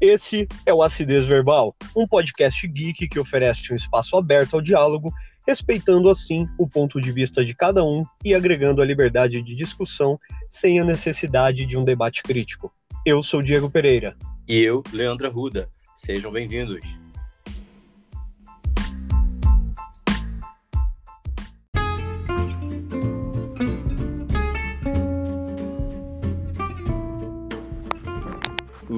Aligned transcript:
Esse 0.00 0.46
é 0.64 0.72
o 0.72 0.80
Acidez 0.80 1.24
Verbal, 1.26 1.74
um 1.96 2.06
podcast 2.06 2.66
geek 2.68 3.08
que 3.08 3.18
oferece 3.18 3.72
um 3.72 3.76
espaço 3.76 4.16
aberto 4.16 4.54
ao 4.54 4.60
diálogo, 4.60 5.12
respeitando 5.44 6.08
assim 6.08 6.46
o 6.56 6.68
ponto 6.68 7.00
de 7.00 7.10
vista 7.10 7.44
de 7.44 7.52
cada 7.52 7.82
um 7.82 8.04
e 8.24 8.32
agregando 8.32 8.80
a 8.80 8.84
liberdade 8.84 9.42
de 9.42 9.56
discussão 9.56 10.16
sem 10.48 10.78
a 10.78 10.84
necessidade 10.84 11.66
de 11.66 11.76
um 11.76 11.84
debate 11.84 12.22
crítico. 12.22 12.72
Eu 13.04 13.24
sou 13.24 13.42
Diego 13.42 13.68
Pereira. 13.68 14.16
E 14.46 14.60
eu, 14.60 14.84
Leandro 14.92 15.26
Arruda. 15.26 15.68
Sejam 15.96 16.30
bem-vindos. 16.30 17.07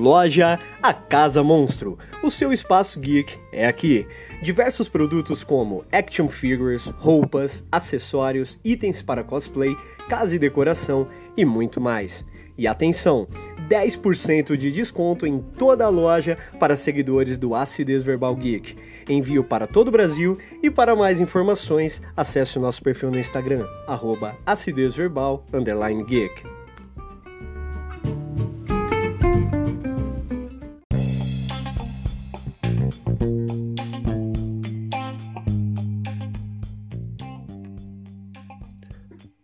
Loja 0.00 0.58
A 0.82 0.94
Casa 0.94 1.42
Monstro. 1.42 1.98
O 2.22 2.30
seu 2.30 2.54
espaço 2.54 2.98
geek 2.98 3.38
é 3.52 3.66
aqui. 3.66 4.06
Diversos 4.42 4.88
produtos 4.88 5.44
como 5.44 5.84
action 5.92 6.26
figures, 6.26 6.86
roupas, 6.86 7.62
acessórios, 7.70 8.58
itens 8.64 9.02
para 9.02 9.22
cosplay, 9.22 9.76
casa 10.08 10.34
e 10.34 10.38
decoração 10.38 11.06
e 11.36 11.44
muito 11.44 11.82
mais. 11.82 12.24
E 12.56 12.66
atenção, 12.66 13.28
10% 13.68 14.56
de 14.56 14.72
desconto 14.72 15.26
em 15.26 15.38
toda 15.38 15.84
a 15.84 15.90
loja 15.90 16.38
para 16.58 16.76
seguidores 16.76 17.36
do 17.36 17.54
Acidez 17.54 18.02
Verbal 18.02 18.34
Geek. 18.36 18.76
Envio 19.06 19.44
para 19.44 19.66
todo 19.66 19.88
o 19.88 19.92
Brasil 19.92 20.38
e 20.62 20.70
para 20.70 20.96
mais 20.96 21.20
informações, 21.20 22.00
acesse 22.16 22.56
o 22.56 22.60
nosso 22.60 22.82
perfil 22.82 23.10
no 23.10 23.18
Instagram, 23.18 23.66
arroba 23.86 24.34
acidezverbal, 24.46 25.44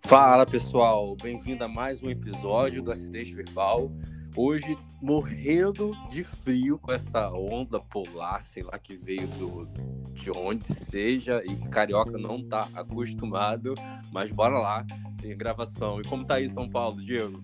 Fala 0.06 0.46
pessoal, 0.46 1.16
bem-vindo 1.20 1.64
a 1.64 1.68
mais 1.68 2.00
um 2.00 2.08
episódio 2.08 2.80
do 2.80 2.92
Acidez 2.92 3.28
Verbal. 3.28 3.90
Hoje 4.36 4.78
morrendo 5.02 5.90
de 6.12 6.22
frio 6.22 6.78
com 6.78 6.92
essa 6.92 7.28
onda 7.32 7.80
polar, 7.80 8.44
sei 8.44 8.62
lá 8.62 8.78
que 8.78 8.96
veio 8.96 9.26
do, 9.26 9.68
de 10.12 10.30
onde 10.30 10.62
seja 10.62 11.42
e 11.44 11.56
carioca 11.70 12.16
não 12.16 12.40
tá 12.40 12.68
acostumado, 12.72 13.74
mas 14.12 14.30
bora 14.30 14.56
lá, 14.60 14.86
tem 15.20 15.36
gravação. 15.36 16.00
E 16.00 16.04
como 16.04 16.24
tá 16.24 16.36
aí 16.36 16.48
São 16.48 16.68
Paulo, 16.70 17.02
Diego? 17.02 17.42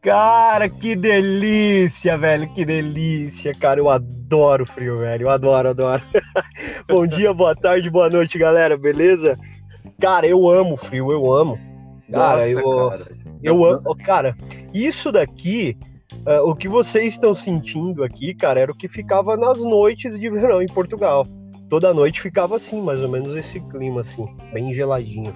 Cara, 0.00 0.70
que 0.70 0.96
delícia, 0.96 2.16
velho, 2.16 2.50
que 2.54 2.64
delícia, 2.64 3.52
cara. 3.52 3.78
Eu 3.78 3.90
adoro 3.90 4.64
frio, 4.64 4.96
velho. 4.96 5.24
Eu 5.24 5.30
adoro, 5.30 5.68
adoro. 5.68 6.02
Bom 6.88 7.06
dia, 7.06 7.34
boa 7.34 7.54
tarde, 7.54 7.90
boa 7.90 8.08
noite, 8.08 8.38
galera, 8.38 8.74
beleza? 8.74 9.38
Cara, 10.00 10.26
eu 10.26 10.48
amo 10.48 10.78
frio, 10.78 11.12
eu 11.12 11.30
amo. 11.30 11.73
Cara, 12.14 12.46
Nossa, 12.46 12.48
eu, 12.48 12.88
cara. 12.88 13.06
eu 13.42 13.64
amo. 13.64 13.96
Cara, 13.96 14.36
isso 14.72 15.10
daqui, 15.10 15.76
uh, 16.26 16.48
o 16.48 16.54
que 16.54 16.68
vocês 16.68 17.14
estão 17.14 17.34
sentindo 17.34 18.04
aqui, 18.04 18.34
cara, 18.34 18.60
era 18.60 18.72
o 18.72 18.76
que 18.76 18.88
ficava 18.88 19.36
nas 19.36 19.60
noites 19.60 20.18
de 20.18 20.30
verão 20.30 20.62
em 20.62 20.66
Portugal. 20.66 21.26
Toda 21.68 21.92
noite 21.92 22.20
ficava 22.20 22.56
assim, 22.56 22.80
mais 22.80 23.00
ou 23.00 23.08
menos 23.08 23.36
esse 23.36 23.60
clima, 23.60 24.02
assim, 24.02 24.26
bem 24.52 24.72
geladinho. 24.72 25.34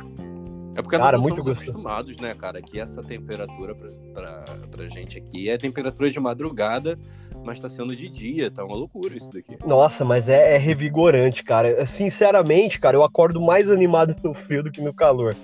É 0.79 0.83
porque 0.83 0.97
cara, 0.97 1.17
nós 1.17 1.23
muito 1.23 1.41
estamos 1.41 1.61
acostumados, 1.61 2.17
né, 2.19 2.35
cara, 2.35 2.63
que 2.63 2.79
essa 2.79 3.03
temperatura 3.03 3.75
pra, 3.75 3.91
pra, 4.15 4.45
pra 4.71 4.89
gente 4.89 5.19
aqui 5.19 5.51
é 5.51 5.59
temperatura 5.59 6.09
de 6.09 6.21
madrugada, 6.21 6.97
mas 7.45 7.59
tá 7.59 7.69
sendo 7.69 7.97
de 7.97 8.09
dia, 8.09 8.49
tá 8.49 8.65
uma 8.65 8.77
loucura 8.77 9.17
isso 9.17 9.29
daqui. 9.33 9.59
Nossa, 9.67 10.05
mas 10.05 10.29
é, 10.29 10.55
é 10.55 10.57
revigorante, 10.57 11.43
cara. 11.43 11.85
Sinceramente, 11.85 12.79
cara, 12.79 12.97
eu 12.97 13.03
acordo 13.03 13.41
mais 13.41 13.69
animado 13.69 14.15
no 14.23 14.33
frio 14.33 14.63
do 14.63 14.71
que 14.71 14.81
no 14.81 14.95
calor. 14.95 15.35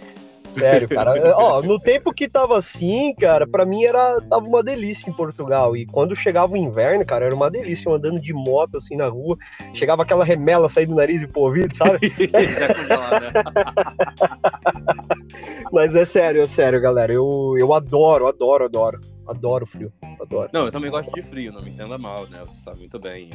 Sério, 0.55 0.89
cara. 0.89 1.15
Ó, 1.37 1.63
no 1.63 1.79
tempo 1.79 2.13
que 2.13 2.29
tava 2.29 2.59
assim, 2.59 3.15
cara, 3.15 3.47
para 3.47 3.65
mim 3.65 3.85
era 3.85 4.21
tava 4.23 4.47
uma 4.47 4.63
delícia 4.63 5.11
em 5.11 5.13
Portugal. 5.13 5.77
E 5.77 5.87
quando 5.87 6.17
chegava 6.17 6.53
o 6.53 6.57
inverno, 6.57 7.05
cara, 7.05 7.27
era 7.27 7.35
uma 7.35 7.51
delícia 7.51 7.89
eu 7.89 7.95
andando 7.95 8.21
de 8.21 8.33
moto 8.33 8.77
assim 8.77 8.97
na 8.97 9.09
rua. 9.09 9.37
Chegava 9.75 10.03
aquela 10.03 10.25
remela 10.25 10.69
sair 10.69 10.87
do 10.87 10.95
nariz 10.95 11.23
e 11.23 11.27
pro 11.27 11.43
ouvido, 11.43 11.75
sabe? 11.75 11.99
Mas 15.73 15.95
é 15.95 16.05
sério, 16.05 16.43
é 16.43 16.47
sério, 16.47 16.81
galera. 16.81 17.13
Eu, 17.13 17.55
eu 17.59 17.73
adoro, 17.73 18.27
adoro, 18.27 18.65
adoro. 18.65 19.01
Adoro 19.27 19.67
frio. 19.67 19.93
Adoro. 20.21 20.51
Não, 20.53 20.67
eu 20.67 20.73
também 20.73 20.91
gosto 20.91 21.13
de 21.13 21.23
frio, 21.23 21.53
não 21.53 21.63
me 21.63 21.71
entenda 21.71 21.97
mal, 21.97 22.29
né? 22.29 22.41
Você 22.41 22.61
sabe 22.63 22.81
muito 22.81 22.99
bem. 22.99 23.31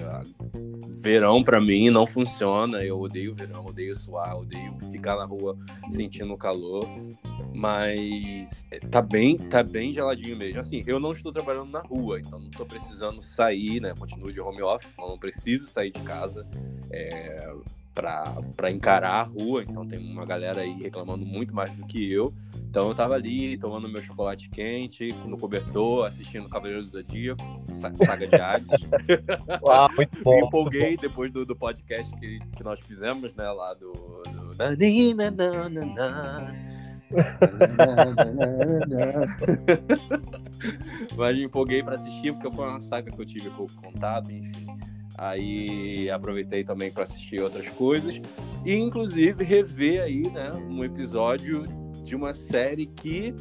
Verão 0.99 1.43
para 1.43 1.59
mim 1.59 1.89
não 1.89 2.05
funciona. 2.05 2.83
Eu 2.83 2.99
odeio 2.99 3.33
verão, 3.33 3.65
odeio 3.65 3.95
suar, 3.95 4.37
odeio 4.37 4.77
ficar 4.91 5.15
na 5.15 5.25
rua 5.25 5.57
sentindo 5.89 6.37
calor. 6.37 6.85
Mas 7.53 8.63
tá 8.91 9.01
bem, 9.01 9.37
tá 9.37 9.63
bem 9.63 9.91
geladinho 9.91 10.37
mesmo. 10.37 10.59
Assim, 10.59 10.83
eu 10.85 10.99
não 10.99 11.11
estou 11.11 11.31
trabalhando 11.31 11.71
na 11.71 11.79
rua, 11.79 12.19
então 12.19 12.39
não 12.39 12.49
estou 12.49 12.65
precisando 12.65 13.21
sair, 13.21 13.81
né? 13.81 13.93
Continuo 13.97 14.31
de 14.31 14.39
home 14.39 14.61
office, 14.61 14.93
então 14.93 15.09
não 15.09 15.17
preciso 15.17 15.67
sair 15.67 15.91
de 15.91 16.01
casa. 16.01 16.47
É, 16.91 17.51
para 17.93 18.71
encarar 18.71 19.15
a 19.15 19.23
rua, 19.23 19.63
então 19.63 19.85
tem 19.85 19.99
uma 19.99 20.25
galera 20.25 20.61
aí 20.61 20.71
reclamando 20.71 21.25
muito 21.25 21.53
mais 21.53 21.73
do 21.75 21.85
que 21.85 22.11
eu. 22.11 22.33
Então 22.69 22.87
eu 22.87 22.95
tava 22.95 23.15
ali 23.15 23.57
tomando 23.57 23.89
meu 23.89 24.01
chocolate 24.01 24.49
quente, 24.49 25.11
no 25.25 25.37
cobertor, 25.37 26.05
assistindo 26.05 26.47
Cavaleiro 26.47 26.83
do 26.83 26.89
Zodíaco, 26.89 27.43
Saga 27.73 28.27
de 28.27 28.35
Hades. 28.35 28.87
Ah, 29.67 29.87
muito 29.95 30.23
bom. 30.23 30.35
Me 30.35 30.45
empolguei 30.45 30.97
depois 30.97 31.31
do, 31.31 31.45
do 31.45 31.55
podcast 31.55 32.15
que, 32.17 32.39
que 32.55 32.63
nós 32.63 32.79
fizemos, 32.79 33.33
né, 33.33 33.49
lá 33.49 33.73
do... 33.73 33.91
do... 33.91 34.55
Mas 41.17 41.35
me 41.35 41.43
empolguei 41.43 41.81
para 41.81 41.95
assistir 41.95 42.33
porque 42.33 42.55
foi 42.55 42.67
uma 42.67 42.79
saga 42.79 43.11
que 43.11 43.19
eu 43.19 43.25
tive 43.25 43.49
pouco 43.51 43.73
contato, 43.81 44.31
enfim. 44.31 44.67
Aí 45.19 46.09
aproveitei 46.09 46.63
também 46.63 46.89
para 46.89 47.03
assistir 47.03 47.41
outras 47.41 47.67
coisas 47.69 48.21
e 48.65 48.73
inclusive 48.73 49.43
rever 49.43 50.01
aí, 50.01 50.21
né, 50.29 50.51
um 50.53 50.81
episódio 50.81 51.65
de 52.05 52.15
uma 52.15 52.33
série 52.33 52.85
que 52.85 53.35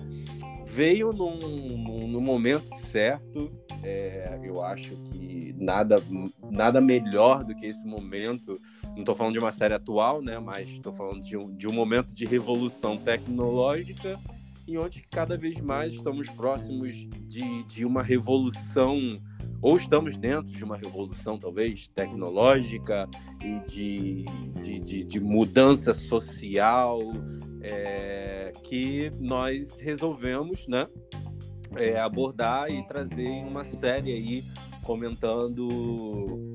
veio 0.67 1.13
num, 1.13 1.39
num, 1.39 2.09
num 2.09 2.21
momento 2.21 2.69
certo. 2.75 3.49
É, 3.85 4.41
eu 4.43 4.61
acho 4.65 4.97
que 5.05 5.55
nada, 5.57 6.03
nada 6.51 6.81
melhor 6.81 7.45
do 7.45 7.55
que 7.55 7.67
esse 7.67 7.87
momento. 7.87 8.61
Não 8.91 9.01
estou 9.01 9.15
falando 9.15 9.35
de 9.35 9.39
uma 9.39 9.53
série 9.53 9.75
atual, 9.75 10.21
né? 10.21 10.41
Mas 10.41 10.69
estou 10.71 10.93
falando 10.93 11.23
de 11.23 11.37
um, 11.37 11.55
de 11.55 11.69
um 11.69 11.73
momento 11.73 12.13
de 12.13 12.25
revolução 12.25 12.97
tecnológica 12.97 14.19
e 14.69 14.77
onde 14.77 15.01
cada 15.11 15.35
vez 15.35 15.59
mais 15.63 15.95
estamos 15.95 16.29
próximos 16.29 16.95
de, 17.27 17.65
de 17.65 17.87
uma 17.87 18.03
revolução 18.03 18.99
ou 19.63 19.77
estamos 19.77 20.19
dentro 20.19 20.53
de 20.53 20.63
uma 20.63 20.77
revolução, 20.77 21.39
talvez, 21.39 21.89
tecnológica 21.89 23.09
e 23.43 23.59
de, 23.69 24.25
de, 24.61 24.79
de, 24.79 25.05
de 25.05 25.21
mudança 25.21 25.95
social 25.95 27.01
é, 27.63 28.53
que 28.65 29.11
nós 29.19 29.79
resolvemos 29.81 30.69
né, 30.69 30.87
é, 31.75 31.99
abordar 31.99 32.71
e 32.71 32.87
trazer 32.87 33.27
em 33.27 33.47
uma 33.47 33.65
série 33.65 34.13
aí 34.13 34.45
comentando 34.83 35.67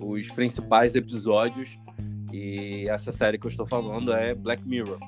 os 0.02 0.30
principais 0.30 0.94
episódios. 0.94 1.78
E 2.32 2.86
essa 2.88 3.12
série 3.12 3.40
que 3.40 3.48
eu 3.48 3.52
estou 3.52 3.66
falando 3.66 4.14
é 4.14 4.34
Black 4.36 4.66
Mirror. 4.68 5.00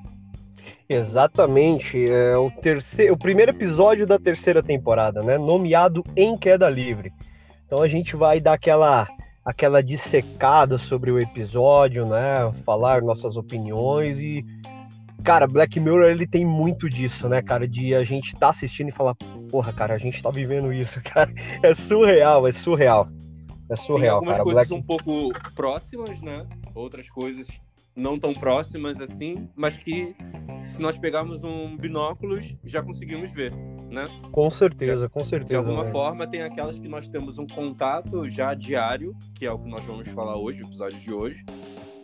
Exatamente, 0.87 2.09
é 2.09 2.37
o 2.37 2.51
terceiro, 2.51 3.13
o 3.13 3.17
primeiro 3.17 3.51
episódio 3.51 4.05
da 4.05 4.19
terceira 4.19 4.61
temporada, 4.61 5.21
né? 5.21 5.37
Nomeado 5.37 6.03
em 6.15 6.37
queda 6.37 6.69
livre. 6.69 7.11
Então 7.65 7.81
a 7.81 7.87
gente 7.87 8.15
vai 8.15 8.39
dar 8.39 8.53
aquela 8.53 9.07
aquela 9.43 9.81
dissecada 9.81 10.77
sobre 10.77 11.11
o 11.11 11.19
episódio, 11.19 12.05
né? 12.05 12.51
Falar 12.63 13.01
nossas 13.01 13.35
opiniões 13.37 14.19
e 14.19 14.45
cara, 15.23 15.47
Black 15.47 15.79
Mirror 15.79 16.09
ele 16.09 16.27
tem 16.27 16.45
muito 16.45 16.87
disso, 16.87 17.27
né, 17.27 17.41
cara, 17.41 17.67
de 17.67 17.95
a 17.95 18.03
gente 18.03 18.35
tá 18.35 18.49
assistindo 18.49 18.89
e 18.89 18.91
falar, 18.91 19.15
porra, 19.49 19.73
cara, 19.73 19.95
a 19.95 19.97
gente 19.97 20.21
tá 20.21 20.29
vivendo 20.29 20.71
isso, 20.71 21.01
cara. 21.03 21.33
É 21.63 21.73
surreal, 21.73 22.47
é 22.47 22.51
surreal. 22.51 23.09
É 23.67 23.75
surreal, 23.75 24.19
Tem 24.19 24.29
algumas 24.29 24.37
cara. 24.37 24.43
coisas 24.43 24.67
Black... 24.67 24.81
um 24.81 24.85
pouco 24.85 25.31
próximas, 25.55 26.21
né? 26.21 26.45
Outras 26.75 27.09
coisas 27.09 27.47
não 27.95 28.19
tão 28.19 28.33
próximas 28.33 28.99
assim, 28.99 29.49
mas 29.55 29.77
que 29.77 30.15
se 30.67 30.81
nós 30.81 30.97
pegarmos 30.97 31.43
um 31.43 31.77
binóculos 31.77 32.55
já 32.63 32.81
conseguimos 32.81 33.31
ver, 33.31 33.53
né? 33.89 34.05
Com 34.31 34.49
certeza, 34.49 35.07
com 35.07 35.23
certeza. 35.23 35.61
De 35.61 35.69
alguma 35.69 35.85
forma 35.85 36.27
tem 36.27 36.41
aquelas 36.41 36.77
que 36.77 36.87
nós 36.87 37.07
temos 37.07 37.37
um 37.37 37.47
contato 37.47 38.29
já 38.29 38.53
diário, 38.53 39.15
que 39.33 39.45
é 39.45 39.51
o 39.51 39.59
que 39.59 39.69
nós 39.69 39.85
vamos 39.85 40.07
falar 40.09 40.37
hoje, 40.37 40.63
o 40.63 40.65
episódio 40.65 40.99
de 40.99 41.13
hoje. 41.13 41.45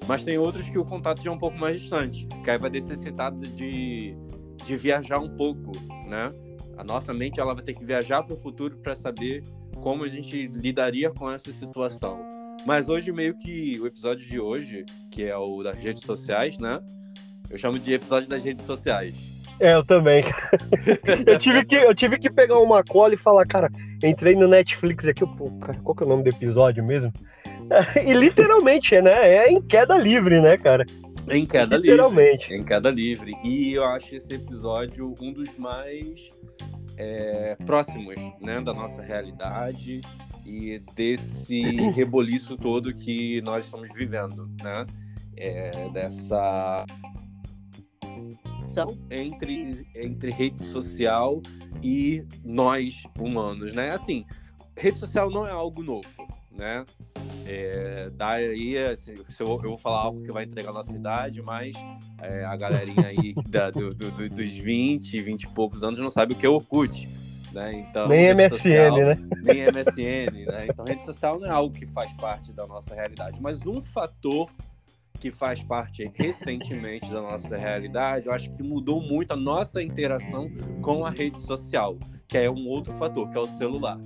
Mas 0.08 0.24
tem 0.24 0.38
outras 0.38 0.68
que 0.68 0.78
o 0.78 0.86
contato 0.86 1.22
já 1.22 1.30
é 1.30 1.34
um 1.34 1.38
pouco 1.38 1.58
mais 1.58 1.80
distante, 1.80 2.28
que 2.44 2.50
aí 2.50 2.58
vai 2.58 2.70
necessitar 2.70 3.32
de, 3.32 4.16
de 4.66 4.78
viajar 4.78 5.20
um 5.20 5.30
pouco, 5.36 5.72
né? 6.08 6.34
A 6.78 6.84
nossa 6.84 7.14
mente 7.14 7.40
ela 7.40 7.54
vai 7.54 7.64
ter 7.64 7.74
que 7.74 7.86
viajar 7.86 8.24
para 8.24 8.34
o 8.34 8.38
futuro 8.40 8.78
para 8.78 8.96
saber 8.96 9.44
como 9.82 10.04
a 10.04 10.08
gente 10.08 10.48
lidaria 10.48 11.12
com 11.12 11.30
essa 11.30 11.52
situação. 11.52 12.41
Mas 12.66 12.90
hoje, 12.90 13.12
meio 13.12 13.34
que 13.34 13.80
o 13.80 13.88
episódio 13.88 14.28
de 14.28 14.40
hoje, 14.40 14.86
que 15.10 15.24
é 15.24 15.36
o 15.36 15.63
das 15.63 15.78
redes 15.78 16.04
sociais, 16.04 16.58
né? 16.58 16.80
Eu 17.50 17.58
chamo 17.58 17.80
de 17.80 17.94
episódio 17.94 18.30
das 18.30 18.44
redes 18.44 18.66
sociais. 18.66 19.16
É, 19.60 19.74
eu 19.74 19.84
também. 19.84 20.24
eu, 21.25 21.38
tive 21.38 21.66
que, 21.66 21.75
eu 21.75 21.94
tive 21.94 22.18
que 22.18 22.30
pegar 22.30 22.60
uma 22.60 22.84
cola 22.84 23.13
e 23.13 23.18
falar, 23.18 23.46
cara, 23.46 23.69
entrei 24.04 24.36
no 24.36 24.48
Netflix 24.48 25.08
aqui, 25.08 25.25
pô, 25.38 25.52
cara, 25.60 25.78
qual 25.84 25.96
que 25.96 26.04
é 26.04 26.06
o 26.06 26.10
nome 26.10 26.24
do 26.24 26.30
episódio 26.30 26.84
mesmo? 26.84 27.12
E 28.06 28.13
literalmente, 28.13 29.00
né? 29.02 29.34
É 29.34 29.50
em 29.50 29.62
queda 29.62 29.98
livre, 29.98 30.42
né, 30.42 30.58
cara? 30.58 30.86
Em 31.30 31.46
queda 31.46 31.78
literalmente. 31.78 32.50
livre. 32.50 32.62
Em 32.62 32.66
queda 32.66 32.90
livre. 32.90 33.34
E 33.46 33.74
eu 33.74 33.86
acho 33.86 34.13
esse 34.13 34.34
episódio 34.34 35.16
um 35.22 35.31
dos 35.31 35.58
mais 35.58 36.30
é, 36.98 37.56
próximos 37.66 38.16
né, 38.42 38.60
da 38.60 38.74
nossa 38.74 39.02
realidade 39.02 40.02
e 40.51 40.80
desse 40.94 41.62
reboliço 41.95 42.57
todo 42.57 42.94
que 42.94 43.42
nós 43.42 43.65
estamos 43.65 43.89
vivendo, 43.94 44.50
né? 44.62 44.86
É, 45.38 45.89
dessa 45.89 46.86
entre, 49.09 49.86
entre 49.95 50.31
rede 50.31 50.63
social 50.65 51.42
e 51.81 52.24
nós 52.44 53.03
humanos, 53.18 53.74
né? 53.74 53.92
Assim, 53.92 54.25
rede 54.77 55.00
social 55.00 55.30
não 55.30 55.48
é 55.48 55.51
algo 55.51 55.81
novo, 55.81 56.07
né? 56.51 56.86
É, 57.45 58.09
daí, 58.13 58.77
assim, 58.77 59.13
eu, 59.39 59.48
eu, 59.48 59.62
vou 59.62 59.77
falar 59.77 60.01
algo 60.01 60.21
que 60.21 60.31
vai 60.31 60.44
entregar 60.44 60.69
a 60.69 60.74
nossa 60.74 60.94
idade, 60.94 61.42
mas 61.42 61.75
é, 62.21 62.45
a 62.45 62.56
galerinha 62.56 63.07
aí 63.07 63.33
da, 63.48 63.71
do, 63.71 63.94
do, 63.94 64.30
dos 64.30 64.57
20, 64.57 65.21
20 65.21 65.44
e 65.44 65.48
poucos 65.48 65.83
anos 65.83 66.00
não 66.00 66.09
sabe 66.09 66.33
o 66.33 66.38
que 66.38 66.45
é 66.45 66.50
Orkut. 66.50 67.09
Né? 67.51 67.74
Então, 67.74 68.07
nem 68.07 68.33
MSN, 68.33 68.50
social, 68.50 68.98
né? 68.98 69.18
Nem 69.44 69.62
MSN, 69.68 70.45
né? 70.45 70.68
Então, 70.69 70.86
rede 70.86 71.03
social 71.03 71.39
não 71.39 71.48
é 71.48 71.51
algo 71.51 71.75
que 71.75 71.86
faz 71.86 72.13
parte 72.13 72.53
da 72.53 72.65
nossa 72.65 72.95
realidade, 72.95 73.42
mas 73.42 73.65
um 73.65 73.81
fator 73.81 74.50
que 75.19 75.30
faz 75.30 75.62
parte 75.62 76.09
recentemente 76.15 77.12
da 77.12 77.21
nossa 77.21 77.56
realidade, 77.56 78.25
eu 78.25 78.33
acho 78.33 78.50
que 78.56 78.63
mudou 78.63 79.01
muito 79.01 79.31
a 79.31 79.36
nossa 79.36 79.81
interação 79.81 80.50
com 80.81 81.06
a 81.06 81.12
rede 81.12 81.39
social, 81.42 81.98
que 82.27 82.38
é 82.38 82.50
um 82.50 82.68
outro 82.68 82.92
fator, 82.94 83.30
que 83.30 83.38
é 83.38 83.42
o 83.42 83.48
celular, 83.48 84.00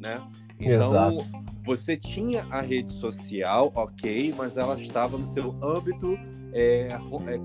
né? 0.00 0.20
Então, 0.58 0.88
Exato. 0.88 1.26
você 1.64 1.96
tinha 1.96 2.44
a 2.50 2.60
rede 2.60 2.90
social, 2.92 3.70
ok, 3.74 4.34
mas 4.36 4.56
ela 4.56 4.74
estava 4.74 5.18
no 5.18 5.26
seu 5.26 5.54
âmbito 5.62 6.18
é, 6.52 6.88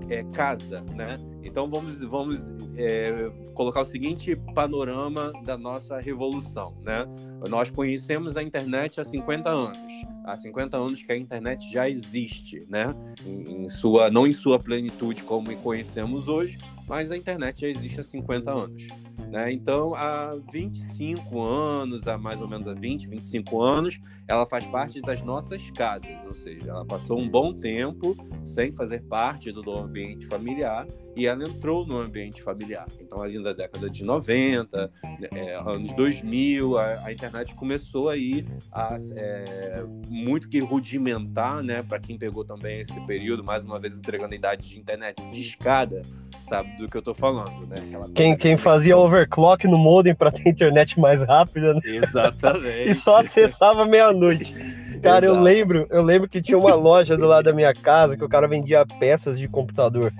é, 0.08 0.14
é 0.14 0.24
casa, 0.32 0.80
né? 0.94 1.16
Então, 1.44 1.68
vamos, 1.68 1.98
vamos 1.98 2.52
é, 2.76 3.30
colocar 3.54 3.82
o 3.82 3.84
seguinte 3.84 4.34
panorama 4.54 5.32
da 5.44 5.58
nossa 5.58 5.98
revolução, 5.98 6.74
né? 6.82 7.04
Nós 7.48 7.68
conhecemos 7.68 8.36
a 8.36 8.42
internet 8.42 9.00
há 9.00 9.04
50 9.04 9.50
anos 9.50 10.12
há 10.24 10.36
50 10.36 10.76
anos 10.76 11.02
que 11.02 11.12
a 11.12 11.16
internet 11.16 11.70
já 11.70 11.88
existe, 11.88 12.64
né? 12.68 12.94
Em, 13.26 13.64
em, 13.64 13.68
sua, 13.68 14.10
não 14.10 14.26
em 14.26 14.32
sua 14.32 14.58
plenitude 14.58 15.22
como 15.22 15.54
conhecemos 15.56 16.28
hoje, 16.28 16.58
mas 16.86 17.10
a 17.10 17.16
internet 17.16 17.62
já 17.62 17.68
existe 17.68 18.00
há 18.00 18.02
50 18.02 18.50
anos. 18.50 18.86
Né? 19.32 19.50
Então, 19.50 19.94
há 19.94 20.30
25 20.52 21.40
anos, 21.40 22.06
há 22.06 22.18
mais 22.18 22.42
ou 22.42 22.48
menos 22.48 22.68
há 22.68 22.74
20, 22.74 23.08
25 23.08 23.62
anos, 23.62 23.98
ela 24.28 24.44
faz 24.44 24.66
parte 24.66 25.00
das 25.00 25.22
nossas 25.22 25.70
casas, 25.70 26.22
ou 26.26 26.34
seja, 26.34 26.68
ela 26.68 26.84
passou 26.84 27.18
um 27.18 27.26
bom 27.26 27.50
tempo 27.50 28.14
sem 28.42 28.72
fazer 28.72 29.00
parte 29.04 29.50
do 29.50 29.72
ambiente 29.72 30.26
familiar 30.26 30.86
e 31.14 31.26
ela 31.26 31.44
entrou 31.44 31.86
no 31.86 32.00
ambiente 32.00 32.42
familiar. 32.42 32.86
Então, 33.00 33.20
ali 33.20 33.38
na 33.38 33.52
década 33.52 33.88
de 33.90 34.04
90, 34.04 34.90
é, 35.32 35.54
anos 35.56 35.92
2000, 35.94 36.78
a, 36.78 37.06
a, 37.06 37.12
internet 37.12 37.54
começou 37.54 38.08
aí 38.08 38.46
a 38.72 38.96
é, 39.14 39.84
muito 40.08 40.48
que 40.48 40.58
rudimentar, 40.60 41.62
né? 41.62 41.82
Para 41.82 41.98
quem 41.98 42.16
pegou 42.16 42.44
também 42.44 42.80
esse 42.80 42.98
período, 43.06 43.44
mais 43.44 43.64
uma 43.64 43.78
vez 43.78 43.98
entregando 43.98 44.32
a 44.32 44.36
idade 44.36 44.68
de 44.68 44.78
internet 44.78 45.22
de 45.30 45.40
escada, 45.40 46.02
sabe 46.40 46.76
do 46.76 46.88
que 46.88 46.96
eu 46.96 47.02
tô 47.02 47.14
falando, 47.14 47.66
né? 47.66 47.82
quem, 48.14 48.36
quem 48.36 48.56
fazia 48.56 48.96
overclock 48.96 49.66
no 49.66 49.78
modem 49.78 50.14
para 50.14 50.30
ter 50.32 50.48
internet 50.48 50.98
mais 50.98 51.22
rápida, 51.22 51.74
né? 51.74 51.80
Exatamente. 51.84 52.88
e 52.90 52.94
só 52.94 53.20
acessava 53.20 53.84
meia-noite. 53.84 54.54
Cara, 55.02 55.26
Exato. 55.26 55.38
eu 55.38 55.42
lembro, 55.42 55.86
eu 55.90 56.02
lembro 56.02 56.28
que 56.28 56.40
tinha 56.40 56.56
uma 56.56 56.74
loja 56.74 57.16
do 57.16 57.26
lado 57.26 57.44
da 57.44 57.52
minha 57.52 57.74
casa 57.74 58.16
que 58.16 58.24
o 58.24 58.28
cara 58.28 58.46
vendia 58.46 58.86
peças 58.86 59.38
de 59.38 59.48
computador. 59.48 60.12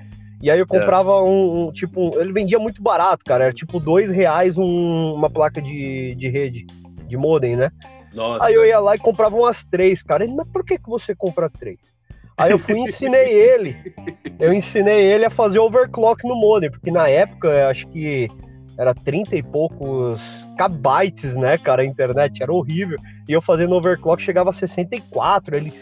E 0.43 0.51
aí 0.51 0.59
eu 0.59 0.67
comprava 0.67 1.13
é. 1.13 1.23
um, 1.23 1.69
um, 1.69 1.73
tipo, 1.73 2.19
ele 2.19 2.33
vendia 2.33 2.59
muito 2.59 2.83
barato, 2.83 3.25
cara. 3.25 3.45
Era 3.45 3.53
tipo 3.53 3.79
dois 3.79 4.11
reais 4.11 4.59
um, 4.59 5.15
uma 5.15 5.31
placa 5.31 5.63
de, 5.63 6.17
de 6.17 6.29
rede, 6.29 6.67
de 7.07 7.17
modem, 7.17 7.55
né? 7.55 7.71
Nossa. 8.13 8.45
Aí 8.45 8.55
eu 8.55 8.67
ia 8.67 8.81
lá 8.81 8.97
e 8.97 8.99
comprava 8.99 9.37
umas 9.37 9.65
três, 9.65 10.03
cara. 10.03 10.25
Ele, 10.25 10.35
mas 10.35 10.49
por 10.49 10.65
que, 10.65 10.79
que 10.79 10.91
você 10.91 11.15
compra 11.15 11.49
três? 11.49 11.79
Aí 12.37 12.51
eu 12.51 12.59
fui 12.59 12.75
e 12.75 12.83
ensinei 12.83 13.31
ele. 13.33 13.77
Eu 14.41 14.53
ensinei 14.53 15.05
ele 15.05 15.25
a 15.25 15.31
fazer 15.31 15.61
overclock 15.61 16.27
no 16.27 16.35
modem, 16.35 16.71
porque 16.71 16.91
na 16.91 17.09
época 17.09 17.47
eu 17.47 17.69
acho 17.69 17.87
que 17.89 18.29
era 18.77 18.93
30 18.93 19.37
e 19.37 19.43
poucos 19.45 20.21
kbytes, 20.57 21.37
né, 21.37 21.57
cara? 21.57 21.83
A 21.83 21.87
internet 21.87 22.43
era 22.43 22.53
horrível. 22.53 22.99
E 23.29 23.33
eu 23.33 23.41
fazendo 23.41 23.77
overclock 23.77 24.21
chegava 24.21 24.51
a 24.51 24.53
64. 24.53 25.57
Ele, 25.57 25.73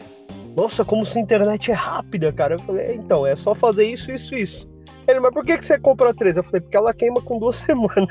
nossa, 0.56 0.85
como 0.85 1.06
sua 1.06 1.20
internet 1.20 1.70
é 1.70 1.75
rápida, 1.75 2.32
cara. 2.32 2.55
Eu 2.55 2.58
falei, 2.61 2.94
então, 2.94 3.26
é 3.26 3.37
só 3.37 3.55
fazer 3.55 3.85
isso, 3.85 4.11
isso, 4.11 4.35
isso. 4.35 4.70
Ele, 5.06 5.20
mas 5.20 5.32
por 5.32 5.44
que, 5.44 5.58
que 5.58 5.64
você 5.64 5.79
compra 5.79 6.14
três? 6.14 6.37
Eu 6.37 6.44
falei, 6.44 6.61
porque 6.61 6.76
ela 6.76 6.94
queima 6.94 7.20
com 7.20 7.38
duas 7.38 7.56
semanas. 7.64 8.08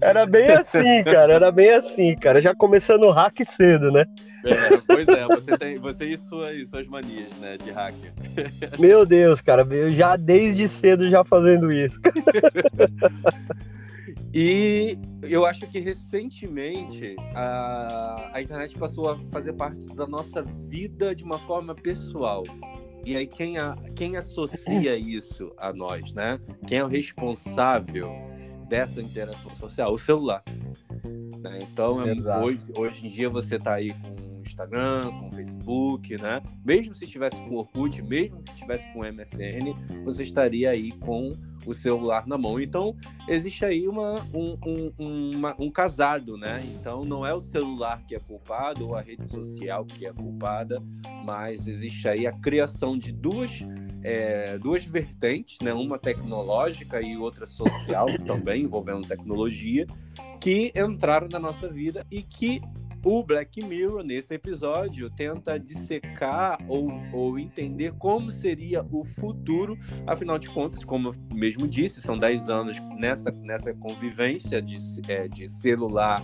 era 0.00 0.26
bem 0.26 0.50
assim, 0.50 1.02
cara. 1.04 1.34
Era 1.34 1.50
bem 1.50 1.70
assim, 1.70 2.14
cara. 2.16 2.40
Já 2.40 2.54
começando 2.54 3.04
o 3.04 3.10
hack 3.10 3.38
cedo, 3.44 3.90
né? 3.90 4.04
É, 4.44 4.76
pois 4.86 5.08
é, 5.08 5.24
você 5.26 5.56
tem 5.56 5.76
você 5.76 6.06
e 6.06 6.16
suas, 6.16 6.68
suas 6.68 6.86
manias, 6.88 7.30
né, 7.40 7.56
de 7.56 7.70
hacker. 7.70 8.12
Meu 8.78 9.06
Deus, 9.06 9.40
cara, 9.40 9.62
eu 9.70 9.90
já 9.90 10.16
desde 10.16 10.66
cedo 10.66 11.08
já 11.08 11.22
fazendo 11.22 11.72
isso. 11.72 12.00
E 14.34 14.98
eu 15.22 15.46
acho 15.46 15.60
que 15.68 15.78
recentemente 15.78 17.16
a, 17.34 18.30
a 18.32 18.42
internet 18.42 18.76
passou 18.78 19.10
a 19.10 19.18
fazer 19.30 19.52
parte 19.52 19.78
da 19.94 20.06
nossa 20.06 20.42
vida 20.42 21.14
de 21.14 21.24
uma 21.24 21.38
forma 21.38 21.74
pessoal. 21.74 22.42
E 23.04 23.16
aí 23.16 23.26
quem, 23.26 23.58
a, 23.58 23.76
quem 23.96 24.16
associa 24.16 24.96
isso 24.98 25.52
a 25.58 25.72
nós, 25.72 26.12
né? 26.12 26.38
Quem 26.66 26.78
é 26.78 26.84
o 26.84 26.88
responsável 26.88 28.10
dessa 28.68 29.02
interação 29.02 29.54
social? 29.56 29.92
O 29.92 29.98
celular. 29.98 30.42
Né? 31.38 31.58
Então, 31.62 32.00
é, 32.06 32.14
hoje, 32.40 32.72
hoje 32.76 33.06
em 33.06 33.10
dia 33.10 33.28
você 33.28 33.56
está 33.56 33.74
aí 33.74 33.90
com 33.90 34.31
Instagram, 34.52 35.10
com 35.10 35.28
o 35.28 35.32
Facebook, 35.32 36.20
né? 36.20 36.42
Mesmo 36.64 36.94
se 36.94 37.04
estivesse 37.04 37.36
com 37.36 37.50
o 37.50 37.58
Orkut, 37.58 38.00
mesmo 38.02 38.42
se 38.46 38.54
estivesse 38.54 38.92
com 38.92 39.00
o 39.00 39.02
MSN, 39.02 40.04
você 40.04 40.22
estaria 40.22 40.70
aí 40.70 40.92
com 40.92 41.32
o 41.66 41.72
celular 41.72 42.26
na 42.26 42.36
mão. 42.36 42.60
Então, 42.60 42.94
existe 43.28 43.64
aí 43.64 43.88
uma, 43.88 44.26
um, 44.34 44.58
um, 44.66 45.30
uma, 45.34 45.54
um 45.58 45.70
casado, 45.70 46.36
né? 46.36 46.62
Então, 46.74 47.04
não 47.04 47.24
é 47.24 47.34
o 47.34 47.40
celular 47.40 48.02
que 48.06 48.14
é 48.14 48.18
culpado 48.18 48.88
ou 48.88 48.94
a 48.94 49.00
rede 49.00 49.26
social 49.26 49.84
que 49.84 50.06
é 50.06 50.12
culpada, 50.12 50.82
mas 51.24 51.66
existe 51.66 52.08
aí 52.08 52.26
a 52.26 52.32
criação 52.32 52.98
de 52.98 53.12
duas, 53.12 53.64
é, 54.02 54.58
duas 54.58 54.84
vertentes, 54.84 55.58
né? 55.62 55.72
Uma 55.72 55.98
tecnológica 55.98 57.00
e 57.00 57.16
outra 57.16 57.46
social 57.46 58.06
também, 58.26 58.62
envolvendo 58.62 59.06
tecnologia, 59.06 59.86
que 60.40 60.72
entraram 60.74 61.28
na 61.30 61.38
nossa 61.38 61.68
vida 61.68 62.04
e 62.10 62.22
que 62.22 62.60
o 63.04 63.22
Black 63.22 63.64
Mirror, 63.64 64.04
nesse 64.04 64.34
episódio, 64.34 65.10
tenta 65.10 65.58
dissecar 65.58 66.58
ou, 66.68 66.90
ou 67.12 67.38
entender 67.38 67.92
como 67.98 68.30
seria 68.30 68.84
o 68.90 69.04
futuro. 69.04 69.76
Afinal 70.06 70.38
de 70.38 70.48
contas, 70.48 70.84
como 70.84 71.08
eu 71.08 71.14
mesmo 71.34 71.66
disse, 71.66 72.00
são 72.00 72.16
10 72.16 72.48
anos 72.48 72.76
nessa, 72.96 73.30
nessa 73.30 73.74
convivência 73.74 74.62
de, 74.62 74.76
é, 75.08 75.26
de 75.26 75.48
celular 75.48 76.22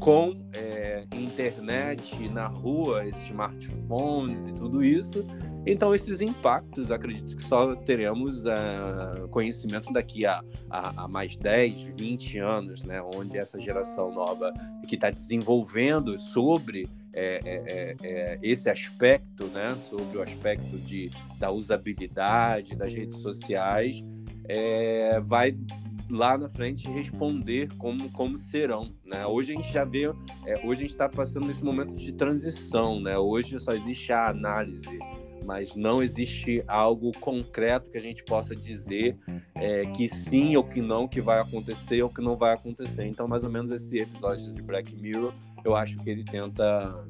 com 0.00 0.36
é, 0.52 1.04
internet 1.12 2.28
na 2.28 2.46
rua, 2.46 3.06
smartphones 3.06 4.48
e 4.48 4.52
tudo 4.52 4.84
isso. 4.84 5.24
Então, 5.66 5.92
esses 5.92 6.20
impactos, 6.20 6.92
acredito 6.92 7.36
que 7.36 7.42
só 7.42 7.74
teremos 7.74 8.44
uh, 8.44 9.28
conhecimento 9.30 9.92
daqui 9.92 10.24
a, 10.24 10.40
a, 10.70 11.04
a, 11.04 11.08
mais 11.08 11.34
10, 11.34 11.90
20 11.96 12.38
anos, 12.38 12.82
né? 12.82 13.02
Onde 13.02 13.36
essa 13.36 13.60
geração 13.60 14.14
nova 14.14 14.54
que 14.86 14.94
está 14.94 15.10
desenvolvendo 15.10 16.16
sobre 16.18 16.88
é, 17.12 17.40
é, 17.44 17.64
é, 17.66 17.96
é, 18.00 18.38
esse 18.42 18.70
aspecto, 18.70 19.46
né? 19.46 19.76
Sobre 19.90 20.18
o 20.18 20.22
aspecto 20.22 20.78
de, 20.78 21.10
da 21.40 21.50
usabilidade 21.50 22.76
das 22.76 22.94
redes 22.94 23.16
sociais, 23.16 24.04
é, 24.48 25.18
vai 25.18 25.56
lá 26.10 26.36
na 26.38 26.48
frente 26.48 26.88
responder 26.88 27.68
como, 27.78 28.10
como 28.12 28.38
serão, 28.38 28.92
né? 29.04 29.26
Hoje 29.26 29.52
a 29.52 29.56
gente 29.56 29.72
já 29.72 29.84
vê, 29.84 30.12
é, 30.44 30.58
hoje 30.64 30.84
a 30.84 30.86
gente 30.86 30.92
está 30.92 31.08
passando 31.08 31.46
nesse 31.46 31.64
momento 31.64 31.94
de 31.96 32.12
transição, 32.12 33.00
né? 33.00 33.18
Hoje 33.18 33.58
só 33.60 33.72
existe 33.72 34.12
a 34.12 34.28
análise 34.28 34.98
mas 35.46 35.76
não 35.76 36.02
existe 36.02 36.62
algo 36.66 37.12
concreto 37.20 37.88
que 37.88 37.96
a 37.96 38.00
gente 38.00 38.24
possa 38.24 38.54
dizer 38.54 39.16
é, 39.54 39.86
que 39.86 40.08
sim 40.08 40.56
ou 40.56 40.64
que 40.64 40.80
não, 40.80 41.06
que 41.06 41.20
vai 41.20 41.38
acontecer 41.38 42.02
ou 42.02 42.10
que 42.10 42.20
não 42.20 42.36
vai 42.36 42.52
acontecer. 42.52 43.06
Então, 43.06 43.28
mais 43.28 43.44
ou 43.44 43.50
menos 43.50 43.70
esse 43.70 43.96
episódio 43.96 44.52
de 44.52 44.60
Black 44.60 44.94
Mirror, 44.96 45.32
eu 45.64 45.76
acho 45.76 45.96
que 45.98 46.10
ele 46.10 46.24
tenta 46.24 47.06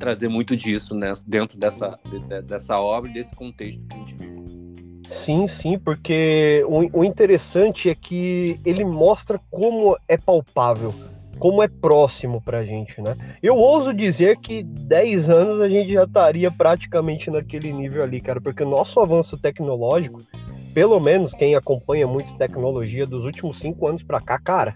trazer 0.00 0.28
muito 0.28 0.56
disso 0.56 0.94
né, 0.94 1.12
dentro 1.26 1.56
dessa, 1.56 1.98
de, 2.04 2.42
dessa 2.42 2.78
obra 2.78 3.08
e 3.10 3.14
desse 3.14 3.34
contexto 3.34 3.84
que 3.86 3.94
a 3.94 3.98
gente 3.98 4.14
vive. 4.16 4.37
Sim, 5.24 5.46
sim, 5.46 5.78
porque 5.78 6.64
o, 6.66 7.00
o 7.00 7.04
interessante 7.04 7.90
é 7.90 7.94
que 7.94 8.60
ele 8.64 8.84
mostra 8.84 9.38
como 9.50 9.96
é 10.08 10.16
palpável 10.16 10.94
como 11.38 11.62
é 11.62 11.68
próximo 11.68 12.40
pra 12.40 12.64
gente, 12.64 13.00
né? 13.00 13.16
Eu 13.42 13.56
ouso 13.56 13.94
dizer 13.94 14.38
que 14.38 14.62
10 14.62 15.30
anos 15.30 15.60
a 15.60 15.68
gente 15.68 15.92
já 15.92 16.04
estaria 16.04 16.50
praticamente 16.50 17.30
naquele 17.30 17.72
nível 17.72 18.02
ali, 18.02 18.20
cara, 18.20 18.40
porque 18.40 18.62
o 18.62 18.68
nosso 18.68 19.00
avanço 19.00 19.38
tecnológico, 19.38 20.20
pelo 20.74 20.98
menos 20.98 21.32
quem 21.32 21.54
acompanha 21.54 22.06
muito 22.06 22.36
tecnologia 22.36 23.06
dos 23.06 23.24
últimos 23.24 23.58
5 23.58 23.86
anos 23.86 24.02
pra 24.02 24.20
cá, 24.20 24.38
cara, 24.38 24.74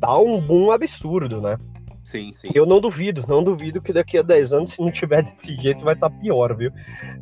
tá 0.00 0.18
um 0.18 0.40
boom 0.40 0.70
absurdo, 0.70 1.40
né? 1.40 1.56
Sim, 2.04 2.32
sim. 2.32 2.48
Eu 2.54 2.66
não 2.66 2.80
duvido, 2.80 3.24
não 3.28 3.42
duvido 3.42 3.80
que 3.80 3.92
daqui 3.92 4.18
a 4.18 4.22
10 4.22 4.52
anos, 4.52 4.70
se 4.70 4.80
não 4.80 4.90
tiver 4.90 5.22
desse 5.24 5.54
jeito, 5.56 5.84
vai 5.84 5.94
estar 5.94 6.10
tá 6.10 6.16
pior, 6.16 6.56
viu? 6.56 6.72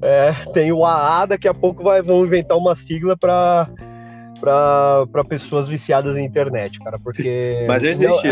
É, 0.02 0.32
tem 0.52 0.72
o 0.72 0.84
AA, 0.84 1.26
daqui 1.26 1.48
a 1.48 1.54
pouco 1.54 1.82
vai, 1.82 2.02
vão 2.02 2.24
inventar 2.24 2.56
uma 2.56 2.74
sigla 2.74 3.16
para 3.16 3.68
para 4.40 5.22
pessoas 5.28 5.68
viciadas 5.68 6.16
em 6.16 6.24
internet, 6.24 6.78
cara, 6.80 6.98
porque... 6.98 7.64
Mas 7.68 7.82
existe. 7.82 8.28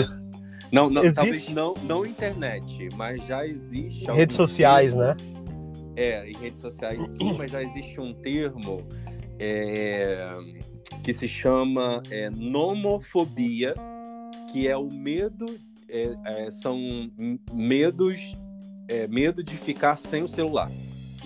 Não, 0.72 0.88
não, 0.88 1.02
não 1.02 1.12
talvez 1.12 1.48
não, 1.48 1.74
não 1.82 2.04
internet, 2.04 2.88
mas 2.94 3.24
já 3.26 3.46
existe. 3.46 4.10
Redes 4.10 4.36
sociais, 4.36 4.92
termo, 4.92 5.06
né? 5.06 5.16
É, 5.96 6.30
em 6.30 6.36
redes 6.36 6.60
sociais 6.60 7.00
sim, 7.16 7.36
mas 7.36 7.50
já 7.50 7.62
existe 7.62 7.98
um 7.98 8.12
termo 8.12 8.86
é, 9.38 10.30
que 11.02 11.12
se 11.14 11.26
chama 11.26 12.02
é, 12.10 12.28
nomofobia, 12.30 13.74
que 14.52 14.68
é 14.68 14.76
o 14.76 14.92
medo, 14.92 15.46
é, 15.88 16.14
é 16.24 16.50
são 16.50 16.78
medos, 17.52 18.36
é, 18.88 19.06
medo 19.06 19.42
de 19.42 19.56
ficar 19.56 19.96
sem 19.96 20.22
o 20.22 20.28
celular 20.28 20.70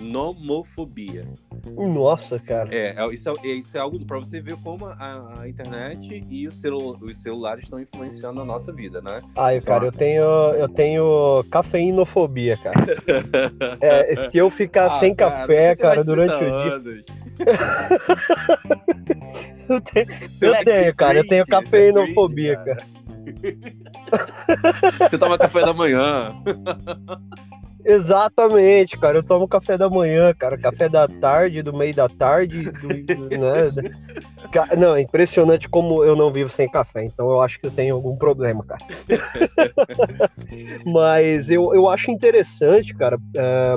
nomofobia. 0.02 1.26
Nossa, 1.76 2.38
cara. 2.38 2.72
É, 2.74 2.94
é 2.96 3.14
isso 3.14 3.30
é, 3.30 3.46
isso 3.46 3.76
é 3.76 3.80
algo 3.80 4.04
para 4.04 4.18
você 4.18 4.40
ver 4.40 4.56
como 4.56 4.86
a, 4.86 5.40
a 5.40 5.48
internet 5.48 6.24
e 6.28 6.50
celu, 6.50 6.98
os 7.00 7.22
celulares 7.22 7.62
estão 7.64 7.80
influenciando 7.80 8.40
a 8.40 8.44
nossa 8.44 8.72
vida, 8.72 9.00
né? 9.00 9.22
Ai, 9.36 9.60
cara, 9.60 9.86
eu 9.86 9.92
tenho, 9.92 10.24
eu 10.24 10.68
tenho 10.68 11.44
cafeinofobia, 11.50 12.56
cara. 12.56 12.84
é, 13.80 14.16
se 14.28 14.38
eu 14.38 14.50
ficar 14.50 14.86
ah, 14.86 14.98
sem 14.98 15.14
cara, 15.14 15.30
café, 15.30 15.76
cara, 15.76 16.02
durante 16.04 16.34
o 16.34 16.38
dia. 16.38 16.82
eu 19.68 19.80
tenho, 19.80 20.06
eu 20.40 20.64
tenho 20.64 20.94
cara, 20.94 21.18
eu 21.18 21.26
tenho 21.26 21.44
cafeinofobia, 21.46 22.56
cara. 22.56 22.86
Você 24.98 25.18
toma 25.18 25.38
café 25.38 25.60
da 25.60 25.72
manhã. 25.72 26.32
Exatamente, 27.84 28.96
cara. 28.96 29.18
Eu 29.18 29.22
tomo 29.22 29.48
café 29.48 29.76
da 29.76 29.90
manhã, 29.90 30.32
cara. 30.34 30.56
Café 30.56 30.88
da 30.88 31.08
tarde, 31.08 31.62
do 31.62 31.72
meio 31.72 31.94
da 31.94 32.08
tarde. 32.08 32.70
Do, 32.70 33.28
né? 33.28 33.70
Não, 34.76 34.94
é 34.94 35.02
impressionante 35.02 35.68
como 35.68 36.04
eu 36.04 36.14
não 36.14 36.32
vivo 36.32 36.48
sem 36.48 36.68
café. 36.70 37.04
Então 37.04 37.30
eu 37.30 37.40
acho 37.40 37.58
que 37.58 37.66
eu 37.66 37.70
tenho 37.70 37.94
algum 37.94 38.16
problema, 38.16 38.64
cara. 38.64 38.84
Mas 40.86 41.50
eu, 41.50 41.74
eu 41.74 41.88
acho 41.88 42.10
interessante, 42.10 42.94
cara, 42.94 43.18
é, 43.36 43.76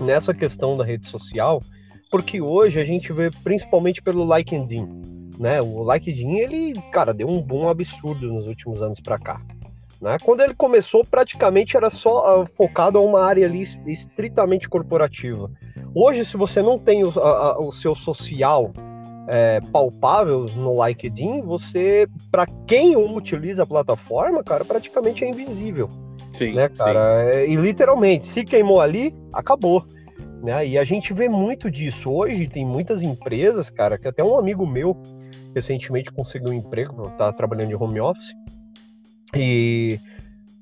nessa 0.00 0.34
questão 0.34 0.76
da 0.76 0.84
rede 0.84 1.06
social, 1.06 1.62
porque 2.10 2.40
hoje 2.40 2.80
a 2.80 2.84
gente 2.84 3.12
vê 3.12 3.30
principalmente 3.44 4.02
pelo 4.02 4.36
LinkedIn. 4.36 5.21
Né? 5.42 5.60
O 5.60 5.92
LinkedIn, 5.92 6.36
ele, 6.36 6.72
cara, 6.92 7.12
deu 7.12 7.28
um 7.28 7.42
boom 7.42 7.68
absurdo 7.68 8.32
nos 8.32 8.46
últimos 8.46 8.80
anos 8.80 9.00
para 9.00 9.18
cá. 9.18 9.42
Né? 10.00 10.16
Quando 10.22 10.40
ele 10.40 10.54
começou, 10.54 11.04
praticamente 11.04 11.76
era 11.76 11.90
só 11.90 12.42
uh, 12.42 12.46
focado 12.56 12.96
a 12.96 13.02
uma 13.02 13.24
área 13.24 13.44
ali 13.44 13.64
estritamente 13.84 14.68
corporativa. 14.68 15.50
Hoje, 15.92 16.24
se 16.24 16.36
você 16.36 16.62
não 16.62 16.78
tem 16.78 17.02
o, 17.02 17.10
a, 17.18 17.60
o 17.60 17.72
seu 17.72 17.92
social 17.96 18.72
é, 19.26 19.60
palpável 19.72 20.46
no 20.54 20.86
LinkedIn, 20.86 21.40
você, 21.40 22.06
para 22.30 22.46
quem 22.64 22.96
utiliza 22.96 23.64
a 23.64 23.66
plataforma, 23.66 24.44
cara, 24.44 24.64
praticamente 24.64 25.24
é 25.24 25.28
invisível. 25.28 25.88
Sim, 26.32 26.54
né, 26.54 26.68
cara? 26.68 27.24
É, 27.24 27.48
e 27.48 27.56
literalmente, 27.56 28.26
se 28.26 28.44
queimou 28.44 28.80
ali, 28.80 29.12
acabou. 29.32 29.84
Né? 30.40 30.68
E 30.68 30.78
a 30.78 30.84
gente 30.84 31.12
vê 31.12 31.28
muito 31.28 31.68
disso. 31.68 32.12
Hoje 32.12 32.46
tem 32.46 32.64
muitas 32.64 33.02
empresas, 33.02 33.70
cara, 33.70 33.98
que 33.98 34.06
até 34.06 34.22
um 34.22 34.38
amigo 34.38 34.64
meu 34.64 34.96
recentemente 35.54 36.10
conseguiu 36.10 36.50
um 36.50 36.54
emprego, 36.54 37.10
tá 37.10 37.32
trabalhando 37.32 37.68
de 37.68 37.74
home 37.74 38.00
office. 38.00 38.32
E 39.34 39.98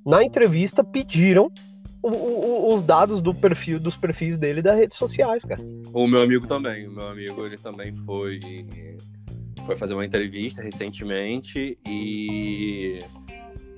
na 0.06 0.24
entrevista 0.24 0.82
pediram 0.84 1.50
o, 2.02 2.08
o, 2.08 2.74
os 2.74 2.82
dados 2.82 3.20
do 3.20 3.34
perfil 3.34 3.78
dos 3.78 3.96
perfis 3.96 4.38
dele 4.38 4.62
das 4.62 4.76
redes 4.76 4.96
sociais, 4.96 5.42
cara. 5.42 5.60
O 5.92 6.06
meu 6.06 6.22
amigo 6.22 6.46
também, 6.46 6.86
o 6.86 6.92
meu 6.92 7.08
amigo 7.08 7.44
ele 7.44 7.58
também 7.58 7.92
foi 7.92 8.40
foi 9.66 9.76
fazer 9.76 9.94
uma 9.94 10.04
entrevista 10.04 10.62
recentemente 10.62 11.78
e 11.86 12.98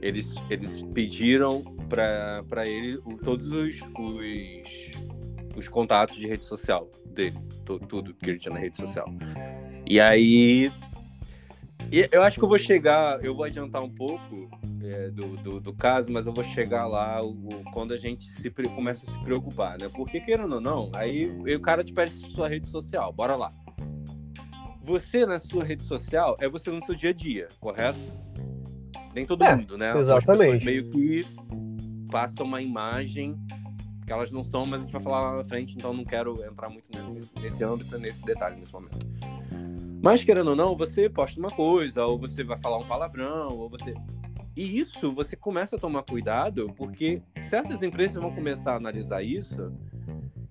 eles, 0.01 0.35
eles 0.49 0.83
pediram 0.95 1.63
para 1.89 2.67
ele 2.67 2.99
todos 3.23 3.53
os, 3.53 3.75
os, 3.99 5.57
os, 5.57 5.69
contatos 5.69 6.17
de 6.17 6.27
rede 6.27 6.45
social 6.45 6.91
dele, 7.07 7.37
tudo 7.65 8.15
que 8.15 8.31
ele 8.31 8.39
tinha 8.39 8.55
na 8.55 8.61
rede 8.61 8.77
social. 8.77 9.07
E 9.87 10.01
aí 10.01 10.73
eu 12.11 12.23
acho 12.23 12.39
que 12.39 12.45
eu 12.45 12.49
vou 12.49 12.59
chegar, 12.59 13.23
eu 13.23 13.35
vou 13.35 13.45
adiantar 13.45 13.83
um 13.83 13.91
pouco 13.91 14.49
é, 14.83 15.11
do, 15.11 15.37
do, 15.37 15.61
do, 15.61 15.73
caso, 15.75 16.11
mas 16.11 16.27
eu 16.27 16.33
vou 16.33 16.43
chegar 16.43 16.87
lá 16.87 17.23
o, 17.23 17.35
quando 17.73 17.93
a 17.93 17.97
gente 17.97 18.33
se, 18.33 18.51
começa 18.51 19.09
a 19.09 19.15
se 19.15 19.25
preocupar, 19.25 19.79
né? 19.79 19.89
Porque, 19.89 20.21
querendo 20.21 20.55
ou 20.55 20.61
não, 20.61 20.91
aí 20.95 21.27
o 21.55 21.61
cara 21.61 21.85
te 21.85 21.93
pede 21.93 22.13
sua 22.35 22.49
rede 22.49 22.67
social, 22.69 23.13
bora 23.13 23.37
lá. 23.37 23.51
Você 24.83 25.27
na 25.27 25.39
sua 25.39 25.65
rede 25.65 25.85
social 25.85 26.35
é 26.41 26.49
você 26.49 26.71
no 26.71 26.85
seu 26.85 26.95
dia 26.95 27.11
a 27.11 27.13
dia, 27.13 27.49
correto? 27.61 27.99
Nem 29.15 29.27
todo 29.27 29.45
é, 29.45 29.55
mundo, 29.55 29.77
né? 29.77 29.97
Exatamente. 29.97 30.65
meio 30.65 30.89
que 30.89 31.25
passa 32.11 32.43
uma 32.43 32.61
imagem 32.61 33.39
que 34.07 34.13
elas 34.13 34.31
não 34.31 34.43
são, 34.43 34.65
mas 34.65 34.81
a 34.81 34.83
gente 34.83 34.93
vai 34.93 35.03
falar 35.03 35.21
lá 35.31 35.37
na 35.39 35.45
frente, 35.45 35.75
então 35.75 35.93
não 35.93 36.05
quero 36.05 36.43
entrar 36.45 36.69
muito 36.69 36.87
nesse, 37.13 37.35
nesse 37.39 37.65
âmbito, 37.65 37.99
nesse 37.99 38.23
detalhe 38.25 38.57
nesse 38.57 38.73
momento. 38.73 38.99
Mas 40.03 40.25
querendo 40.25 40.49
ou 40.49 40.57
não, 40.57 40.77
você 40.77 41.09
posta 41.09 41.39
uma 41.39 41.51
coisa, 41.51 42.05
ou 42.05 42.19
você 42.19 42.43
vai 42.43 42.59
falar 42.59 42.79
um 42.79 42.87
palavrão, 42.87 43.49
ou 43.51 43.69
você 43.69 43.95
e 44.55 44.79
isso 44.79 45.11
você 45.13 45.35
começa 45.35 45.77
a 45.77 45.79
tomar 45.79 46.03
cuidado, 46.03 46.71
porque 46.77 47.23
certas 47.49 47.83
empresas 47.83 48.17
vão 48.17 48.31
começar 48.35 48.73
a 48.73 48.77
analisar 48.77 49.23
isso 49.23 49.73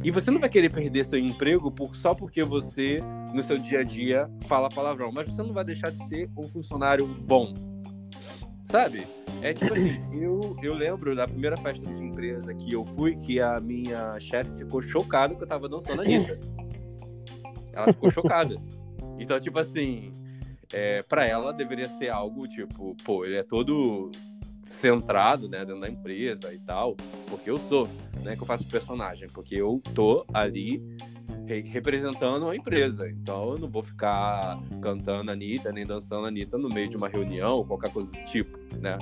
e 0.03 0.09
você 0.09 0.31
não 0.31 0.39
vai 0.39 0.49
querer 0.49 0.71
perder 0.71 1.05
seu 1.05 1.19
emprego 1.19 1.71
por, 1.71 1.95
só 1.95 2.15
porque 2.15 2.43
você, 2.43 3.03
no 3.33 3.43
seu 3.43 3.57
dia 3.57 3.81
a 3.81 3.83
dia, 3.83 4.29
fala 4.47 4.67
palavrão. 4.67 5.11
Mas 5.11 5.27
você 5.27 5.43
não 5.43 5.53
vai 5.53 5.63
deixar 5.63 5.91
de 5.91 6.03
ser 6.07 6.29
um 6.35 6.47
funcionário 6.47 7.05
bom. 7.05 7.53
Sabe? 8.65 9.05
É 9.43 9.53
tipo 9.53 9.73
assim, 9.73 10.01
eu, 10.19 10.57
eu 10.63 10.73
lembro 10.73 11.15
da 11.15 11.27
primeira 11.27 11.55
festa 11.57 11.85
de 11.85 12.03
empresa 12.03 12.53
que 12.53 12.73
eu 12.73 12.83
fui, 12.83 13.15
que 13.15 13.39
a 13.39 13.59
minha 13.59 14.19
chefe 14.19 14.57
ficou 14.57 14.81
chocada 14.81 15.35
que 15.35 15.43
eu 15.43 15.47
tava 15.47 15.69
dançando 15.69 16.01
a 16.01 16.03
Anitta. 16.03 16.39
Ela 17.73 17.93
ficou 17.93 18.09
chocada. 18.09 18.55
Então, 19.21 19.39
tipo 19.39 19.59
assim, 19.59 20.11
é, 20.73 21.03
para 21.03 21.25
ela 21.25 21.53
deveria 21.53 21.87
ser 21.87 22.09
algo 22.09 22.47
tipo, 22.47 22.97
pô, 23.03 23.23
ele 23.23 23.35
é 23.35 23.43
todo 23.43 24.11
centrado, 24.65 25.47
né, 25.47 25.59
dentro 25.59 25.79
da 25.79 25.87
empresa 25.87 26.51
e 26.51 26.57
tal, 26.59 26.95
porque 27.27 27.49
eu 27.49 27.57
sou, 27.57 27.87
né, 28.23 28.35
que 28.35 28.41
eu 28.41 28.47
faço 28.47 28.67
personagem, 28.67 29.27
porque 29.31 29.55
eu 29.55 29.79
tô 29.93 30.25
ali 30.33 30.81
re 31.45 31.61
representando 31.61 32.49
a 32.49 32.55
empresa, 32.55 33.07
então 33.09 33.51
eu 33.51 33.59
não 33.59 33.69
vou 33.69 33.83
ficar 33.83 34.59
cantando 34.81 35.29
Anitta, 35.29 35.71
nem 35.71 35.85
dançando 35.85 36.25
Anitta 36.25 36.57
no 36.57 36.69
meio 36.69 36.89
de 36.89 36.97
uma 36.97 37.07
reunião, 37.07 37.63
qualquer 37.63 37.91
coisa 37.91 38.09
do 38.09 38.25
tipo, 38.25 38.57
né, 38.77 38.97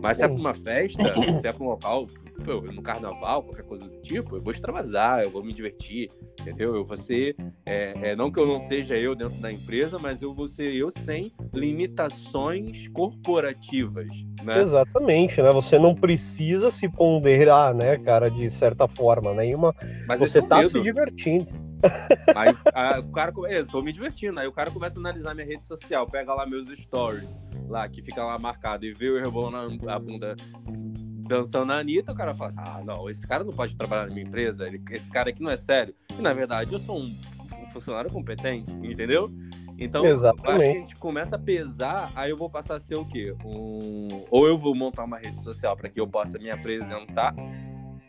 mas 0.00 0.18
se 0.18 0.22
é 0.22 0.28
pra 0.28 0.36
uma 0.36 0.54
festa, 0.54 1.02
se 1.40 1.48
é 1.48 1.52
pra 1.52 1.64
um 1.64 1.68
local, 1.70 2.06
pô, 2.42 2.60
no 2.60 2.82
carnaval, 2.82 3.42
qualquer 3.42 3.64
coisa 3.64 3.88
do 3.88 4.00
tipo, 4.00 4.36
eu 4.36 4.42
vou 4.42 4.52
extravasar, 4.52 5.22
eu 5.22 5.30
vou 5.30 5.44
me 5.44 5.52
divertir, 5.52 6.10
entendeu? 6.40 6.74
Eu 6.74 6.84
vou 6.84 6.96
ser, 6.96 7.36
é, 7.64 8.10
é, 8.10 8.16
não 8.16 8.30
que 8.30 8.38
eu 8.38 8.46
não 8.46 8.60
seja 8.60 8.96
eu 8.96 9.14
dentro 9.14 9.40
da 9.40 9.52
empresa, 9.52 9.98
mas 9.98 10.22
eu 10.22 10.34
vou 10.34 10.48
ser 10.48 10.74
eu 10.74 10.90
sem 10.90 11.32
limitações 11.52 12.88
corporativas, 12.88 14.08
né? 14.42 14.60
Exatamente, 14.60 15.40
né? 15.40 15.52
Você 15.52 15.78
não 15.78 15.94
precisa 15.94 16.70
se 16.70 16.88
ponderar, 16.88 17.74
né, 17.74 17.98
cara, 17.98 18.30
de 18.30 18.50
certa 18.50 18.88
forma, 18.88 19.32
nenhuma. 19.34 19.74
Mas 20.06 20.20
você 20.20 20.38
é 20.38 20.42
tá 20.42 20.58
medo. 20.58 20.70
se 20.70 20.80
divertindo. 20.80 21.64
Aí 22.34 22.56
a, 22.74 23.00
o 23.00 23.10
cara, 23.10 23.32
é, 23.46 23.58
estou 23.58 23.82
me 23.82 23.92
divertindo. 23.92 24.40
Aí 24.40 24.46
o 24.46 24.52
cara 24.52 24.70
começa 24.70 24.96
a 24.96 25.00
analisar 25.00 25.34
minha 25.34 25.46
rede 25.46 25.64
social, 25.64 26.06
pega 26.06 26.32
lá 26.34 26.46
meus 26.46 26.68
stories, 26.68 27.40
lá 27.68 27.88
que 27.88 28.02
fica 28.02 28.24
lá 28.24 28.38
marcado 28.38 28.84
e 28.86 28.92
vê 28.92 29.08
eu 29.08 29.20
rebolando 29.20 29.88
a 29.88 29.98
bunda 29.98 30.34
dançando 31.26 31.66
na 31.66 31.78
Anitta, 31.78 32.12
o 32.12 32.14
cara 32.14 32.34
fala 32.34 32.50
assim, 32.50 32.60
ah, 32.60 32.82
não, 32.84 33.08
esse 33.08 33.26
cara 33.26 33.44
não 33.44 33.52
pode 33.52 33.74
trabalhar 33.74 34.06
na 34.06 34.14
minha 34.14 34.26
empresa, 34.26 34.66
ele, 34.66 34.82
esse 34.90 35.10
cara 35.10 35.30
aqui 35.30 35.42
não 35.42 35.50
é 35.50 35.56
sério. 35.56 35.94
E 36.16 36.22
na 36.22 36.32
verdade 36.32 36.72
eu 36.72 36.78
sou 36.78 36.98
um, 36.98 37.14
um 37.62 37.66
funcionário 37.68 38.10
competente, 38.10 38.70
entendeu? 38.70 39.30
Então, 39.78 40.06
Exatamente. 40.06 40.48
acho 40.48 40.58
que 40.58 40.64
a 40.64 40.80
gente 40.80 40.96
começa 40.96 41.36
a 41.36 41.38
pesar, 41.38 42.12
aí 42.14 42.30
eu 42.30 42.36
vou 42.36 42.48
passar 42.48 42.76
a 42.76 42.80
ser 42.80 42.96
o 42.96 43.04
quê? 43.04 43.34
Um... 43.44 44.24
Ou 44.30 44.46
eu 44.46 44.56
vou 44.56 44.74
montar 44.74 45.04
uma 45.04 45.18
rede 45.18 45.40
social 45.40 45.76
para 45.76 45.88
que 45.88 46.00
eu 46.00 46.06
possa 46.06 46.38
me 46.38 46.50
apresentar, 46.50 47.34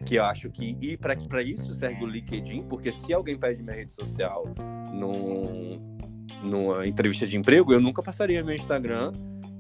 que 0.06 0.16
eu 0.16 0.24
acho 0.24 0.50
que 0.52 0.78
e 0.80 0.96
para 0.96 1.16
para 1.16 1.42
isso 1.42 1.74
serve 1.74 2.04
o 2.04 2.08
LinkedIn, 2.08 2.64
porque 2.64 2.92
se 2.92 3.12
alguém 3.12 3.36
pede 3.36 3.64
minha 3.64 3.76
rede 3.76 3.94
social 3.94 4.46
num, 4.94 5.98
numa 6.44 6.86
entrevista 6.86 7.26
de 7.26 7.36
emprego, 7.36 7.74
eu 7.74 7.82
nunca 7.82 8.04
passaria 8.04 8.44
meu 8.44 8.56
Instagram 8.56 9.12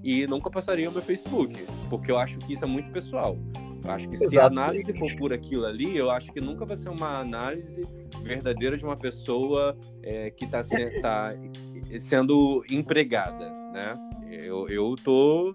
e 0.06 0.28
nunca 0.28 0.52
passaria 0.52 0.88
o 0.88 0.94
meu 0.94 1.02
Facebook, 1.02 1.66
porque 1.90 2.12
eu 2.12 2.20
acho 2.20 2.38
que 2.38 2.54
isso 2.54 2.64
é 2.64 2.68
muito 2.68 2.92
pessoal. 2.92 3.36
Eu 3.84 3.92
acho 3.92 4.08
que 4.08 4.18
se 4.18 4.40
a 4.40 4.46
análise 4.46 4.94
for 4.94 5.12
por 5.16 5.34
aquilo 5.34 5.66
ali, 5.66 5.98
eu 5.98 6.12
acho 6.12 6.32
que 6.32 6.40
nunca 6.40 6.64
vai 6.64 6.78
ser 6.78 6.90
uma 6.90 7.20
análise 7.20 7.82
verdadeira 8.22 8.78
de 8.78 8.86
uma 8.86 8.96
pessoa 8.96 9.76
é, 10.04 10.30
que 10.30 10.46
está 10.46 10.64
se, 10.64 11.02
tá 11.02 11.34
sendo 12.00 12.64
empregada, 12.70 13.50
né? 13.74 13.98
Eu, 14.30 14.68
eu 14.70 14.96
tô 15.04 15.52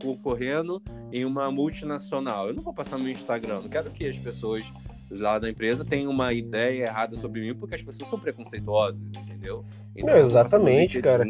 concorrendo 0.00 0.82
em 1.12 1.24
uma 1.24 1.50
multinacional. 1.50 2.48
Eu 2.48 2.54
não 2.54 2.62
vou 2.62 2.72
passar 2.72 2.96
no 2.96 3.04
meu 3.04 3.12
Instagram. 3.12 3.60
Não 3.60 3.68
quero 3.68 3.90
que 3.90 4.06
as 4.06 4.16
pessoas 4.16 4.64
lá 5.10 5.38
da 5.38 5.48
empresa 5.50 5.84
tenham 5.84 6.10
uma 6.10 6.32
ideia 6.32 6.84
errada 6.84 7.16
sobre 7.16 7.40
mim, 7.42 7.54
porque 7.54 7.74
as 7.74 7.82
pessoas 7.82 8.08
são 8.08 8.18
preconceituosas, 8.18 9.12
entendeu? 9.12 9.64
Então, 9.94 10.14
não, 10.14 10.20
exatamente, 10.20 11.00
cara. 11.00 11.24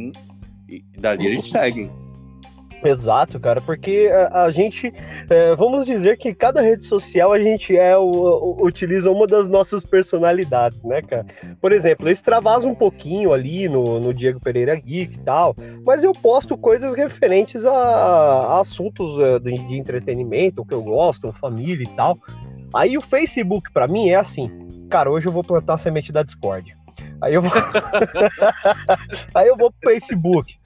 E 0.69 0.83
dali 0.99 1.27
eles 1.27 1.49
seguem. 1.49 1.91
Exato, 2.85 3.41
cara, 3.41 3.63
porque 3.63 4.11
a, 4.13 4.45
a 4.45 4.51
gente, 4.51 4.93
é, 5.31 5.57
vamos 5.57 5.87
dizer 5.87 6.19
que 6.19 6.35
cada 6.35 6.61
rede 6.61 6.85
social 6.85 7.33
a 7.33 7.43
gente 7.43 7.75
é 7.77 7.97
o, 7.97 8.05
o, 8.05 8.67
utiliza 8.67 9.11
uma 9.11 9.27
das 9.27 9.49
nossas 9.49 9.85
personalidades, 9.85 10.85
né, 10.85 11.01
cara? 11.01 11.25
Por 11.61 11.73
exemplo, 11.73 12.07
eu 12.07 12.13
extravaso 12.13 12.69
um 12.69 12.75
pouquinho 12.75 13.33
ali 13.33 13.69
no, 13.69 13.99
no 13.99 14.13
Diego 14.13 14.39
Pereira 14.39 14.75
Geek 14.75 15.15
e 15.15 15.21
tal, 15.21 15.57
mas 15.87 16.05
eu 16.05 16.13
posto 16.13 16.59
coisas 16.59 16.95
referentes 16.95 17.65
a, 17.65 17.73
a 17.73 18.61
assuntos 18.61 19.15
uh, 19.15 19.41
de, 19.41 19.55
de 19.55 19.79
entretenimento, 19.79 20.61
o 20.61 20.67
que 20.67 20.75
eu 20.75 20.83
gosto, 20.83 21.33
família 21.33 21.85
e 21.85 21.97
tal. 21.97 22.19
Aí 22.75 22.99
o 22.99 23.01
Facebook 23.01 23.73
para 23.73 23.89
mim 23.89 24.11
é 24.11 24.17
assim, 24.17 24.51
cara, 24.91 25.11
hoje 25.11 25.27
eu 25.27 25.33
vou 25.33 25.43
plantar 25.43 25.75
a 25.75 25.79
semente 25.79 26.13
da 26.13 26.23
Discord. 26.23 26.77
Aí 27.23 27.33
eu 27.33 27.41
vou, 27.41 27.51
aí 29.35 29.49
eu 29.49 29.57
vou 29.57 29.73
pro 29.73 29.91
Facebook. 29.91 30.59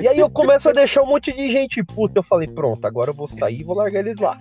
E 0.00 0.08
aí 0.08 0.18
eu 0.18 0.30
começo 0.30 0.68
a 0.68 0.72
deixar 0.72 1.02
um 1.02 1.06
monte 1.06 1.32
de 1.32 1.50
gente 1.50 1.82
puta. 1.82 2.18
Eu 2.18 2.22
falei, 2.22 2.48
pronto, 2.48 2.84
agora 2.86 3.10
eu 3.10 3.14
vou 3.14 3.28
sair 3.28 3.60
e 3.60 3.64
vou 3.64 3.76
largar 3.76 4.00
eles 4.00 4.18
lá. 4.18 4.38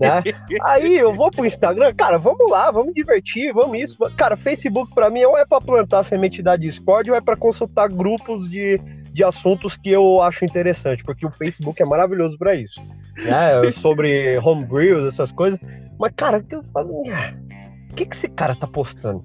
Né? 0.00 0.22
Aí 0.62 0.96
eu 0.96 1.14
vou 1.14 1.30
pro 1.30 1.46
Instagram, 1.46 1.92
cara, 1.94 2.18
vamos 2.18 2.50
lá, 2.50 2.70
vamos 2.70 2.94
divertir, 2.94 3.52
vamos 3.52 3.78
isso. 3.78 3.98
Cara, 4.16 4.36
Facebook 4.36 4.94
para 4.94 5.10
mim 5.10 5.24
ou 5.24 5.36
é 5.36 5.44
para 5.44 5.60
plantar 5.60 6.04
semente 6.04 6.42
da 6.42 6.56
Discord 6.56 7.10
ou 7.10 7.16
é 7.16 7.20
para 7.20 7.36
consultar 7.36 7.88
grupos 7.88 8.48
de, 8.48 8.78
de 9.12 9.22
assuntos 9.22 9.76
que 9.76 9.90
eu 9.90 10.20
acho 10.22 10.44
interessante, 10.44 11.04
porque 11.04 11.26
o 11.26 11.30
Facebook 11.30 11.80
é 11.82 11.86
maravilhoso 11.86 12.38
para 12.38 12.54
isso. 12.54 12.80
Né? 13.24 13.72
Sobre 13.72 14.38
homebrews, 14.38 15.06
essas 15.06 15.30
coisas. 15.30 15.60
Mas, 15.98 16.12
cara, 16.16 16.44
eu 16.50 16.64
falo, 16.72 17.02
o 17.02 17.94
que, 17.94 18.06
que 18.06 18.16
esse 18.16 18.28
cara 18.28 18.56
tá 18.56 18.66
postando? 18.66 19.24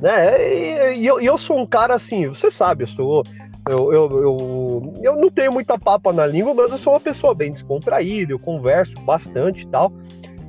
Né? 0.00 0.94
E, 0.96 1.06
eu, 1.06 1.20
eu 1.20 1.36
sou 1.38 1.58
um 1.58 1.66
cara 1.66 1.94
assim, 1.94 2.28
você 2.28 2.50
sabe, 2.50 2.84
eu 2.84 2.88
sou 2.88 3.24
eu, 3.68 3.92
eu, 3.92 4.22
eu, 4.22 4.94
eu 5.02 5.16
não 5.16 5.30
tenho 5.30 5.52
muita 5.52 5.78
papa 5.78 6.12
na 6.12 6.26
língua, 6.26 6.54
mas 6.54 6.70
eu 6.70 6.78
sou 6.78 6.92
uma 6.94 7.00
pessoa 7.00 7.34
bem 7.34 7.52
descontraída, 7.52 8.32
eu 8.32 8.38
converso 8.38 8.94
bastante 9.02 9.64
e 9.64 9.68
tal. 9.68 9.92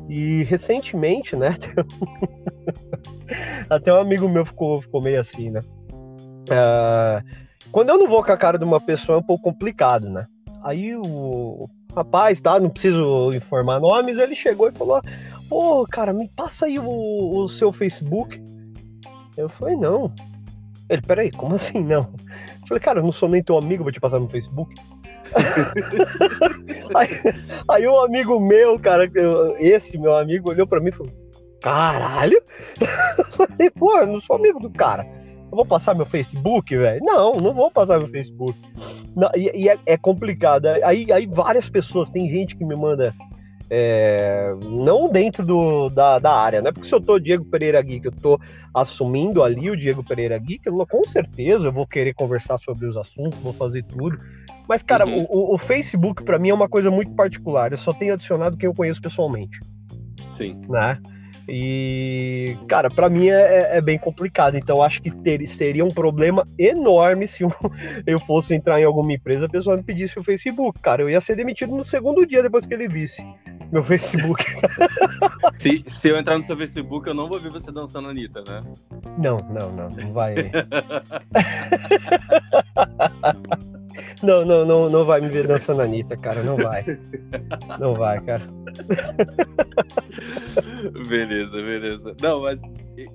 E 0.10 0.43
recentemente, 0.43 1.36
né? 1.36 1.55
Até 3.70 3.93
um 3.93 3.98
amigo 3.98 4.27
meu 4.27 4.46
ficou, 4.46 4.82
ficou 4.82 5.01
meio 5.01 5.20
assim, 5.20 5.50
né? 5.50 5.60
Uh, 6.50 7.24
quando 7.72 7.89
eu 7.89 7.98
não 7.98 8.08
vou 8.08 8.24
com 8.24 8.32
a 8.32 8.38
cara 8.38 8.58
de 8.58 8.65
uma 8.65 8.82
pessoa 8.82 9.17
é 9.17 9.20
um 9.20 9.24
pouco 9.24 9.43
complicado, 9.43 10.10
né? 10.10 10.27
Aí 10.63 10.96
o 10.96 11.69
rapaz, 11.95 12.41
tá? 12.41 12.60
Não 12.60 12.69
preciso 12.69 13.32
informar 13.34 13.80
nomes, 13.80 14.17
ele 14.17 14.36
chegou 14.36 14.69
e 14.69 14.71
falou: 14.71 15.02
Pô, 15.47 15.86
cara, 15.88 16.12
me 16.12 16.28
passa 16.28 16.65
aí 16.65 16.80
o, 16.80 17.38
o 17.38 17.47
seu 17.47 17.71
Facebook. 17.71 18.41
Eu 19.38 19.47
falei: 19.49 19.76
Não. 19.76 20.12
Ele, 20.89 21.02
peraí, 21.02 21.32
como 21.32 21.56
assim 21.56 21.82
não? 21.84 22.13
Falei, 22.73 22.81
cara, 22.81 22.99
eu 22.99 23.03
não 23.03 23.12
sou 23.12 23.29
nem 23.29 23.43
teu 23.43 23.55
amigo, 23.55 23.83
vou 23.83 23.91
te 23.91 23.99
passar 23.99 24.19
no 24.19 24.27
Facebook. 24.27 24.73
aí, 26.95 27.09
aí 27.69 27.88
um 27.88 27.99
amigo 27.99 28.39
meu, 28.39 28.79
cara, 28.79 29.09
esse 29.59 29.97
meu 29.97 30.15
amigo 30.15 30.49
olhou 30.49 30.65
pra 30.65 30.79
mim 30.79 30.89
e 30.89 30.91
falou: 30.91 31.13
Caralho? 31.62 32.41
Eu 33.17 33.25
falei, 33.25 33.69
pô, 33.69 33.97
eu 33.97 34.07
não 34.07 34.19
sou 34.19 34.36
amigo 34.36 34.59
do 34.59 34.69
cara. 34.69 35.05
Eu 35.51 35.55
vou 35.55 35.65
passar 35.65 35.93
meu 35.95 36.05
Facebook, 36.05 36.75
velho? 36.75 36.99
Não, 37.03 37.33
não 37.33 37.53
vou 37.53 37.69
passar 37.69 37.99
meu 37.99 38.09
Facebook. 38.09 38.59
Não, 39.15 39.29
e, 39.36 39.51
e 39.55 39.69
é, 39.69 39.77
é, 39.86 39.97
complicado. 39.97 40.65
Aí, 40.83 41.12
aí 41.12 41.27
várias 41.27 41.69
pessoas, 41.69 42.09
tem 42.09 42.29
gente 42.29 42.55
que 42.55 42.65
me 42.65 42.75
manda 42.75 43.13
é, 43.69 44.54
não 44.62 45.10
dentro 45.10 45.45
do, 45.45 45.89
da, 45.89 46.19
da 46.19 46.34
área, 46.34 46.62
né? 46.62 46.71
Porque 46.71 46.88
se 46.88 46.93
eu 46.93 47.02
tô 47.02 47.19
Diego 47.19 47.45
Pereira 47.45 47.82
Geek, 47.82 48.06
eu 48.06 48.12
tô 48.12 48.39
assumindo 48.73 49.43
ali 49.43 49.69
o 49.69 49.78
Diego 49.78 50.04
Pereira 50.04 50.38
Geek, 50.38 50.65
eu, 50.65 50.86
com 50.88 51.04
certeza 51.06 51.67
eu 51.67 51.71
vou 51.71 51.88
querer 51.88 52.13
conversar 52.13 52.58
sobre 52.58 52.86
os 52.86 52.97
assuntos, 52.97 53.39
vou 53.39 53.54
fazer 53.54 53.84
tudo. 53.84 54.17
Mas, 54.67 54.82
cara, 54.82 55.06
uhum. 55.06 55.26
o, 55.30 55.56
o, 55.56 55.58
Facebook 55.58 56.23
para 56.23 56.39
mim 56.39 56.49
é 56.49 56.54
uma 56.54 56.69
coisa 56.69 56.89
muito 56.89 57.12
particular. 57.12 57.71
Eu 57.71 57.78
só 57.78 57.91
tenho 57.91 58.13
adicionado 58.13 58.58
quem 58.58 58.67
eu 58.67 58.73
conheço 58.73 59.02
pessoalmente. 59.02 59.60
Sim. 60.32 60.62
Né? 60.69 60.97
E, 61.47 62.58
cara, 62.67 62.89
para 62.89 63.10
mim 63.10 63.29
é, 63.29 63.77
é, 63.77 63.82
bem 63.82 63.97
complicado. 63.97 64.58
Então, 64.58 64.82
acho 64.82 65.01
que 65.01 65.12
ter, 65.12 65.45
seria 65.47 65.84
um 65.84 65.91
problema 65.91 66.45
enorme 66.58 67.27
se 67.27 67.43
eu, 67.43 67.53
eu 68.06 68.19
fosse 68.19 68.56
entrar 68.56 68.79
em 68.79 68.84
alguma 68.84 69.13
empresa, 69.13 69.45
a 69.45 69.49
pessoa 69.49 69.77
me 69.77 69.84
pedisse 69.84 70.19
o 70.19 70.23
Facebook. 70.23 70.79
Cara, 70.82 71.01
eu 71.01 71.10
ia 71.10 71.21
ser 71.21 71.36
demitido 71.36 71.75
no 71.75 71.84
segundo 71.84 72.25
dia 72.25 72.41
depois 72.41 72.65
que 72.65 72.73
ele 72.73 72.88
visse 72.88 73.23
meu 73.73 73.84
Facebook. 73.97 74.45
se, 75.51 75.84
se 75.88 76.10
eu 76.10 76.17
entrar 76.17 76.38
no 76.38 76.43
seu 76.43 76.56
Facebook, 76.56 77.08
eu 77.08 77.15
não 77.15 77.27
vou 77.27 77.39
ver 77.39 77.51
você 77.51 77.71
dançando 77.71 78.08
a 78.08 78.12
Anitta, 78.12 78.43
né? 78.47 78.63
Não, 79.17 79.39
não, 79.39 79.71
não. 79.71 79.89
Não 79.89 80.13
vai. 80.13 80.36
não, 84.21 84.45
não, 84.45 84.65
não, 84.65 84.89
não 84.89 85.06
vai 85.06 85.21
me 85.21 85.27
ver 85.27 85.47
dançando 85.47 85.82
a 85.82 85.86
Anitta, 85.86 86.17
cara. 86.17 86.43
Não 86.43 86.58
vai. 86.58 86.84
Não 87.79 87.93
vai, 87.93 88.19
cara. 88.21 88.45
beleza, 91.08 91.62
beleza. 91.62 92.15
Não, 92.21 92.41
mas 92.41 92.60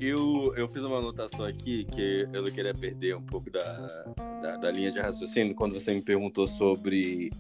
eu, 0.01 0.53
eu 0.57 0.69
fiz 0.69 0.83
uma 0.83 0.99
anotação 0.99 1.45
aqui 1.45 1.85
que 1.85 2.27
eu 2.33 2.43
não 2.43 2.51
queria 2.51 2.75
perder 2.75 3.17
um 3.17 3.23
pouco 3.23 3.51
da, 3.51 4.15
da, 4.43 4.57
da 4.57 4.71
linha 4.71 4.93
de 4.93 4.99
raciocínio 4.99 5.55
quando 5.55 5.79
você 5.79 5.95
me 5.95 6.03
perguntou 6.03 6.47
sobre 6.47 7.31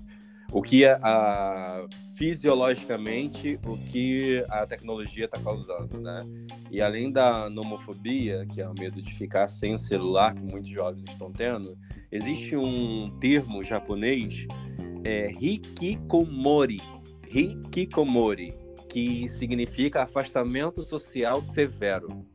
o 0.52 0.62
que 0.62 0.84
a, 0.84 0.98
a 1.02 1.86
fisiologicamente 2.18 3.60
o 3.64 3.76
que 3.76 4.44
a 4.48 4.66
tecnologia 4.66 5.26
está 5.26 5.38
causando, 5.38 6.00
né? 6.00 6.18
E 6.70 6.80
além 6.80 7.12
da 7.12 7.48
nomofobia, 7.48 8.44
que 8.46 8.60
é 8.60 8.68
o 8.68 8.74
medo 8.76 9.00
de 9.00 9.14
ficar 9.14 9.46
sem 9.46 9.74
o 9.74 9.78
celular 9.78 10.34
que 10.34 10.42
muitos 10.42 10.68
jovens 10.68 11.04
estão 11.08 11.30
tendo, 11.30 11.78
existe 12.10 12.56
um 12.56 13.08
termo 13.20 13.62
japonês, 13.62 14.46
é, 15.04 15.30
hikikomori, 15.30 16.80
hikikomori, 17.32 18.52
que 18.88 19.28
significa 19.28 20.02
afastamento 20.02 20.82
social 20.82 21.40
severo. 21.40 22.26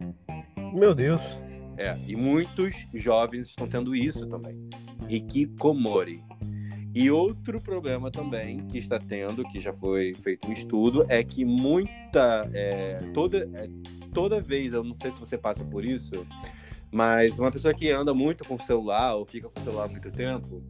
Meu 0.74 0.96
Deus. 0.96 1.22
É, 1.76 1.98
e 2.08 2.16
muitos 2.16 2.88
jovens 2.94 3.48
estão 3.48 3.68
tendo 3.68 3.96
isso 3.96 4.28
também. 4.28 4.70
Hikikomori. 5.10 6.24
E 6.96 7.10
outro 7.10 7.60
problema 7.60 8.12
também 8.12 8.68
que 8.68 8.78
está 8.78 9.00
tendo, 9.00 9.44
que 9.46 9.60
já 9.60 9.74
foi 9.74 10.14
feito 10.14 10.48
um 10.48 10.52
estudo, 10.52 11.06
é 11.10 11.24
que 11.24 11.44
muita. 11.44 12.48
É, 12.54 12.98
toda, 13.14 13.50
é, 13.56 13.70
toda 14.14 14.40
vez, 14.40 14.74
eu 14.74 14.84
não 14.84 14.94
sei 14.94 15.12
se 15.12 15.20
você 15.20 15.38
passa 15.38 15.64
por 15.64 15.84
isso, 15.84 16.12
mas 16.92 17.40
uma 17.40 17.52
pessoa 17.52 17.74
que 17.74 17.90
anda 17.90 18.14
muito 18.14 18.48
com 18.48 18.56
o 18.56 18.62
celular 18.62 19.16
ou 19.16 19.26
fica 19.26 19.50
com 19.50 19.60
o 19.60 19.64
celular 19.64 19.90
muito 19.90 20.12
tempo, 20.12 20.64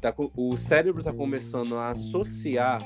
tá, 0.00 0.14
o 0.36 0.56
cérebro 0.56 1.00
está 1.00 1.12
começando 1.12 1.74
a 1.74 1.90
associar 1.90 2.80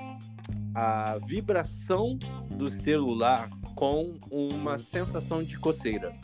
a 0.75 1.19
vibração 1.19 2.19
do 2.51 2.71
celular 2.71 3.51
com 3.75 4.15
uma 4.31 4.79
sensação 4.79 5.43
de 5.43 5.59
coceira. 5.59 6.15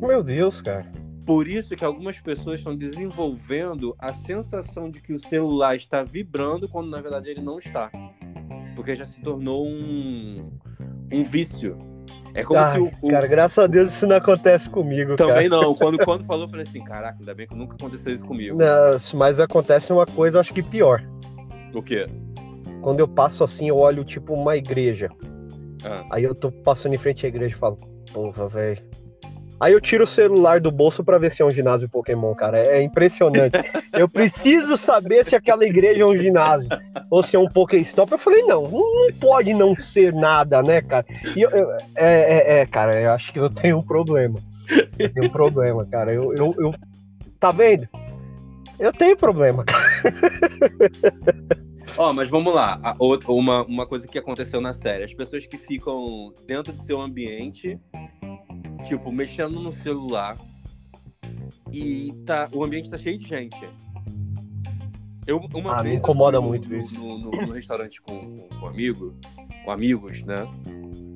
Meu 0.00 0.22
Deus, 0.22 0.62
cara. 0.62 1.03
Por 1.24 1.48
isso 1.48 1.74
que 1.76 1.84
algumas 1.84 2.20
pessoas 2.20 2.60
estão 2.60 2.76
desenvolvendo 2.76 3.94
a 3.98 4.12
sensação 4.12 4.90
de 4.90 5.00
que 5.00 5.12
o 5.12 5.18
celular 5.18 5.76
está 5.76 6.02
vibrando 6.02 6.68
quando 6.68 6.90
na 6.90 7.00
verdade 7.00 7.30
ele 7.30 7.40
não 7.40 7.58
está. 7.58 7.90
Porque 8.74 8.94
já 8.94 9.04
se 9.04 9.20
tornou 9.20 9.66
um, 9.66 10.50
um 11.12 11.24
vício. 11.24 11.78
É 12.34 12.42
como 12.42 12.58
Ai, 12.58 12.74
se 12.74 12.80
o, 12.80 12.92
o, 13.02 13.10
Cara, 13.10 13.26
graças 13.26 13.58
a 13.58 13.66
Deus 13.66 13.92
isso 13.92 14.06
não 14.06 14.16
acontece 14.16 14.68
comigo. 14.68 15.16
Também 15.16 15.48
cara. 15.48 15.62
não. 15.62 15.74
Quando, 15.76 15.98
quando 16.04 16.24
falou, 16.24 16.46
eu 16.46 16.50
falei 16.50 16.66
assim: 16.66 16.82
caraca, 16.82 17.16
ainda 17.18 17.34
bem 17.34 17.46
que 17.46 17.54
nunca 17.54 17.76
aconteceu 17.76 18.14
isso 18.14 18.26
comigo. 18.26 18.58
Não, 18.58 18.98
mas 19.14 19.38
acontece 19.38 19.92
uma 19.92 20.04
coisa, 20.04 20.40
acho 20.40 20.52
que 20.52 20.62
pior. 20.62 21.02
O 21.72 21.82
quê? 21.82 22.06
quando 22.84 23.00
eu 23.00 23.08
passo 23.08 23.42
assim, 23.42 23.70
eu 23.70 23.78
olho 23.78 24.04
tipo 24.04 24.34
uma 24.34 24.58
igreja. 24.58 25.08
Ah. 25.82 26.04
Aí 26.10 26.22
eu 26.22 26.34
tô 26.34 26.52
passando 26.52 26.94
em 26.94 26.98
frente 26.98 27.24
à 27.24 27.30
igreja 27.30 27.56
e 27.56 27.58
falo, 27.58 27.78
porra, 28.12 28.46
velho. 28.46 28.78
Aí 29.60 29.72
eu 29.72 29.80
tiro 29.80 30.04
o 30.04 30.06
celular 30.06 30.60
do 30.60 30.70
bolso 30.70 31.02
para 31.04 31.18
ver 31.18 31.30
se 31.32 31.42
é 31.42 31.44
um 31.44 31.50
ginásio 31.50 31.88
Pokémon, 31.88 32.34
cara. 32.34 32.58
É 32.58 32.82
impressionante. 32.82 33.56
eu 33.92 34.08
preciso 34.08 34.76
saber 34.76 35.24
se 35.24 35.36
aquela 35.36 35.64
igreja 35.64 36.02
é 36.02 36.06
um 36.06 36.16
ginásio 36.16 36.68
ou 37.10 37.22
se 37.22 37.36
é 37.36 37.38
um 37.38 37.46
Pokéstop. 37.46 38.10
Eu 38.12 38.18
falei, 38.18 38.42
não, 38.42 38.62
não 38.68 39.12
pode 39.20 39.54
não 39.54 39.74
ser 39.76 40.12
nada, 40.12 40.62
né, 40.62 40.80
cara? 40.80 41.06
E 41.36 41.42
eu, 41.42 41.50
eu 41.50 41.72
é, 41.72 41.78
é, 41.96 42.60
é, 42.60 42.66
cara, 42.66 43.00
eu 43.00 43.12
acho 43.12 43.32
que 43.32 43.38
eu 43.38 43.48
tenho 43.48 43.78
um 43.78 43.82
problema. 43.82 44.38
Eu 44.98 45.08
tenho 45.12 45.26
um 45.26 45.30
problema, 45.30 45.84
cara. 45.86 46.12
Eu, 46.12 46.34
eu, 46.34 46.54
eu 46.58 46.74
tá 47.38 47.52
vendo? 47.52 47.88
Eu 48.78 48.92
tenho 48.92 49.16
problema, 49.16 49.64
cara. 49.64 49.84
Ó, 51.96 52.10
oh, 52.10 52.12
mas 52.12 52.28
vamos 52.28 52.52
lá. 52.52 52.80
A, 52.82 52.96
uma, 53.28 53.64
uma 53.64 53.86
coisa 53.86 54.08
que 54.08 54.18
aconteceu 54.18 54.60
na 54.60 54.72
série. 54.72 55.04
As 55.04 55.14
pessoas 55.14 55.46
que 55.46 55.56
ficam 55.56 56.32
dentro 56.44 56.72
do 56.72 56.78
seu 56.78 57.00
ambiente, 57.00 57.78
tipo, 58.84 59.12
mexendo 59.12 59.60
no 59.60 59.70
celular, 59.70 60.36
e 61.72 62.12
tá, 62.26 62.48
o 62.52 62.64
ambiente 62.64 62.90
tá 62.90 62.98
cheio 62.98 63.18
de 63.18 63.28
gente. 63.28 63.68
Eu, 65.26 65.38
uma 65.54 65.78
ah, 65.78 65.82
vez, 65.82 65.94
me 65.94 66.00
incomoda 66.00 66.40
no, 66.40 66.48
muito 66.48 66.68
no, 66.68 66.80
isso. 66.80 66.94
No, 66.94 67.18
no, 67.18 67.30
no 67.30 67.52
restaurante 67.52 68.02
com, 68.02 68.36
com, 68.36 68.48
com 68.48 68.66
amigo, 68.66 69.16
com 69.64 69.70
amigos, 69.70 70.22
né? 70.24 70.46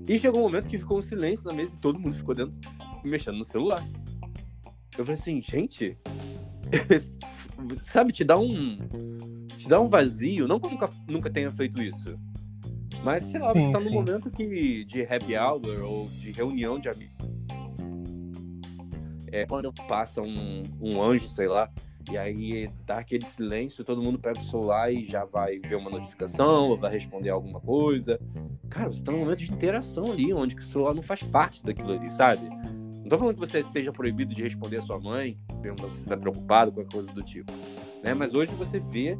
E 0.09 0.19
chegou 0.19 0.41
um 0.41 0.45
momento 0.45 0.69
que 0.69 0.79
ficou 0.79 0.99
um 0.99 1.03
silêncio 1.03 1.45
na 1.47 1.53
mesa 1.53 1.75
e 1.77 1.81
todo 1.81 1.99
mundo 1.99 2.17
ficou 2.17 2.35
dentro, 2.35 2.55
mexendo 3.05 3.37
no 3.37 3.45
celular. 3.45 3.87
Eu 4.97 5.05
falei 5.05 5.21
assim, 5.21 5.43
gente, 5.43 5.99
sabe, 7.83 8.13
te 8.13 8.25
dá 8.25 8.39
um 8.39 8.79
te 9.57 9.69
dá 9.69 9.81
um 9.81 9.89
vazio, 9.89 10.47
não 10.47 10.61
que 10.61 10.67
eu 10.67 10.71
nunca, 10.71 10.91
nunca 11.09 11.31
tenha 11.31 11.51
feito 11.51 11.83
isso, 11.83 12.19
mas 13.03 13.25
sei 13.25 13.41
lá, 13.41 13.53
sim, 13.53 13.67
você 13.67 13.73
tá 13.73 13.81
num 13.81 13.93
momento 13.93 14.31
que 14.31 14.85
de 14.85 15.03
happy 15.03 15.37
hour 15.37 15.83
ou 15.85 16.09
de 16.09 16.31
reunião 16.31 16.79
de 16.79 16.89
amigos. 16.89 17.17
É 19.31 19.45
quando 19.45 19.73
passa 19.87 20.23
um, 20.23 20.63
um 20.81 21.03
anjo, 21.03 21.29
sei 21.29 21.49
lá, 21.49 21.71
e 22.11 22.17
aí 22.17 22.71
dá 22.87 22.99
aquele 22.99 23.25
silêncio, 23.25 23.85
todo 23.85 24.03
mundo 24.03 24.19
pega 24.19 24.41
o 24.41 24.45
celular 24.45 24.91
e 24.91 25.05
já 25.05 25.27
vai 25.27 25.59
ver 25.59 25.77
uma 25.77 25.91
notificação, 25.91 26.71
ou 26.71 26.79
vai 26.79 26.91
responder 26.91 27.29
alguma 27.29 27.61
coisa. 27.61 28.19
Cara, 28.71 28.89
você 28.89 29.03
tá 29.03 29.13
num 29.13 29.19
momento 29.19 29.41
de 29.41 29.53
interação 29.53 30.11
ali, 30.11 30.33
onde 30.33 30.57
o 30.57 30.63
celular 30.63 30.95
não 30.95 31.03
faz 31.03 31.23
parte 31.23 31.63
daquilo 31.63 31.93
ali, 31.93 32.11
sabe? 32.11 32.49
Não 33.09 33.17
tô 33.17 33.19
falando 33.21 33.37
que 33.37 33.41
você 33.41 33.63
seja 33.63 33.91
proibido 33.91 34.35
de 34.35 34.43
responder 34.43 34.77
a 34.77 34.83
sua 34.83 35.01
mãe, 35.01 35.39
perguntando 35.63 35.89
se 35.93 36.01
você 36.01 36.05
tá 36.05 36.15
preocupado, 36.15 36.71
qualquer 36.71 36.93
coisa 36.93 37.11
do 37.11 37.23
tipo. 37.23 37.51
Né? 38.03 38.13
Mas 38.13 38.35
hoje 38.35 38.53
você 38.55 38.79
vê 38.79 39.17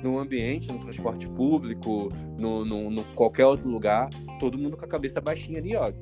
no 0.00 0.16
ambiente, 0.16 0.70
no 0.70 0.78
transporte 0.78 1.28
público, 1.28 2.08
no, 2.38 2.64
no, 2.64 2.88
no, 2.88 3.02
qualquer 3.16 3.44
outro 3.44 3.68
lugar, 3.68 4.08
todo 4.38 4.56
mundo 4.56 4.76
com 4.76 4.84
a 4.84 4.88
cabeça 4.88 5.20
baixinha 5.20 5.58
ali, 5.58 5.74
ó. 5.74 5.92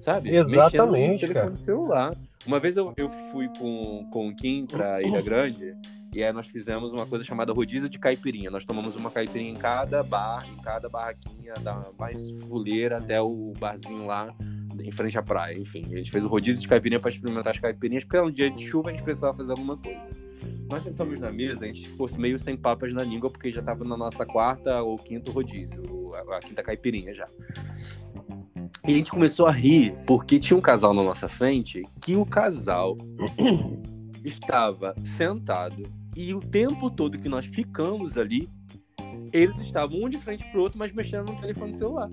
Sabe? 0.00 0.34
Exatamente, 0.34 1.26
Mexendo 1.26 1.50
no 1.50 1.56
celular. 1.58 2.16
Uma 2.46 2.58
vez 2.58 2.78
eu, 2.78 2.94
eu 2.96 3.10
fui 3.30 3.50
com, 3.58 4.08
com 4.10 4.28
o 4.28 4.34
Kim 4.34 4.64
pra 4.64 5.02
Ilha 5.04 5.20
Grande 5.20 5.76
e 6.14 6.24
aí 6.24 6.32
nós 6.32 6.46
fizemos 6.46 6.94
uma 6.94 7.04
coisa 7.04 7.26
chamada 7.26 7.52
rodízio 7.52 7.90
de 7.90 7.98
caipirinha. 7.98 8.50
Nós 8.50 8.64
tomamos 8.64 8.96
uma 8.96 9.10
caipirinha 9.10 9.50
em 9.50 9.56
cada 9.56 10.02
bar, 10.02 10.48
em 10.48 10.56
cada 10.62 10.88
barraquinha, 10.88 11.52
da 11.60 11.90
mais 11.98 12.42
fuleira 12.44 12.96
até 12.96 13.20
o 13.20 13.52
barzinho 13.58 14.06
lá 14.06 14.34
em 14.82 14.90
frente 14.90 15.18
à 15.18 15.22
praia. 15.22 15.58
Enfim, 15.58 15.84
a 15.92 15.96
gente 15.96 16.10
fez 16.10 16.24
o 16.24 16.28
rodízio 16.28 16.60
de 16.62 16.68
caipirinha 16.68 17.00
para 17.00 17.10
experimentar 17.10 17.52
as 17.52 17.60
caipirinhas, 17.60 18.04
porque 18.04 18.16
era 18.16 18.26
um 18.26 18.30
dia 18.30 18.50
de 18.50 18.66
chuva 18.66 18.90
a 18.90 18.92
gente 18.92 19.02
precisava 19.02 19.36
fazer 19.36 19.52
alguma 19.52 19.76
coisa. 19.76 20.00
Nós 20.70 20.82
sentamos 20.82 21.18
na 21.18 21.30
mesa, 21.30 21.64
a 21.64 21.68
gente 21.68 21.88
ficou 21.88 22.08
meio 22.16 22.38
sem 22.38 22.56
papas 22.56 22.92
na 22.92 23.02
língua, 23.02 23.30
porque 23.30 23.50
já 23.50 23.60
estava 23.60 23.84
na 23.84 23.96
nossa 23.96 24.24
quarta 24.24 24.82
ou 24.82 24.96
quinto 24.96 25.30
rodízio, 25.30 25.82
a, 26.14 26.38
quinta 26.40 26.62
caipirinha 26.62 27.14
já. 27.14 27.26
E 28.86 28.92
a 28.92 28.96
gente 28.96 29.10
começou 29.10 29.46
a 29.46 29.52
rir, 29.52 29.94
porque 30.06 30.38
tinha 30.38 30.56
um 30.56 30.60
casal 30.60 30.94
na 30.94 31.02
nossa 31.02 31.28
frente 31.28 31.82
que 32.00 32.16
o 32.16 32.24
casal 32.24 32.96
estava 34.24 34.94
sentado 35.16 35.82
e 36.16 36.34
o 36.34 36.40
tempo 36.40 36.90
todo 36.90 37.18
que 37.18 37.28
nós 37.28 37.46
ficamos 37.46 38.16
ali, 38.16 38.48
eles 39.32 39.60
estavam 39.60 39.98
um 40.02 40.08
de 40.08 40.18
frente 40.18 40.44
pro 40.50 40.62
outro, 40.62 40.78
mas 40.78 40.92
mexendo 40.92 41.30
no 41.30 41.40
telefone 41.40 41.72
celular. 41.72 42.08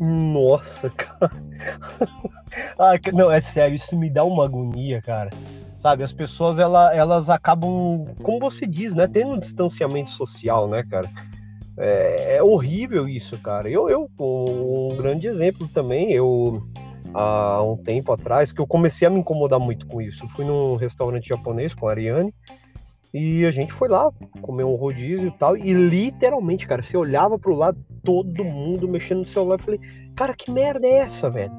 Nossa, 0.00 0.90
cara. 0.90 1.30
ah, 2.78 2.94
não, 3.12 3.30
é 3.30 3.40
sério, 3.40 3.76
isso 3.76 3.96
me 3.96 4.10
dá 4.10 4.24
uma 4.24 4.46
agonia, 4.46 5.00
cara 5.02 5.30
sabe? 5.82 6.02
As 6.02 6.12
pessoas 6.12 6.58
ela, 6.58 6.94
elas 6.94 7.30
acabam, 7.30 8.06
como 8.22 8.38
você 8.38 8.66
diz, 8.66 8.94
né, 8.94 9.06
tendo 9.06 9.32
um 9.32 9.38
distanciamento 9.38 10.10
social, 10.10 10.68
né, 10.68 10.84
cara? 10.88 11.08
É, 11.78 12.36
é 12.36 12.42
horrível 12.42 13.08
isso, 13.08 13.38
cara. 13.38 13.68
Eu, 13.68 13.88
eu, 13.88 14.08
um 14.18 14.96
grande 14.96 15.26
exemplo 15.26 15.66
também, 15.68 16.12
eu 16.12 16.62
há 17.14 17.62
um 17.62 17.76
tempo 17.76 18.12
atrás 18.12 18.52
que 18.52 18.60
eu 18.60 18.66
comecei 18.66 19.06
a 19.06 19.10
me 19.10 19.20
incomodar 19.20 19.58
muito 19.58 19.86
com 19.86 20.00
isso. 20.00 20.24
Eu 20.24 20.28
fui 20.30 20.44
num 20.44 20.74
restaurante 20.74 21.28
japonês 21.28 21.74
com 21.74 21.88
a 21.88 21.92
Ariane 21.92 22.32
e 23.12 23.44
a 23.44 23.50
gente 23.50 23.72
foi 23.72 23.88
lá 23.88 24.10
comer 24.40 24.64
um 24.64 24.76
rodízio 24.76 25.28
e 25.28 25.30
tal. 25.32 25.56
E 25.56 25.72
literalmente, 25.72 26.66
cara, 26.66 26.82
você 26.82 26.96
olhava 26.96 27.38
pro 27.38 27.54
lado, 27.54 27.78
todo 28.04 28.44
mundo 28.44 28.88
mexendo 28.88 29.20
no 29.20 29.26
celular. 29.26 29.56
Eu 29.56 29.64
falei, 29.64 29.80
cara, 30.14 30.34
que 30.34 30.50
merda 30.50 30.86
é 30.86 30.98
essa, 30.98 31.28
velho? 31.28 31.52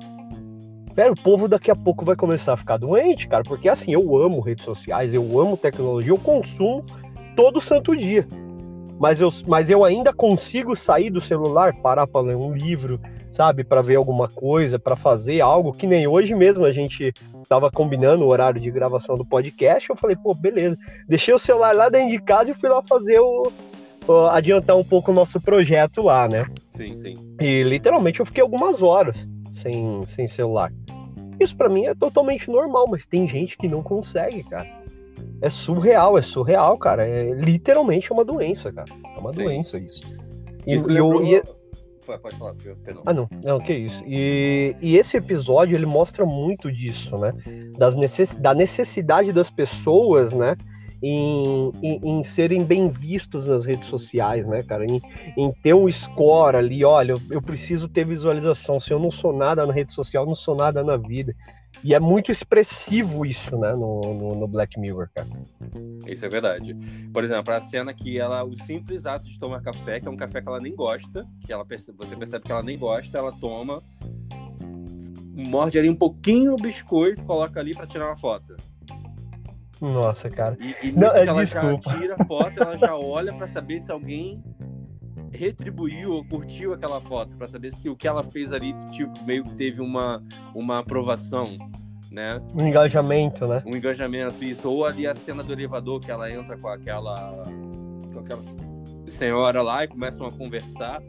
Velho, 0.93 1.13
o 1.13 1.21
povo 1.21 1.47
daqui 1.47 1.71
a 1.71 1.75
pouco 1.75 2.03
vai 2.03 2.15
começar 2.15 2.53
a 2.53 2.57
ficar 2.57 2.77
doente, 2.77 3.27
cara, 3.27 3.43
porque 3.43 3.69
assim, 3.69 3.93
eu 3.93 4.17
amo 4.17 4.41
redes 4.41 4.65
sociais, 4.65 5.13
eu 5.13 5.39
amo 5.39 5.55
tecnologia, 5.55 6.11
eu 6.11 6.17
consumo 6.17 6.85
todo 7.35 7.61
santo 7.61 7.95
dia. 7.95 8.27
Mas 8.99 9.19
eu, 9.19 9.33
mas 9.47 9.69
eu 9.69 9.83
ainda 9.83 10.13
consigo 10.13 10.75
sair 10.75 11.09
do 11.09 11.21
celular, 11.21 11.73
parar 11.75 12.05
para 12.07 12.27
ler 12.27 12.35
um 12.35 12.53
livro, 12.53 12.99
sabe, 13.31 13.63
para 13.63 13.81
ver 13.81 13.95
alguma 13.95 14.27
coisa, 14.27 14.77
para 14.77 14.95
fazer 14.95 15.41
algo 15.41 15.71
que 15.71 15.87
nem 15.87 16.07
hoje 16.07 16.35
mesmo 16.35 16.65
a 16.65 16.71
gente 16.71 17.13
tava 17.47 17.71
combinando 17.71 18.23
o 18.23 18.27
horário 18.27 18.59
de 18.59 18.69
gravação 18.69 19.17
do 19.17 19.25
podcast. 19.25 19.89
Eu 19.89 19.95
falei, 19.95 20.15
pô, 20.15 20.33
beleza. 20.33 20.77
Deixei 21.07 21.33
o 21.33 21.39
celular 21.39 21.75
lá 21.75 21.89
dentro 21.89 22.11
de 22.11 22.21
casa 22.21 22.51
e 22.51 22.53
fui 22.53 22.69
lá 22.69 22.81
fazer 22.83 23.19
o, 23.19 23.51
o 24.07 24.13
adiantar 24.27 24.77
um 24.77 24.83
pouco 24.83 25.11
o 25.11 25.13
nosso 25.13 25.39
projeto 25.39 26.01
lá, 26.01 26.27
né? 26.27 26.45
Sim, 26.69 26.95
sim. 26.95 27.13
E 27.39 27.63
literalmente 27.63 28.19
eu 28.19 28.25
fiquei 28.25 28.41
algumas 28.41 28.83
horas 28.83 29.27
sem, 29.53 30.05
sem 30.05 30.27
celular. 30.27 30.71
Isso 31.39 31.55
para 31.55 31.69
mim 31.69 31.85
é 31.85 31.95
totalmente 31.95 32.49
normal, 32.51 32.87
mas 32.89 33.05
tem 33.05 33.27
gente 33.27 33.57
que 33.57 33.67
não 33.67 33.81
consegue, 33.81 34.43
cara. 34.43 34.67
É 35.41 35.49
surreal, 35.49 36.17
é 36.17 36.21
surreal, 36.21 36.77
cara. 36.77 37.07
É 37.07 37.31
literalmente 37.31 38.11
uma 38.11 38.23
doença, 38.23 38.71
cara. 38.71 38.91
É 39.15 39.19
uma 39.19 39.33
Sim. 39.33 39.45
doença 39.45 39.77
isso. 39.79 40.03
E, 40.67 40.75
isso 40.75 40.87
lembrou... 40.87 41.23
eu, 41.23 41.39
e... 41.39 41.60
Pode 42.17 42.37
falar, 42.37 42.53
perdão. 42.83 43.03
Ah, 43.05 43.13
não, 43.13 43.29
não, 43.43 43.59
que 43.59 43.73
isso. 43.73 44.03
E, 44.05 44.75
e 44.81 44.97
esse 44.97 45.17
episódio 45.17 45.75
ele 45.75 45.85
mostra 45.85 46.25
muito 46.25 46.71
disso, 46.71 47.17
né? 47.17 47.33
Das 47.77 47.95
necess... 47.95 48.35
Da 48.35 48.53
necessidade 48.53 49.31
das 49.31 49.49
pessoas, 49.49 50.33
né? 50.33 50.55
em, 51.01 51.71
em, 51.81 51.99
em, 52.03 52.23
serem 52.23 52.63
bem 52.63 52.89
vistos 52.89 53.47
nas 53.47 53.65
redes 53.65 53.87
sociais, 53.87 54.45
né, 54.45 54.61
cara? 54.61 54.85
Em, 54.85 55.01
em 55.35 55.51
ter 55.51 55.73
um 55.73 55.91
score 55.91 56.55
ali, 56.55 56.85
olha, 56.85 57.13
eu, 57.13 57.21
eu, 57.31 57.41
preciso 57.41 57.87
ter 57.87 58.05
visualização. 58.05 58.79
Se 58.79 58.91
eu 58.91 58.99
não 58.99 59.09
sou 59.09 59.33
nada 59.33 59.65
na 59.65 59.73
rede 59.73 59.91
social, 59.91 60.25
não 60.25 60.35
sou 60.35 60.55
nada 60.55 60.83
na 60.83 60.97
vida. 60.97 61.35
E 61.83 61.95
é 61.95 61.99
muito 61.99 62.31
expressivo 62.31 63.25
isso, 63.25 63.57
né, 63.57 63.71
no, 63.73 64.01
no, 64.01 64.35
no 64.35 64.47
Black 64.47 64.79
Mirror, 64.79 65.09
cara. 65.15 65.27
Isso 66.05 66.25
é 66.25 66.29
verdade. 66.29 66.75
Por 67.11 67.23
exemplo, 67.23 67.53
a 67.53 67.59
cena 67.59 67.93
que 67.93 68.19
ela, 68.19 68.43
o 68.43 68.55
simples 68.65 69.05
ato 69.05 69.25
de 69.25 69.39
tomar 69.39 69.61
café, 69.61 69.99
que 69.99 70.07
é 70.07 70.11
um 70.11 70.17
café 70.17 70.41
que 70.41 70.47
ela 70.47 70.59
nem 70.59 70.75
gosta, 70.75 71.25
que 71.45 71.51
ela 71.51 71.65
percebe, 71.65 71.97
você 71.97 72.15
percebe 72.15 72.45
que 72.45 72.51
ela 72.51 72.61
nem 72.61 72.77
gosta, 72.77 73.17
ela 73.17 73.31
toma, 73.31 73.81
morde 75.33 75.79
ali 75.79 75.89
um 75.89 75.95
pouquinho 75.95 76.53
o 76.53 76.57
biscoito, 76.57 77.23
coloca 77.23 77.59
ali 77.59 77.73
para 77.73 77.87
tirar 77.87 78.07
uma 78.07 78.17
foto. 78.17 78.55
Nossa, 79.81 80.29
cara. 80.29 80.55
E, 80.59 80.89
e 80.89 80.91
não, 80.91 81.11
é, 81.11 81.25
ela 81.25 81.43
desculpa. 81.43 81.89
já 81.89 81.97
tira 81.97 82.15
a 82.19 82.25
foto, 82.25 82.61
ela 82.61 82.77
já 82.77 82.95
olha 82.95 83.33
para 83.33 83.47
saber 83.47 83.81
se 83.81 83.91
alguém 83.91 84.43
retribuiu 85.31 86.13
ou 86.13 86.25
curtiu 86.25 86.73
aquela 86.73 86.99
foto, 87.01 87.35
para 87.35 87.47
saber 87.47 87.73
se 87.73 87.89
o 87.89 87.95
que 87.95 88.07
ela 88.07 88.23
fez 88.23 88.51
ali, 88.51 88.73
tipo, 88.91 89.11
meio 89.23 89.43
que 89.43 89.55
teve 89.55 89.81
uma, 89.81 90.23
uma 90.53 90.79
aprovação, 90.79 91.57
né? 92.11 92.41
Um 92.53 92.67
engajamento, 92.67 93.47
né? 93.47 93.63
Um 93.65 93.75
engajamento, 93.75 94.43
isso. 94.43 94.69
Ou 94.69 94.85
ali 94.85 95.07
a 95.07 95.15
cena 95.15 95.41
do 95.41 95.53
elevador, 95.53 95.99
que 96.01 96.11
ela 96.11 96.29
entra 96.29 96.57
com 96.57 96.67
aquela, 96.67 97.43
com 98.13 98.19
aquela 98.19 98.41
senhora 99.07 99.61
lá 99.61 99.83
e 99.83 99.87
começam 99.87 100.25
a 100.25 100.31
conversar. 100.31 101.01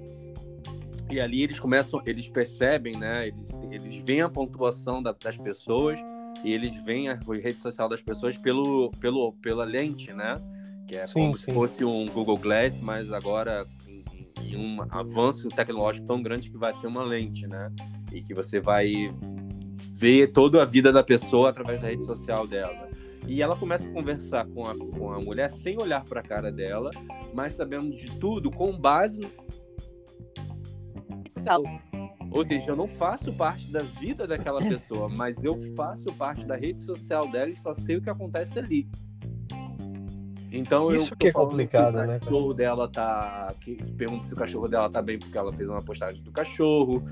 E 1.11 1.21
ali 1.21 1.43
eles 1.43 1.59
começam, 1.59 2.01
eles 2.07 2.29
percebem, 2.29 2.97
né? 2.97 3.29
Eles, 3.29 3.51
eles 3.71 3.97
veem 3.97 4.23
a 4.23 4.29
pontuação 4.29 5.03
da, 5.03 5.13
das 5.13 5.37
pessoas 5.37 5.99
e 6.45 6.53
eles 6.53 6.75
veem 6.85 7.09
a 7.09 7.15
rede 7.15 7.59
social 7.59 7.89
das 7.89 8.01
pessoas 8.01 8.37
pelo, 8.37 8.91
pelo, 9.01 9.33
pela 9.35 9.65
lente, 9.65 10.13
né? 10.13 10.41
Que 10.87 10.97
é 10.97 11.07
sim, 11.07 11.15
como 11.15 11.39
sim. 11.39 11.45
se 11.45 11.53
fosse 11.53 11.85
um 11.85 12.07
Google 12.07 12.39
Glass, 12.39 12.81
mas 12.81 13.13
agora 13.13 13.67
em, 14.41 14.55
em, 14.55 14.57
um 14.57 14.83
avanço 14.91 15.49
tecnológico 15.49 16.07
tão 16.07 16.23
grande 16.23 16.51
que 16.51 16.57
vai 16.57 16.73
ser 16.73 16.87
uma 16.87 17.03
lente, 17.03 17.47
né? 17.47 17.73
E 18.13 18.23
que 18.23 18.35
você 18.35 18.61
vai 18.61 18.93
ver 19.95 20.33
toda 20.33 20.63
a 20.63 20.65
vida 20.65 20.93
da 20.93 21.03
pessoa 21.03 21.51
através 21.51 21.81
da 21.81 21.89
rede 21.89 22.05
social 22.05 22.47
dela. 22.47 22.89
E 23.27 23.41
ela 23.41 23.57
começa 23.57 23.89
a 23.89 23.93
conversar 23.93 24.47
com 24.47 24.67
a, 24.67 24.77
com 24.77 25.13
a 25.13 25.21
mulher 25.21 25.51
sem 25.51 25.81
olhar 25.81 26.05
para 26.05 26.21
a 26.21 26.23
cara 26.23 26.51
dela, 26.51 26.91
mas 27.33 27.55
sabendo 27.55 27.95
de 27.95 28.11
tudo 28.19 28.51
com 28.51 28.77
base. 28.77 29.21
Ou 32.31 32.45
seja, 32.45 32.71
eu 32.71 32.77
não 32.77 32.89
faço 32.89 33.33
parte 33.33 33.71
da 33.71 33.83
vida 33.83 34.27
daquela 34.27 34.61
pessoa, 34.61 35.09
mas 35.09 35.45
eu 35.45 35.57
faço 35.77 36.13
parte 36.15 36.45
da 36.45 36.57
rede 36.57 36.83
social 36.83 37.31
dela 37.31 37.51
e 37.51 37.57
só 37.57 37.75
sei 37.75 37.97
o 37.97 38.03
que 38.03 38.11
acontece 38.11 38.59
ali. 38.59 38.89
Então 40.53 40.95
Isso 40.95 41.15
eu 41.15 41.17
que 41.17 41.29
é 41.29 41.33
complicado, 41.33 41.95
que 41.95 42.01
o 42.01 42.07
né? 42.07 42.19
cachorro 42.19 42.53
dela 42.53 42.87
tá. 42.87 43.55
Que, 43.59 43.77
pergunto 43.95 44.25
se 44.25 44.35
o 44.35 44.37
cachorro 44.37 44.69
dela 44.69 44.91
tá 44.91 45.01
bem 45.01 45.19
porque 45.19 45.37
ela 45.37 45.51
fez 45.53 45.67
uma 45.67 45.83
postagem 45.83 46.23
do 46.23 46.31
cachorro. 46.31 47.03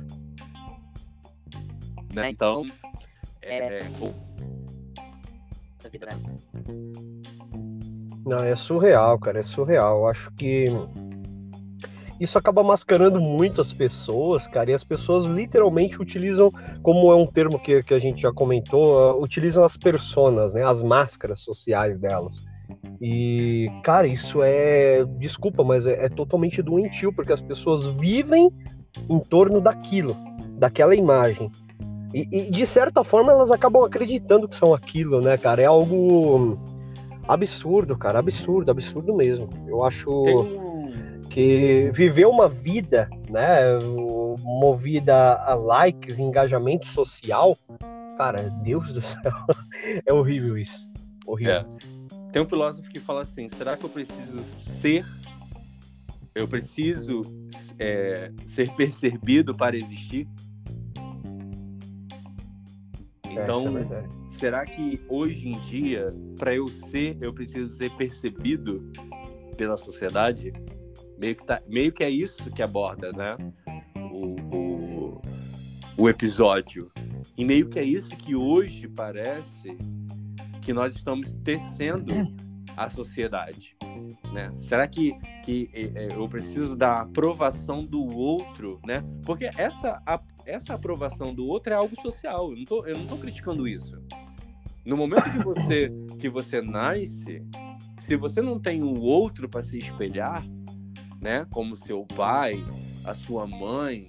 Né? 2.12 2.28
Então. 2.28 2.64
É, 3.40 3.88
Não, 8.26 8.44
é 8.44 8.54
surreal, 8.54 9.18
cara, 9.18 9.38
é 9.38 9.42
surreal. 9.42 10.00
Eu 10.00 10.06
acho 10.08 10.30
que 10.32 10.66
isso 12.20 12.36
acaba 12.36 12.62
mascarando 12.62 13.18
muito 13.18 13.62
as 13.62 13.72
pessoas, 13.72 14.46
cara, 14.46 14.70
e 14.70 14.74
as 14.74 14.84
pessoas 14.84 15.24
literalmente 15.24 16.00
utilizam, 16.02 16.52
como 16.82 17.10
é 17.10 17.16
um 17.16 17.26
termo 17.26 17.58
que, 17.58 17.82
que 17.82 17.94
a 17.94 17.98
gente 17.98 18.20
já 18.20 18.30
comentou, 18.30 19.16
uh, 19.16 19.22
utilizam 19.22 19.64
as 19.64 19.78
personas, 19.78 20.52
né, 20.52 20.62
as 20.62 20.82
máscaras 20.82 21.40
sociais 21.40 21.98
delas. 21.98 22.44
E, 23.00 23.70
cara, 23.82 24.06
isso 24.06 24.42
é, 24.42 25.04
desculpa, 25.18 25.64
mas 25.64 25.86
é, 25.86 26.04
é 26.04 26.08
totalmente 26.08 26.60
doentio, 26.60 27.12
porque 27.12 27.32
as 27.32 27.40
pessoas 27.40 27.86
vivem 27.86 28.50
em 29.08 29.18
torno 29.20 29.60
daquilo, 29.60 30.14
daquela 30.58 30.94
imagem. 30.94 31.50
E, 32.12 32.28
e, 32.30 32.50
de 32.50 32.66
certa 32.66 33.02
forma 33.02 33.32
elas 33.32 33.50
acabam 33.50 33.84
acreditando 33.84 34.48
que 34.48 34.56
são 34.56 34.74
aquilo, 34.74 35.20
né, 35.20 35.38
cara? 35.38 35.62
É 35.62 35.66
algo 35.66 36.58
absurdo, 37.26 37.96
cara, 37.96 38.18
absurdo, 38.18 38.70
absurdo 38.70 39.14
mesmo. 39.14 39.48
Eu 39.66 39.84
acho 39.84 40.10
que 41.30 41.90
viver 41.94 42.26
uma 42.26 42.48
vida, 42.48 43.08
né, 43.30 43.78
movida 44.40 45.36
a 45.36 45.54
likes, 45.54 46.18
engajamento 46.18 46.86
social, 46.88 47.56
cara, 48.18 48.50
Deus 48.62 48.92
do 48.92 49.00
céu, 49.00 49.32
é 50.04 50.12
horrível 50.12 50.58
isso. 50.58 50.90
Horrível. 51.26 51.54
É. 51.54 51.99
Tem 52.32 52.40
um 52.40 52.46
filósofo 52.46 52.88
que 52.88 53.00
fala 53.00 53.22
assim: 53.22 53.48
será 53.48 53.76
que 53.76 53.84
eu 53.84 53.90
preciso 53.90 54.44
ser? 54.44 55.04
Eu 56.34 56.46
preciso 56.46 57.22
é, 57.78 58.32
ser 58.46 58.70
percebido 58.76 59.54
para 59.54 59.76
existir? 59.76 60.28
Então, 63.28 63.78
é 63.78 63.84
será 64.28 64.64
que 64.64 65.00
hoje 65.08 65.48
em 65.48 65.60
dia, 65.60 66.08
para 66.38 66.54
eu 66.54 66.66
ser, 66.68 67.16
eu 67.20 67.32
preciso 67.32 67.74
ser 67.74 67.90
percebido 67.96 68.90
pela 69.56 69.76
sociedade? 69.76 70.52
Meio 71.18 71.36
que, 71.36 71.44
tá, 71.44 71.60
meio 71.68 71.92
que 71.92 72.02
é 72.02 72.10
isso 72.10 72.50
que 72.50 72.62
aborda, 72.62 73.12
né? 73.12 73.36
O, 74.12 74.56
o, 74.56 75.22
o 75.96 76.08
episódio. 76.08 76.90
E 77.36 77.44
meio 77.44 77.68
que 77.68 77.78
é 77.78 77.84
isso 77.84 78.16
que 78.16 78.34
hoje 78.34 78.88
parece 78.88 79.76
que 80.60 80.72
nós 80.72 80.94
estamos 80.94 81.32
tecendo 81.44 82.12
a 82.76 82.88
sociedade. 82.88 83.76
Né? 84.32 84.50
Será 84.54 84.86
que, 84.86 85.12
que 85.44 85.68
é, 85.72 86.08
eu 86.14 86.28
preciso 86.28 86.76
da 86.76 87.02
aprovação 87.02 87.84
do 87.84 88.02
outro, 88.16 88.80
né? 88.84 89.04
Porque 89.24 89.50
essa, 89.56 90.00
essa 90.46 90.74
aprovação 90.74 91.34
do 91.34 91.46
outro 91.46 91.72
é 91.72 91.76
algo 91.76 91.94
social. 92.00 92.50
Eu 92.50 92.56
não 92.56 92.64
tô, 92.64 92.86
eu 92.86 92.98
não 92.98 93.06
tô 93.06 93.16
criticando 93.16 93.66
isso. 93.66 94.00
No 94.84 94.96
momento 94.96 95.30
que 95.30 95.44
você, 95.44 95.92
que 96.18 96.28
você 96.28 96.62
nasce, 96.62 97.44
se 97.98 98.16
você 98.16 98.40
não 98.40 98.58
tem 98.58 98.82
o 98.82 99.00
outro 99.00 99.48
para 99.48 99.62
se 99.62 99.78
espelhar, 99.78 100.44
né? 101.20 101.46
Como 101.50 101.76
seu 101.76 102.06
pai, 102.06 102.64
a 103.04 103.14
sua 103.14 103.46
mãe, 103.46 104.06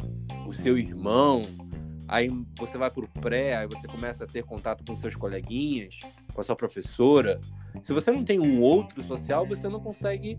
o 0.48 0.54
seu 0.54 0.78
irmão, 0.78 1.42
aí 2.12 2.30
você 2.60 2.78
vai 2.78 2.92
para 2.92 3.06
o 3.06 3.08
pré, 3.08 3.56
aí 3.56 3.68
você 3.68 3.88
começa 3.88 4.26
a 4.26 4.28
ter 4.28 4.44
contato 4.44 4.84
com 4.86 4.94
seus 4.94 5.16
coleguinhas, 5.16 6.02
com 6.34 6.42
a 6.42 6.44
sua 6.44 6.58
professora. 6.58 7.40
Se 7.82 7.94
você 7.94 8.12
não 8.12 8.26
tem 8.26 8.38
um 8.38 8.62
outro 8.62 9.02
social, 9.02 9.48
você 9.48 9.70
não 9.70 9.80
consegue 9.80 10.38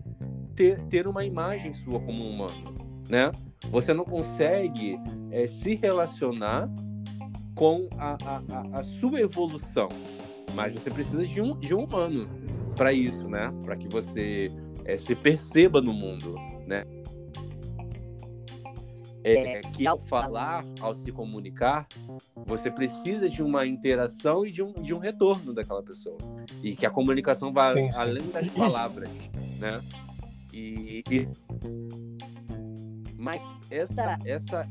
ter, 0.55 0.79
ter 0.83 1.07
uma 1.07 1.25
imagem 1.25 1.73
sua 1.73 1.99
como 1.99 2.23
humano, 2.23 2.75
né? 3.09 3.31
Você 3.71 3.91
não 3.91 4.05
consegue 4.05 4.99
é, 5.31 5.47
se 5.47 5.73
relacionar 5.73 6.69
com 7.55 7.89
a, 7.97 8.17
a, 8.23 8.79
a, 8.79 8.83
sua 8.83 9.19
evolução, 9.19 9.89
mas 10.53 10.75
você 10.75 10.91
precisa 10.91 11.25
de 11.25 11.41
um, 11.41 11.59
de 11.59 11.73
um 11.73 11.85
humano 11.85 12.29
para 12.75 12.93
isso, 12.93 13.27
né? 13.27 13.51
Para 13.63 13.75
que 13.75 13.87
você 13.87 14.51
é, 14.85 14.95
se 14.95 15.15
perceba 15.15 15.81
no 15.81 15.91
mundo, 15.91 16.35
né? 16.67 16.83
É, 19.23 19.61
que 19.61 19.87
ao 19.87 19.97
falar, 19.97 20.65
ao 20.79 20.93
se 20.93 21.11
comunicar, 21.11 21.87
você 22.45 22.69
precisa 22.69 23.29
de 23.29 23.41
uma 23.41 23.65
interação 23.65 24.45
e 24.45 24.51
de 24.51 24.61
um, 24.61 24.73
de 24.73 24.93
um 24.93 24.99
retorno 24.99 25.53
daquela 25.53 25.81
pessoa. 25.81 26.17
E 26.61 26.75
que 26.75 26.85
a 26.85 26.89
comunicação 26.89 27.53
vai 27.53 27.73
sim, 27.73 27.91
sim. 27.91 27.97
além 27.97 28.29
das 28.29 28.49
palavras, 28.51 29.09
né? 29.59 29.81
E, 30.53 31.03
e... 31.09 31.27
Mas 33.17 33.41
essa, 33.71 34.17
essa 34.25 34.67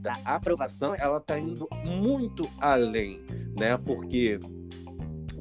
da 0.00 0.14
aprovação, 0.24 0.94
ela 0.94 1.18
está 1.18 1.38
indo 1.38 1.68
muito 1.84 2.48
além, 2.58 3.22
né? 3.58 3.76
Porque 3.76 4.38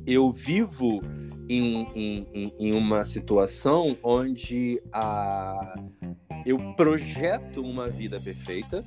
eu 0.06 0.32
vivo 0.32 1.02
em, 1.50 1.88
em, 1.96 2.54
em 2.60 2.74
uma 2.74 3.04
situação 3.06 3.98
onde 4.04 4.82
a, 4.92 5.76
eu 6.46 6.58
projeto 6.76 7.62
uma 7.62 7.88
vida 7.90 8.20
perfeita, 8.20 8.84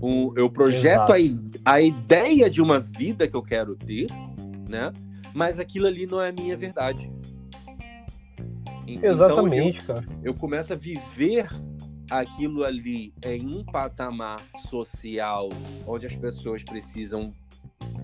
um, 0.00 0.32
eu 0.36 0.50
projeto 0.50 1.12
a, 1.12 1.72
a 1.72 1.80
ideia 1.80 2.50
de 2.50 2.60
uma 2.60 2.80
vida 2.80 3.28
que 3.28 3.36
eu 3.36 3.42
quero 3.42 3.76
ter, 3.76 4.06
né? 4.68 4.92
Mas 5.34 5.58
aquilo 5.58 5.86
ali 5.86 6.06
não 6.06 6.20
é 6.20 6.28
a 6.28 6.32
minha 6.32 6.56
verdade. 6.56 7.10
Exatamente, 8.86 9.80
então, 9.82 9.96
eu, 9.96 10.02
cara. 10.02 10.18
Eu 10.22 10.34
começo 10.34 10.72
a 10.72 10.76
viver 10.76 11.48
aquilo 12.10 12.64
ali 12.64 13.14
em 13.24 13.46
um 13.46 13.64
patamar 13.64 14.40
social 14.68 15.48
onde 15.86 16.06
as 16.06 16.14
pessoas 16.14 16.62
precisam 16.62 17.32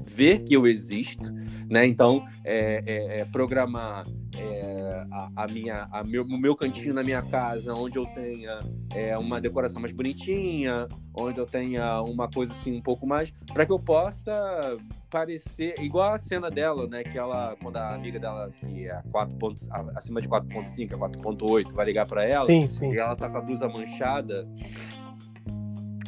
ver 0.05 0.41
que 0.41 0.55
eu 0.55 0.67
existo, 0.67 1.33
né? 1.69 1.87
Então, 1.87 2.27
é, 2.45 2.83
é, 2.87 3.21
é 3.21 3.25
programar 3.27 4.05
é, 4.37 5.07
a, 5.11 5.45
a, 5.45 5.47
minha, 5.47 5.89
a 5.93 6.03
meu, 6.03 6.23
o 6.23 6.39
meu 6.39 6.57
cantinho 6.57 6.95
na 6.95 7.03
minha 7.03 7.23
casa, 7.23 7.75
onde 7.75 7.99
eu 7.99 8.07
tenha 8.07 8.61
é, 8.95 9.17
uma 9.19 9.41
decoração 9.41 9.81
mais 9.81 9.93
bonitinha, 9.93 10.89
onde 11.15 11.39
eu 11.39 11.47
tenha 11.47 12.03
uma 12.03 12.29
coisa 12.29 12.53
assim 12.53 12.77
um 12.77 12.83
pouco 12.83 13.07
mais, 13.07 13.33
para 13.53 13.67
que 13.67 13.73
eu 13.73 13.79
possa 13.79 14.77
parecer 15.11 15.75
igual 15.81 16.15
a 16.15 16.19
cena 16.19 16.51
dela, 16.51 16.87
né? 16.89 17.03
Que 17.03 17.19
ela, 17.19 17.57
quando 17.63 17.77
a 17.77 17.95
amiga 17.95 18.19
dela, 18.19 18.51
que 18.51 18.87
é 18.87 19.03
4 19.11 19.37
pontos, 19.37 19.69
acima 19.95 20.21
de 20.21 20.29
4.5, 20.29 20.93
é 20.93 20.97
4.8, 20.97 21.73
vai 21.73 21.87
ligar 21.87 22.07
para 22.07 22.25
ela, 22.25 22.47
sim, 22.47 22.67
sim. 22.67 22.93
e 22.93 22.99
ela 22.99 23.15
tá 23.15 23.29
com 23.29 23.39
a 23.39 23.41
blusa 23.41 23.69
manchada 23.69 24.49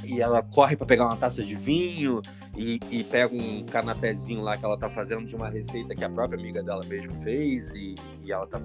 e 0.05 0.21
ela 0.21 0.43
corre 0.43 0.77
para 0.77 0.87
pegar 0.87 1.07
uma 1.07 1.17
taça 1.17 1.45
de 1.45 1.55
vinho 1.55 2.21
e, 2.57 2.81
e, 2.91 3.05
pega 3.05 3.35
um 3.35 3.65
canapézinho 3.65 4.43
lá 4.43 4.57
que 4.57 4.65
ela 4.65 4.77
tá 4.77 4.91
fazendo 4.91 5.25
de 5.25 5.37
uma 5.37 5.49
receita 5.49 5.95
que 5.95 6.05
a 6.05 6.11
própria 6.11 6.39
amiga 6.39 6.63
dela 6.63 6.85
mesmo 6.85 7.13
fez 7.23 7.73
e, 7.75 7.95
e 8.25 8.33
ela 8.33 8.47
tá 8.47 8.61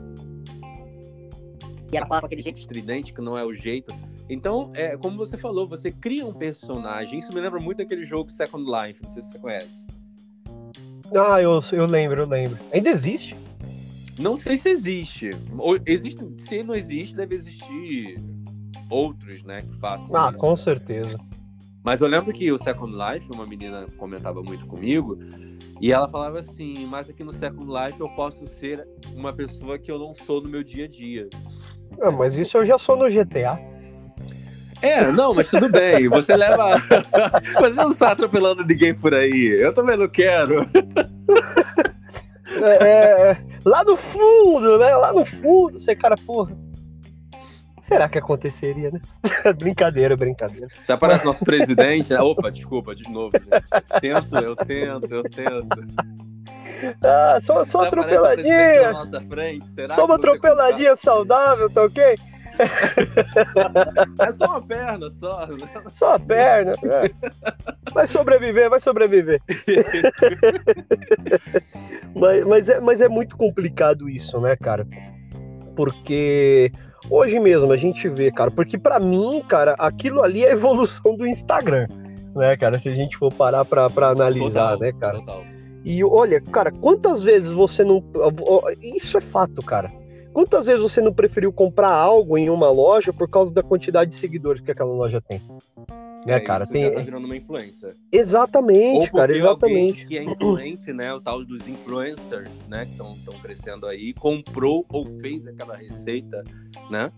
e 1.92 1.98
ela 1.98 2.08
fala 2.08 2.22
com 2.22 2.26
aquele 2.26 2.42
jeito 2.42 2.60
estridente 2.60 3.14
que 3.14 3.22
não 3.22 3.38
é 3.38 3.46
o 3.46 3.54
jeito. 3.54 3.94
Então, 4.28 4.72
é, 4.76 4.98
como 4.98 5.18
você 5.18 5.38
falou, 5.38 5.68
você 5.68 5.92
cria 5.92 6.26
um 6.26 6.34
personagem. 6.34 7.20
Isso 7.20 7.32
me 7.32 7.40
lembra 7.40 7.60
muito 7.60 7.78
daquele 7.78 8.04
jogo 8.04 8.30
Second 8.32 8.66
Life, 8.66 9.04
não 9.04 9.10
sei 9.10 9.22
se 9.22 9.32
você 9.32 9.40
conhece. 9.40 9.86
Ah, 11.16 11.42
eu, 11.42 11.64
eu 11.72 11.86
lembro, 11.86 12.22
eu 12.22 12.28
lembro. 12.28 12.58
Ainda 12.74 12.90
existe? 12.90 13.36
Não 14.18 14.36
sei 14.36 14.58
se 14.58 14.70
existe. 14.70 15.30
Ou, 15.58 15.78
existe. 15.86 16.26
Se 16.40 16.64
não 16.64 16.74
existe, 16.74 17.16
deve 17.16 17.36
existir 17.36 18.20
outros, 18.90 19.44
né, 19.44 19.62
que 19.62 19.76
façam. 19.78 20.16
Ah, 20.16 20.30
isso. 20.30 20.38
com 20.38 20.56
certeza. 20.56 21.20
Mas 21.86 22.02
eu 22.02 22.08
lembro 22.08 22.34
que 22.34 22.52
o 22.52 22.58
Second 22.58 22.92
Life, 22.92 23.32
uma 23.32 23.46
menina 23.46 23.86
comentava 23.96 24.42
muito 24.42 24.66
comigo, 24.66 25.20
e 25.80 25.92
ela 25.92 26.10
falava 26.10 26.40
assim: 26.40 26.84
Mas 26.88 27.08
aqui 27.08 27.24
no 27.24 27.32
Second 27.32 27.72
Life 27.72 28.02
eu 28.02 28.10
posso 28.10 28.48
ser 28.48 28.88
uma 29.14 29.32
pessoa 29.32 29.78
que 29.78 29.92
eu 29.92 30.00
não 30.00 30.12
sou 30.12 30.42
no 30.42 30.50
meu 30.50 30.64
dia 30.64 30.86
a 30.86 30.88
dia. 30.88 31.30
Ah, 32.02 32.10
mas 32.10 32.36
isso 32.40 32.58
eu 32.58 32.66
já 32.66 32.80
sou 32.80 32.98
no 32.98 33.08
GTA. 33.08 33.60
É, 34.82 35.12
não, 35.12 35.36
mas 35.36 35.48
tudo 35.48 35.70
bem. 35.70 36.10
Você 36.10 36.36
leva. 36.36 36.80
você 37.62 37.76
não 37.76 37.92
está 37.92 38.14
atropelando 38.14 38.66
ninguém 38.66 38.96
por 38.96 39.14
aí. 39.14 39.56
Eu 39.60 39.72
também 39.72 39.96
não 39.96 40.08
quero. 40.08 40.68
é, 42.64 42.88
é, 42.88 43.38
lá 43.64 43.84
no 43.84 43.96
fundo, 43.96 44.80
né? 44.80 44.96
Lá 44.96 45.14
no 45.14 45.24
fundo, 45.24 45.80
você, 45.80 45.96
cara, 45.96 46.16
porra 46.18 46.65
será 47.88 48.10
que 48.10 48.18
aconteceria, 48.18 48.92
né? 48.92 49.00
brincadeira, 49.58 50.16
brincadeira. 50.16 50.68
Se 50.84 50.92
aparece 50.92 51.26
nosso 51.26 51.46
presidente, 51.46 52.14
né? 52.14 52.20
opa, 52.20 52.52
desculpa, 52.52 52.96
de 52.96 53.10
novo, 53.10 53.32
gente. 53.32 53.66
Eu 53.72 54.02
tento, 54.02 54.38
eu 54.38 54.56
tento, 54.56 55.14
eu 55.14 55.24
tento. 55.24 55.86
Ah, 57.02 57.40
só, 57.42 57.64
só 57.64 57.86
atropeladinha. 57.86 58.94
Só 59.88 60.06
uma 60.06 60.16
atropeladinha 60.16 60.96
saudável, 60.96 61.70
tá 61.70 61.84
ok? 61.84 62.18
É 64.20 64.32
só 64.32 64.46
uma 64.46 64.62
perna, 64.62 65.12
só. 65.12 65.46
Só 65.90 66.10
uma 66.12 66.20
perna. 66.20 66.74
É. 66.84 67.12
Vai 67.92 68.08
sobreviver, 68.08 68.70
vai 68.70 68.80
sobreviver. 68.80 69.42
mas, 72.16 72.46
mas, 72.46 72.70
é, 72.70 72.80
mas 72.80 73.02
é 73.02 73.10
muito 73.10 73.36
complicado 73.36 74.10
isso, 74.10 74.40
né, 74.40 74.56
cara? 74.56 74.88
Porque 75.76 76.72
hoje 77.10 77.40
mesmo 77.40 77.72
a 77.72 77.78
gente 77.78 78.08
vê, 78.10 78.32
cara, 78.32 78.50
porque 78.50 78.78
para 78.78 79.00
mim, 79.00 79.44
cara, 79.48 79.74
aquilo 79.78 80.24
ali 80.24 80.44
é 80.44 80.50
a 80.50 80.54
evolução 80.54 81.16
do 81.16 81.28
Instagram, 81.28 81.88
né, 82.36 82.56
cara? 82.58 82.80
Se 82.80 82.90
a 82.90 82.94
gente 82.96 83.18
for 83.18 83.32
parar 83.34 83.66
pra, 83.66 83.90
pra 83.90 84.10
analisar, 84.10 84.72
total, 84.72 84.80
né, 84.80 84.92
cara? 84.94 85.20
Total. 85.20 85.44
E 85.84 86.04
olha, 86.04 86.42
cara, 86.42 86.72
quantas 86.72 87.22
vezes 87.22 87.52
você 87.52 87.84
não. 87.84 88.04
Isso 88.82 89.18
é 89.18 89.22
fato, 89.22 89.62
cara 89.62 89.92
Quantas 90.36 90.66
vezes 90.66 90.82
você 90.82 91.00
não 91.00 91.14
preferiu 91.14 91.54
comprar 91.54 91.94
algo 91.94 92.38
em 92.38 92.50
uma 92.50 92.70
loja 92.70 93.14
por 93.14 93.26
causa 93.30 93.54
da 93.54 93.64
quantidade 93.64 94.12
de 94.12 94.18
seguidores 94.18 94.60
que 94.60 94.70
aquela 94.70 94.92
loja 94.92 95.22
tem? 95.22 95.42
Né, 96.26 96.34
é, 96.34 96.40
cara? 96.40 96.66
tem... 96.66 96.92
tá 96.92 97.02
virando 97.02 97.26
uma 97.26 97.36
influência. 97.36 97.96
Exatamente, 98.12 99.12
cara, 99.12 99.36
exatamente. 99.36 100.08
que 100.08 100.18
é 100.18 100.24
influente, 100.24 100.92
né? 100.92 101.14
O 101.14 101.22
tal 101.22 101.46
dos 101.46 101.68
influencers, 101.68 102.50
né? 102.68 102.86
Que 102.86 102.92
estão 102.94 103.40
crescendo 103.42 103.86
aí, 103.86 104.12
comprou 104.14 104.86
ou 104.90 105.06
fez 105.20 105.46
aquela 105.46 105.76
receita, 105.76 106.44
né? 106.90 107.12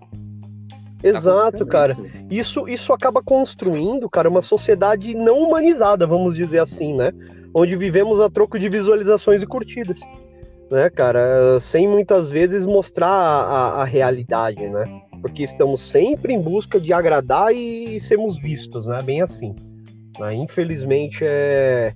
Tá 1.02 1.10
Exato, 1.10 1.66
cara. 1.66 1.96
Isso, 2.30 2.68
isso 2.68 2.92
acaba 2.92 3.22
construindo, 3.22 4.10
cara, 4.10 4.28
uma 4.28 4.42
sociedade 4.42 5.16
não 5.16 5.40
humanizada, 5.40 6.06
vamos 6.06 6.36
dizer 6.36 6.60
assim, 6.60 6.96
né? 6.96 7.14
Onde 7.54 7.78
vivemos 7.78 8.20
a 8.20 8.30
troco 8.30 8.60
de 8.60 8.68
visualizações 8.68 9.42
e 9.42 9.48
curtidas 9.48 10.02
né, 10.70 10.90
cara, 10.90 11.60
sem 11.60 11.88
muitas 11.88 12.30
vezes 12.30 12.66
mostrar 12.66 13.10
a, 13.10 13.82
a, 13.82 13.84
realidade, 13.86 14.68
né? 14.68 15.02
Porque 15.22 15.44
estamos 15.44 15.82
sempre 15.82 16.34
em 16.34 16.42
busca 16.42 16.80
de 16.80 16.94
agradar 16.94 17.54
e 17.54 18.00
sermos 18.00 18.38
vistos, 18.38 18.88
né? 18.88 19.02
Bem 19.02 19.22
assim. 19.22 19.56
Né? 20.20 20.36
Infelizmente, 20.36 21.24
é... 21.28 21.94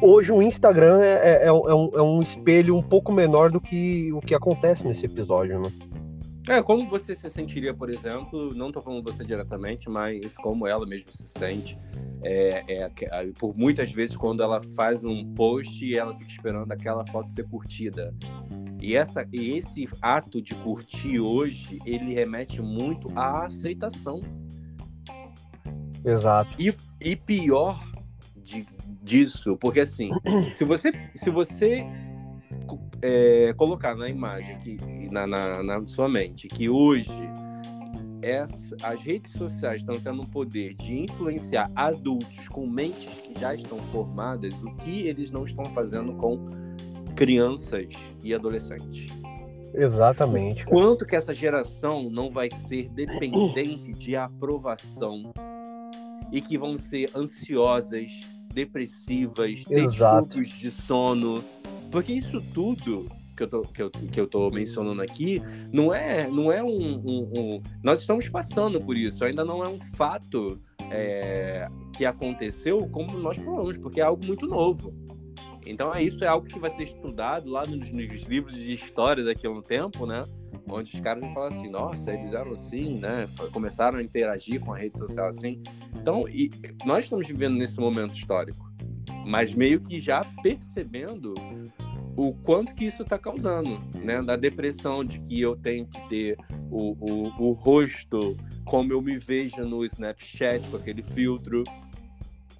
hoje 0.00 0.32
o 0.32 0.42
Instagram 0.42 1.00
é, 1.00 1.44
é, 1.44 1.46
é, 1.46 1.52
um, 1.52 1.90
é 1.94 2.02
um 2.02 2.20
espelho 2.20 2.76
um 2.76 2.82
pouco 2.82 3.12
menor 3.12 3.50
do 3.50 3.60
que 3.60 4.12
o 4.12 4.20
que 4.20 4.34
acontece 4.34 4.86
nesse 4.86 5.06
episódio, 5.06 5.60
né? 5.60 5.72
É, 6.48 6.62
como 6.62 6.88
você 6.88 7.14
se 7.14 7.28
sentiria, 7.28 7.74
por 7.74 7.90
exemplo, 7.90 8.54
não 8.54 8.72
tô 8.72 8.80
falando 8.80 9.04
você 9.04 9.22
diretamente, 9.22 9.90
mas 9.90 10.34
como 10.38 10.66
ela 10.66 10.86
mesmo 10.86 11.12
se 11.12 11.28
sente, 11.28 11.78
é, 12.22 12.64
é, 12.66 12.90
é, 13.02 13.26
por 13.38 13.54
muitas 13.54 13.92
vezes 13.92 14.16
quando 14.16 14.42
ela 14.42 14.62
faz 14.74 15.04
um 15.04 15.34
post 15.34 15.84
e 15.84 15.94
ela 15.94 16.14
fica 16.14 16.30
esperando 16.30 16.72
aquela 16.72 17.06
foto 17.08 17.30
ser 17.30 17.46
curtida. 17.46 18.14
E, 18.80 18.94
essa, 18.94 19.26
e 19.32 19.56
esse 19.56 19.88
ato 20.00 20.40
de 20.40 20.54
curtir 20.54 21.18
hoje, 21.18 21.80
ele 21.84 22.14
remete 22.14 22.62
muito 22.62 23.10
à 23.16 23.46
aceitação. 23.46 24.20
Exato. 26.04 26.54
E, 26.58 26.74
e 27.00 27.16
pior 27.16 27.82
de, 28.36 28.66
disso, 29.02 29.56
porque 29.56 29.80
assim, 29.80 30.10
se 30.54 30.64
você, 30.64 30.92
se 31.14 31.28
você 31.28 31.84
é, 33.02 33.52
colocar 33.56 33.96
na 33.96 34.08
imagem, 34.08 34.58
que, 34.58 34.78
na, 35.10 35.26
na, 35.26 35.62
na 35.62 35.86
sua 35.86 36.08
mente, 36.08 36.46
que 36.48 36.68
hoje 36.68 37.10
essa, 38.22 38.76
as 38.82 39.02
redes 39.02 39.32
sociais 39.32 39.80
estão 39.80 40.00
tendo 40.00 40.22
o 40.22 40.26
poder 40.26 40.74
de 40.74 41.00
influenciar 41.00 41.70
adultos 41.74 42.48
com 42.48 42.66
mentes 42.66 43.18
que 43.18 43.38
já 43.38 43.54
estão 43.54 43.78
formadas, 43.92 44.54
o 44.62 44.74
que 44.76 45.06
eles 45.06 45.30
não 45.30 45.44
estão 45.44 45.64
fazendo 45.66 46.12
com 46.14 46.46
crianças 47.18 47.88
e 48.22 48.32
adolescentes. 48.32 49.08
Exatamente. 49.74 50.64
Quanto 50.66 51.04
que 51.04 51.16
essa 51.16 51.34
geração 51.34 52.08
não 52.08 52.30
vai 52.30 52.48
ser 52.48 52.88
dependente 52.90 53.92
de 53.92 54.14
aprovação 54.14 55.32
e 56.30 56.40
que 56.40 56.56
vão 56.56 56.76
ser 56.76 57.10
ansiosas, 57.16 58.20
depressivas, 58.54 59.64
distúrbios 59.64 60.48
de 60.48 60.70
sono, 60.70 61.42
porque 61.90 62.12
isso 62.12 62.40
tudo 62.54 63.08
que 63.36 63.42
eu 63.42 63.48
tô, 63.48 63.62
que 63.62 63.82
eu, 63.82 63.90
que 63.90 64.20
eu 64.20 64.26
tô 64.28 64.48
mencionando 64.50 65.02
aqui 65.02 65.42
não 65.72 65.92
é, 65.92 66.28
não 66.28 66.52
é 66.52 66.62
um, 66.62 66.68
um, 66.68 67.32
um 67.36 67.62
Nós 67.82 68.00
estamos 68.00 68.28
passando 68.28 68.80
por 68.80 68.96
isso, 68.96 69.24
ainda 69.24 69.44
não 69.44 69.64
é 69.64 69.68
um 69.68 69.80
fato 69.96 70.60
é, 70.88 71.66
que 71.96 72.06
aconteceu 72.06 72.88
como 72.92 73.18
nós 73.18 73.36
falamos, 73.38 73.76
porque 73.76 74.00
é 74.00 74.04
algo 74.04 74.24
muito 74.24 74.46
novo. 74.46 74.94
Então 75.70 75.94
é 75.94 76.02
isso 76.02 76.24
é 76.24 76.26
algo 76.26 76.46
que 76.46 76.58
vai 76.58 76.70
ser 76.70 76.84
estudado 76.84 77.50
lá 77.50 77.64
nos, 77.66 77.90
nos 77.90 78.22
livros 78.22 78.56
de 78.56 78.72
história 78.72 79.22
daqui 79.22 79.46
a 79.46 79.50
um 79.50 79.60
tempo, 79.60 80.06
né? 80.06 80.22
Onde 80.68 80.94
os 80.94 81.00
caras 81.00 81.22
vão 81.22 81.32
falar 81.32 81.48
assim, 81.48 81.68
nossa, 81.68 82.12
eles 82.12 82.32
eram 82.32 82.52
assim, 82.52 82.98
né? 82.98 83.28
Começaram 83.52 83.98
a 83.98 84.02
interagir 84.02 84.60
com 84.60 84.72
a 84.72 84.78
rede 84.78 84.98
social 84.98 85.28
assim. 85.28 85.62
Então, 85.94 86.28
e, 86.28 86.50
nós 86.84 87.04
estamos 87.04 87.26
vivendo 87.26 87.56
nesse 87.56 87.78
momento 87.78 88.16
histórico, 88.16 88.66
mas 89.26 89.52
meio 89.52 89.80
que 89.80 90.00
já 90.00 90.20
percebendo 90.42 91.34
o 92.16 92.32
quanto 92.32 92.74
que 92.74 92.84
isso 92.86 93.02
está 93.02 93.18
causando, 93.18 93.78
né? 93.94 94.20
Da 94.22 94.36
depressão 94.36 95.04
de 95.04 95.20
que 95.20 95.40
eu 95.40 95.54
tenho 95.54 95.86
que 95.86 96.08
ter 96.08 96.36
o, 96.70 96.96
o, 96.98 97.50
o 97.50 97.52
rosto 97.52 98.36
como 98.64 98.92
eu 98.92 99.00
me 99.00 99.18
vejo 99.18 99.62
no 99.64 99.84
Snapchat 99.84 100.68
com 100.68 100.76
aquele 100.76 101.02
filtro. 101.02 101.64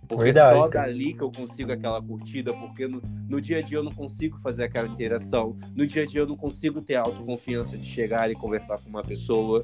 Porque 0.09 0.25
Verdade, 0.25 0.59
só 0.59 0.69
dali 0.69 1.13
que 1.13 1.23
eu 1.23 1.31
consigo 1.31 1.71
aquela 1.71 2.01
curtida, 2.01 2.55
porque 2.55 2.89
no, 2.89 3.03
no, 3.29 3.41
dia 3.43 3.59
a 3.59 3.61
dia 3.61 3.77
eu 3.77 3.85
não 3.85 3.93
consigo 3.93 4.39
fazer 4.39 4.65
aquela 4.65 4.89
interação. 4.89 5.55
No 5.77 5.87
dia 5.87 6.05
a 6.05 6.07
dia 6.07 6.23
eu 6.23 6.27
não 6.27 6.37
consigo 6.37 6.81
ter 6.81 6.97
autoconfiança 6.97 7.77
de 7.77 7.85
chegar 7.85 8.31
e 8.31 8.35
conversar 8.35 8.81
com 8.81 8.89
uma 8.89 9.03
pessoa. 9.03 9.63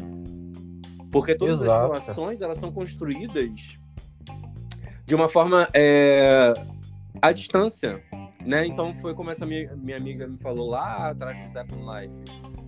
Porque 1.10 1.34
todas 1.34 1.62
Exato. 1.62 1.94
as 1.94 2.04
relações, 2.04 2.42
elas 2.42 2.58
são 2.58 2.70
construídas 2.70 3.78
de 5.06 5.14
uma 5.14 5.30
forma 5.30 5.66
é, 5.72 6.52
à 7.22 7.32
distância. 7.32 8.02
Né? 8.44 8.66
Então 8.66 8.94
foi 8.94 9.14
como 9.14 9.30
essa 9.30 9.46
minha, 9.46 9.74
minha 9.74 9.96
amiga 9.96 10.26
me 10.26 10.36
falou 10.36 10.68
lá 10.68 11.10
atrás 11.10 11.38
do 11.40 11.52
Second 11.52 11.82
Life. 11.82 12.14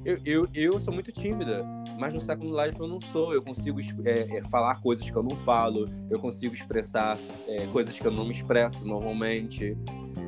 Eu, 0.04 0.18
eu, 0.24 0.48
eu 0.54 0.80
sou 0.80 0.94
muito 0.94 1.10
tímida, 1.12 1.66
mas 1.98 2.14
no 2.14 2.20
Second 2.20 2.50
Life 2.50 2.80
eu 2.80 2.86
não 2.86 3.00
sou. 3.00 3.34
Eu 3.34 3.42
consigo 3.42 3.78
é, 4.04 4.38
é, 4.38 4.42
falar 4.44 4.80
coisas 4.80 5.08
que 5.08 5.16
eu 5.16 5.22
não 5.22 5.36
falo, 5.38 5.84
eu 6.08 6.18
consigo 6.18 6.54
expressar 6.54 7.18
é, 7.46 7.66
coisas 7.66 7.98
que 7.98 8.06
eu 8.06 8.12
não 8.12 8.24
me 8.24 8.32
expresso 8.32 8.86
normalmente. 8.86 9.76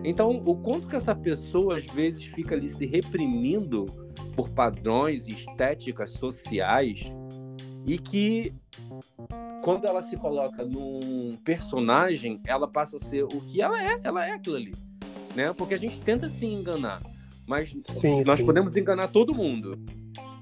Então, 0.04 0.42
o 0.44 0.56
quanto 0.56 0.86
que 0.86 0.96
essa 0.96 1.14
pessoa 1.14 1.76
às 1.76 1.86
vezes 1.86 2.24
fica 2.24 2.54
ali 2.54 2.68
se 2.68 2.86
reprimindo 2.86 3.86
por 4.36 4.50
padrões 4.50 5.26
e 5.26 5.32
estéticas 5.32 6.10
sociais 6.10 7.12
e 7.86 7.98
que 7.98 8.52
quando 9.62 9.86
ela 9.86 10.02
se 10.02 10.16
coloca 10.16 10.64
num 10.64 11.36
personagem, 11.44 12.40
ela 12.46 12.68
passa 12.68 12.96
a 12.96 13.00
ser 13.00 13.24
o 13.24 13.40
que 13.40 13.62
ela 13.62 13.82
é, 13.82 13.98
ela 14.04 14.26
é 14.26 14.32
aquilo 14.32 14.56
ali 14.56 14.87
né? 15.38 15.52
Porque 15.52 15.74
a 15.74 15.78
gente 15.78 16.00
tenta 16.00 16.28
se 16.28 16.44
enganar, 16.44 17.00
mas 17.46 17.68
sim, 18.00 18.24
nós 18.24 18.40
sim. 18.40 18.44
podemos 18.44 18.76
enganar 18.76 19.06
todo 19.06 19.32
mundo. 19.32 19.78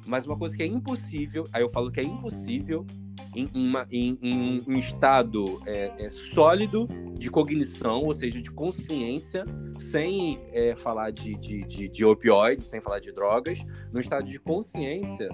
Mas 0.07 0.25
uma 0.25 0.39
coisa 0.39 0.57
que 0.57 0.63
é 0.63 0.67
impossível, 0.67 1.45
aí 1.53 1.63
eu 1.63 1.69
falo 1.69 1.91
que 1.91 2.01
é 2.01 2.03
impossível 2.03 2.87
em, 3.35 3.51
em, 3.55 3.69
uma, 3.69 3.87
em, 3.93 4.19
em 4.23 4.63
um 4.67 4.79
estado 4.79 5.61
é, 5.67 5.93
é, 5.99 6.09
sólido 6.09 6.89
de 7.13 7.31
cognição, 7.31 8.05
ou 8.05 8.15
seja, 8.15 8.41
de 8.41 8.51
consciência, 8.51 9.45
sem 9.79 10.41
é, 10.51 10.75
falar 10.75 11.11
de, 11.11 11.35
de, 11.35 11.61
de, 11.65 11.89
de 11.91 12.05
opioides, 12.05 12.67
sem 12.67 12.81
falar 12.81 13.01
de 13.01 13.13
drogas, 13.13 13.59
no 13.93 14.01
estado 14.01 14.27
de 14.27 14.41
consciência, 14.41 15.29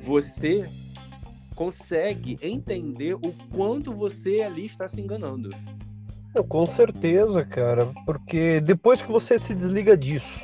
você 0.00 0.70
consegue 1.56 2.38
entender 2.40 3.14
o 3.14 3.34
quanto 3.52 3.92
você 3.92 4.42
ali 4.42 4.66
está 4.66 4.86
se 4.86 5.00
enganando. 5.00 5.48
Com 6.48 6.64
certeza, 6.66 7.44
cara, 7.44 7.86
porque 8.06 8.60
depois 8.60 9.02
que 9.02 9.12
você 9.12 9.38
se 9.38 9.54
desliga 9.54 9.96
disso, 9.96 10.40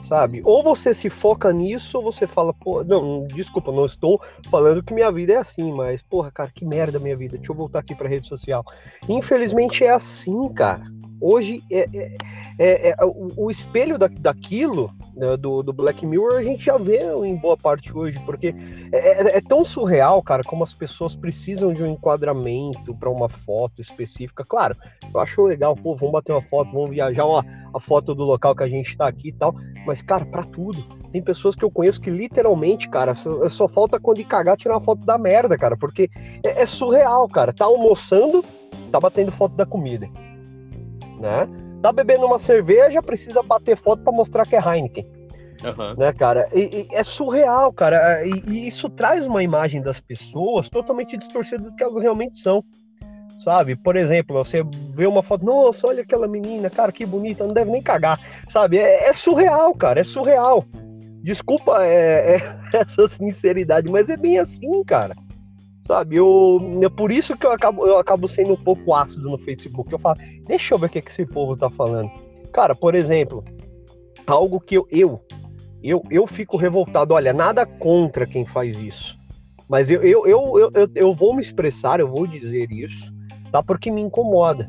sabe? 0.00 0.40
Ou 0.44 0.62
você 0.62 0.94
se 0.94 1.10
foca 1.10 1.52
nisso, 1.52 1.98
ou 1.98 2.04
você 2.04 2.26
fala, 2.26 2.54
pô, 2.54 2.82
não, 2.82 3.26
desculpa, 3.26 3.70
não 3.72 3.84
estou 3.84 4.20
falando 4.50 4.82
que 4.82 4.94
minha 4.94 5.12
vida 5.12 5.34
é 5.34 5.36
assim, 5.36 5.72
mas, 5.72 6.00
porra, 6.00 6.30
cara, 6.30 6.50
que 6.54 6.64
merda 6.64 6.98
minha 6.98 7.16
vida, 7.16 7.36
deixa 7.36 7.52
eu 7.52 7.56
voltar 7.56 7.80
aqui 7.80 7.94
pra 7.94 8.08
rede 8.08 8.26
social. 8.26 8.64
Infelizmente 9.08 9.84
é 9.84 9.90
assim, 9.90 10.48
cara. 10.54 10.84
Hoje 11.20 11.62
é, 11.70 11.88
é, 11.94 12.16
é, 12.58 12.90
é 12.90 13.04
o, 13.04 13.28
o, 13.36 13.50
espelho 13.50 13.98
da, 13.98 14.08
daquilo, 14.08 14.90
né, 15.14 15.36
do, 15.36 15.62
do, 15.62 15.72
Black 15.72 16.04
Mirror, 16.06 16.36
a 16.36 16.42
gente 16.42 16.64
já 16.64 16.78
vê 16.78 17.00
em 17.24 17.36
boa 17.36 17.56
parte 17.56 17.96
hoje, 17.96 18.18
porque 18.24 18.54
é, 18.92 19.22
é, 19.22 19.36
é 19.38 19.40
tão 19.40 19.64
surreal, 19.64 20.22
cara, 20.22 20.42
como 20.42 20.64
as 20.64 20.72
pessoas 20.72 21.14
precisam 21.14 21.72
de 21.72 21.82
um 21.82 21.86
enquadramento 21.86 22.94
para 22.94 23.10
uma 23.10 23.28
foto 23.28 23.80
específica. 23.80 24.44
Claro, 24.44 24.76
eu 25.12 25.20
acho 25.20 25.42
legal, 25.42 25.76
pô, 25.76 25.94
vamos 25.94 26.12
bater 26.12 26.32
uma 26.32 26.42
foto, 26.42 26.72
vamos 26.72 26.90
viajar, 26.90 27.24
ó, 27.24 27.42
a 27.74 27.80
foto 27.80 28.14
do 28.14 28.24
local 28.24 28.54
que 28.54 28.62
a 28.62 28.68
gente 28.68 28.88
está 28.88 29.06
aqui 29.06 29.28
e 29.28 29.32
tal, 29.32 29.54
mas, 29.86 30.02
cara, 30.02 30.24
para 30.24 30.44
tudo. 30.44 30.96
Tem 31.12 31.22
pessoas 31.22 31.54
que 31.54 31.64
eu 31.64 31.70
conheço 31.70 32.00
que 32.00 32.10
literalmente, 32.10 32.88
cara, 32.88 33.14
só, 33.14 33.48
só 33.48 33.68
falta 33.68 33.98
quando 33.98 34.20
ir 34.20 34.24
cagar 34.24 34.56
tirar 34.56 34.74
uma 34.74 34.84
foto 34.84 35.04
da 35.06 35.16
merda, 35.16 35.56
cara, 35.56 35.76
porque 35.76 36.10
é, 36.44 36.62
é 36.62 36.66
surreal, 36.66 37.28
cara. 37.28 37.52
Tá 37.52 37.64
almoçando, 37.64 38.44
tá 38.90 39.00
batendo 39.00 39.32
foto 39.32 39.54
da 39.54 39.64
comida 39.64 40.10
né? 41.18 41.48
Tá 41.86 41.92
bebendo 41.92 42.26
uma 42.26 42.38
cerveja, 42.38 43.02
precisa 43.02 43.42
bater 43.42 43.76
foto 43.76 44.02
para 44.02 44.12
mostrar 44.12 44.46
que 44.46 44.56
é 44.56 44.60
Heineken. 44.60 45.06
Uhum. 45.64 45.94
Né, 45.96 46.12
cara? 46.12 46.48
E, 46.54 46.88
e 46.90 46.94
é 46.94 47.02
surreal, 47.02 47.72
cara. 47.72 48.24
E, 48.26 48.42
e, 48.46 48.68
isso 48.68 48.88
traz 48.90 49.24
uma 49.26 49.42
imagem 49.42 49.80
das 49.80 50.00
pessoas 50.00 50.68
totalmente 50.68 51.16
distorcida 51.16 51.64
do 51.64 51.74
que 51.74 51.82
elas 51.82 52.02
realmente 52.02 52.38
são. 52.38 52.62
Sabe? 53.42 53.76
Por 53.76 53.94
exemplo, 53.94 54.44
você 54.44 54.62
vê 54.94 55.06
uma 55.06 55.22
foto, 55.22 55.44
nossa, 55.44 55.86
olha 55.86 56.02
aquela 56.02 56.26
menina, 56.26 56.68
cara, 56.68 56.90
que 56.90 57.06
bonita, 57.06 57.46
não 57.46 57.54
deve 57.54 57.70
nem 57.70 57.82
cagar. 57.82 58.20
Sabe? 58.48 58.78
É, 58.78 59.08
é 59.08 59.12
surreal, 59.12 59.72
cara, 59.74 60.00
é 60.00 60.04
surreal. 60.04 60.64
Desculpa 61.22 61.84
é, 61.84 62.36
é 62.36 62.42
essa 62.76 63.06
sinceridade, 63.06 63.90
mas 63.90 64.10
é 64.10 64.16
bem 64.16 64.38
assim, 64.38 64.82
cara. 64.84 65.14
Sabe, 65.86 66.16
eu, 66.16 66.80
é 66.82 66.88
por 66.88 67.12
isso 67.12 67.36
que 67.36 67.46
eu 67.46 67.52
acabo, 67.52 67.86
eu 67.86 67.96
acabo 67.98 68.26
sendo 68.26 68.54
um 68.54 68.56
pouco 68.56 68.92
ácido 68.92 69.30
no 69.30 69.38
Facebook. 69.38 69.92
Eu 69.92 70.00
falo, 70.00 70.18
deixa 70.46 70.74
eu 70.74 70.78
ver 70.78 70.86
o 70.86 70.90
que, 70.90 71.00
que 71.00 71.10
esse 71.10 71.24
povo 71.24 71.56
tá 71.56 71.70
falando. 71.70 72.10
Cara, 72.52 72.74
por 72.74 72.94
exemplo, 72.96 73.44
algo 74.26 74.58
que 74.58 74.76
eu, 74.76 74.86
eu, 74.90 75.20
eu, 75.82 76.02
eu 76.10 76.26
fico 76.26 76.56
revoltado. 76.56 77.14
Olha, 77.14 77.32
nada 77.32 77.64
contra 77.64 78.26
quem 78.26 78.44
faz 78.44 78.76
isso. 78.76 79.16
Mas 79.68 79.88
eu, 79.88 80.02
eu, 80.02 80.26
eu, 80.26 80.70
eu, 80.74 80.90
eu, 80.94 81.14
vou 81.14 81.34
me 81.34 81.42
expressar, 81.42 82.00
eu 82.00 82.08
vou 82.08 82.26
dizer 82.26 82.70
isso, 82.70 83.12
tá? 83.52 83.62
Porque 83.62 83.90
me 83.90 84.00
incomoda. 84.00 84.68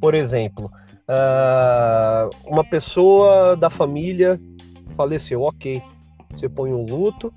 Por 0.00 0.14
exemplo, 0.14 0.70
uh, 1.08 2.30
uma 2.46 2.64
pessoa 2.64 3.56
da 3.56 3.70
família 3.70 4.40
faleceu, 4.96 5.42
ok. 5.42 5.82
Você 6.32 6.48
põe 6.48 6.72
um 6.72 6.84
luto, 6.84 7.32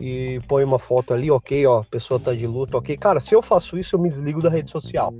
e 0.00 0.40
põe 0.48 0.64
uma 0.64 0.78
foto 0.78 1.12
ali, 1.12 1.30
ok, 1.30 1.66
ó, 1.66 1.80
a 1.80 1.84
pessoa 1.84 2.18
tá 2.18 2.34
de 2.34 2.46
luto, 2.46 2.76
ok. 2.76 2.96
Cara, 2.96 3.20
se 3.20 3.34
eu 3.34 3.42
faço 3.42 3.78
isso, 3.78 3.96
eu 3.96 4.00
me 4.00 4.08
desligo 4.08 4.40
da 4.40 4.48
rede 4.48 4.70
social. 4.70 5.12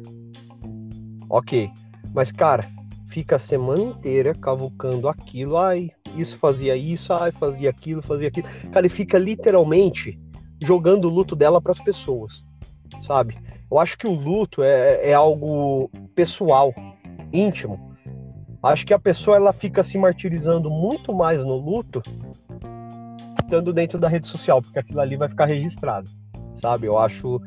Ok. 1.29 1.71
Mas, 2.15 2.33
cara, 2.33 2.67
fica 3.09 3.37
a 3.37 3.39
semana 3.39 3.83
inteira 3.83 4.35
cavucando 4.35 5.09
aquilo, 5.09 5.57
ai, 5.57 5.91
isso 6.17 6.37
fazia 6.37 6.77
isso, 6.77 7.13
ai, 7.13 7.31
fazia 7.33 7.71
aquilo, 7.71 8.03
fazia 8.03 8.29
aquilo. 8.29 8.49
Cara, 8.73 8.87
ele 8.87 8.95
fica 8.95 9.19
literalmente 9.19 10.19
jogando 10.63 11.07
o 11.07 11.11
luto 11.11 11.37
dela 11.37 11.61
para 11.61 11.73
as 11.73 11.81
pessoas, 11.81 12.45
sabe? 13.03 13.39
Eu 13.71 13.79
acho 13.79 13.97
que 13.97 14.07
o 14.07 14.15
luto 14.15 14.63
é, 14.63 15.11
é 15.11 15.15
algo 15.15 15.91
pessoal, 16.15 16.75
íntimo. 17.33 17.91
Acho 18.63 18.85
que 18.85 18.93
a 18.93 18.99
pessoa 18.99 19.37
ela 19.37 19.53
fica 19.53 19.83
se 19.83 19.97
martirizando 19.97 20.69
muito 20.69 21.15
mais 21.15 21.43
no 21.45 21.57
luto 21.57 22.03
estando 23.51 23.73
dentro 23.73 23.99
da 23.99 24.07
rede 24.07 24.29
social, 24.29 24.63
porque 24.63 24.79
aquilo 24.79 25.01
ali 25.01 25.17
vai 25.17 25.29
ficar 25.29 25.47
registrado, 25.47 26.09
sabe? 26.63 26.87
Eu 26.87 26.97
acho 26.97 27.41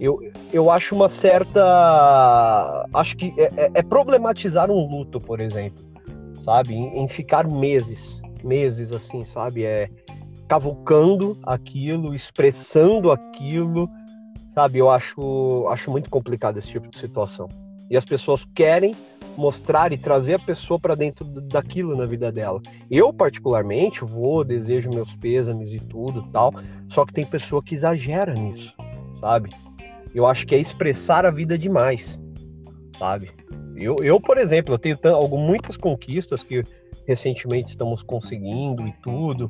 eu, 0.00 0.18
eu 0.50 0.70
acho 0.70 0.94
uma 0.94 1.10
certa 1.10 2.88
acho 2.94 3.16
que 3.16 3.34
é, 3.36 3.44
é, 3.56 3.70
é 3.74 3.82
problematizar 3.82 4.70
um 4.70 4.86
luto, 4.88 5.18
por 5.20 5.38
exemplo, 5.38 5.84
sabe? 6.40 6.74
Em, 6.74 7.02
em, 7.02 7.08
ficar 7.08 7.46
meses, 7.46 8.22
meses 8.42 8.92
assim, 8.92 9.24
sabe? 9.24 9.64
É 9.64 9.90
cavucando 10.48 11.38
aquilo, 11.44 12.14
expressando 12.14 13.12
aquilo, 13.12 13.88
sabe? 14.54 14.78
Eu 14.78 14.90
acho 14.90 15.66
acho 15.68 15.90
muito 15.90 16.08
complicado 16.08 16.56
esse 16.56 16.68
tipo 16.68 16.88
de 16.88 16.98
situação. 16.98 17.48
E 17.90 17.96
as 17.96 18.06
pessoas 18.06 18.46
querem 18.54 18.94
mostrar 19.36 19.92
e 19.92 19.98
trazer 19.98 20.34
a 20.34 20.38
pessoa 20.38 20.78
para 20.78 20.94
dentro 20.94 21.24
daquilo 21.24 21.96
na 21.96 22.06
vida 22.06 22.30
dela. 22.30 22.60
Eu, 22.90 23.12
particularmente, 23.12 24.04
vou, 24.04 24.44
desejo 24.44 24.90
meus 24.90 25.14
pêsames 25.16 25.72
e 25.72 25.78
tudo 25.78 26.28
tal, 26.30 26.52
só 26.88 27.04
que 27.04 27.12
tem 27.12 27.24
pessoa 27.24 27.62
que 27.62 27.74
exagera 27.74 28.34
nisso, 28.34 28.74
sabe? 29.20 29.50
Eu 30.14 30.26
acho 30.26 30.46
que 30.46 30.54
é 30.54 30.58
expressar 30.58 31.24
a 31.24 31.30
vida 31.30 31.58
demais, 31.58 32.20
sabe? 32.98 33.30
Eu, 33.76 33.96
eu 34.02 34.20
por 34.20 34.38
exemplo, 34.38 34.74
eu 34.74 34.78
tenho 34.78 35.28
muitas 35.38 35.76
conquistas 35.76 36.42
que 36.42 36.62
recentemente 37.06 37.70
estamos 37.70 38.02
conseguindo 38.02 38.86
e 38.86 38.92
tudo, 39.02 39.48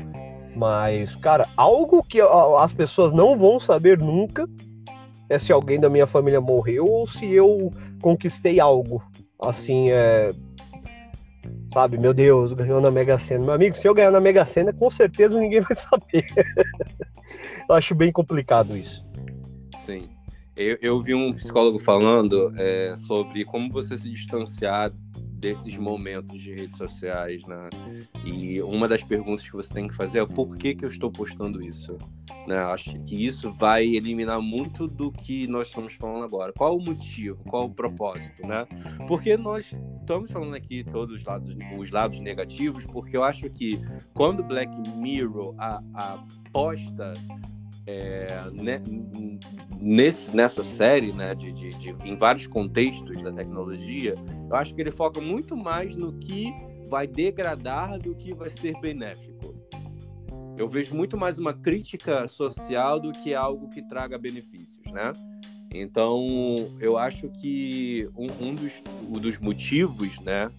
mas, 0.55 1.14
cara, 1.16 1.49
algo 1.57 2.03
que 2.03 2.20
as 2.20 2.72
pessoas 2.72 3.12
não 3.12 3.37
vão 3.37 3.59
saber 3.59 3.99
nunca 3.99 4.49
é 5.28 5.39
se 5.39 5.51
alguém 5.51 5.80
da 5.80 5.89
minha 5.89 6.07
família 6.07 6.41
morreu 6.41 6.87
ou 6.87 7.07
se 7.07 7.30
eu 7.33 7.70
conquistei 8.01 8.61
algo, 8.61 9.03
assim, 9.49 9.90
é. 9.90 10.30
Sabe, 11.72 11.99
meu 11.99 12.12
Deus, 12.12 12.53
ganhou 12.53 12.80
na 12.80 12.90
Mega 12.90 13.18
Sena. 13.18 13.45
Meu 13.45 13.55
amigo, 13.55 13.76
se 13.76 13.88
eu 13.88 13.95
ganhar 13.95 14.11
na 14.11 14.20
Mega 14.20 14.45
Sena, 14.45 14.72
com 14.72 14.90
certeza 14.90 15.40
ninguém 15.40 15.61
vai 15.61 15.74
saber. 15.74 16.26
eu 17.68 17.74
acho 17.74 17.95
bem 17.95 18.12
complicado 18.12 18.76
isso. 18.76 19.05
Sim. 19.78 20.11
Eu, 20.55 20.76
eu 20.82 21.03
vi 21.03 21.14
um 21.14 21.32
psicólogo 21.32 21.78
falando 21.78 22.53
é, 22.59 22.95
sobre 22.97 23.43
como 23.45 23.70
você 23.70 23.97
se 23.97 24.11
distanciar 24.11 24.93
desses 25.43 25.76
momentos 25.76 26.40
de 26.40 26.55
redes 26.55 26.76
sociais, 26.76 27.45
né? 27.47 27.68
E 28.24 28.62
uma 28.62 28.86
das 28.86 29.03
perguntas 29.03 29.45
que 29.45 29.53
você 29.53 29.68
tem 29.74 29.88
que 29.88 29.95
fazer 29.95 30.20
é 30.20 30.26
por 30.26 30.57
que, 30.57 30.72
que 30.72 30.84
eu 30.84 30.88
estou 30.88 31.11
postando 31.11 31.61
isso? 31.61 31.99
Né? 32.47 32.57
Acho 32.57 32.97
que 33.01 33.26
isso 33.26 33.53
vai 33.53 33.84
eliminar 33.84 34.40
muito 34.40 34.86
do 34.86 35.11
que 35.11 35.49
nós 35.49 35.66
estamos 35.66 35.95
falando 35.95 36.24
agora. 36.24 36.53
Qual 36.53 36.76
o 36.76 36.80
motivo? 36.82 37.43
Qual 37.45 37.66
o 37.66 37.74
propósito, 37.74 38.47
né? 38.47 38.64
Porque 39.09 39.36
nós 39.36 39.74
estamos 40.01 40.30
falando 40.30 40.55
aqui 40.55 40.84
todos 40.84 41.16
os 41.16 41.24
lados, 41.24 41.57
os 41.76 41.90
lados 41.90 42.20
negativos, 42.20 42.86
porque 42.86 43.16
eu 43.16 43.24
acho 43.24 43.51
que 43.51 43.80
quando 44.14 44.45
Black 44.45 44.72
Mirror 44.97 45.57
aposta 45.93 47.14
é, 47.87 48.51
né, 48.53 48.83
nesse, 49.80 50.35
nessa 50.35 50.62
série, 50.62 51.12
né, 51.12 51.35
de, 51.35 51.53
de, 51.53 51.70
de, 51.74 51.97
em 52.05 52.16
vários 52.16 52.47
contextos 52.47 53.20
da 53.22 53.33
tecnologia, 53.33 54.14
eu 54.49 54.57
acho 54.57 54.74
que 54.74 54.80
ele 54.80 54.91
foca 54.91 55.20
muito 55.20 55.57
mais 55.57 55.97
no 55.97 56.12
que 56.12 56.53
vai 56.89 57.07
degradar 57.07 57.99
do 57.99 58.14
que 58.14 58.35
vai 58.35 58.51
ser 58.51 58.78
benéfico. 58.80 59.55
Eu 60.59 60.68
vejo 60.68 60.95
muito 60.95 61.16
mais 61.16 61.39
uma 61.39 61.55
crítica 61.55 62.28
social 62.28 63.01
do 63.01 63.11
que 63.11 63.35
algo 63.35 63.68
que 63.70 63.83
traga 63.83 64.18
benefícios, 64.18 64.85
né? 64.93 65.12
Então, 65.74 66.76
eu 66.78 66.99
acho 66.99 67.30
que 67.30 68.09
um, 68.14 68.26
um 68.49 68.55
dos, 68.55 68.72
um 69.09 69.18
dos 69.18 69.39
motivos, 69.39 70.20
né, 70.20 70.51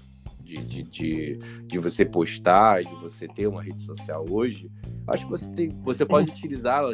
de, 0.54 0.84
de, 0.84 0.84
de, 0.84 1.38
de, 1.66 1.80
você 1.80 2.06
postar, 2.06 2.84
de 2.84 2.96
você 2.96 3.28
ter 3.28 3.48
uma 3.48 3.62
rede 3.62 3.82
social 3.82 4.26
hoje, 4.30 4.70
acho 5.08 5.26
que 5.26 5.32
você, 5.32 5.48
tem, 5.50 5.70
você 5.70 6.06
pode 6.06 6.32
utilizá-la 6.32 6.94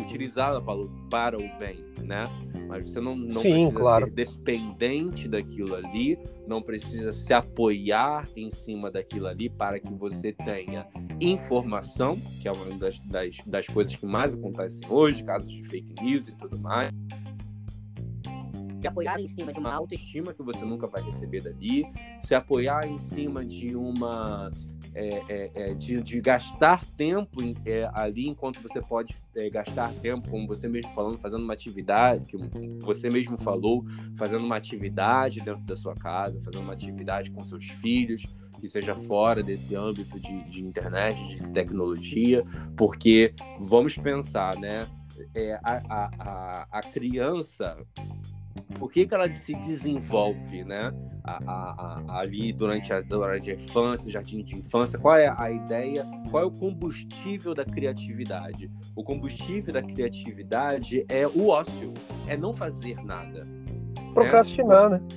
utilizá-la 0.00 0.60
para, 0.60 0.80
para 1.10 1.36
o 1.36 1.58
bem, 1.58 1.78
né? 2.04 2.24
Mas 2.68 2.88
você 2.88 3.00
não, 3.00 3.16
não 3.16 3.42
Sim, 3.42 3.50
precisa 3.50 3.72
claro. 3.72 4.06
ser 4.06 4.12
dependente 4.12 5.28
daquilo 5.28 5.74
ali, 5.74 6.18
não 6.46 6.62
precisa 6.62 7.12
se 7.12 7.32
apoiar 7.32 8.28
em 8.36 8.50
cima 8.50 8.90
daquilo 8.90 9.26
ali 9.26 9.48
para 9.48 9.80
que 9.80 9.92
você 9.92 10.32
tenha 10.32 10.86
informação, 11.20 12.16
que 12.40 12.46
é 12.46 12.52
uma 12.52 12.76
das, 12.76 12.98
das, 13.00 13.38
das 13.46 13.66
coisas 13.66 13.94
que 13.96 14.06
mais 14.06 14.34
acontecem 14.34 14.88
hoje, 14.88 15.24
casos 15.24 15.50
de 15.50 15.64
fake 15.64 15.94
news 16.00 16.28
e 16.28 16.32
tudo 16.32 16.58
mais 16.60 16.90
se 18.80 18.86
apoiar 18.86 19.20
em 19.20 19.28
cima 19.28 19.52
de 19.52 19.58
uma 19.58 19.74
autoestima 19.74 20.32
que 20.32 20.42
você 20.42 20.64
nunca 20.64 20.86
vai 20.86 21.02
receber 21.02 21.42
dali, 21.42 21.84
se 22.20 22.34
apoiar 22.34 22.86
em 22.86 22.98
cima 22.98 23.44
de 23.44 23.74
uma 23.74 24.50
é, 24.94 25.22
é, 25.28 25.50
é, 25.54 25.74
de, 25.74 26.02
de, 26.02 26.20
gastar 26.20 26.84
tempo 26.96 27.40
é, 27.64 27.88
ali 27.92 28.26
enquanto 28.26 28.60
você 28.60 28.80
pode 28.80 29.14
é, 29.36 29.48
gastar 29.48 29.92
tempo, 29.94 30.28
como 30.28 30.46
você 30.46 30.66
mesmo 30.66 30.90
falando, 30.92 31.18
fazendo 31.18 31.44
uma 31.44 31.52
atividade, 31.52 32.24
que 32.26 32.36
você 32.80 33.10
mesmo 33.10 33.36
falou, 33.36 33.84
fazendo 34.16 34.44
uma 34.44 34.56
atividade 34.56 35.40
dentro 35.40 35.62
da 35.62 35.76
sua 35.76 35.94
casa, 35.94 36.40
fazendo 36.42 36.62
uma 36.62 36.72
atividade 36.72 37.30
com 37.30 37.44
seus 37.44 37.66
filhos, 37.66 38.24
que 38.60 38.66
seja 38.66 38.94
fora 38.94 39.42
desse 39.42 39.74
âmbito 39.74 40.18
de, 40.18 40.44
de 40.50 40.64
internet, 40.64 41.24
de 41.26 41.46
tecnologia, 41.52 42.44
porque 42.76 43.34
vamos 43.60 43.96
pensar, 43.96 44.56
né? 44.56 44.88
É, 45.34 45.54
a, 45.64 45.82
a, 45.88 46.10
a, 46.18 46.68
a 46.70 46.80
criança 46.80 47.76
por 48.78 48.90
que, 48.90 49.06
que 49.06 49.14
ela 49.14 49.32
se 49.34 49.54
desenvolve, 49.54 50.64
né? 50.64 50.92
A, 51.24 51.38
a, 51.44 52.02
a, 52.08 52.20
ali 52.20 52.52
durante 52.52 52.92
a, 52.92 53.02
durante 53.02 53.50
a 53.50 53.54
infância, 53.54 54.10
jardim 54.10 54.42
de 54.42 54.56
infância, 54.56 54.98
qual 54.98 55.16
é 55.16 55.28
a 55.36 55.50
ideia, 55.50 56.06
qual 56.30 56.44
é 56.44 56.46
o 56.46 56.50
combustível 56.50 57.54
da 57.54 57.64
criatividade? 57.64 58.70
O 58.96 59.04
combustível 59.04 59.74
da 59.74 59.82
criatividade 59.82 61.04
é 61.08 61.26
o 61.26 61.48
ócio, 61.48 61.92
é 62.26 62.36
não 62.36 62.52
fazer 62.52 62.96
nada. 63.04 63.46
Procrastinar, 64.14 64.90
né? 64.90 64.98
né? 64.98 65.08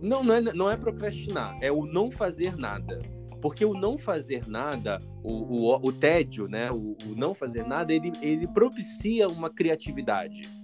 Não, 0.00 0.22
não 0.22 0.34
é, 0.34 0.40
não 0.40 0.70
é 0.70 0.76
procrastinar, 0.76 1.56
é 1.60 1.72
o 1.72 1.84
não 1.84 2.10
fazer 2.10 2.56
nada. 2.56 3.00
Porque 3.40 3.64
o 3.64 3.72
não 3.72 3.96
fazer 3.96 4.48
nada, 4.48 4.98
o, 5.22 5.70
o, 5.70 5.76
o 5.76 5.92
tédio, 5.92 6.48
né? 6.48 6.70
O, 6.72 6.96
o 7.06 7.14
não 7.16 7.34
fazer 7.34 7.64
nada, 7.64 7.92
ele, 7.92 8.12
ele 8.20 8.48
propicia 8.48 9.28
uma 9.28 9.48
criatividade. 9.48 10.57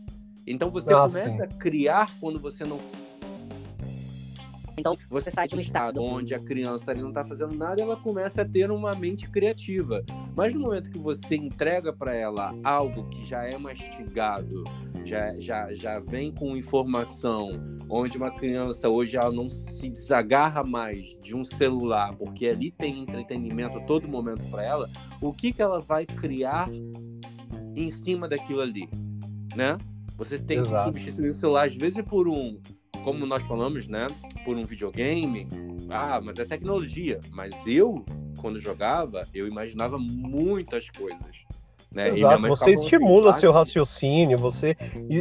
Então 0.46 0.70
você 0.70 0.92
ah, 0.92 1.02
começa 1.02 1.44
a 1.44 1.46
criar 1.46 2.10
quando 2.20 2.38
você 2.38 2.64
não. 2.64 2.78
Então 4.76 4.96
você 5.08 5.30
sai 5.30 5.46
de 5.46 5.54
um 5.54 5.60
estado 5.60 6.02
onde 6.02 6.34
a 6.34 6.38
criança 6.38 6.90
ali 6.90 7.00
não 7.00 7.08
está 7.08 7.24
fazendo 7.24 7.54
nada, 7.54 7.80
ela 7.80 7.96
começa 7.96 8.42
a 8.42 8.44
ter 8.44 8.70
uma 8.70 8.94
mente 8.94 9.30
criativa. 9.30 10.04
Mas 10.36 10.52
no 10.52 10.60
momento 10.60 10.90
que 10.90 10.98
você 10.98 11.36
entrega 11.36 11.92
para 11.92 12.14
ela 12.14 12.54
algo 12.64 13.08
que 13.08 13.24
já 13.24 13.44
é 13.44 13.56
mastigado, 13.56 14.64
já, 15.04 15.34
já, 15.38 15.72
já 15.74 16.00
vem 16.00 16.32
com 16.32 16.56
informação 16.56 17.76
onde 17.88 18.16
uma 18.16 18.30
criança 18.30 18.88
hoje 18.88 19.16
ela 19.16 19.30
não 19.30 19.48
se 19.48 19.88
desagarra 19.88 20.64
mais 20.64 21.16
de 21.22 21.36
um 21.36 21.44
celular, 21.44 22.16
porque 22.16 22.46
ali 22.46 22.70
tem 22.70 23.02
entretenimento 23.02 23.78
a 23.78 23.80
todo 23.82 24.08
momento 24.08 24.48
para 24.50 24.64
ela, 24.64 24.90
o 25.20 25.32
que, 25.32 25.52
que 25.52 25.62
ela 25.62 25.78
vai 25.78 26.06
criar 26.06 26.68
em 27.76 27.90
cima 27.90 28.26
daquilo 28.26 28.60
ali, 28.60 28.88
né? 29.54 29.76
Você 30.16 30.38
tem 30.38 30.58
Exato. 30.58 30.76
que 30.76 30.84
substituir 30.84 31.30
o 31.30 31.34
celular 31.34 31.66
às 31.66 31.74
vezes 31.74 32.04
por 32.04 32.28
um, 32.28 32.60
como 33.02 33.26
nós 33.26 33.46
falamos, 33.46 33.88
né? 33.88 34.06
Por 34.44 34.56
um 34.56 34.64
videogame. 34.64 35.48
Ah, 35.90 36.20
mas 36.22 36.38
é 36.38 36.44
tecnologia. 36.44 37.20
Mas 37.30 37.54
eu, 37.66 38.04
quando 38.38 38.58
jogava, 38.58 39.26
eu 39.34 39.46
imaginava 39.46 39.98
muitas 39.98 40.88
coisas. 40.90 41.44
Né? 41.92 42.08
Exato, 42.08 42.48
você 42.48 42.72
estimula 42.72 43.30
assim, 43.30 43.40
seu 43.40 43.52
raciocínio, 43.52 44.36
você, 44.36 44.76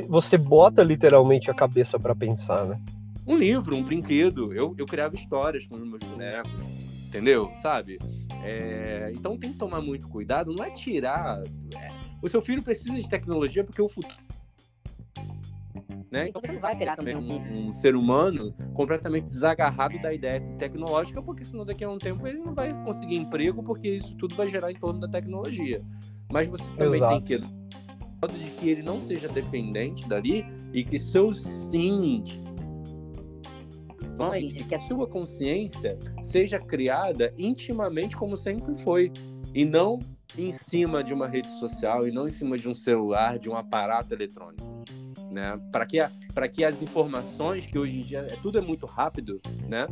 você 0.08 0.40
bota 0.40 0.82
literalmente 0.84 1.52
a 1.52 1.54
cabeça 1.54 2.00
para 2.00 2.16
pensar, 2.16 2.66
né? 2.66 2.82
Um 3.28 3.38
livro, 3.38 3.76
um 3.76 3.84
brinquedo. 3.84 4.52
Eu, 4.54 4.74
eu 4.78 4.86
criava 4.86 5.14
histórias 5.14 5.68
com 5.68 5.76
os 5.76 5.88
meus 5.88 6.04
bonecos, 6.04 6.52
entendeu? 7.08 7.52
Sabe? 7.62 8.00
É, 8.44 9.12
então 9.14 9.38
tem 9.38 9.52
que 9.52 9.58
tomar 9.58 9.82
muito 9.82 10.08
cuidado, 10.08 10.52
não 10.52 10.64
é 10.64 10.72
tirar. 10.72 11.44
É, 11.76 11.92
o 12.22 12.28
seu 12.28 12.42
filho 12.42 12.64
precisa 12.64 12.94
de 12.96 13.08
tecnologia 13.08 13.64
porque 13.64 13.82
o 13.82 13.88
futuro. 13.88 14.16
Né? 16.14 16.30
Então 16.30 16.40
você 16.40 16.52
não 16.52 16.62
vai 16.62 16.76
criar 16.76 16.96
também 16.96 17.16
um, 17.16 17.70
um, 17.70 17.72
ser 17.72 17.96
humano 17.96 18.54
completamente 18.76 19.24
desagarrado 19.24 20.00
da 20.00 20.14
ideia 20.14 20.40
tecnológica, 20.60 21.24
porque 21.24 21.44
senão 21.44 21.66
daqui 21.66 21.84
a 21.84 21.90
um 21.90 21.98
tempo 21.98 22.28
ele 22.28 22.38
não 22.38 22.54
vai 22.54 22.72
conseguir 22.84 23.16
emprego, 23.16 23.64
porque 23.64 23.88
isso 23.90 24.16
tudo 24.16 24.36
vai 24.36 24.48
gerar 24.48 24.72
em 24.72 24.76
torno 24.76 25.00
da 25.00 25.08
tecnologia. 25.08 25.82
Mas 26.32 26.48
você 26.48 26.66
também 26.78 26.98
Exato. 26.98 27.26
tem 27.26 27.40
que 27.40 27.64
de 28.28 28.52
que 28.52 28.70
ele 28.70 28.84
não 28.84 29.00
seja 29.00 29.28
dependente 29.28 30.08
dali 30.08 30.46
e 30.72 30.84
que 30.84 31.00
seus 31.00 31.42
sims 31.42 32.40
que 34.70 34.76
a 34.76 34.80
sua 34.80 35.08
consciência 35.08 35.98
seja 36.22 36.60
criada 36.60 37.34
intimamente 37.40 38.16
como 38.16 38.38
sempre 38.38 38.76
foi 38.76 39.12
e 39.54 39.66
não 39.66 39.98
em 40.38 40.52
cima 40.52 41.04
de 41.04 41.12
uma 41.12 41.28
rede 41.28 41.50
social 41.60 42.08
e 42.08 42.12
não 42.12 42.28
em 42.28 42.32
cima 42.32 42.56
de 42.56 42.70
um 42.70 42.74
celular, 42.76 43.40
de 43.40 43.50
um 43.50 43.58
aparato 43.58 44.14
eletrônico, 44.14 44.84
né? 45.34 45.60
Para 45.72 45.86
que 45.86 46.00
para 46.34 46.48
que 46.48 46.64
as 46.64 46.82
informações 46.82 47.66
que 47.66 47.78
hoje 47.78 48.00
em 48.00 48.04
dia 48.04 48.20
é, 48.20 48.38
tudo 48.42 48.58
é 48.58 48.62
muito 48.62 48.86
rápido, 48.86 49.42
né? 49.68 49.88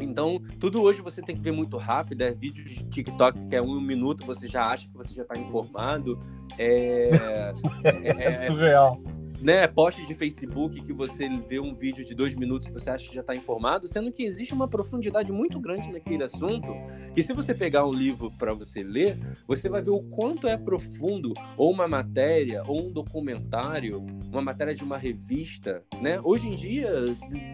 Então, 0.00 0.40
tudo 0.60 0.80
hoje 0.80 1.02
você 1.02 1.20
tem 1.20 1.34
que 1.34 1.42
ver 1.42 1.52
muito 1.52 1.76
rápido. 1.76 2.22
É 2.22 2.30
vídeo 2.30 2.64
de 2.64 2.84
TikTok 2.88 3.48
que 3.48 3.56
é 3.56 3.60
um 3.60 3.80
minuto, 3.80 4.24
você 4.24 4.46
já 4.46 4.66
acha 4.66 4.86
que 4.86 4.94
você 4.94 5.14
já 5.14 5.22
está 5.22 5.38
informado. 5.38 6.18
É, 6.56 7.10
é, 7.84 7.90
é, 8.06 8.44
é 8.44 8.46
surreal 8.46 9.00
né, 9.40 9.66
post 9.66 10.04
de 10.04 10.14
Facebook 10.14 10.80
que 10.82 10.92
você 10.92 11.28
vê 11.48 11.60
um 11.60 11.74
vídeo 11.74 12.04
de 12.04 12.14
dois 12.14 12.34
minutos 12.34 12.68
e 12.68 12.72
você 12.72 12.90
acha 12.90 13.08
que 13.08 13.14
já 13.14 13.20
está 13.20 13.34
informado, 13.34 13.86
sendo 13.86 14.10
que 14.12 14.24
existe 14.24 14.52
uma 14.52 14.68
profundidade 14.68 15.30
muito 15.30 15.60
grande 15.60 15.90
naquele 15.92 16.24
assunto, 16.24 16.68
que 17.14 17.22
se 17.22 17.32
você 17.32 17.54
pegar 17.54 17.86
um 17.86 17.92
livro 17.92 18.30
para 18.32 18.52
você 18.52 18.82
ler, 18.82 19.16
você 19.46 19.68
vai 19.68 19.82
ver 19.82 19.90
o 19.90 20.02
quanto 20.02 20.46
é 20.46 20.56
profundo, 20.56 21.34
ou 21.56 21.70
uma 21.70 21.86
matéria, 21.86 22.64
ou 22.66 22.88
um 22.88 22.92
documentário, 22.92 24.04
uma 24.26 24.42
matéria 24.42 24.74
de 24.74 24.82
uma 24.82 24.98
revista, 24.98 25.82
né? 26.00 26.20
Hoje 26.22 26.48
em 26.48 26.54
dia 26.54 26.90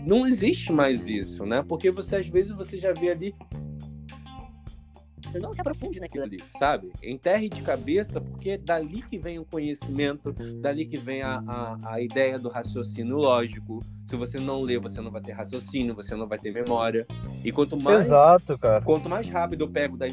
não 0.07 0.27
existe 0.27 0.73
mais 0.73 1.09
isso, 1.09 1.45
né? 1.45 1.63
Porque 1.67 1.91
você 1.91 2.17
às 2.17 2.29
vezes 2.29 2.53
você 2.53 2.79
já 2.79 2.93
vê 2.93 3.11
ali 3.11 3.35
não 5.41 5.53
se 5.53 5.61
aprofunde 5.61 6.01
naquilo 6.01 6.25
ali, 6.25 6.39
sabe? 6.59 6.93
Enterre 7.03 7.49
de 7.49 7.63
cabeça, 7.63 8.21
porque 8.21 8.51
é 8.51 8.59
dali 8.59 9.03
que 9.03 9.19
vem 9.19 9.39
o 9.39 9.45
conhecimento, 9.45 10.33
dali 10.61 10.85
que 10.87 10.99
vem 10.99 11.23
a, 11.23 11.43
a, 11.47 11.95
a 11.95 12.01
ideia 12.01 12.39
do 12.39 12.49
raciocínio 12.49 13.17
lógico. 13.17 13.81
Se 14.07 14.17
você 14.17 14.39
não 14.39 14.61
ler, 14.61 14.79
você 14.79 15.01
não 15.01 15.11
vai 15.11 15.23
ter 15.23 15.33
raciocínio, 15.33 15.95
você 15.95 16.15
não 16.15 16.27
vai 16.27 16.39
ter 16.39 16.53
memória. 16.53 17.07
E 17.45 17.51
quanto 17.51 17.77
mais. 17.77 18.07
Exato, 18.07 18.59
cara. 18.59 18.83
Quanto 18.83 19.09
mais 19.09 19.29
rápido 19.29 19.65
eu 19.65 19.69
pego 19.69 19.97
da 19.97 20.07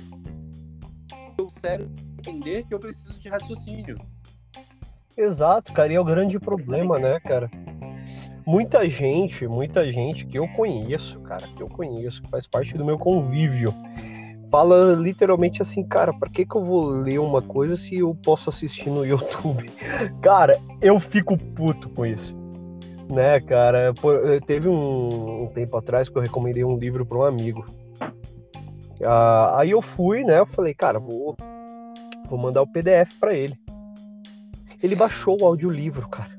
o 1.40 1.50
cérebro 1.50 1.92
entender 2.18 2.64
que 2.66 2.74
eu 2.74 2.80
preciso 2.80 3.20
de 3.20 3.30
raciocínio. 3.30 3.98
Exato, 5.18 5.74
cara, 5.74 5.92
e 5.92 5.96
é 5.96 6.00
o 6.00 6.06
grande 6.06 6.40
problema, 6.40 7.00
né, 7.00 7.20
cara? 7.20 7.50
Muita 8.46 8.90
gente, 8.90 9.48
muita 9.48 9.92
gente 9.92 10.26
que 10.26 10.38
eu 10.38 10.48
conheço, 10.50 11.20
cara, 11.22 11.48
que 11.48 11.62
eu 11.62 11.68
conheço, 11.68 12.22
que 12.22 12.30
faz 12.30 12.48
parte 12.48 12.76
do 12.76 12.86
meu 12.86 12.98
convívio, 12.98 13.74
fala 14.52 14.94
literalmente 14.94 15.62
assim, 15.62 15.82
cara, 15.82 16.14
para 16.14 16.30
que 16.30 16.46
que 16.46 16.56
eu 16.56 16.64
vou 16.64 16.90
ler 16.90 17.20
uma 17.20 17.42
coisa 17.42 17.78
se 17.78 17.96
eu 18.00 18.14
posso 18.14 18.50
assistir 18.50 18.90
no 18.90 19.06
YouTube? 19.06 19.72
Cara, 20.22 20.62
eu 20.82 21.00
fico 21.00 21.38
puto 21.38 21.90
com 21.90 22.06
isso. 22.06 22.36
Né, 23.10 23.42
cara? 23.42 23.94
Teve 24.46 24.70
um, 24.70 25.44
um 25.44 25.48
tempo 25.48 25.76
atrás 25.76 26.08
que 26.08 26.18
eu 26.18 26.22
recomendei 26.22 26.64
um 26.64 26.78
livro 26.78 27.06
para 27.06 27.18
um 27.18 27.24
amigo. 27.24 27.66
Ah, 29.04 29.60
aí 29.60 29.72
eu 29.72 29.82
fui, 29.82 30.24
né? 30.24 30.40
Eu 30.40 30.46
falei, 30.46 30.74
cara, 30.74 30.98
vou, 30.98 31.36
vou 32.30 32.40
mandar 32.40 32.62
o 32.62 32.68
PDF 32.68 33.14
para 33.20 33.34
ele. 33.34 33.58
Ele 34.82 34.96
baixou 34.96 35.42
o 35.42 35.46
audiolivro, 35.46 36.08
cara. 36.08 36.32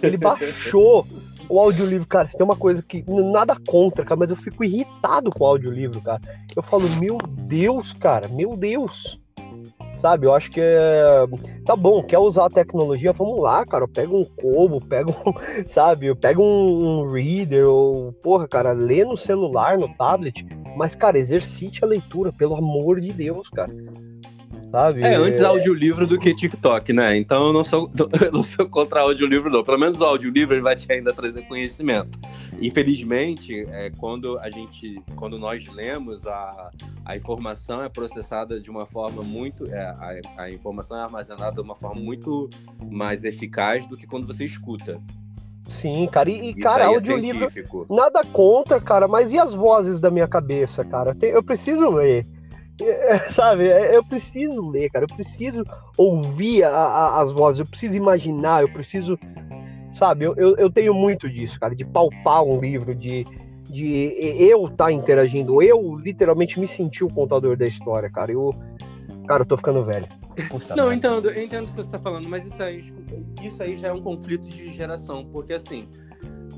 Ele 0.00 0.16
baixou 0.16 1.04
o 1.48 1.60
audiolivro, 1.60 2.06
cara, 2.06 2.28
tem 2.28 2.44
uma 2.44 2.56
coisa 2.56 2.82
que. 2.82 3.04
Nada 3.08 3.56
contra, 3.66 4.04
cara, 4.04 4.18
mas 4.18 4.30
eu 4.30 4.36
fico 4.36 4.64
irritado 4.64 5.30
com 5.30 5.44
o 5.44 5.46
audiolivro, 5.46 6.00
cara. 6.00 6.20
Eu 6.54 6.62
falo, 6.62 6.88
meu 6.98 7.18
Deus, 7.28 7.92
cara, 7.92 8.28
meu 8.28 8.56
Deus. 8.56 9.20
Sabe, 10.00 10.26
eu 10.26 10.34
acho 10.34 10.50
que 10.50 10.60
é. 10.60 11.26
Tá 11.64 11.74
bom, 11.74 12.02
quer 12.02 12.18
usar 12.18 12.46
a 12.46 12.50
tecnologia? 12.50 13.12
Vamos 13.12 13.40
lá, 13.40 13.64
cara. 13.64 13.88
Pega 13.88 14.14
um 14.14 14.24
Kobo, 14.24 14.80
pega 14.80 15.10
um. 15.10 15.32
Sabe, 15.66 16.14
pega 16.14 16.40
um, 16.40 17.02
um 17.02 17.08
reader, 17.08 17.66
ou. 17.66 18.12
Porra, 18.12 18.46
cara, 18.46 18.72
lê 18.72 19.04
no 19.04 19.16
celular, 19.16 19.78
no 19.78 19.92
tablet. 19.96 20.46
Mas, 20.76 20.94
cara, 20.94 21.18
exercite 21.18 21.82
a 21.82 21.88
leitura, 21.88 22.32
pelo 22.32 22.54
amor 22.54 23.00
de 23.00 23.12
Deus, 23.12 23.48
cara 23.48 23.72
sabe? 24.76 25.02
É, 25.02 25.14
antes 25.14 25.40
audiolivro 25.42 26.06
do 26.06 26.18
que 26.18 26.34
TikTok, 26.34 26.92
né? 26.92 27.16
Então 27.16 27.46
eu 27.46 27.52
não 27.52 27.64
sou, 27.64 27.90
eu 28.22 28.30
não 28.30 28.42
sou 28.42 28.68
contra 28.68 29.00
audiolivro, 29.00 29.50
não. 29.50 29.64
Pelo 29.64 29.78
menos 29.78 29.98
o 30.00 30.04
audiolivro 30.04 30.54
ele 30.54 30.60
vai 30.60 30.76
te 30.76 30.90
ainda 30.92 31.14
trazer 31.14 31.42
conhecimento. 31.42 32.18
Infelizmente, 32.60 33.66
é, 33.70 33.90
quando 33.96 34.38
a 34.38 34.50
gente, 34.50 35.00
quando 35.16 35.38
nós 35.38 35.66
lemos, 35.68 36.26
a, 36.26 36.70
a 37.06 37.16
informação 37.16 37.82
é 37.82 37.88
processada 37.88 38.60
de 38.60 38.70
uma 38.70 38.84
forma 38.84 39.22
muito. 39.22 39.66
É, 39.66 39.80
a, 39.80 40.42
a 40.44 40.50
informação 40.50 40.98
é 40.98 41.02
armazenada 41.02 41.56
de 41.56 41.62
uma 41.62 41.76
forma 41.76 42.00
muito 42.00 42.50
mais 42.90 43.24
eficaz 43.24 43.86
do 43.86 43.96
que 43.96 44.06
quando 44.06 44.26
você 44.26 44.44
escuta. 44.44 45.00
Sim, 45.68 46.06
cara. 46.06 46.28
E, 46.28 46.50
e 46.50 46.54
cara, 46.54 46.84
é 46.84 46.86
audiolivro. 46.86 47.48
Nada 47.88 48.22
contra, 48.24 48.78
cara, 48.78 49.08
mas 49.08 49.32
e 49.32 49.38
as 49.38 49.54
vozes 49.54 50.00
da 50.00 50.10
minha 50.10 50.28
cabeça, 50.28 50.84
cara? 50.84 51.16
eu 51.22 51.42
preciso 51.42 51.90
ler. 51.90 52.26
Sabe, 53.30 53.68
é, 53.68 53.96
eu 53.96 54.04
preciso 54.04 54.68
ler, 54.68 54.90
cara, 54.90 55.04
eu 55.04 55.14
preciso 55.14 55.64
ouvir 55.96 56.64
a, 56.64 56.70
a, 56.70 57.22
as 57.22 57.32
vozes, 57.32 57.60
eu 57.60 57.66
preciso 57.66 57.96
imaginar, 57.96 58.62
eu 58.62 58.68
preciso, 58.68 59.18
sabe, 59.94 60.24
eu, 60.24 60.34
eu, 60.36 60.56
eu, 60.56 60.70
tenho 60.70 60.92
muito 60.94 61.28
disso, 61.28 61.58
cara, 61.58 61.74
de 61.74 61.84
palpar 61.84 62.42
um 62.42 62.60
livro, 62.60 62.94
de, 62.94 63.26
de 63.62 64.14
eu 64.38 64.66
estar 64.66 64.86
tá 64.86 64.92
interagindo, 64.92 65.62
eu 65.62 65.96
literalmente 65.96 66.60
me 66.60 66.68
sentir 66.68 67.04
o 67.04 67.08
contador 67.08 67.56
da 67.56 67.66
história, 67.66 68.10
cara, 68.10 68.32
eu, 68.32 68.54
cara, 69.26 69.42
eu 69.42 69.46
tô 69.46 69.56
ficando 69.56 69.84
velho. 69.84 70.08
Puta 70.50 70.76
Não, 70.76 70.86
eu 70.86 70.92
entendo, 70.92 71.30
eu 71.30 71.42
entendo 71.42 71.64
o 71.64 71.70
que 71.70 71.76
você 71.76 71.90
tá 71.90 71.98
falando, 71.98 72.28
mas 72.28 72.44
isso 72.44 72.62
aí, 72.62 72.84
isso 73.42 73.62
aí 73.62 73.78
já 73.78 73.88
é 73.88 73.92
um 73.92 74.02
conflito 74.02 74.46
de 74.46 74.70
geração, 74.70 75.24
porque 75.24 75.54
assim, 75.54 75.88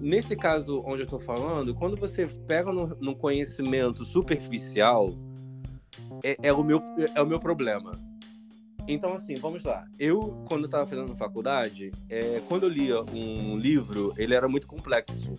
nesse 0.00 0.34
caso 0.34 0.82
onde 0.84 1.02
eu 1.02 1.06
tô 1.06 1.20
falando, 1.20 1.72
quando 1.76 1.96
você 1.96 2.26
pega 2.48 2.72
no, 2.72 2.88
no 3.00 3.14
conhecimento 3.14 4.04
superficial, 4.04 5.14
é, 6.24 6.36
é, 6.42 6.52
o 6.52 6.62
meu, 6.62 6.82
é 7.14 7.22
o 7.22 7.26
meu 7.26 7.38
problema. 7.38 7.92
Então, 8.88 9.12
assim, 9.12 9.34
vamos 9.34 9.62
lá. 9.64 9.86
Eu, 9.98 10.42
quando 10.48 10.64
estava 10.64 10.86
fazendo 10.86 11.14
faculdade, 11.14 11.90
é, 12.08 12.40
quando 12.48 12.62
eu 12.62 12.70
lia 12.70 13.02
um 13.02 13.58
livro, 13.58 14.14
ele 14.16 14.34
era 14.34 14.48
muito 14.48 14.66
complexo. 14.66 15.34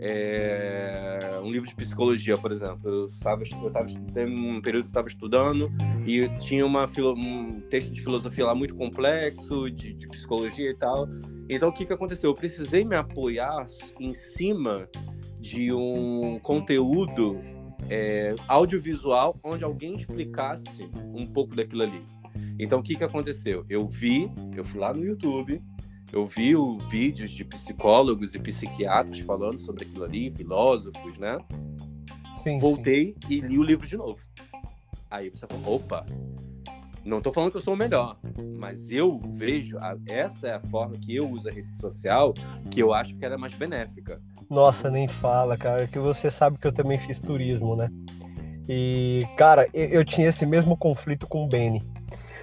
É, 0.00 1.40
um 1.40 1.48
livro 1.48 1.68
de 1.68 1.74
psicologia, 1.76 2.36
por 2.36 2.50
exemplo. 2.50 2.90
Eu 2.90 3.06
estava, 3.06 3.44
eu 3.44 3.70
tava, 3.70 3.86
tem 4.12 4.26
um 4.26 4.60
período 4.60 4.86
que 4.86 4.90
estava 4.90 5.06
estudando 5.06 5.70
e 6.04 6.28
tinha 6.40 6.66
uma, 6.66 6.90
um 7.16 7.60
texto 7.70 7.92
de 7.92 8.02
filosofia 8.02 8.46
lá 8.46 8.56
muito 8.56 8.74
complexo, 8.74 9.70
de, 9.70 9.94
de 9.94 10.08
psicologia 10.08 10.70
e 10.70 10.74
tal. 10.76 11.06
Então, 11.48 11.68
o 11.68 11.72
que, 11.72 11.86
que 11.86 11.92
aconteceu? 11.92 12.30
Eu 12.30 12.34
precisei 12.34 12.84
me 12.84 12.96
apoiar 12.96 13.66
em 14.00 14.12
cima 14.12 14.88
de 15.38 15.72
um 15.72 16.40
conteúdo 16.40 17.38
é, 17.90 18.34
audiovisual 18.48 19.38
onde 19.42 19.64
alguém 19.64 19.96
explicasse 19.96 20.90
um 21.14 21.26
pouco 21.26 21.54
daquilo 21.54 21.82
ali. 21.82 22.02
Então, 22.58 22.78
o 22.78 22.82
que, 22.82 22.94
que 22.94 23.04
aconteceu? 23.04 23.64
Eu 23.68 23.86
vi, 23.86 24.30
eu 24.54 24.64
fui 24.64 24.80
lá 24.80 24.92
no 24.92 25.04
YouTube, 25.04 25.62
eu 26.12 26.26
vi 26.26 26.54
o, 26.54 26.78
vídeos 26.78 27.32
de 27.32 27.44
psicólogos 27.44 28.34
e 28.34 28.38
psiquiatras 28.38 29.18
falando 29.20 29.58
sobre 29.58 29.84
aquilo 29.84 30.04
ali, 30.04 30.30
filósofos, 30.30 31.18
né? 31.18 31.38
Sim, 32.44 32.58
Voltei 32.58 33.16
sim. 33.26 33.34
e 33.34 33.40
li 33.40 33.58
o 33.58 33.62
livro 33.62 33.86
de 33.86 33.96
novo. 33.96 34.20
Aí 35.10 35.30
você 35.30 35.46
falou, 35.46 35.76
opa, 35.76 36.06
Não 37.04 37.20
tô 37.20 37.32
falando 37.32 37.50
que 37.50 37.56
eu 37.56 37.60
sou 37.60 37.74
o 37.74 37.76
melhor, 37.76 38.18
mas 38.56 38.88
eu 38.90 39.18
vejo, 39.18 39.76
a, 39.78 39.96
essa 40.06 40.48
é 40.48 40.54
a 40.54 40.60
forma 40.60 40.96
que 40.96 41.16
eu 41.16 41.28
uso 41.28 41.48
a 41.48 41.52
rede 41.52 41.72
social, 41.72 42.32
que 42.70 42.80
eu 42.80 42.94
acho 42.94 43.16
que 43.16 43.24
ela 43.24 43.34
é 43.34 43.38
mais 43.38 43.54
benéfica. 43.54 44.22
Nossa, 44.50 44.90
nem 44.90 45.08
fala, 45.08 45.56
cara, 45.56 45.86
que 45.86 45.98
você 45.98 46.30
sabe 46.30 46.58
que 46.58 46.66
eu 46.66 46.72
também 46.72 46.98
fiz 46.98 47.20
turismo, 47.20 47.76
né? 47.76 47.88
E, 48.68 49.26
cara, 49.36 49.68
eu, 49.74 49.86
eu 49.86 50.04
tinha 50.04 50.28
esse 50.28 50.46
mesmo 50.46 50.76
conflito 50.76 51.26
com 51.26 51.44
o 51.44 51.48
Benny. 51.48 51.82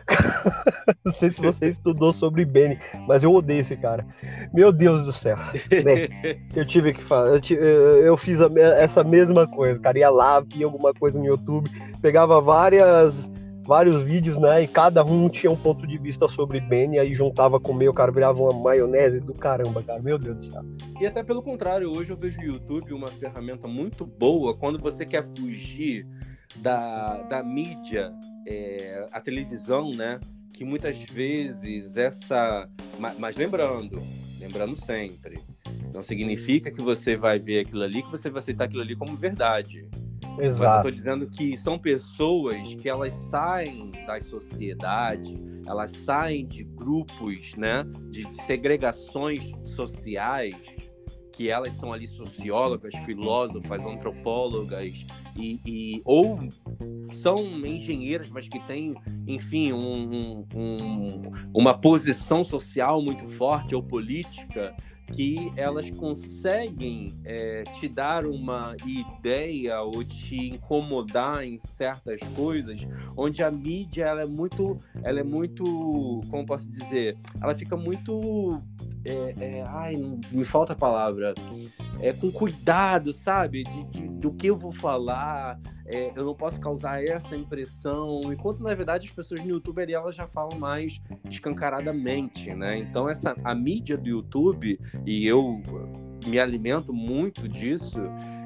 Não 1.05 1.13
sei 1.13 1.31
se 1.31 1.41
você 1.41 1.67
estudou 1.67 2.11
sobre 2.11 2.43
Benny, 2.45 2.77
mas 3.07 3.23
eu 3.23 3.33
odeio 3.33 3.61
esse 3.61 3.75
cara. 3.77 4.05
Meu 4.53 4.71
Deus 4.71 5.05
do 5.05 5.13
céu. 5.13 5.37
Eu 6.55 6.65
tive 6.65 6.93
que 6.93 7.03
falar. 7.03 7.39
Eu, 7.49 7.61
eu 8.03 8.17
fiz 8.17 8.41
a, 8.41 8.47
essa 8.77 9.03
mesma 9.03 9.47
coisa, 9.47 9.79
cara. 9.79 9.99
Ia 9.99 10.09
lá, 10.09 10.39
via 10.39 10.65
alguma 10.65 10.93
coisa 10.93 11.17
no 11.17 11.25
YouTube, 11.25 11.69
pegava 12.01 12.41
várias 12.41 13.30
vários 13.63 14.01
vídeos, 14.03 14.37
né? 14.37 14.63
E 14.63 14.67
cada 14.67 15.03
um 15.03 15.29
tinha 15.29 15.51
um 15.51 15.55
ponto 15.55 15.85
de 15.85 15.97
vista 15.97 16.27
sobre 16.27 16.59
Ben, 16.59 16.95
e 16.95 16.99
aí 16.99 17.13
juntava 17.13 17.59
com 17.59 17.71
o 17.71 17.75
meu, 17.75 17.93
cara, 17.93 18.11
virava 18.11 18.41
uma 18.41 18.53
maionese 18.53 19.19
do 19.19 19.33
caramba, 19.33 19.83
cara. 19.83 20.01
Meu 20.01 20.17
Deus 20.17 20.37
do 20.37 20.45
céu. 20.45 20.63
E 20.99 21.05
até 21.05 21.23
pelo 21.23 21.41
contrário, 21.41 21.91
hoje 21.91 22.11
eu 22.11 22.17
vejo 22.17 22.39
o 22.39 22.43
YouTube 22.43 22.93
uma 22.93 23.07
ferramenta 23.07 23.67
muito 23.67 24.05
boa 24.05 24.55
quando 24.55 24.79
você 24.79 25.05
quer 25.05 25.23
fugir 25.23 26.07
da, 26.57 27.21
da 27.23 27.43
mídia, 27.43 28.11
é, 28.47 29.07
a 29.11 29.19
televisão, 29.19 29.91
né? 29.91 30.19
Que 30.53 30.65
muitas 30.65 31.01
vezes 31.01 31.97
essa. 31.97 32.67
Mas, 32.99 33.17
mas 33.17 33.35
lembrando, 33.35 34.01
lembrando 34.39 34.75
sempre, 34.75 35.39
não 35.93 36.03
significa 36.03 36.71
que 36.71 36.81
você 36.81 37.15
vai 37.15 37.39
ver 37.39 37.59
aquilo 37.59 37.83
ali, 37.83 38.03
que 38.03 38.11
você 38.11 38.29
vai 38.29 38.39
aceitar 38.39 38.65
aquilo 38.65 38.81
ali 38.81 38.95
como 38.95 39.15
verdade. 39.15 39.87
Exato. 40.39 40.59
Mas 40.59 40.59
eu 40.61 40.75
estou 40.77 40.91
dizendo 40.91 41.27
que 41.27 41.57
são 41.57 41.77
pessoas 41.77 42.73
que 42.75 42.89
elas 42.89 43.13
saem 43.13 43.91
da 44.05 44.21
sociedade, 44.21 45.35
elas 45.65 45.91
saem 45.91 46.45
de 46.45 46.63
grupos, 46.63 47.55
né, 47.55 47.83
de 48.09 48.25
segregações 48.45 49.51
sociais, 49.63 50.55
que 51.31 51.49
elas 51.49 51.73
são 51.75 51.93
ali 51.93 52.07
sociólogas, 52.07 52.93
filósofas, 53.05 53.85
antropólogas, 53.85 55.05
e, 55.35 55.59
e, 55.65 56.01
ou 56.03 56.39
são 57.13 57.37
engenheiras, 57.65 58.29
mas 58.29 58.47
que 58.47 58.59
têm, 58.67 58.93
enfim, 59.25 59.71
um, 59.71 60.45
um, 60.53 61.31
uma 61.53 61.73
posição 61.73 62.43
social 62.43 63.01
muito 63.01 63.25
forte 63.27 63.73
ou 63.73 63.81
política, 63.81 64.75
que 65.11 65.51
elas 65.55 65.89
conseguem 65.91 67.19
é, 67.23 67.63
te 67.79 67.87
dar 67.87 68.25
uma 68.25 68.75
ideia 68.85 69.81
ou 69.81 70.03
te 70.03 70.35
incomodar 70.49 71.43
em 71.43 71.57
certas 71.57 72.19
coisas, 72.35 72.87
onde 73.15 73.43
a 73.43 73.51
mídia 73.51 74.05
ela 74.05 74.21
é 74.21 74.25
muito, 74.25 74.77
ela 75.03 75.19
é 75.19 75.23
muito, 75.23 75.63
como 76.29 76.45
posso 76.45 76.69
dizer, 76.69 77.17
ela 77.41 77.55
fica 77.55 77.75
muito, 77.75 78.61
é, 79.05 79.35
é, 79.39 79.61
ai, 79.63 79.95
me 80.31 80.45
falta 80.45 80.73
a 80.73 80.75
palavra, 80.75 81.33
é, 82.01 82.11
com 82.11 82.31
cuidado, 82.31 83.13
sabe, 83.13 83.63
de, 83.63 83.83
de, 83.85 84.07
do 84.07 84.33
que 84.33 84.47
eu 84.47 84.57
vou 84.57 84.71
falar, 84.71 85.59
é, 85.85 86.11
eu 86.15 86.25
não 86.25 86.33
posso 86.33 86.59
causar 86.59 87.03
essa 87.03 87.35
impressão, 87.35 88.21
enquanto 88.33 88.61
na 88.63 88.73
verdade 88.73 89.07
as 89.07 89.13
pessoas 89.13 89.39
no 89.41 89.49
YouTube 89.49 89.81
ali, 89.81 89.93
elas 89.93 90.15
já 90.15 90.27
falam 90.27 90.57
mais 90.57 90.99
escancaradamente, 91.29 92.53
né? 92.53 92.77
Então 92.79 93.07
essa 93.07 93.35
a 93.43 93.53
mídia 93.53 93.97
do 93.97 94.09
YouTube 94.09 94.79
e 95.05 95.27
eu 95.27 95.61
me 96.25 96.39
alimento 96.39 96.91
muito 96.91 97.47
disso, 97.47 97.99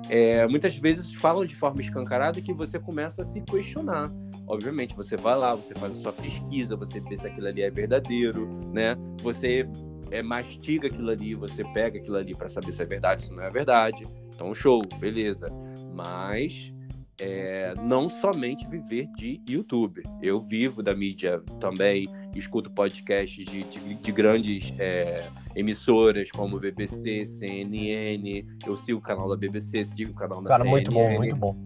é, 0.09 0.45
muitas 0.47 0.75
vezes 0.77 1.13
falam 1.13 1.45
de 1.45 1.55
forma 1.55 1.81
escancarada 1.81 2.41
que 2.41 2.53
você 2.53 2.79
começa 2.79 3.21
a 3.21 3.25
se 3.25 3.41
questionar. 3.41 4.11
Obviamente, 4.47 4.95
você 4.95 5.17
vai 5.17 5.35
lá, 5.35 5.55
você 5.55 5.73
faz 5.73 5.97
a 5.97 6.01
sua 6.01 6.13
pesquisa, 6.13 6.75
você 6.75 6.99
vê 6.99 7.17
se 7.17 7.25
aquilo 7.25 7.47
ali 7.47 7.63
é 7.63 7.71
verdadeiro, 7.71 8.47
né? 8.71 8.95
Você 9.23 9.67
é, 10.15 10.23
mastiga 10.23 10.87
aquilo 10.87 11.09
ali, 11.09 11.35
você 11.35 11.63
pega 11.73 11.97
aquilo 11.99 12.15
ali 12.15 12.33
para 12.33 12.49
saber 12.49 12.71
se 12.71 12.81
é 12.81 12.85
verdade, 12.85 13.23
se 13.23 13.33
não 13.33 13.43
é 13.43 13.49
verdade. 13.49 14.05
Então, 14.33 14.53
show, 14.53 14.81
beleza. 14.99 15.49
Mas 15.93 16.73
é, 17.19 17.73
não 17.81 18.09
somente 18.09 18.67
viver 18.67 19.07
de 19.15 19.41
YouTube. 19.47 20.03
Eu 20.21 20.41
vivo 20.41 20.83
da 20.83 20.93
mídia 20.93 21.41
também, 21.59 22.07
escuto 22.35 22.69
podcasts 22.69 23.45
de, 23.45 23.63
de, 23.63 23.95
de 23.95 24.11
grandes 24.11 24.73
é, 24.79 25.27
emissoras 25.55 26.31
como 26.31 26.59
BBC, 26.59 27.25
CNN. 27.25 28.45
Eu 28.65 28.75
sigo 28.75 28.99
o 28.99 29.01
canal 29.01 29.29
da 29.29 29.37
BBC, 29.37 29.85
sigo 29.85 30.11
o 30.11 30.15
canal 30.15 30.41
da 30.41 30.49
Cara, 30.49 30.63
CNN. 30.63 30.71
muito 30.71 30.91
bom, 30.91 31.11
muito 31.15 31.35
bom. 31.35 31.57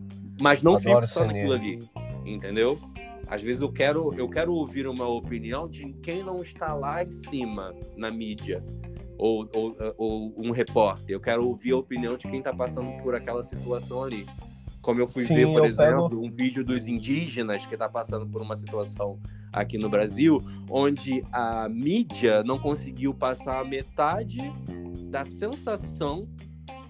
Mas 0.41 0.62
não 0.62 0.76
Adoro 0.76 1.08
fico 1.08 1.14
só 1.14 1.22
CNN. 1.22 1.34
naquilo 1.34 1.54
ali, 1.54 1.80
entendeu? 2.26 2.80
Às 3.30 3.41
vezes 3.41 3.61
eu 3.61 3.71
quero, 3.71 4.13
eu 4.17 4.27
quero 4.27 4.53
ouvir 4.53 4.88
uma 4.88 5.07
opinião 5.07 5.67
de 5.67 5.93
quem 6.01 6.23
não 6.23 6.38
está 6.38 6.73
lá 6.73 7.03
em 7.03 7.11
cima 7.11 7.73
na 7.95 8.09
mídia. 8.09 8.63
Ou, 9.17 9.47
ou, 9.53 9.75
ou 9.97 10.34
um 10.38 10.49
repórter. 10.51 11.05
Eu 11.09 11.19
quero 11.19 11.45
ouvir 11.45 11.73
a 11.73 11.77
opinião 11.77 12.15
de 12.15 12.25
quem 12.25 12.39
está 12.39 12.53
passando 12.53 12.89
por 13.03 13.13
aquela 13.13 13.43
situação 13.43 14.03
ali. 14.03 14.25
Como 14.82 14.97
eu 14.97 15.09
fui 15.09 15.25
Sim, 15.25 15.36
ver, 15.36 15.47
por 15.47 15.65
exemplo, 15.65 16.09
pego- 16.09 16.25
um 16.25 16.32
vídeo 16.32 16.63
dos 16.63 16.88
indígenas 16.88 17.65
que 17.65 17.73
está 17.73 17.89
passando 17.89 18.25
por 18.25 18.41
uma 18.41 18.55
situação 18.55 19.19
aqui 19.51 19.77
no 19.77 19.89
Brasil, 19.89 20.41
onde 20.69 21.21
a 21.34 21.67
mídia 21.67 22.43
não 22.45 22.57
conseguiu 22.57 23.13
passar 23.13 23.59
a 23.59 23.65
metade 23.65 24.39
da 25.09 25.25
sensação 25.25 26.21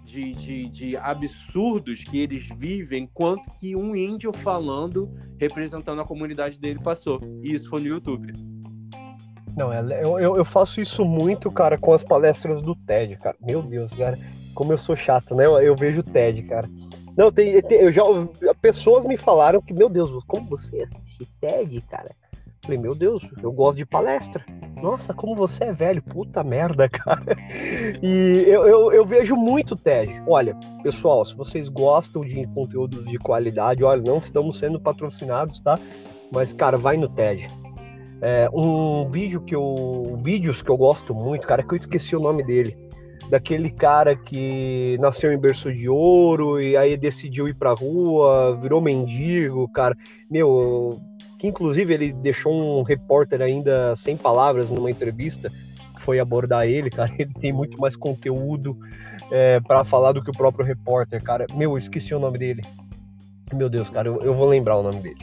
de, 0.09 0.33
de, 0.33 0.69
de 0.69 0.97
absurdos 0.97 2.03
que 2.03 2.17
eles 2.19 2.47
vivem, 2.57 3.07
quanto 3.13 3.49
que 3.59 3.75
um 3.75 3.95
índio 3.95 4.33
falando, 4.33 5.09
representando 5.39 6.01
a 6.01 6.05
comunidade 6.05 6.59
dele, 6.59 6.79
passou. 6.83 7.19
E 7.43 7.53
isso 7.53 7.69
foi 7.69 7.81
no 7.81 7.87
YouTube. 7.87 8.33
Não, 9.55 9.71
é- 9.71 10.01
eu, 10.03 10.19
eu, 10.19 10.35
eu 10.37 10.45
faço 10.45 10.81
isso 10.81 11.05
muito, 11.05 11.51
cara, 11.51 11.77
com 11.77 11.93
as 11.93 12.03
palestras 12.03 12.61
do 12.61 12.73
TED, 12.75 13.17
cara. 13.17 13.37
Meu 13.39 13.61
Deus, 13.61 13.91
cara, 13.91 14.17
como 14.55 14.73
eu 14.73 14.77
sou 14.77 14.95
chato, 14.95 15.35
né? 15.35 15.45
Eu, 15.45 15.59
eu 15.59 15.75
vejo 15.75 15.99
o 15.99 16.03
TED, 16.03 16.43
cara. 16.43 16.67
Não, 17.15 17.31
tem, 17.31 17.61
tem- 17.61 17.79
eu 17.81 17.91
já 17.91 18.03
pessoas 18.61 19.03
me 19.05 19.17
falaram 19.17 19.61
que, 19.61 19.73
meu 19.73 19.89
Deus, 19.89 20.11
como 20.27 20.49
você 20.49 20.83
assiste 20.91 21.27
TED, 21.39 21.81
cara? 21.81 22.09
Falei, 22.63 22.77
meu 22.79 22.95
Deus, 22.95 23.21
eu 23.43 23.51
gosto 23.51 23.77
de 23.77 23.85
palestra. 23.85 24.43
Nossa, 24.81 25.13
como 25.13 25.35
você 25.35 25.65
é 25.65 25.73
velho, 25.73 26.01
puta 26.01 26.43
merda, 26.43 26.87
cara. 26.89 27.35
E 28.01 28.43
eu, 28.47 28.65
eu, 28.67 28.91
eu 28.91 29.05
vejo 29.05 29.35
muito 29.35 29.75
TED. 29.75 30.21
Olha, 30.25 30.55
pessoal, 30.81 31.25
se 31.25 31.35
vocês 31.35 31.67
gostam 31.69 32.23
de 32.23 32.47
conteúdos 32.47 33.05
de 33.05 33.17
qualidade, 33.17 33.83
olha, 33.83 34.01
não 34.01 34.19
estamos 34.19 34.57
sendo 34.57 34.79
patrocinados, 34.79 35.59
tá? 35.59 35.77
Mas, 36.31 36.53
cara, 36.53 36.77
vai 36.77 36.95
no 36.95 37.09
TED. 37.09 37.47
É, 38.21 38.49
um 38.53 39.09
vídeo 39.09 39.41
que 39.41 39.55
eu. 39.55 40.17
Vídeos 40.21 40.61
que 40.61 40.69
eu 40.69 40.77
gosto 40.77 41.13
muito, 41.13 41.47
cara, 41.47 41.63
que 41.63 41.73
eu 41.73 41.77
esqueci 41.77 42.15
o 42.15 42.19
nome 42.19 42.43
dele. 42.43 42.77
Daquele 43.29 43.69
cara 43.69 44.15
que 44.15 44.97
nasceu 44.99 45.31
em 45.31 45.37
berço 45.37 45.71
de 45.71 45.87
ouro 45.87 46.59
e 46.59 46.75
aí 46.75 46.97
decidiu 46.97 47.47
ir 47.47 47.53
pra 47.53 47.73
rua, 47.73 48.57
virou 48.59 48.81
mendigo, 48.81 49.69
cara. 49.69 49.95
Meu, 50.29 50.99
que 51.39 51.47
inclusive 51.47 51.93
ele 51.93 52.13
deixou 52.13 52.53
um 52.53 52.83
repórter 52.83 53.41
ainda 53.41 53.95
sem 53.95 54.15
palavras 54.15 54.69
numa 54.69 54.91
entrevista 54.91 55.49
foi 56.09 56.19
abordar 56.19 56.65
ele, 56.67 56.89
cara. 56.89 57.11
Ele 57.19 57.31
tem 57.33 57.53
muito 57.53 57.79
mais 57.79 57.95
conteúdo 57.95 58.75
é, 59.29 59.59
para 59.59 59.83
falar 59.83 60.13
do 60.13 60.23
que 60.23 60.29
o 60.31 60.33
próprio 60.33 60.65
repórter, 60.65 61.21
cara. 61.21 61.45
Meu, 61.53 61.71
eu 61.71 61.77
esqueci 61.77 62.15
o 62.15 62.19
nome 62.19 62.39
dele. 62.39 62.63
Meu 63.53 63.69
Deus, 63.69 63.89
cara, 63.89 64.07
eu, 64.07 64.21
eu 64.23 64.33
vou 64.33 64.47
lembrar 64.47 64.77
o 64.77 64.83
nome 64.83 65.01
dele. 65.01 65.19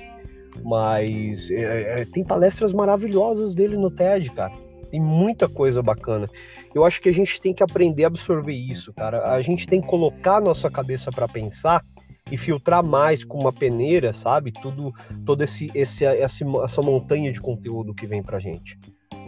Mas 0.62 1.50
é, 1.50 2.02
é, 2.02 2.04
tem 2.04 2.22
palestras 2.22 2.72
maravilhosas 2.72 3.54
dele 3.54 3.76
no 3.76 3.90
TED, 3.90 4.30
cara. 4.30 4.52
Tem 4.90 5.00
muita 5.00 5.48
coisa 5.48 5.82
bacana. 5.82 6.28
Eu 6.72 6.84
acho 6.84 7.00
que 7.00 7.08
a 7.08 7.12
gente 7.12 7.40
tem 7.40 7.52
que 7.52 7.62
aprender 7.62 8.04
a 8.04 8.06
absorver 8.06 8.54
isso, 8.54 8.92
cara. 8.92 9.32
A 9.32 9.40
gente 9.42 9.66
tem 9.66 9.80
que 9.80 9.88
colocar 9.88 10.36
a 10.36 10.40
nossa 10.40 10.70
cabeça 10.70 11.10
para 11.10 11.26
pensar 11.26 11.84
e 12.30 12.36
filtrar 12.36 12.84
mais 12.84 13.24
com 13.24 13.38
uma 13.38 13.52
peneira, 13.52 14.12
sabe? 14.12 14.52
Tudo, 14.52 14.92
todo 15.24 15.42
esse, 15.42 15.70
esse, 15.74 16.04
essa, 16.04 16.44
essa 16.64 16.82
montanha 16.82 17.32
de 17.32 17.40
conteúdo 17.40 17.94
que 17.94 18.06
vem 18.06 18.22
pra 18.22 18.40
gente, 18.40 18.78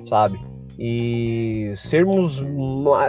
sabe? 0.09 0.41
E 0.79 1.73
sermos 1.77 2.41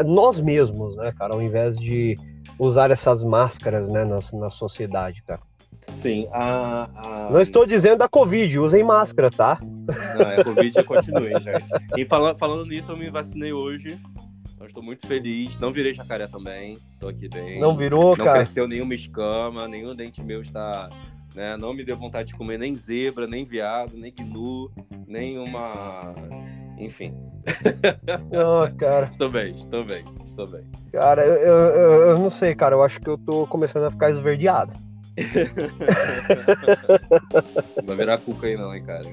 nós 0.05 0.39
mesmos, 0.39 0.95
né, 0.97 1.11
cara? 1.17 1.33
Ao 1.33 1.41
invés 1.41 1.77
de 1.77 2.15
usar 2.57 2.91
essas 2.91 3.23
máscaras, 3.23 3.89
né, 3.89 4.03
na, 4.03 4.19
na 4.33 4.49
sociedade, 4.49 5.23
cara. 5.23 5.41
Sim, 5.81 6.27
a, 6.31 6.89
a... 6.95 7.29
Não 7.31 7.39
estou 7.39 7.65
dizendo 7.65 7.99
da 7.99 8.09
Covid, 8.09 8.59
usem 8.59 8.83
máscara, 8.83 9.31
tá? 9.31 9.59
Não, 9.61 10.21
é 10.21 10.43
Covid 10.43 10.83
continue, 10.83 11.31
gente. 11.39 11.65
E 11.97 12.05
falando, 12.05 12.37
falando 12.37 12.65
nisso, 12.65 12.91
eu 12.91 12.97
me 12.97 13.09
vacinei 13.09 13.53
hoje. 13.53 13.97
Então 14.59 14.67
estou 14.67 14.83
muito 14.83 15.07
feliz. 15.07 15.57
Não 15.57 15.71
virei 15.71 15.93
jacaré 15.93 16.27
também. 16.27 16.73
Estou 16.73 17.07
aqui 17.07 17.29
bem. 17.29 17.61
Não 17.61 17.77
virou, 17.77 18.17
Não 18.17 18.25
cara. 18.25 18.39
cresceu 18.39 18.67
nenhuma 18.67 18.93
escama, 18.93 19.69
nenhum 19.69 19.95
dente 19.95 20.21
meu 20.21 20.41
está. 20.41 20.89
Né, 21.33 21.55
não 21.55 21.73
me 21.73 21.85
deu 21.85 21.95
vontade 21.95 22.29
de 22.29 22.35
comer 22.35 22.59
nem 22.59 22.75
zebra, 22.75 23.25
nem 23.25 23.45
viado, 23.45 23.95
nem 23.95 24.11
gnu, 24.11 24.69
nem 25.07 25.39
uma. 25.39 26.13
Enfim. 26.77 27.15
Não, 28.29 28.69
cara. 28.75 29.07
Estou 29.09 29.29
bem, 29.29 29.53
estou 29.53 29.85
bem, 29.85 30.03
estou 30.25 30.45
bem. 30.45 30.65
Cara, 30.91 31.25
eu, 31.25 31.35
eu, 31.35 32.01
eu 32.09 32.17
não 32.17 32.29
sei, 32.29 32.53
cara. 32.53 32.75
Eu 32.75 32.83
acho 32.83 32.99
que 32.99 33.09
eu 33.09 33.17
tô 33.17 33.47
começando 33.47 33.85
a 33.85 33.91
ficar 33.91 34.11
esverdeado. 34.11 34.73
Não 37.77 37.85
vai 37.85 37.95
virar 37.95 38.17
cuca 38.19 38.47
aí 38.47 38.55
não, 38.55 38.73
hein, 38.73 38.83
cara. 38.85 39.03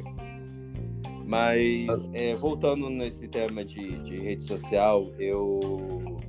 Mas 1.27 2.09
é, 2.13 2.37
voltando 2.37 2.89
nesse 2.89 3.27
tema 3.27 3.65
de, 3.65 3.99
de, 4.05 4.17
rede 4.17 4.43
social, 4.43 5.13
eu, 5.19 6.21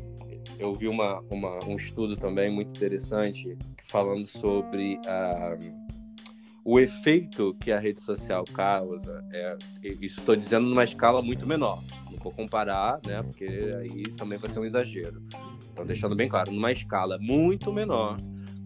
eu 0.58 0.74
vi 0.74 0.88
uma, 0.88 1.22
uma, 1.30 1.64
um 1.66 1.76
estudo 1.76 2.18
também 2.18 2.50
muito 2.50 2.70
interessante 2.70 3.56
falando 3.84 4.26
sobre 4.26 5.00
a, 5.06 5.56
o 6.66 6.80
efeito 6.80 7.56
que 7.60 7.72
a 7.72 7.80
rede 7.80 8.02
social 8.02 8.44
causa. 8.46 9.24
É, 9.32 9.58
isso 10.02 10.20
estou 10.20 10.36
dizendo 10.36 10.68
numa 10.68 10.84
escala 10.84 11.22
muito 11.22 11.46
menor. 11.46 11.84
Não 12.12 12.18
vou 12.18 12.32
comparar, 12.32 13.00
né? 13.06 13.22
Porque 13.22 13.46
aí 13.46 14.04
também 14.18 14.40
vai 14.40 14.50
ser 14.50 14.60
um 14.60 14.66
exagero. 14.66 15.22
Então, 15.72 15.86
deixando 15.86 16.16
bem 16.16 16.28
claro, 16.28 16.52
numa 16.52 16.72
escala 16.72 17.20
muito 17.20 17.72
menor 17.72 18.18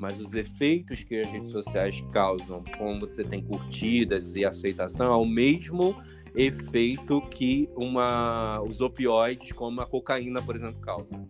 mas 0.02 0.20
os 0.20 0.34
efeitos 0.34 1.04
que 1.04 1.20
as 1.20 1.32
redes 1.32 1.52
sociais 1.52 2.04
causam, 2.12 2.64
como 2.76 3.02
você 3.02 3.24
tem 3.24 3.40
curtidas 3.44 4.36
e 4.36 4.44
aceitação, 4.44 5.14
é 5.14 5.16
o 5.16 5.26
mesmo 5.26 5.96
efeito 6.36 7.22
que 7.22 7.70
uma, 7.76 8.62
os 8.62 8.82
opioides, 8.82 9.52
como 9.52 9.82
a 9.82 9.86
cocaína, 9.86 10.42
por 10.42 10.56
exemplo, 10.56 10.80
causam. 10.82 11.28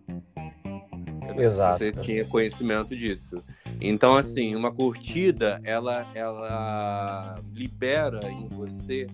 Exato. 1.37 1.79
Você 1.79 1.91
tinha 1.91 2.25
conhecimento 2.25 2.95
disso. 2.95 3.35
Então, 3.79 4.15
assim, 4.15 4.55
uma 4.55 4.71
curtida, 4.71 5.59
ela, 5.63 6.05
ela 6.13 7.35
libera 7.53 8.29
em 8.29 8.47
você 8.49 9.07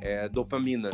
é, 0.00 0.28
dopamina. 0.28 0.90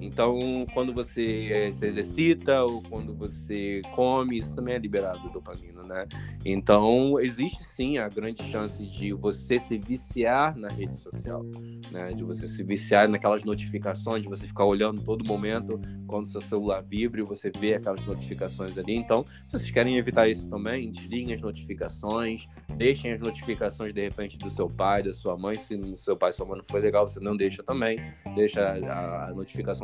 Então, 0.00 0.66
quando 0.74 0.92
você 0.92 1.50
eh, 1.52 1.72
se 1.72 1.86
exercita 1.86 2.62
ou 2.62 2.82
quando 2.82 3.14
você 3.14 3.80
come, 3.94 4.38
isso 4.38 4.54
também 4.54 4.74
é 4.74 4.78
liberado 4.78 5.28
dopamina, 5.30 5.82
né? 5.82 6.06
Então, 6.44 7.18
existe 7.18 7.64
sim 7.64 7.98
a 7.98 8.08
grande 8.08 8.42
chance 8.44 8.84
de 8.84 9.12
você 9.12 9.58
se 9.58 9.78
viciar 9.78 10.56
na 10.56 10.68
rede 10.68 10.96
social, 10.96 11.44
né? 11.90 12.12
De 12.12 12.22
você 12.22 12.46
se 12.46 12.62
viciar 12.62 13.08
naquelas 13.08 13.44
notificações, 13.44 14.22
de 14.22 14.28
você 14.28 14.46
ficar 14.46 14.64
olhando 14.64 15.02
todo 15.02 15.26
momento 15.26 15.80
quando 16.06 16.28
seu 16.28 16.40
celular 16.40 16.82
vibra 16.82 17.20
e 17.20 17.24
você 17.24 17.50
vê 17.50 17.74
aquelas 17.74 18.04
notificações 18.06 18.76
ali. 18.78 18.94
Então, 18.94 19.24
se 19.48 19.58
vocês 19.58 19.70
querem 19.70 19.96
evitar 19.96 20.28
isso 20.28 20.48
também, 20.48 20.90
desliguem 20.90 21.34
as 21.34 21.42
notificações, 21.42 22.46
deixem 22.76 23.12
as 23.12 23.20
notificações 23.20 23.92
de 23.92 24.02
repente 24.02 24.38
do 24.38 24.50
seu 24.50 24.68
pai, 24.68 25.02
da 25.02 25.12
sua 25.12 25.36
mãe. 25.36 25.56
Se 25.56 25.96
seu 25.96 26.16
pai 26.16 26.32
sua 26.32 26.46
mãe 26.46 26.58
não 26.58 26.64
foi 26.64 26.80
legal, 26.80 27.08
você 27.08 27.20
não 27.20 27.36
deixa 27.36 27.62
também. 27.62 27.98
Deixa 28.34 28.60
a, 28.60 29.28
a 29.28 29.32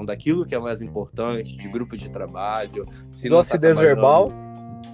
daquilo 0.05 0.45
que 0.45 0.55
é 0.55 0.59
mais 0.59 0.81
importante, 0.81 1.57
de 1.57 1.69
grupo 1.69 1.97
de 1.97 2.09
trabalho. 2.11 2.85
Se 3.11 3.29
do 3.29 3.37
tá 3.37 3.41
acidez 3.43 3.79
verbal. 3.79 4.33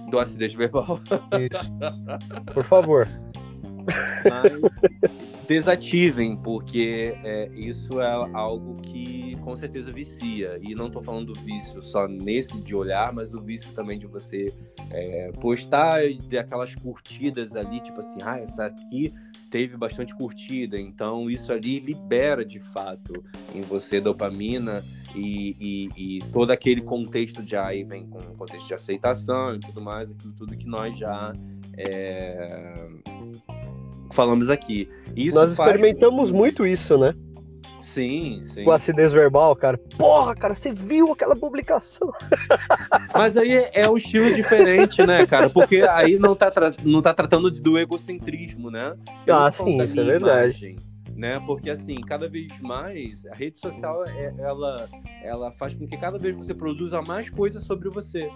Do 0.09 0.19
acidez 0.19 0.53
verbal. 0.53 0.99
Isso. 1.39 2.53
Por 2.53 2.63
favor. 2.63 3.07
Mas 4.23 4.99
desativem, 5.49 6.37
porque 6.37 7.17
é, 7.23 7.49
isso 7.55 7.99
é 7.99 8.29
algo 8.33 8.75
que 8.83 9.35
com 9.37 9.55
certeza 9.57 9.91
vicia. 9.91 10.59
E 10.61 10.75
não 10.75 10.85
estou 10.85 11.01
falando 11.01 11.33
do 11.33 11.39
vício 11.41 11.81
só 11.81 12.07
nesse 12.07 12.55
de 12.61 12.75
olhar, 12.75 13.11
mas 13.11 13.31
do 13.31 13.41
vício 13.41 13.71
também 13.73 13.97
de 13.97 14.05
você 14.05 14.53
é, 14.91 15.31
postar 15.41 16.05
e 16.05 16.19
ter 16.19 16.37
aquelas 16.37 16.75
curtidas 16.75 17.55
ali, 17.55 17.79
tipo 17.79 17.99
assim, 17.99 18.19
ah, 18.23 18.37
essa 18.37 18.67
aqui 18.67 19.11
teve 19.49 19.75
bastante 19.75 20.15
curtida. 20.15 20.79
Então 20.79 21.27
isso 21.31 21.51
ali 21.51 21.79
libera 21.79 22.45
de 22.45 22.59
fato 22.59 23.23
em 23.55 23.61
você 23.61 23.99
dopamina 23.99 24.83
e, 25.15 25.55
e, 25.59 25.89
e, 25.97 26.19
todo 26.31 26.51
aquele 26.51 26.81
contexto 26.81 27.41
de 27.41 27.55
aí 27.55 27.83
vem 27.83 28.05
com 28.05 28.19
o 28.19 28.35
contexto 28.35 28.67
de 28.67 28.75
aceitação 28.75 29.55
e 29.55 29.59
tudo 29.59 29.81
mais, 29.81 30.11
aquilo 30.11 30.33
tudo 30.33 30.55
que 30.55 30.67
nós 30.67 30.95
já 30.95 31.33
é, 31.75 32.87
falamos 34.11 34.49
aqui. 34.49 34.89
Isso 35.15 35.35
nós 35.35 35.51
experimentamos 35.51 36.31
muito 36.31 36.65
isso, 36.65 36.97
né? 36.97 37.13
Sim, 37.81 38.41
sim. 38.53 38.63
Com 38.63 38.71
acidez 38.71 39.11
verbal, 39.11 39.55
cara. 39.55 39.77
Porra, 39.97 40.35
cara, 40.35 40.53
você 40.53 40.71
viu 40.71 41.11
aquela 41.11 41.35
publicação? 41.35 42.11
Mas 43.13 43.35
aí 43.35 43.67
é 43.73 43.89
um 43.89 43.97
estilo 43.97 44.33
diferente, 44.33 45.05
né, 45.05 45.25
cara? 45.25 45.49
Porque 45.49 45.81
aí 45.81 46.19
não 46.19 46.35
tá, 46.35 46.51
não 46.83 47.01
tá 47.01 47.13
tratando 47.13 47.49
do 47.49 47.79
egocentrismo, 47.79 48.69
né? 48.69 48.95
Eu 49.25 49.35
ah, 49.35 49.51
sim, 49.51 49.81
isso 49.81 49.99
é 49.99 50.03
verdade. 50.03 50.65
Imagem 50.65 50.89
né? 51.19 51.37
Porque 51.45 51.69
assim, 51.69 51.95
cada 51.95 52.29
vez 52.29 52.47
mais 52.61 53.25
a 53.25 53.35
rede 53.35 53.59
social 53.59 54.05
é, 54.05 54.33
ela 54.39 54.89
ela 55.21 55.51
faz 55.51 55.75
com 55.75 55.85
que 55.85 55.97
cada 55.97 56.17
vez 56.17 56.33
você 56.33 56.53
produza 56.53 57.01
mais 57.01 57.29
coisas 57.29 57.63
sobre 57.63 57.89
você. 57.89 58.31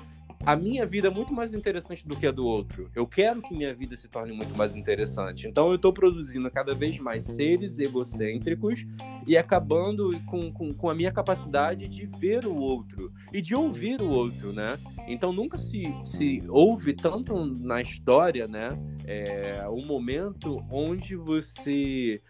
A 0.46 0.58
minha 0.58 0.86
vida 0.86 1.08
é 1.08 1.12
muito 1.12 1.34
mais 1.34 1.54
interessante 1.54 2.06
do 2.06 2.18
que 2.18 2.28
a 2.28 2.32
do 2.32 2.46
outro. 2.46 2.92
Eu 2.94 3.08
quero 3.08 3.42
que 3.42 3.56
minha 3.56 3.74
vida 3.74 3.96
se 3.96 4.10
torne 4.10 4.34
muito 4.34 4.54
mais 4.58 4.76
interessante. 4.76 5.48
Então 5.48 5.70
eu 5.70 5.76
estou 5.76 5.94
produzindo 5.94 6.52
cada 6.52 6.76
vez 6.76 7.00
mais 7.00 7.24
seres 7.24 7.80
egocêntricos 7.80 8.86
e 9.26 9.38
acabando 9.38 10.10
com, 10.26 10.52
com, 10.52 10.74
com, 10.74 10.90
a 10.90 10.94
minha 10.94 11.14
capacidade 11.14 11.88
de 11.88 12.06
ver 12.06 12.46
o 12.46 12.58
outro 12.58 13.10
e 13.32 13.42
de 13.42 13.56
ouvir 13.56 14.02
o 14.02 14.10
outro, 14.10 14.52
né? 14.52 14.78
Então 15.08 15.32
nunca 15.32 15.58
se, 15.58 15.84
se 16.04 16.44
ouve 16.50 16.94
tanto 16.94 17.46
na 17.46 17.82
história, 17.82 18.46
né? 18.46 18.70
É, 19.06 19.66
um 19.70 19.86
momento 19.86 20.62
onde 20.70 21.16
você 21.16 22.22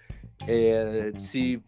é, 0.47 1.11
se 1.17 1.59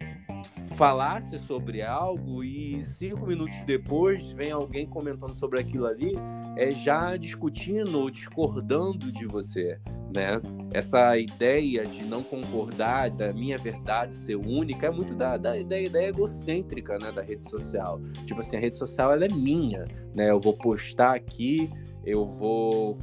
falasse 0.76 1.40
sobre 1.40 1.82
algo 1.82 2.44
e 2.44 2.82
cinco 2.84 3.26
minutos 3.26 3.56
depois 3.66 4.32
vem 4.32 4.52
alguém 4.52 4.86
comentando 4.86 5.34
sobre 5.34 5.60
aquilo 5.60 5.86
ali, 5.86 6.14
é 6.58 6.72
já 6.72 7.16
discutindo 7.16 8.00
ou 8.00 8.10
discordando 8.10 9.12
de 9.12 9.26
você, 9.26 9.80
né? 10.14 10.42
Essa 10.74 11.18
ideia 11.18 11.86
de 11.86 12.04
não 12.04 12.22
concordar, 12.24 13.10
da 13.10 13.32
minha 13.34 13.58
verdade 13.58 14.16
ser 14.16 14.36
única, 14.36 14.88
é 14.88 14.92
muito 14.92 15.16
da, 15.16 15.38
da, 15.38 15.52
da 15.62 15.80
ideia 15.80 16.08
egocêntrica, 16.08 16.98
né, 17.00 17.12
da 17.12 17.22
rede 17.22 17.50
social. 17.50 18.02
Tipo 18.26 18.42
assim, 18.42 18.58
a 18.58 18.60
rede 18.60 18.76
social 18.76 19.14
ela 19.14 19.26
é 19.26 19.30
minha, 19.30 19.86
né? 20.16 20.30
Eu 20.30 20.40
vou 20.40 20.54
postar 20.54 21.16
aqui, 21.16 21.70
eu 22.04 22.26
vou 22.26 22.98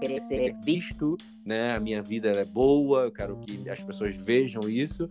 querer 0.00 0.20
ser 0.20 0.56
visto, 0.64 1.16
né? 1.44 1.76
A 1.76 1.80
minha 1.80 2.02
vida 2.02 2.30
é 2.30 2.44
boa, 2.44 3.02
eu 3.02 3.12
quero 3.12 3.36
que 3.36 3.68
as 3.68 3.82
pessoas 3.82 4.16
vejam 4.16 4.68
isso. 4.68 5.08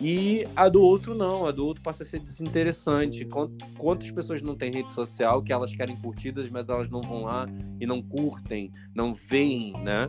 E 0.00 0.46
a 0.56 0.66
do 0.66 0.80
outro 0.80 1.14
não, 1.14 1.44
a 1.44 1.50
do 1.50 1.66
outro 1.66 1.82
passa 1.82 2.02
a 2.04 2.06
ser 2.06 2.20
desinteressante. 2.20 3.28
Quantas 3.76 4.10
pessoas 4.10 4.40
não 4.40 4.56
têm 4.56 4.72
rede 4.72 4.90
social 4.92 5.42
que 5.42 5.52
elas 5.52 5.76
querem 5.76 5.94
curtidas, 5.94 6.50
mas 6.50 6.66
elas 6.68 6.88
não 6.88 7.02
vão 7.02 7.24
lá 7.24 7.46
e 7.78 7.84
não 7.84 8.00
curtem, 8.00 8.70
não 8.94 9.12
veem, 9.12 9.74
né? 9.82 10.08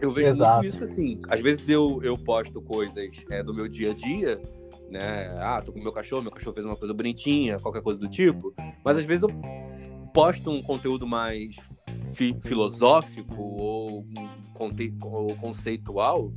Eu 0.00 0.12
vejo 0.12 0.30
Exato. 0.30 0.62
muito 0.62 0.74
isso 0.74 0.84
assim. 0.84 1.22
Às 1.30 1.40
vezes 1.40 1.66
eu, 1.66 2.00
eu 2.02 2.18
posto 2.18 2.60
coisas 2.60 3.10
é, 3.30 3.42
do 3.42 3.54
meu 3.54 3.68
dia 3.68 3.92
a 3.92 3.94
dia, 3.94 4.38
né? 4.90 5.34
Ah, 5.38 5.62
tô 5.64 5.72
com 5.72 5.80
meu 5.80 5.92
cachorro, 5.92 6.20
meu 6.20 6.30
cachorro 6.30 6.52
fez 6.52 6.66
uma 6.66 6.76
coisa 6.76 6.92
bonitinha, 6.92 7.58
qualquer 7.58 7.80
coisa 7.80 7.98
do 7.98 8.08
tipo. 8.08 8.52
Mas 8.84 8.98
às 8.98 9.04
vezes 9.06 9.22
eu 9.22 9.30
posto 10.12 10.50
um 10.50 10.62
conteúdo 10.62 11.06
mais 11.06 11.56
fi 12.14 12.36
filosófico 12.40 13.42
ou, 13.42 14.04
conte 14.52 14.94
ou 15.02 15.34
conceitual, 15.36 16.32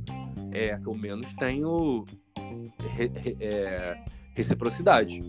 é 0.52 0.76
que 0.76 0.86
eu 0.86 0.94
menos 0.94 1.32
tenho 1.34 2.04
re 2.96 3.10
re 3.14 3.36
é, 3.40 3.96
reciprocidade. 4.34 5.20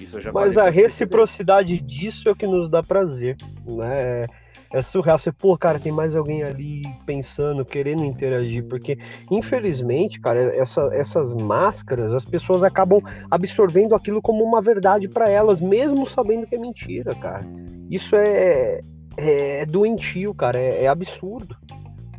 Isso 0.00 0.20
já 0.20 0.30
Mas 0.30 0.58
a 0.58 0.68
reciprocidade 0.68 1.80
disso 1.80 2.28
é 2.28 2.32
o 2.32 2.36
que 2.36 2.46
nos 2.46 2.68
dá 2.68 2.82
prazer, 2.82 3.36
né? 3.66 4.26
É 4.72 4.82
surreal. 4.82 5.18
Você, 5.18 5.32
pô, 5.32 5.56
cara, 5.56 5.78
tem 5.78 5.92
mais 5.92 6.14
alguém 6.14 6.42
ali 6.42 6.82
pensando, 7.06 7.64
querendo 7.64 8.04
interagir, 8.04 8.64
porque 8.66 8.98
infelizmente, 9.30 10.20
cara, 10.20 10.54
essa, 10.54 10.90
essas 10.92 11.32
máscaras, 11.32 12.12
as 12.12 12.24
pessoas 12.24 12.62
acabam 12.62 13.00
absorvendo 13.30 13.94
aquilo 13.94 14.20
como 14.20 14.44
uma 14.44 14.60
verdade 14.60 15.08
para 15.08 15.30
elas, 15.30 15.60
mesmo 15.60 16.06
sabendo 16.06 16.46
que 16.46 16.56
é 16.56 16.58
mentira, 16.58 17.14
cara. 17.14 17.46
Isso 17.88 18.16
é, 18.16 18.80
é, 19.16 19.62
é 19.62 19.66
doentio, 19.66 20.34
cara, 20.34 20.58
é, 20.58 20.84
é 20.84 20.88
absurdo. 20.88 21.56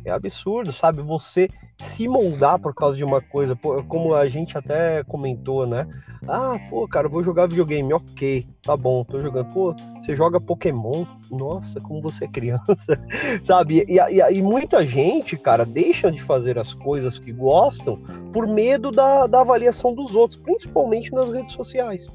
É 0.04 0.10
absurdo, 0.10 0.72
sabe? 0.72 1.02
Você 1.02 1.48
se 1.78 2.08
moldar 2.08 2.58
por 2.58 2.74
causa 2.74 2.96
de 2.96 3.04
uma 3.04 3.20
coisa, 3.20 3.56
como 3.86 4.14
a 4.14 4.28
gente 4.28 4.56
até 4.58 5.02
comentou, 5.04 5.66
né? 5.66 5.86
Ah, 6.26 6.58
pô, 6.68 6.88
cara, 6.88 7.08
vou 7.08 7.22
jogar 7.22 7.46
videogame, 7.46 7.92
ok, 7.92 8.46
tá 8.62 8.76
bom, 8.76 9.04
tô 9.04 9.22
jogando. 9.22 9.52
Pô, 9.52 9.74
você 10.02 10.16
joga 10.16 10.40
Pokémon? 10.40 11.04
Nossa, 11.30 11.80
como 11.80 12.02
você 12.02 12.24
é 12.24 12.28
criança, 12.28 12.76
sabe? 13.44 13.84
E, 13.88 13.98
e, 13.98 14.38
e, 14.38 14.42
muita 14.42 14.84
gente, 14.84 15.36
cara, 15.36 15.64
deixa 15.64 16.10
de 16.10 16.20
fazer 16.22 16.58
as 16.58 16.74
coisas 16.74 17.18
que 17.18 17.32
gostam 17.32 17.98
por 18.32 18.46
medo 18.46 18.90
da, 18.90 19.26
da 19.26 19.40
avaliação 19.40 19.94
dos 19.94 20.16
outros, 20.16 20.40
principalmente 20.40 21.12
nas 21.12 21.30
redes 21.30 21.54
sociais, 21.54 22.08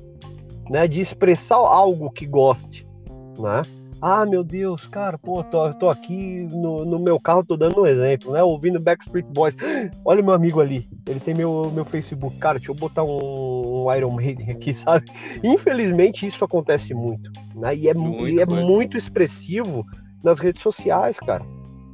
né? 0.69 0.87
De 0.87 0.99
expressar 0.99 1.55
algo 1.55 2.11
que 2.11 2.25
goste, 2.25 2.85
né? 3.39 3.61
Ah, 4.05 4.25
meu 4.25 4.43
Deus, 4.43 4.85
cara, 4.85 5.17
pô, 5.17 5.41
tô, 5.45 5.73
tô 5.75 5.89
aqui 5.89 6.45
no, 6.51 6.83
no 6.83 6.99
meu 6.99 7.17
carro, 7.17 7.41
tô 7.41 7.55
dando 7.55 7.79
um 7.79 7.85
exemplo, 7.85 8.33
né? 8.33 8.43
Ouvindo 8.43 8.77
Backstreet 8.77 9.25
Boys. 9.27 9.55
Olha 10.03 10.21
meu 10.21 10.33
amigo 10.33 10.59
ali, 10.59 10.85
ele 11.07 11.21
tem 11.21 11.33
meu, 11.33 11.71
meu 11.73 11.85
Facebook. 11.85 12.37
Cara, 12.37 12.59
deixa 12.59 12.69
eu 12.69 12.75
botar 12.75 13.05
um, 13.05 13.85
um 13.85 13.95
Iron 13.95 14.11
Maiden 14.11 14.51
aqui, 14.51 14.73
sabe? 14.75 15.09
Infelizmente 15.41 16.27
isso 16.27 16.43
acontece 16.43 16.93
muito, 16.93 17.31
né? 17.55 17.73
E 17.73 17.87
é 17.87 17.93
muito, 17.93 18.27
e 18.27 18.41
é 18.41 18.45
muito 18.45 18.97
expressivo 18.97 19.85
nas 20.21 20.37
redes 20.37 20.61
sociais, 20.61 21.17
cara. 21.17 21.45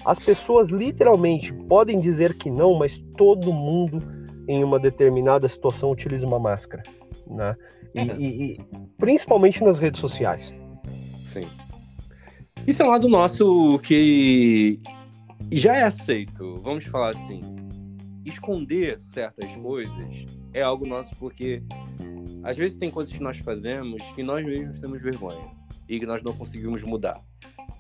As 0.04 0.18
pessoas 0.18 0.70
literalmente 0.70 1.54
podem 1.54 2.00
dizer 2.00 2.36
que 2.40 2.50
não, 2.50 2.74
mas 2.74 2.98
todo 3.18 3.54
mundo 3.54 4.02
em 4.48 4.64
uma 4.64 4.80
determinada 4.80 5.48
situação 5.48 5.92
utiliza 5.92 6.26
uma 6.26 6.40
máscara, 6.40 6.82
né? 7.28 7.56
E, 7.94 8.00
é. 8.00 8.16
e, 8.18 8.54
e 8.54 8.60
principalmente 8.98 9.64
nas 9.64 9.78
redes 9.78 10.02
sociais. 10.02 10.52
Sim. 11.24 11.48
Isso 12.68 12.82
é 12.82 12.86
um 12.86 12.90
lado 12.90 13.10
nosso 13.10 13.80
que 13.80 14.80
já 15.52 15.76
é 15.76 15.84
aceito, 15.84 16.58
vamos 16.58 16.86
falar 16.86 17.10
assim. 17.10 17.42
Esconder 18.26 19.02
certas 19.02 19.56
coisas 19.58 20.26
é 20.54 20.62
algo 20.62 20.86
nosso 20.88 21.16
porque 21.16 21.64
às 22.44 22.58
vezes 22.58 22.78
tem 22.78 22.92
coisas 22.92 23.14
que 23.14 23.22
nós 23.22 23.38
fazemos 23.40 24.02
que 24.12 24.24
nós 24.24 24.46
mesmos 24.46 24.80
temos 24.80 25.02
vergonha 25.02 25.50
e 25.88 26.00
que 26.00 26.06
nós 26.06 26.22
não 26.22 26.34
conseguimos 26.34 26.84
mudar. 26.84 27.20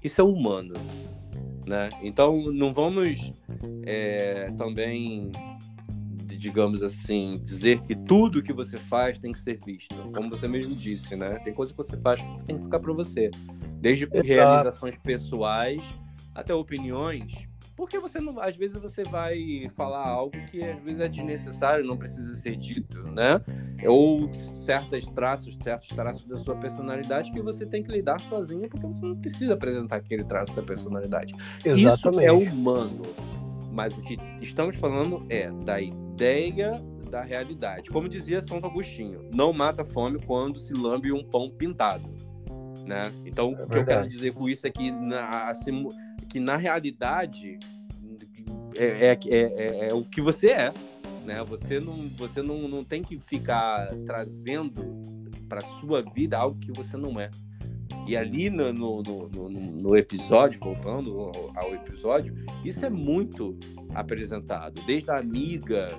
Isso 0.04 0.22
é 0.22 0.24
humano, 0.24 0.74
né? 1.68 1.90
Então 2.02 2.52
não 2.52 2.74
vamos 2.74 3.32
é, 3.86 4.52
também, 4.58 5.32
digamos 6.40 6.82
assim, 6.82 7.40
dizer 7.44 7.82
que 7.82 7.96
tudo 7.96 8.42
que 8.42 8.54
você 8.54 8.78
faz 8.78 9.20
tem 9.20 9.32
que 9.32 9.40
ser 9.40 9.60
visto. 9.64 9.94
Como 10.14 10.30
você 10.30 10.48
mesmo 10.48 10.74
disse, 10.76 11.16
né? 11.16 11.38
Tem 11.44 11.54
coisa 11.54 11.72
que 11.72 11.78
você 11.78 11.98
faz 11.98 12.22
que 12.22 12.46
tem 12.46 12.58
que 12.58 12.64
ficar 12.64 12.80
para 12.80 12.94
você, 12.94 13.30
desde 13.80 14.06
Exato. 14.06 14.28
realizações 14.28 14.98
pessoais 14.98 15.84
até 16.34 16.54
opiniões 16.54 17.50
porque 17.80 17.98
você 17.98 18.20
não, 18.20 18.38
às 18.42 18.58
vezes 18.58 18.76
você 18.82 19.04
vai 19.04 19.70
falar 19.74 20.06
algo 20.06 20.36
que 20.52 20.62
às 20.62 20.84
vezes 20.84 21.00
é 21.00 21.08
desnecessário, 21.08 21.86
não 21.86 21.96
precisa 21.96 22.36
ser 22.36 22.58
dito, 22.58 23.02
né? 23.04 23.40
Ou 23.88 24.30
certos 24.66 25.06
traços, 25.06 25.58
certos 25.64 25.88
traços 25.88 26.26
da 26.26 26.36
sua 26.36 26.58
personalidade 26.58 27.32
que 27.32 27.42
você 27.42 27.66
tem 27.66 27.82
que 27.82 27.90
lidar 27.90 28.20
sozinho, 28.20 28.68
porque 28.68 28.86
você 28.86 29.06
não 29.06 29.16
precisa 29.16 29.54
apresentar 29.54 29.96
aquele 29.96 30.26
traço 30.26 30.54
da 30.54 30.62
personalidade. 30.62 31.34
Exatamente. 31.64 32.26
Isso 32.26 32.28
é 32.28 32.32
humano. 32.34 33.02
Mas 33.72 33.94
o 33.94 34.02
que 34.02 34.18
estamos 34.42 34.76
falando 34.76 35.26
é 35.30 35.52
da 35.52 35.80
ideia 35.80 36.72
da 37.10 37.22
realidade. 37.22 37.90
Como 37.90 38.08
dizia 38.08 38.42
São 38.42 38.58
Agostinho, 38.58 39.30
não 39.34 39.52
mata 39.52 39.84
fome 39.84 40.20
quando 40.20 40.60
se 40.60 40.74
lambe 40.74 41.12
um 41.12 41.24
pão 41.24 41.50
pintado. 41.50 42.10
Né? 42.86 43.12
Então, 43.26 43.56
é 43.58 43.64
o 43.64 43.68
que 43.68 43.78
eu 43.78 43.86
quero 43.86 44.08
dizer 44.08 44.34
com 44.34 44.48
isso 44.48 44.66
é 44.66 44.70
que 44.70 44.92
na, 44.92 45.50
assim, 45.50 45.88
que 46.28 46.40
na 46.40 46.56
realidade 46.56 47.60
é, 48.76 49.08
é, 49.08 49.20
é, 49.28 49.90
é, 49.90 49.94
o 49.94 50.04
que 50.04 50.22
você 50.22 50.52
é. 50.52 50.74
Né? 51.26 51.44
Você, 51.44 51.80
não, 51.80 51.94
você 52.10 52.42
não, 52.42 52.68
não 52.68 52.84
tem 52.84 53.04
que 53.04 53.20
ficar 53.20 53.88
trazendo 54.06 54.84
para 55.48 55.62
sua 55.80 56.02
vida 56.02 56.38
algo 56.38 56.60
que 56.60 56.72
você 56.72 56.96
não 56.96 57.20
é. 57.20 57.30
E 58.10 58.18
ali 58.18 58.50
no, 58.50 58.74
no, 58.74 59.04
no, 59.04 59.50
no, 59.52 59.96
episódio, 59.96 60.60
voltando 60.60 61.32
ao 61.56 61.76
episódio, 61.76 62.34
isso 62.66 62.84
é 62.84 62.90
muito 62.90 63.56
apresentado. 63.94 64.82
Desde 64.82 65.12
a 65.12 65.20
amiga 65.20 65.90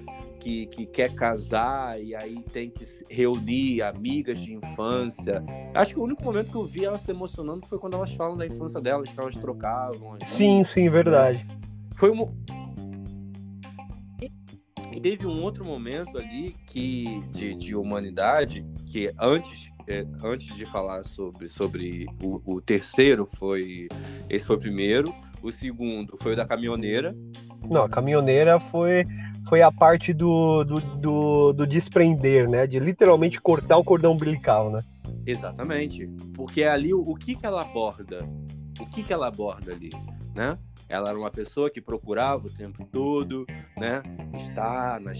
que, 0.40 0.66
que 0.66 0.86
quer 0.86 1.14
casar 1.14 2.02
e 2.02 2.12
aí 2.16 2.42
tem 2.52 2.68
que 2.68 2.84
reunir 3.08 3.82
amigas 3.82 4.40
de 4.40 4.54
infância. 4.54 5.40
Acho 5.72 5.94
que 5.94 6.00
o 6.00 6.02
único 6.02 6.24
momento 6.24 6.50
que 6.50 6.56
eu 6.56 6.64
vi 6.64 6.84
elas 6.84 7.02
se 7.02 7.12
emocionando 7.12 7.64
foi 7.64 7.78
quando 7.78 7.94
elas 7.94 8.12
falam 8.14 8.36
da 8.36 8.44
infância 8.44 8.80
delas, 8.80 9.08
que 9.08 9.20
elas 9.20 9.36
trocavam. 9.36 10.14
Ali. 10.14 10.24
Sim, 10.24 10.64
sim, 10.64 10.90
verdade. 10.90 11.46
Foi 11.94 12.10
um. 12.10 12.28
E 14.90 15.00
teve 15.00 15.28
um 15.28 15.44
outro 15.44 15.64
momento 15.64 16.18
ali 16.18 16.56
que 16.66 17.22
de, 17.30 17.54
de 17.54 17.76
humanidade 17.76 18.66
que 18.90 19.12
antes 19.16 19.69
é, 19.86 20.06
antes 20.22 20.54
de 20.56 20.66
falar 20.66 21.04
sobre, 21.04 21.48
sobre 21.48 22.06
o, 22.22 22.40
o, 22.44 22.60
terceiro 22.60 23.26
foi 23.26 23.88
esse 24.28 24.44
foi 24.44 24.56
o 24.56 24.60
primeiro 24.60 25.14
o 25.42 25.50
segundo 25.50 26.16
foi 26.16 26.32
o 26.32 26.36
da 26.36 26.46
caminhoneira 26.46 27.14
não 27.68 27.82
a 27.82 27.88
caminhoneira 27.88 28.58
foi 28.58 29.04
foi 29.48 29.62
a 29.62 29.72
parte 29.72 30.12
do, 30.12 30.62
do, 30.64 30.80
do, 30.80 31.52
do 31.52 31.66
desprender, 31.66 32.48
né? 32.48 32.68
De 32.68 32.78
literalmente 32.78 33.40
cortar 33.40 33.76
o 33.78 33.84
cordão 33.84 34.12
umbilical, 34.12 34.70
né? 34.70 34.80
Exatamente. 35.26 36.08
Porque 36.34 36.62
ali 36.62 36.94
o, 36.94 37.00
o 37.00 37.16
que, 37.16 37.34
que 37.34 37.44
ela 37.44 37.62
aborda? 37.62 38.20
O 38.78 38.86
que, 38.86 39.02
que 39.02 39.12
ela 39.12 39.26
aborda 39.26 39.72
ali, 39.72 39.90
né? 40.34 40.56
Ela 40.90 41.10
era 41.10 41.18
uma 41.18 41.30
pessoa 41.30 41.70
que 41.70 41.80
procurava 41.80 42.48
o 42.48 42.50
tempo 42.50 42.84
todo, 42.84 43.46
né? 43.76 44.02
Estar 44.48 45.00
na, 45.00 45.12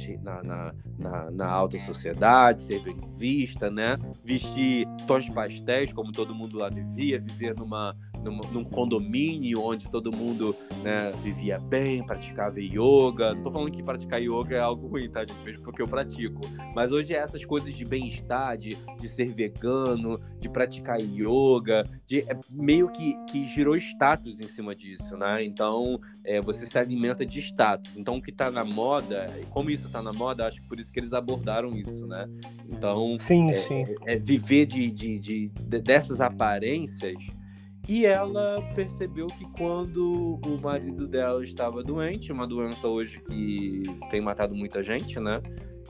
na, 0.42 0.74
na, 0.98 1.30
na 1.30 1.46
alta 1.46 1.78
sociedade, 1.78 2.62
ser 2.62 2.82
bem 2.82 2.98
vista, 3.16 3.70
né? 3.70 3.96
Vestir 4.24 4.84
tons 5.06 5.28
pastéis, 5.28 5.92
como 5.92 6.10
todo 6.10 6.34
mundo 6.34 6.58
lá 6.58 6.68
vivia, 6.68 7.20
viver 7.20 7.54
numa, 7.54 7.96
num, 8.22 8.40
num 8.52 8.64
condomínio 8.64 9.62
onde 9.62 9.88
todo 9.90 10.14
mundo 10.14 10.54
né, 10.82 11.12
vivia 11.22 11.58
bem, 11.58 12.04
praticava 12.04 12.60
yoga. 12.60 13.34
Tô 13.42 13.50
falando 13.50 13.70
que 13.70 13.82
praticar 13.82 14.20
yoga 14.20 14.56
é 14.56 14.60
algo 14.60 14.86
ruim, 14.86 15.08
tá, 15.08 15.24
gente? 15.24 15.42
Mesmo 15.44 15.64
porque 15.64 15.82
eu 15.82 15.88
pratico. 15.88 16.40
Mas 16.74 16.92
hoje 16.92 17.14
é 17.14 17.18
essas 17.18 17.44
coisas 17.44 17.74
de 17.74 17.84
bem-estar, 17.84 18.56
de, 18.56 18.76
de 18.98 19.08
ser 19.08 19.32
vegano, 19.32 20.20
de 20.38 20.48
praticar 20.48 21.00
yoga, 21.00 21.84
de, 22.06 22.20
é 22.20 22.38
meio 22.52 22.88
que, 22.88 23.14
que 23.26 23.46
girou 23.46 23.76
status 23.76 24.40
em 24.40 24.48
cima 24.48 24.74
disso, 24.74 25.16
né? 25.16 25.44
Então, 25.44 26.00
é, 26.24 26.40
você 26.40 26.66
se 26.66 26.78
alimenta 26.78 27.24
de 27.24 27.38
status. 27.40 27.96
Então, 27.96 28.16
o 28.16 28.22
que 28.22 28.32
tá 28.32 28.50
na 28.50 28.64
moda, 28.64 29.28
como 29.50 29.70
isso 29.70 29.88
tá 29.90 30.02
na 30.02 30.12
moda, 30.12 30.46
acho 30.46 30.60
que 30.60 30.68
por 30.68 30.78
isso 30.78 30.92
que 30.92 31.00
eles 31.00 31.12
abordaram 31.12 31.76
isso, 31.76 32.06
né? 32.06 32.28
Então, 32.68 33.16
sim, 33.20 33.50
é, 33.50 33.66
sim. 33.66 33.84
É, 34.06 34.14
é 34.14 34.18
viver 34.18 34.66
de, 34.66 34.90
de, 34.90 35.18
de, 35.18 35.48
de, 35.48 35.80
dessas 35.80 36.20
aparências 36.20 37.39
e 37.88 38.06
ela 38.06 38.62
percebeu 38.74 39.26
que 39.26 39.44
quando 39.56 40.38
o 40.44 40.60
marido 40.60 41.06
dela 41.06 41.42
estava 41.42 41.82
doente, 41.82 42.32
uma 42.32 42.46
doença 42.46 42.86
hoje 42.86 43.20
que 43.20 43.82
tem 44.10 44.20
matado 44.20 44.54
muita 44.54 44.82
gente, 44.82 45.18
né? 45.18 45.40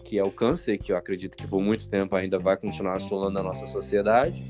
Que 0.04 0.18
é 0.18 0.22
o 0.22 0.30
câncer, 0.30 0.78
que 0.78 0.92
eu 0.92 0.96
acredito 0.96 1.36
que 1.36 1.46
por 1.46 1.60
muito 1.60 1.88
tempo 1.88 2.16
ainda 2.16 2.38
vai 2.38 2.56
continuar 2.56 2.96
assolando 2.96 3.38
a 3.38 3.42
nossa 3.42 3.66
sociedade. 3.66 4.42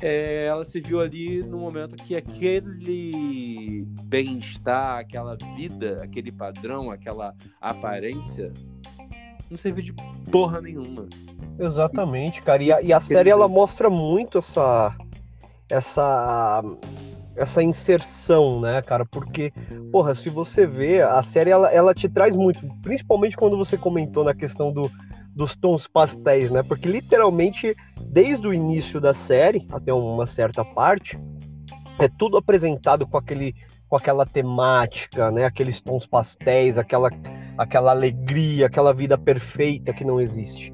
É, 0.00 0.46
ela 0.46 0.64
se 0.64 0.80
viu 0.80 1.00
ali 1.00 1.42
no 1.42 1.58
momento 1.58 1.96
que 1.96 2.14
aquele 2.14 3.84
bem-estar, 4.04 4.98
aquela 4.98 5.36
vida, 5.56 6.00
aquele 6.02 6.30
padrão, 6.30 6.90
aquela 6.90 7.34
aparência, 7.60 8.52
não 9.50 9.56
serviu 9.56 9.82
de 9.82 9.92
porra 10.30 10.60
nenhuma. 10.60 11.08
Exatamente, 11.58 12.40
cara. 12.42 12.62
E 12.62 12.72
a, 12.72 12.80
e 12.80 12.92
a 12.92 13.00
série 13.00 13.30
ela 13.30 13.48
mostra 13.48 13.90
muito 13.90 14.38
essa 14.38 14.96
essa 15.70 16.62
essa 17.38 17.62
inserção, 17.62 18.60
né, 18.60 18.82
cara? 18.82 19.06
Porque, 19.06 19.52
porra, 19.92 20.12
se 20.12 20.28
você 20.28 20.66
vê, 20.66 21.00
a 21.00 21.22
série 21.22 21.50
ela, 21.50 21.70
ela 21.70 21.94
te 21.94 22.08
traz 22.08 22.34
muito, 22.34 22.60
principalmente 22.82 23.36
quando 23.36 23.56
você 23.56 23.78
comentou 23.78 24.24
na 24.24 24.34
questão 24.34 24.72
do, 24.72 24.90
dos 25.36 25.54
tons 25.54 25.86
pastéis, 25.86 26.50
né? 26.50 26.64
Porque 26.64 26.88
literalmente, 26.88 27.76
desde 28.04 28.46
o 28.46 28.52
início 28.52 29.00
da 29.00 29.12
série, 29.12 29.64
até 29.70 29.92
uma 29.92 30.26
certa 30.26 30.64
parte, 30.64 31.16
é 32.00 32.08
tudo 32.08 32.36
apresentado 32.36 33.06
com 33.06 33.16
aquele 33.16 33.54
com 33.88 33.96
aquela 33.96 34.26
temática, 34.26 35.30
né? 35.30 35.44
Aqueles 35.44 35.80
tons 35.80 36.06
pastéis, 36.06 36.76
aquela 36.76 37.08
aquela 37.56 37.92
alegria, 37.92 38.66
aquela 38.66 38.92
vida 38.92 39.16
perfeita 39.16 39.92
que 39.92 40.04
não 40.04 40.20
existe. 40.20 40.72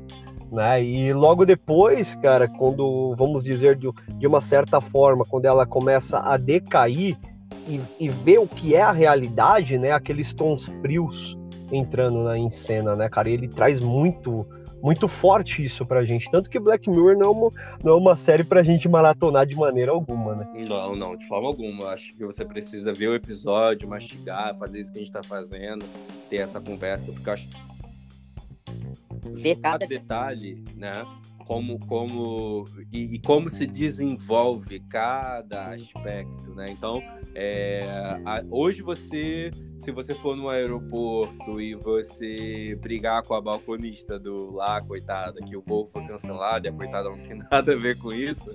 Né? 0.52 0.84
E 0.84 1.12
logo 1.12 1.44
depois, 1.44 2.14
cara, 2.16 2.46
quando 2.46 3.14
vamos 3.16 3.42
dizer 3.42 3.76
de, 3.76 3.90
de 4.18 4.26
uma 4.26 4.40
certa 4.40 4.80
forma, 4.80 5.24
quando 5.24 5.46
ela 5.46 5.66
começa 5.66 6.18
a 6.18 6.36
decair 6.36 7.18
e, 7.66 7.80
e 7.98 8.08
ver 8.08 8.38
o 8.38 8.46
que 8.46 8.74
é 8.74 8.82
a 8.82 8.92
realidade, 8.92 9.78
né? 9.78 9.90
Aqueles 9.92 10.32
tons 10.32 10.66
frios 10.80 11.36
entrando 11.72 12.22
na, 12.22 12.38
em 12.38 12.50
cena, 12.50 12.94
né, 12.94 13.08
cara? 13.08 13.28
E 13.28 13.32
ele 13.32 13.48
traz 13.48 13.80
muito 13.80 14.46
muito 14.84 15.08
forte 15.08 15.64
isso 15.64 15.86
pra 15.86 16.04
gente. 16.04 16.30
Tanto 16.30 16.50
que 16.50 16.60
Black 16.60 16.90
Mirror 16.90 17.16
não 17.16 17.26
é 17.26 17.30
uma, 17.30 17.50
não 17.82 17.92
é 17.94 17.96
uma 17.96 18.14
série 18.16 18.44
pra 18.44 18.62
gente 18.62 18.86
maratonar 18.86 19.46
de 19.46 19.56
maneira 19.56 19.92
alguma, 19.92 20.34
né? 20.34 20.46
Não, 20.68 20.94
não, 20.94 21.16
de 21.16 21.26
forma 21.26 21.48
alguma. 21.48 21.88
Acho 21.88 22.14
que 22.14 22.22
você 22.22 22.44
precisa 22.44 22.92
ver 22.92 23.08
o 23.08 23.14
episódio, 23.14 23.88
mastigar, 23.88 24.54
fazer 24.56 24.80
isso 24.80 24.92
que 24.92 24.98
a 24.98 25.00
gente 25.00 25.10
tá 25.10 25.22
fazendo, 25.22 25.86
ter 26.28 26.36
essa 26.36 26.60
conversa, 26.60 27.10
porque 27.10 27.30
acho 27.30 27.48
ver 29.32 29.56
cada 29.56 29.86
detalhe, 29.86 30.62
né? 30.76 30.92
Como, 31.46 31.78
como 31.86 32.64
e, 32.90 33.16
e, 33.16 33.18
como 33.18 33.50
se 33.50 33.66
desenvolve 33.66 34.80
cada 34.80 35.74
aspecto, 35.74 36.54
né? 36.54 36.66
Então, 36.70 37.02
é, 37.34 37.82
a, 38.24 38.42
hoje 38.50 38.80
você, 38.80 39.50
se 39.78 39.90
você 39.90 40.14
for 40.14 40.36
no 40.36 40.48
aeroporto 40.48 41.60
e 41.60 41.74
você 41.74 42.78
brigar 42.80 43.22
com 43.22 43.34
a 43.34 43.42
balconista 43.42 44.18
do 44.18 44.54
lá, 44.54 44.80
coitada, 44.80 45.42
que 45.42 45.54
o 45.54 45.60
voo 45.60 45.86
foi 45.86 46.06
cancelado 46.06 46.66
e 46.66 46.70
a 46.70 46.72
coitada 46.72 47.10
não 47.10 47.18
tem 47.18 47.36
nada 47.50 47.72
a 47.72 47.76
ver 47.76 47.98
com 47.98 48.10
isso, 48.10 48.50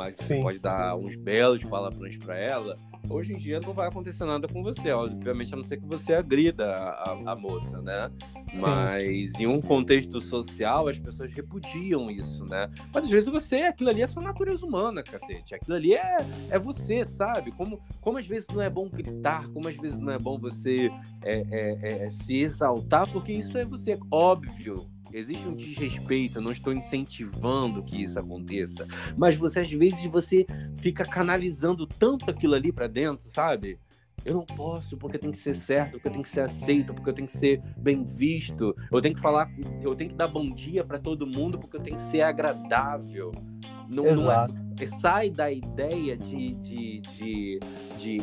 mas 0.00 0.16
você 0.16 0.36
Sim. 0.36 0.42
pode 0.42 0.58
dar 0.58 0.96
uns 0.96 1.14
belos 1.14 1.62
palavrões 1.62 2.16
para 2.16 2.34
ela. 2.34 2.74
Hoje 3.10 3.34
em 3.34 3.38
dia 3.38 3.60
não 3.60 3.74
vai 3.74 3.86
acontecer 3.86 4.24
nada 4.24 4.48
com 4.48 4.62
você, 4.62 4.90
obviamente, 4.92 5.52
a 5.52 5.56
não 5.58 5.62
ser 5.62 5.76
que 5.76 5.84
você 5.84 6.14
agrida 6.14 6.72
a, 6.74 7.32
a 7.32 7.36
moça, 7.36 7.82
né? 7.82 8.10
Sim. 8.50 8.60
Mas 8.60 9.34
em 9.38 9.46
um 9.46 9.60
contexto 9.60 10.18
social, 10.18 10.88
as 10.88 10.98
pessoas 10.98 11.30
repudiam 11.34 12.10
isso, 12.10 12.46
né? 12.46 12.70
Mas 12.94 13.04
às 13.04 13.10
vezes 13.10 13.28
você, 13.28 13.56
aquilo 13.56 13.90
ali 13.90 14.00
é 14.00 14.06
sua 14.06 14.22
natureza 14.22 14.64
humana, 14.64 15.02
cacete. 15.02 15.54
Aquilo 15.54 15.76
ali 15.76 15.92
é, 15.92 16.16
é 16.48 16.58
você, 16.58 17.04
sabe? 17.04 17.52
Como, 17.52 17.78
como 18.00 18.16
às 18.16 18.26
vezes 18.26 18.48
não 18.48 18.62
é 18.62 18.70
bom 18.70 18.88
gritar, 18.88 19.46
como 19.48 19.68
às 19.68 19.76
vezes 19.76 19.98
não 19.98 20.12
é 20.12 20.18
bom 20.18 20.38
você 20.38 20.90
é, 21.22 21.44
é, 21.50 22.06
é, 22.06 22.10
se 22.10 22.38
exaltar, 22.38 23.06
porque 23.12 23.32
isso 23.32 23.58
é 23.58 23.66
você. 23.66 23.98
Óbvio, 24.10 24.86
existe 25.12 25.46
um 25.46 25.54
desrespeito, 25.54 26.38
eu 26.38 26.42
não 26.42 26.52
estou 26.52 26.72
incentivando 26.72 27.82
que 27.82 28.02
isso 28.02 28.18
aconteça, 28.18 28.86
mas 29.16 29.36
você 29.36 29.60
às 29.60 29.70
vezes 29.70 30.04
você 30.06 30.46
fica 30.76 31.04
canalizando 31.04 31.86
tanto 31.86 32.30
aquilo 32.30 32.54
ali 32.54 32.72
para 32.72 32.86
dentro, 32.86 33.28
sabe? 33.28 33.78
Eu 34.24 34.34
não 34.34 34.44
posso 34.44 34.96
porque 34.96 35.18
tem 35.18 35.30
que 35.30 35.38
ser 35.38 35.54
certo, 35.54 35.92
porque 35.92 36.10
tem 36.10 36.22
que 36.22 36.28
ser 36.28 36.40
aceito, 36.40 36.92
porque 36.92 37.08
eu 37.08 37.14
tenho 37.14 37.26
que 37.26 37.36
ser 37.36 37.62
bem 37.76 38.04
visto. 38.04 38.76
Eu 38.92 39.00
tenho 39.00 39.14
que 39.14 39.20
falar, 39.20 39.50
eu 39.82 39.94
tenho 39.94 40.10
que 40.10 40.16
dar 40.16 40.28
bom 40.28 40.50
dia 40.50 40.84
para 40.84 40.98
todo 40.98 41.26
mundo 41.26 41.58
porque 41.58 41.76
eu 41.76 41.80
tenho 41.80 41.96
que 41.96 42.02
ser 42.02 42.20
agradável. 42.20 43.32
Não, 43.88 44.06
Exato. 44.06 44.54
não 44.54 44.74
é, 44.78 44.86
sai 44.86 45.30
da 45.30 45.50
ideia 45.50 46.16
de, 46.16 46.54
de, 46.54 47.00
de, 47.00 47.60
de, 47.98 48.18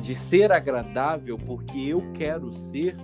de 0.00 0.14
ser 0.14 0.52
agradável 0.52 1.36
porque 1.36 1.78
eu 1.78 2.12
quero 2.12 2.52
ser 2.52 2.96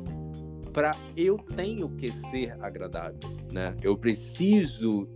para 0.76 0.94
eu 1.16 1.38
tenho 1.38 1.88
que 1.88 2.12
ser 2.28 2.54
agradável, 2.60 3.18
né? 3.50 3.74
Eu 3.82 3.96
preciso 3.96 5.08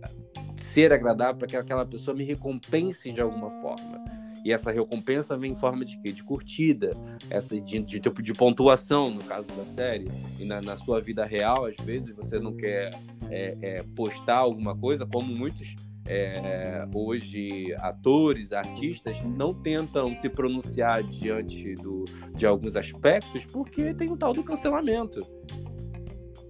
ser 0.57 0.91
agradável 0.91 1.35
para 1.35 1.47
que 1.47 1.55
aquela 1.55 1.85
pessoa 1.85 2.17
me 2.17 2.23
recompense 2.23 3.11
de 3.11 3.21
alguma 3.21 3.51
forma. 3.61 4.03
E 4.43 4.51
essa 4.51 4.71
recompensa 4.71 5.37
vem 5.37 5.51
em 5.51 5.55
forma 5.55 5.85
de 5.85 6.01
quê? 6.01 6.11
De 6.11 6.23
curtida, 6.23 6.93
essa 7.29 7.61
de, 7.61 7.77
de 7.77 7.99
tipo 7.99 8.23
de 8.23 8.33
pontuação, 8.33 9.11
no 9.11 9.23
caso 9.23 9.49
da 9.49 9.63
série. 9.63 10.09
E 10.39 10.45
na, 10.45 10.63
na 10.63 10.75
sua 10.77 10.99
vida 10.99 11.23
real, 11.25 11.67
às 11.67 11.75
vezes, 11.75 12.15
você 12.15 12.39
não 12.39 12.57
quer 12.57 12.99
é, 13.29 13.55
é, 13.61 13.83
postar 13.95 14.37
alguma 14.37 14.75
coisa, 14.75 15.05
como 15.05 15.31
muitos 15.31 15.75
é, 16.07 16.85
hoje 16.93 17.73
atores, 17.79 18.51
artistas 18.51 19.21
não 19.21 19.53
tentam 19.53 20.13
se 20.15 20.29
pronunciar 20.29 21.03
diante 21.03 21.75
do, 21.75 22.05
de 22.35 22.45
alguns 22.45 22.75
aspectos 22.75 23.45
porque 23.45 23.93
tem 23.93 24.11
o 24.11 24.17
tal 24.17 24.33
do 24.33 24.43
cancelamento. 24.43 25.19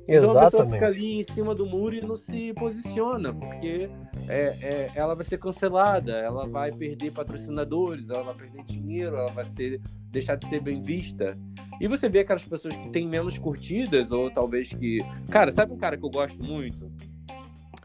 Então 0.07 0.37
a 0.37 0.45
pessoa 0.45 0.65
fica 0.65 0.87
ali 0.87 1.19
em 1.19 1.23
cima 1.23 1.53
do 1.53 1.65
muro 1.65 1.95
e 1.95 2.01
não 2.01 2.15
se 2.15 2.53
posiciona, 2.53 3.33
porque 3.33 3.89
é, 4.27 4.57
é, 4.61 4.91
ela 4.95 5.13
vai 5.13 5.23
ser 5.23 5.37
cancelada, 5.37 6.13
ela 6.13 6.47
vai 6.47 6.71
perder 6.71 7.11
patrocinadores, 7.11 8.09
ela 8.09 8.23
vai 8.23 8.35
perder 8.35 8.63
dinheiro, 8.63 9.15
ela 9.15 9.31
vai 9.31 9.45
ser, 9.45 9.79
deixar 10.09 10.35
de 10.35 10.47
ser 10.47 10.59
bem 10.59 10.81
vista. 10.81 11.37
E 11.79 11.87
você 11.87 12.09
vê 12.09 12.19
aquelas 12.19 12.43
pessoas 12.43 12.75
que 12.75 12.89
têm 12.89 13.07
menos 13.07 13.37
curtidas, 13.37 14.11
ou 14.11 14.29
talvez 14.31 14.69
que. 14.69 14.99
Cara, 15.29 15.51
sabe 15.51 15.71
um 15.71 15.77
cara 15.77 15.95
que 15.95 16.05
eu 16.05 16.09
gosto 16.09 16.43
muito? 16.43 16.91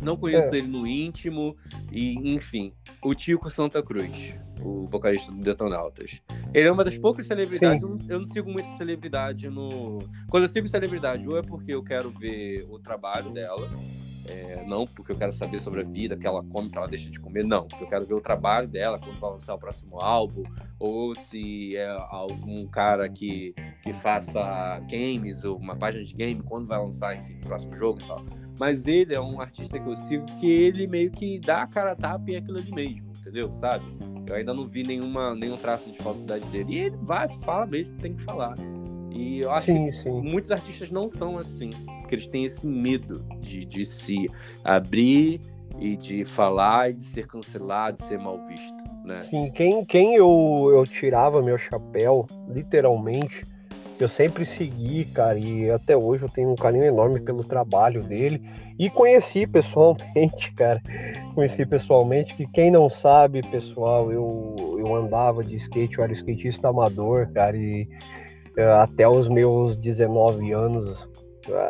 Não 0.01 0.17
conheço 0.17 0.55
é. 0.55 0.59
ele 0.59 0.69
no 0.69 0.87
íntimo, 0.87 1.57
e 1.91 2.35
enfim, 2.35 2.75
o 3.03 3.15
Tico 3.15 3.49
Santa 3.49 3.83
Cruz, 3.83 4.35
o 4.61 4.87
vocalista 4.87 5.33
do 5.33 5.39
Detonautas. 5.39 6.21
Ele 6.53 6.69
é 6.69 6.73
uma 6.73 6.85
das 6.85 6.97
poucas 6.97 7.27
celebridades. 7.27 7.83
Eu 7.83 7.89
não, 7.89 7.99
eu 8.09 8.19
não, 8.21 8.27
sigo 8.27 8.51
muita 8.51 8.69
celebridade 8.77 9.49
no. 9.49 9.99
Quando 10.29 10.45
eu 10.45 10.49
sigo 10.49 10.69
celebridade, 10.69 11.29
ou 11.29 11.37
é 11.37 11.43
porque 11.43 11.75
eu 11.75 11.83
quero 11.83 12.11
ver 12.11 12.67
o 12.69 12.79
trabalho 12.79 13.31
dela, 13.31 13.71
é, 14.29 14.65
não 14.67 14.87
porque 14.87 15.13
eu 15.13 15.17
quero 15.17 15.33
saber 15.33 15.61
sobre 15.61 15.81
a 15.81 15.85
vida 15.85 16.17
que 16.17 16.27
ela 16.27 16.43
come, 16.43 16.69
que 16.71 16.77
ela 16.77 16.89
deixa 16.89 17.11
de 17.11 17.21
comer, 17.21 17.45
não. 17.45 17.67
Porque 17.67 17.85
eu 17.85 17.89
quero 17.89 18.07
ver 18.07 18.15
o 18.15 18.21
trabalho 18.21 18.69
dela 18.69 18.99
quando 18.99 19.19
vai 19.19 19.31
lançar 19.31 19.55
o 19.55 19.59
próximo 19.59 20.01
álbum, 20.01 20.43
ou 20.79 21.15
se 21.15 21.77
é 21.77 21.89
algum 22.11 22.67
cara 22.67 23.09
que, 23.09 23.55
que 23.83 23.93
faça 23.93 24.81
games, 24.91 25.45
ou 25.45 25.57
uma 25.57 25.77
página 25.77 26.05
de 26.05 26.15
game, 26.15 26.43
quando 26.43 26.67
vai 26.67 26.79
lançar, 26.79 27.17
enfim, 27.17 27.39
o 27.39 27.41
próximo 27.41 27.77
jogo 27.77 28.01
e 28.03 28.07
tal. 28.07 28.46
Mas 28.59 28.87
ele 28.87 29.15
é 29.15 29.21
um 29.21 29.41
artista 29.41 29.79
que 29.79 29.87
eu 29.87 29.97
sigo 29.97 30.25
que 30.39 30.51
ele 30.51 30.87
meio 30.87 31.11
que 31.11 31.39
dá 31.39 31.63
a 31.63 31.67
cara 31.67 31.93
a 31.93 31.97
tapa 31.97 32.31
e 32.31 32.35
é 32.35 32.39
aquilo 32.39 32.59
ali 32.59 32.73
mesmo, 32.73 33.13
entendeu? 33.21 33.53
Sabe? 33.53 33.85
Eu 34.27 34.35
ainda 34.35 34.53
não 34.53 34.67
vi 34.67 34.83
nenhuma, 34.83 35.35
nenhum 35.35 35.57
traço 35.57 35.91
de 35.91 35.99
falsidade 35.99 36.45
dele. 36.47 36.75
E 36.75 36.79
ele 36.79 36.97
vai, 37.03 37.29
fala 37.43 37.67
mesmo, 37.67 37.97
tem 37.99 38.15
que 38.15 38.23
falar. 38.23 38.57
E 39.13 39.41
eu 39.41 39.51
acho 39.51 39.67
sim, 39.67 39.87
que 39.87 39.93
sim. 39.93 40.11
muitos 40.11 40.51
artistas 40.51 40.91
não 40.91 41.09
são 41.09 41.39
assim, 41.39 41.71
porque 42.01 42.17
eles 42.17 42.27
têm 42.27 42.45
esse 42.45 42.67
medo 42.67 43.25
de, 43.41 43.65
de 43.65 43.85
se 43.85 44.27
abrir 44.63 45.41
e 45.79 45.97
de 45.97 46.25
falar 46.25 46.91
e 46.91 46.95
de 46.95 47.05
ser 47.05 47.27
cancelado, 47.27 47.99
de 47.99 48.05
ser 48.05 48.19
mal 48.19 48.39
visto. 48.47 48.85
Né? 49.05 49.23
Sim, 49.23 49.51
quem, 49.53 49.85
quem 49.85 50.17
eu, 50.17 50.71
eu 50.75 50.85
tirava 50.85 51.41
meu 51.41 51.57
chapéu, 51.57 52.27
literalmente, 52.49 53.43
eu 53.99 54.09
sempre 54.09 54.45
segui, 54.45 55.05
cara, 55.07 55.39
e 55.39 55.71
até 55.71 55.97
hoje 55.97 56.25
eu 56.25 56.29
tenho 56.29 56.51
um 56.51 56.55
carinho 56.55 56.85
enorme 56.85 57.21
pelo 57.21 57.43
trabalho 57.43 58.03
dele. 58.03 58.43
E 58.79 58.91
conheci 58.91 59.47
pessoalmente, 59.47 60.53
cara. 60.57 60.83
Conheci 61.35 61.65
pessoalmente, 61.65 62.35
que 62.35 62.47
quem 62.47 62.71
não 62.71 62.91
sabe, 62.91 63.43
pessoal, 63.43 64.13
eu, 64.13 64.55
eu 64.79 64.95
andava 64.95 65.43
de 65.43 65.57
skate, 65.57 65.99
eu 65.99 66.05
era 66.05 66.13
skatista 66.13 66.69
amador, 66.69 67.29
cara, 67.33 67.57
e 67.57 67.89
eh, 68.57 68.73
até 68.73 69.09
os 69.09 69.29
meus 69.29 69.77
19 69.77 70.53
anos 70.53 71.09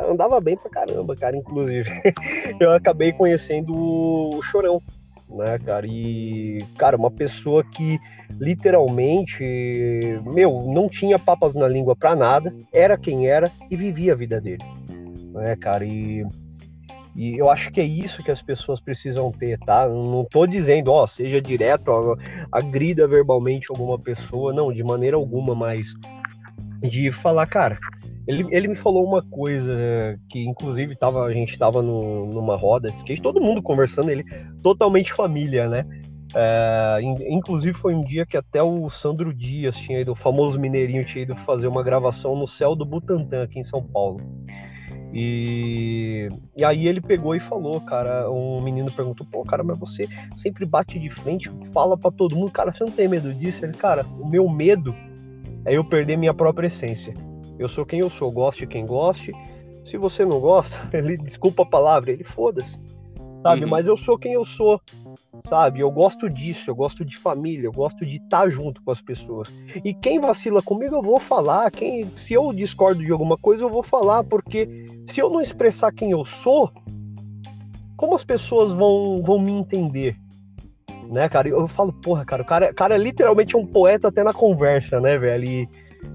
andava 0.09 0.39
bem 0.41 0.57
pra 0.57 0.69
caramba, 0.69 1.15
cara, 1.15 1.35
inclusive. 1.35 1.89
eu 2.59 2.71
acabei 2.71 3.11
conhecendo 3.13 3.73
o 3.75 4.41
Chorão, 4.41 4.81
né, 5.29 5.57
cara? 5.59 5.85
E, 5.87 6.59
cara, 6.77 6.97
uma 6.97 7.11
pessoa 7.11 7.63
que 7.63 7.99
literalmente, 8.39 9.43
meu, 10.25 10.63
não 10.67 10.87
tinha 10.89 11.17
papas 11.17 11.55
na 11.55 11.67
língua 11.67 11.95
pra 11.95 12.15
nada, 12.15 12.53
era 12.71 12.97
quem 12.97 13.27
era 13.27 13.51
e 13.69 13.75
vivia 13.75 14.13
a 14.13 14.15
vida 14.15 14.39
dele, 14.39 14.63
né, 15.33 15.55
cara? 15.55 15.85
E, 15.85 16.25
e 17.15 17.37
eu 17.37 17.49
acho 17.49 17.71
que 17.71 17.81
é 17.81 17.83
isso 17.83 18.23
que 18.23 18.31
as 18.31 18.41
pessoas 18.41 18.79
precisam 18.79 19.31
ter, 19.31 19.57
tá? 19.59 19.87
Não 19.87 20.25
tô 20.29 20.45
dizendo, 20.45 20.91
ó, 20.91 21.07
seja 21.07 21.41
direto, 21.41 21.87
ó, 21.89 22.15
agrida 22.51 23.07
verbalmente 23.07 23.67
alguma 23.69 23.97
pessoa, 23.97 24.53
não, 24.53 24.71
de 24.71 24.83
maneira 24.83 25.17
alguma, 25.17 25.55
mas 25.55 25.93
de 26.81 27.11
falar, 27.11 27.47
cara, 27.47 27.79
ele, 28.27 28.45
ele 28.51 28.67
me 28.67 28.75
falou 28.75 29.05
uma 29.05 29.21
coisa 29.21 30.19
que, 30.29 30.45
inclusive, 30.45 30.95
tava, 30.95 31.23
a 31.23 31.33
gente 31.33 31.51
estava 31.51 31.81
numa 31.81 32.57
roda 32.57 32.91
de 32.91 32.97
skate, 32.97 33.21
todo 33.21 33.41
mundo 33.41 33.61
conversando, 33.61 34.09
ele 34.09 34.25
totalmente 34.61 35.13
família, 35.13 35.67
né? 35.69 35.85
É, 36.35 36.99
inclusive 37.29 37.73
foi 37.73 37.95
um 37.95 38.03
dia 38.03 38.25
que 38.25 38.35
até 38.35 38.61
o 38.61 38.89
Sandro 38.89 39.33
Dias 39.33 39.77
tinha 39.77 40.01
ido, 40.01 40.11
o 40.11 40.15
famoso 40.15 40.59
mineirinho, 40.59 41.05
tinha 41.05 41.23
ido 41.23 41.35
fazer 41.37 41.67
uma 41.67 41.81
gravação 41.81 42.35
no 42.35 42.45
céu 42.45 42.75
do 42.75 42.85
Butantã, 42.85 43.43
aqui 43.43 43.59
em 43.59 43.63
São 43.63 43.81
Paulo. 43.81 44.19
E, 45.13 46.27
e 46.55 46.65
aí 46.65 46.85
ele 46.85 46.99
pegou 46.99 47.33
e 47.33 47.39
falou, 47.39 47.79
cara, 47.79 48.29
um 48.29 48.61
menino 48.61 48.91
perguntou, 48.91 49.25
pô, 49.31 49.41
cara, 49.43 49.63
mas 49.63 49.79
você 49.79 50.05
sempre 50.35 50.65
bate 50.65 50.99
de 50.99 51.09
frente, 51.09 51.49
fala 51.71 51.97
para 51.97 52.11
todo 52.11 52.35
mundo, 52.35 52.51
cara, 52.51 52.73
você 52.73 52.83
não 52.83 52.91
tem 52.91 53.07
medo 53.07 53.33
disso? 53.33 53.63
Ele, 53.63 53.73
cara, 53.73 54.05
o 54.19 54.29
meu 54.29 54.49
medo 54.49 54.93
é 55.63 55.77
eu 55.77 55.83
perder 55.83 56.17
minha 56.17 56.33
própria 56.33 56.67
essência. 56.67 57.13
Eu 57.59 57.67
sou 57.67 57.85
quem 57.85 57.99
eu 57.99 58.09
sou, 58.09 58.31
goste 58.31 58.67
quem 58.67 58.85
goste. 58.85 59.31
Se 59.83 59.97
você 59.97 60.25
não 60.25 60.39
gosta, 60.39 60.77
ele 60.95 61.17
desculpa 61.17 61.63
a 61.63 61.65
palavra, 61.65 62.11
ele 62.11 62.23
foda-se. 62.23 62.77
Sabe? 63.41 63.63
Uhum. 63.63 63.69
Mas 63.69 63.87
eu 63.87 63.95
sou 63.95 64.17
quem 64.17 64.33
eu 64.33 64.43
sou. 64.43 64.81
Sabe? 65.47 65.79
Eu 65.79 65.89
gosto 65.89 66.29
disso, 66.29 66.69
eu 66.69 66.75
gosto 66.75 67.05
de 67.05 67.17
família, 67.17 67.67
eu 67.67 67.71
gosto 67.71 68.05
de 68.05 68.17
estar 68.17 68.43
tá 68.43 68.49
junto 68.49 68.81
com 68.83 68.91
as 68.91 69.01
pessoas. 69.01 69.47
E 69.83 69.93
quem 69.93 70.19
vacila 70.19 70.61
comigo, 70.61 70.95
eu 70.95 71.01
vou 71.01 71.19
falar. 71.19 71.71
Quem, 71.71 72.09
se 72.15 72.33
eu 72.33 72.51
discordo 72.51 73.03
de 73.03 73.11
alguma 73.11 73.37
coisa, 73.37 73.63
eu 73.63 73.69
vou 73.69 73.83
falar, 73.83 74.23
porque 74.23 74.85
se 75.07 75.19
eu 75.19 75.29
não 75.29 75.41
expressar 75.41 75.91
quem 75.93 76.11
eu 76.11 76.25
sou, 76.25 76.71
como 77.95 78.15
as 78.15 78.23
pessoas 78.23 78.71
vão, 78.71 79.21
vão 79.23 79.39
me 79.39 79.51
entender? 79.51 80.17
Né, 81.09 81.29
cara? 81.29 81.47
Eu 81.47 81.67
falo, 81.69 81.93
porra, 81.93 82.25
cara, 82.25 82.43
o 82.43 82.45
cara, 82.45 82.73
cara 82.73 82.95
é 82.95 82.97
literalmente 82.97 83.55
um 83.55 83.65
poeta 83.65 84.09
até 84.09 84.23
na 84.23 84.33
conversa, 84.33 84.99
né, 84.99 85.17
velho? 85.17 85.45
E, 85.45 85.69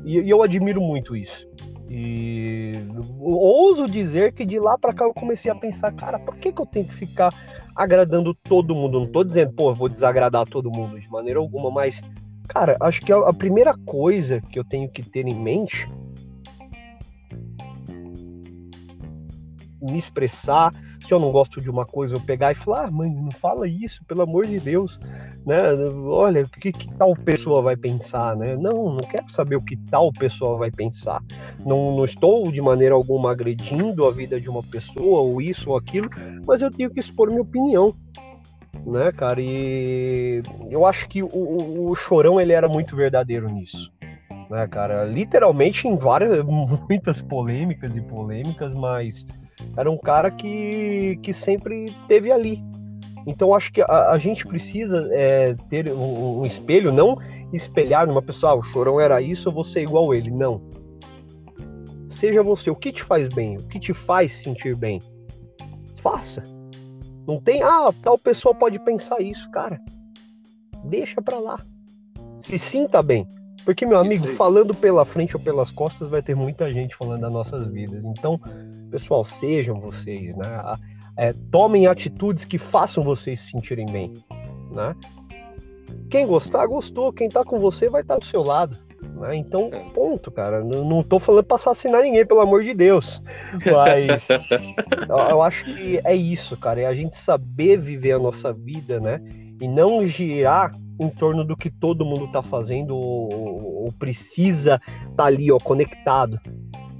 e, 0.04 0.20
e 0.20 0.30
eu 0.30 0.42
admiro 0.42 0.80
muito 0.80 1.16
isso. 1.16 1.46
E 1.88 2.72
ouso 3.18 3.86
dizer 3.86 4.32
que 4.32 4.46
de 4.46 4.58
lá 4.58 4.78
para 4.78 4.94
cá 4.94 5.04
eu 5.04 5.12
comecei 5.12 5.50
a 5.50 5.54
pensar, 5.54 5.92
cara, 5.92 6.18
por 6.18 6.36
que, 6.36 6.50
que 6.52 6.62
eu 6.62 6.66
tenho 6.66 6.86
que 6.86 6.94
ficar 6.94 7.34
agradando 7.76 8.34
todo 8.34 8.74
mundo? 8.74 9.00
Não 9.00 9.06
tô 9.06 9.22
dizendo, 9.22 9.52
pô, 9.52 9.74
vou 9.74 9.88
desagradar 9.88 10.46
todo 10.46 10.70
mundo 10.70 10.98
de 10.98 11.10
maneira 11.10 11.38
alguma, 11.38 11.70
mas, 11.70 12.02
cara, 12.48 12.76
acho 12.80 13.02
que 13.02 13.12
a, 13.12 13.18
a 13.18 13.32
primeira 13.32 13.76
coisa 13.84 14.40
que 14.40 14.58
eu 14.58 14.64
tenho 14.64 14.88
que 14.88 15.02
ter 15.02 15.26
em 15.26 15.34
mente 15.34 15.86
me 19.82 19.98
expressar, 19.98 20.72
se 21.06 21.12
eu 21.12 21.18
não 21.18 21.30
gosto 21.30 21.60
de 21.60 21.70
uma 21.70 21.84
coisa, 21.84 22.14
eu 22.14 22.20
pegar 22.20 22.52
e 22.52 22.54
falar, 22.54 22.86
ah, 22.86 22.90
mãe, 22.90 23.10
não 23.10 23.30
fala 23.30 23.68
isso, 23.68 24.04
pelo 24.04 24.22
amor 24.22 24.46
de 24.46 24.58
Deus, 24.60 24.98
né? 25.44 25.56
Olha, 26.06 26.42
o 26.42 26.48
que, 26.48 26.72
que 26.72 26.92
tal 26.94 27.14
pessoa 27.14 27.60
vai 27.62 27.76
pensar, 27.76 28.36
né? 28.36 28.56
Não, 28.56 28.94
não 28.94 28.98
quero 28.98 29.30
saber 29.30 29.56
o 29.56 29.62
que 29.62 29.76
tal 29.76 30.12
pessoa 30.12 30.56
vai 30.56 30.70
pensar. 30.70 31.22
Não, 31.64 31.96
não 31.96 32.04
estou 32.04 32.50
de 32.50 32.60
maneira 32.60 32.94
alguma 32.94 33.30
agredindo 33.32 34.06
a 34.06 34.10
vida 34.12 34.40
de 34.40 34.48
uma 34.48 34.62
pessoa, 34.62 35.20
ou 35.20 35.40
isso 35.40 35.70
ou 35.70 35.76
aquilo, 35.76 36.08
mas 36.46 36.62
eu 36.62 36.70
tenho 36.70 36.90
que 36.90 37.00
expor 37.00 37.28
minha 37.28 37.42
opinião. 37.42 37.94
né, 38.86 39.12
cara? 39.12 39.40
E 39.40 40.42
eu 40.70 40.86
acho 40.86 41.08
que 41.08 41.22
o, 41.22 41.28
o, 41.28 41.90
o 41.90 41.94
Chorão 41.94 42.40
ele 42.40 42.52
era 42.52 42.68
muito 42.68 42.96
verdadeiro 42.96 43.48
nisso, 43.48 43.92
né, 44.50 44.66
cara? 44.66 45.04
Literalmente 45.04 45.86
em 45.86 45.96
várias, 45.96 46.44
muitas 46.88 47.20
polêmicas 47.22 47.96
e 47.96 48.00
polêmicas, 48.00 48.74
mas 48.74 49.26
era 49.76 49.90
um 49.90 49.98
cara 49.98 50.30
que, 50.30 51.18
que 51.22 51.32
sempre 51.32 51.94
teve 52.08 52.30
ali. 52.30 52.62
Então 53.26 53.54
acho 53.54 53.72
que 53.72 53.80
a, 53.82 54.10
a 54.10 54.18
gente 54.18 54.46
precisa 54.46 55.08
é, 55.12 55.54
ter 55.70 55.92
um, 55.92 56.40
um, 56.40 56.46
espelho, 56.46 56.92
não 56.92 57.16
espelhar 57.52 58.06
numa 58.06 58.22
pessoa, 58.22 58.52
ah, 58.52 58.56
o 58.56 58.62
Chorão 58.62 59.00
era 59.00 59.20
isso, 59.20 59.48
eu 59.48 59.52
vou 59.52 59.64
ser 59.64 59.82
igual 59.82 60.14
ele. 60.14 60.30
Não. 60.30 60.60
Seja 62.08 62.42
você, 62.42 62.70
o 62.70 62.76
que 62.76 62.92
te 62.92 63.02
faz 63.02 63.28
bem, 63.28 63.56
o 63.56 63.68
que 63.68 63.78
te 63.78 63.94
faz 63.94 64.32
sentir 64.32 64.74
bem. 64.74 65.00
Faça 66.02 66.42
não 67.26 67.40
tem, 67.40 67.62
ah, 67.62 67.92
tal 68.02 68.18
pessoa 68.18 68.54
pode 68.54 68.78
pensar 68.80 69.20
isso, 69.20 69.48
cara. 69.50 69.80
Deixa 70.84 71.22
pra 71.22 71.38
lá. 71.38 71.60
Se 72.40 72.58
sinta 72.58 73.02
bem. 73.02 73.26
Porque, 73.64 73.86
meu 73.86 73.98
amigo, 73.98 74.26
falando 74.34 74.74
pela 74.74 75.04
frente 75.04 75.36
ou 75.36 75.42
pelas 75.42 75.70
costas, 75.70 76.08
vai 76.08 76.22
ter 76.22 76.34
muita 76.34 76.72
gente 76.72 76.96
falando 76.96 77.20
das 77.20 77.32
nossas 77.32 77.68
vidas. 77.68 78.02
Então, 78.04 78.40
pessoal, 78.90 79.24
sejam 79.24 79.80
vocês, 79.80 80.36
né? 80.36 80.76
É, 81.16 81.32
tomem 81.50 81.86
atitudes 81.86 82.44
que 82.44 82.58
façam 82.58 83.04
vocês 83.04 83.40
se 83.40 83.50
sentirem 83.50 83.86
bem, 83.86 84.14
né? 84.72 84.96
Quem 86.10 86.26
gostar, 86.26 86.66
gostou. 86.66 87.12
Quem 87.12 87.28
tá 87.28 87.44
com 87.44 87.58
você 87.58 87.88
vai 87.88 88.02
estar 88.02 88.14
tá 88.14 88.20
do 88.20 88.26
seu 88.26 88.42
lado. 88.42 88.76
Né? 89.00 89.36
Então, 89.36 89.70
é. 89.72 89.78
ponto, 89.94 90.30
cara. 90.30 90.62
Não, 90.62 90.84
não 90.84 91.02
tô 91.02 91.18
falando 91.18 91.44
pra 91.44 91.56
assassinar 91.56 92.02
ninguém, 92.02 92.26
pelo 92.26 92.40
amor 92.40 92.62
de 92.62 92.74
Deus. 92.74 93.22
Mas 93.52 94.28
eu, 95.08 95.16
eu, 95.16 95.42
acho 95.42 95.64
que 95.64 96.00
é 96.04 96.14
isso, 96.14 96.56
cara. 96.56 96.80
É 96.80 96.86
a 96.86 96.94
gente 96.94 97.16
saber 97.16 97.78
viver 97.78 98.12
a 98.12 98.18
nossa 98.18 98.52
vida, 98.52 99.00
né? 99.00 99.20
E 99.62 99.68
não 99.68 100.04
girar 100.04 100.72
em 100.98 101.08
torno 101.08 101.44
do 101.44 101.56
que 101.56 101.70
todo 101.70 102.04
mundo 102.04 102.26
tá 102.32 102.42
fazendo 102.42 102.96
ou, 102.96 103.84
ou 103.84 103.92
precisa 103.92 104.80
tá 105.16 105.26
ali, 105.26 105.52
ó, 105.52 105.58
conectado. 105.58 106.40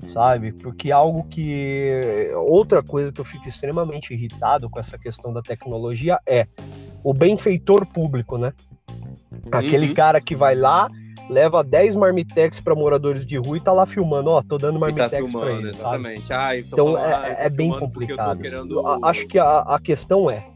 Sabe? 0.06 0.52
Porque 0.52 0.92
algo 0.92 1.24
que. 1.24 2.30
Outra 2.46 2.82
coisa 2.82 3.10
que 3.10 3.20
eu 3.20 3.24
fico 3.24 3.48
extremamente 3.48 4.12
irritado 4.12 4.70
com 4.70 4.78
essa 4.78 4.96
questão 4.96 5.32
da 5.32 5.42
tecnologia 5.42 6.18
é 6.26 6.46
o 7.02 7.12
benfeitor 7.12 7.84
público, 7.86 8.38
né? 8.38 8.52
Aquele 9.50 9.88
uhum. 9.88 9.94
cara 9.94 10.20
que 10.20 10.36
vai 10.36 10.54
lá, 10.54 10.88
leva 11.28 11.64
10 11.64 11.96
marmitex 11.96 12.60
para 12.60 12.74
moradores 12.74 13.24
de 13.24 13.36
rua 13.38 13.56
e 13.56 13.60
tá 13.60 13.72
lá 13.72 13.86
filmando, 13.86 14.30
ó, 14.30 14.42
tô 14.42 14.58
dando 14.58 14.78
marmitex 14.78 15.10
tá 15.10 15.16
filmando, 15.16 15.46
pra 15.46 15.54
eles. 15.54 15.66
Exatamente. 15.68 16.32
Ah, 16.32 16.56
então 16.56 16.94
falando, 16.94 17.24
é, 17.24 17.46
é 17.46 17.48
bem 17.48 17.70
complicado. 17.70 18.40
Querendo... 18.40 18.86
Acho 19.04 19.26
que 19.26 19.38
a, 19.38 19.60
a 19.60 19.80
questão 19.80 20.30
é 20.30 20.51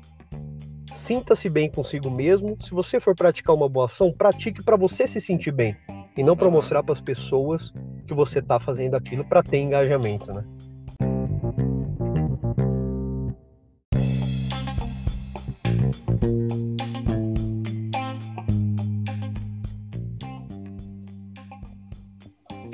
sinta-se 0.96 1.48
bem 1.48 1.70
consigo 1.70 2.10
mesmo. 2.10 2.56
Se 2.60 2.70
você 2.70 2.98
for 2.98 3.14
praticar 3.14 3.54
uma 3.54 3.68
boa 3.68 3.86
ação, 3.86 4.12
pratique 4.12 4.62
para 4.62 4.76
você 4.76 5.06
se 5.06 5.20
sentir 5.20 5.52
bem 5.52 5.76
e 6.16 6.22
não 6.22 6.36
para 6.36 6.50
mostrar 6.50 6.82
para 6.82 6.92
as 6.92 7.00
pessoas 7.00 7.72
que 8.06 8.14
você 8.14 8.40
tá 8.40 8.58
fazendo 8.58 8.96
aquilo 8.96 9.24
para 9.24 9.42
ter 9.42 9.58
engajamento, 9.58 10.32
né? 10.32 10.44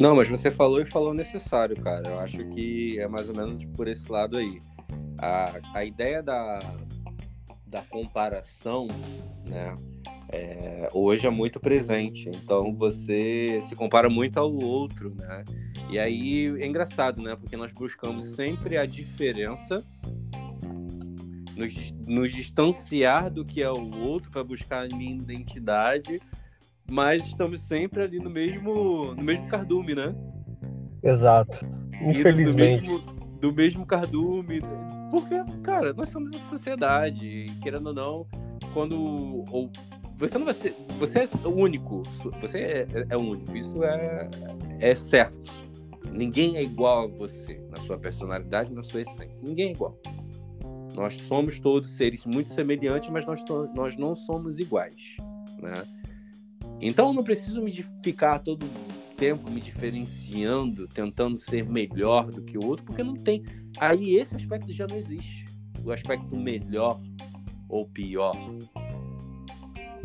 Não, 0.01 0.17
mas 0.17 0.29
você 0.29 0.51
falou 0.51 0.81
e 0.81 0.85
falou 0.85 1.15
necessário, 1.15 1.77
cara. 1.77 2.09
Eu 2.09 2.19
acho 2.19 2.39
que 2.49 2.99
é 2.99 3.07
mais 3.07 3.29
ou 3.29 3.37
menos 3.37 3.65
por 3.65 3.87
esse 3.87 4.11
lado 4.11 4.37
aí. 4.37 4.59
A, 5.17 5.61
a 5.75 5.85
ideia 5.85 6.21
da, 6.21 6.59
da 7.73 7.83
comparação, 7.83 8.87
né? 9.47 9.75
É, 10.29 10.89
hoje 10.93 11.27
é 11.27 11.31
muito 11.31 11.59
presente. 11.59 12.29
Então 12.29 12.75
você 12.75 13.61
se 13.63 13.75
compara 13.75 14.09
muito 14.09 14.39
ao 14.39 14.53
outro, 14.53 15.15
né? 15.15 15.45
E 15.91 15.99
aí 15.99 16.47
é 16.61 16.67
engraçado, 16.67 17.21
né? 17.21 17.35
Porque 17.35 17.57
nós 17.57 17.73
buscamos 17.73 18.37
sempre 18.37 18.77
a 18.77 18.87
diferença, 18.87 19.85
nos, 21.57 21.93
nos 22.07 22.33
distanciar 22.33 23.31
do 23.31 23.45
que 23.45 23.63
é 23.63 23.71
o 23.71 23.99
outro 23.99 24.31
para 24.31 24.45
buscar 24.45 24.85
a 24.85 24.97
minha 24.97 25.17
identidade 25.17 26.21
mas 26.93 27.27
estamos 27.27 27.63
sempre 27.63 28.03
ali 28.03 28.19
no 28.19 28.29
mesmo, 28.29 29.15
no 29.15 29.23
mesmo 29.23 29.49
cardume, 29.49 29.95
né? 29.95 30.15
Exato. 31.03 31.67
Infelizmente. 32.03 32.87
Do 32.87 32.93
mesmo, 32.93 33.39
do 33.41 33.53
mesmo 33.53 33.87
cardume. 33.87 34.61
Porque, 35.13 35.35
cara, 35.63 35.93
nós 35.93 36.09
somos 36.09 36.35
a 36.35 36.39
sociedade. 36.49 37.45
Querendo 37.63 37.89
ou 37.89 37.93
não, 37.93 38.27
quando. 38.73 38.97
Ou, 39.51 39.71
você 40.17 40.39
não 40.39 40.47
vai 40.47 40.55
ser. 40.55 40.75
Você 40.99 41.19
é 41.19 41.47
único. 41.47 42.03
Você 42.41 42.59
é, 42.59 42.87
é 43.11 43.17
único. 43.19 43.55
Isso 43.55 43.85
é, 43.85 44.31
é 44.81 44.95
certo. 44.95 45.39
Ninguém 46.11 46.57
é 46.57 46.63
igual 46.63 47.05
a 47.05 47.07
você 47.09 47.63
na 47.69 47.77
sua 47.83 47.99
personalidade, 47.99 48.73
na 48.73 48.83
sua 48.83 49.03
essência. 49.03 49.45
Ninguém 49.47 49.69
é 49.69 49.73
igual. 49.73 50.01
Nós 50.95 51.15
somos 51.29 51.59
todos 51.61 51.91
seres 51.91 52.25
muito 52.25 52.49
semelhantes, 52.49 53.11
mas 53.11 53.27
nós, 53.27 53.45
nós 53.75 53.99
não 53.99 54.15
somos 54.15 54.59
iguais. 54.59 55.17
Né? 55.61 55.75
Então 56.81 57.09
eu 57.09 57.13
não 57.13 57.23
preciso 57.23 57.61
me 57.61 57.71
ficar 58.03 58.39
todo 58.39 58.67
tempo 59.23 59.49
me 59.49 59.61
diferenciando, 59.61 60.89
tentando 60.89 61.37
ser 61.37 61.65
melhor 61.65 62.29
do 62.29 62.43
que 62.43 62.59
o 62.59 62.67
outro, 62.67 62.85
porque 62.87 63.05
não 63.05 63.15
tem. 63.15 63.45
Aí 63.79 64.17
esse 64.17 64.35
aspecto 64.35 64.73
já 64.73 64.85
não 64.85 64.97
existe. 64.97 65.45
O 65.85 65.93
aspecto 65.93 66.35
melhor 66.35 67.01
ou 67.69 67.87
pior. 67.87 68.35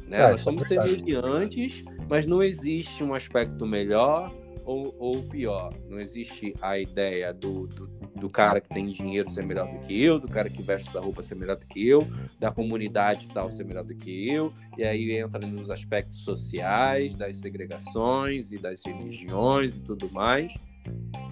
Né? 0.06 0.20
É, 0.20 0.32
Nós 0.32 0.42
somos 0.42 0.66
é 0.66 0.68
semelhantes, 0.68 1.84
mas 2.08 2.28
não 2.28 2.44
existe 2.44 3.04
um 3.04 3.12
aspecto 3.12 3.66
melhor 3.66 4.32
ou, 4.68 4.94
ou 5.00 5.24
pior. 5.24 5.74
Não 5.90 5.98
existe 5.98 6.54
a 6.62 6.78
ideia 6.78 7.34
do, 7.34 7.68
do, 7.68 7.88
do, 7.88 8.30
cara 8.30 8.60
que 8.60 8.68
tem 8.68 8.90
dinheiro 8.90 9.30
ser 9.30 9.46
melhor 9.46 9.66
do 9.66 9.80
que 9.88 10.04
eu, 10.04 10.20
do 10.20 10.28
cara 10.28 10.50
que 10.50 10.62
veste 10.62 10.90
essa 10.90 11.00
roupa 11.00 11.24
ser 11.24 11.36
melhor 11.36 11.56
do 11.56 11.66
que 11.66 11.88
eu, 11.88 12.06
da 12.38 12.52
comunidade 12.52 13.30
tal 13.34 13.50
ser 13.50 13.64
melhor 13.64 13.86
do 13.86 13.96
que 13.96 14.30
eu, 14.30 14.52
e 14.78 14.84
aí 14.84 15.14
entra 15.14 15.48
nos 15.48 15.70
aspectos 15.70 16.18
sociais, 16.18 17.16
das 17.16 17.38
segregações 17.38 18.52
e 18.52 18.58
das 18.58 18.84
religiões 18.86 19.78
e 19.78 19.80
tudo 19.80 20.12
mais. 20.12 20.54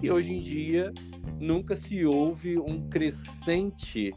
E 0.02 0.10
hoje 0.10 0.32
em 0.32 0.40
dia 0.40 0.92
nunca 1.38 1.76
se 1.76 2.06
houve 2.06 2.58
um 2.58 2.88
crescente 2.88 4.14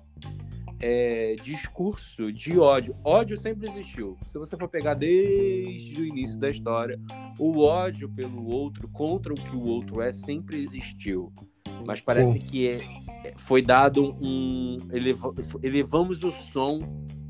é, 0.80 1.36
discurso 1.44 2.32
de 2.32 2.58
ódio. 2.58 2.96
Ódio 3.04 3.38
sempre 3.38 3.68
existiu. 3.68 4.18
Se 4.24 4.38
você 4.38 4.56
for 4.56 4.70
pegar 4.70 4.94
desde 4.94 6.02
o 6.02 6.06
início 6.06 6.38
da 6.40 6.50
história, 6.50 7.00
o 7.38 7.62
ódio 7.62 8.10
pelo 8.10 8.48
outro, 8.48 8.88
contra 8.88 9.34
o 9.34 9.36
que 9.36 9.56
o 9.56 9.64
outro 9.64 10.02
é, 10.02 10.12
sempre 10.12 10.62
existiu. 10.62 11.32
Mas 11.86 12.02
parece 12.02 12.40
Sim. 12.40 12.46
que 12.46 12.70
é, 12.70 13.34
foi 13.38 13.62
dado 13.62 14.18
um. 14.22 14.78
Eleva, 14.92 15.34
elevamos 15.62 16.24
o 16.24 16.32
som 16.32 16.80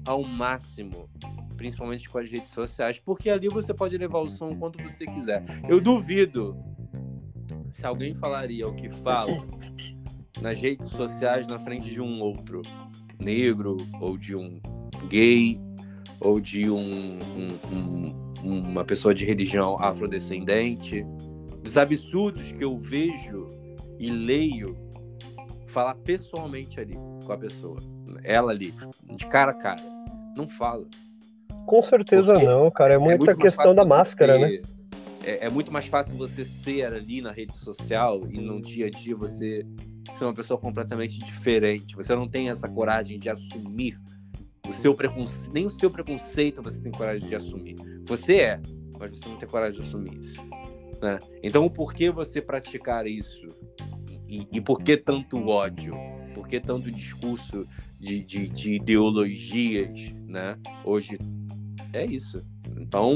ao 0.06 0.24
máximo. 0.24 1.10
Principalmente 1.56 2.08
com 2.08 2.18
as 2.18 2.32
redes 2.32 2.54
sociais, 2.54 3.00
porque 3.00 3.30
ali 3.30 3.50
você 3.50 3.74
pode 3.74 3.98
levar 3.98 4.20
o 4.20 4.30
som 4.30 4.56
quanto 4.56 4.82
você 4.82 5.06
quiser. 5.06 5.44
Eu 5.68 5.82
duvido 5.82 6.56
se 7.70 7.86
alguém 7.86 8.16
falaria 8.16 8.66
o 8.66 8.74
que 8.74 8.90
fala 8.90 9.46
nas 10.42 10.62
redes 10.62 10.88
sociais 10.88 11.48
na 11.48 11.60
frente 11.60 11.90
de 11.90 12.00
um 12.00 12.22
outro 12.22 12.62
negro, 13.20 13.78
ou 14.00 14.18
de 14.18 14.36
um 14.36 14.60
gay, 15.08 15.60
ou 16.20 16.40
de 16.40 16.70
um, 16.70 17.20
um, 17.20 18.34
um, 18.44 18.60
uma 18.60 18.84
pessoa 18.84 19.14
de 19.14 19.26
religião 19.26 19.78
afrodescendente, 19.80 21.06
dos 21.62 21.78
absurdos 21.78 22.52
que 22.52 22.64
eu 22.64 22.78
vejo 22.78 23.48
e 24.00 24.10
leio 24.10 24.76
falar 25.68 25.96
pessoalmente 25.96 26.80
ali 26.80 26.96
com 27.26 27.32
a 27.32 27.38
pessoa, 27.38 27.78
ela 28.24 28.52
ali, 28.52 28.74
de 29.16 29.26
cara 29.28 29.52
a 29.52 29.56
cara, 29.56 29.82
não 30.36 30.48
fala. 30.48 30.88
Com 31.66 31.82
certeza 31.82 32.34
Porque 32.34 32.46
não, 32.46 32.72
cara. 32.72 32.94
É, 32.94 32.96
é 32.96 33.00
muita 33.00 33.36
questão 33.36 33.76
da 33.76 33.86
máscara, 33.86 34.34
ser, 34.34 34.40
né? 34.40 34.62
É, 35.24 35.46
é, 35.46 35.50
muito 35.50 35.72
mais 35.72 35.86
fácil 35.86 36.16
você 36.16 36.44
ser 36.46 36.86
ali 36.86 37.22
na 37.22 37.32
rede 37.32 37.56
social 37.58 38.22
e 38.28 38.40
no 38.40 38.62
dia 38.62 38.88
a 38.88 38.90
dia 38.90 39.16
você 39.16 39.66
ser 40.18 40.26
uma 40.26 40.34
pessoa 40.34 40.60
completamente 40.60 41.20
diferente. 41.20 41.96
Você 41.96 42.16
não 42.16 42.28
tem 42.28 42.50
essa 42.50 42.68
coragem 42.68 43.20
de 43.20 43.30
assumir 43.30 43.98
o 44.68 44.74
seu 44.74 44.94
preconceito, 44.94 45.54
nem 45.54 45.66
o 45.66 45.70
seu 45.70 45.90
preconceito 45.90 46.62
você 46.62 46.80
tem 46.82 46.92
coragem 46.92 47.28
de 47.28 47.36
assumir. 47.36 47.76
Você 48.06 48.36
é, 48.36 48.62
mas 49.00 49.18
você 49.18 49.30
não 49.30 49.38
tem 49.38 49.48
coragem 49.48 49.82
de 49.82 49.88
assumir 49.88 50.20
isso. 50.20 50.42
Né? 51.02 51.20
Então, 51.42 51.66
o 51.66 51.70
porquê 51.70 52.12
você 52.12 52.42
praticar 52.42 53.08
isso? 53.08 53.48
E, 54.28 54.48
e 54.52 54.62
por 54.62 54.82
que 54.82 54.98
tanto 54.98 55.48
ódio? 55.48 55.96
Por 56.34 56.48
que 56.48 56.60
tanto 56.60 56.92
discurso 56.92 57.66
de, 58.00 58.24
de, 58.24 58.48
de 58.50 58.76
ideologias? 58.76 60.12
Né? 60.28 60.58
Hoje 60.84 61.18
é 61.94 62.06
isso. 62.06 62.46
Então, 62.78 63.16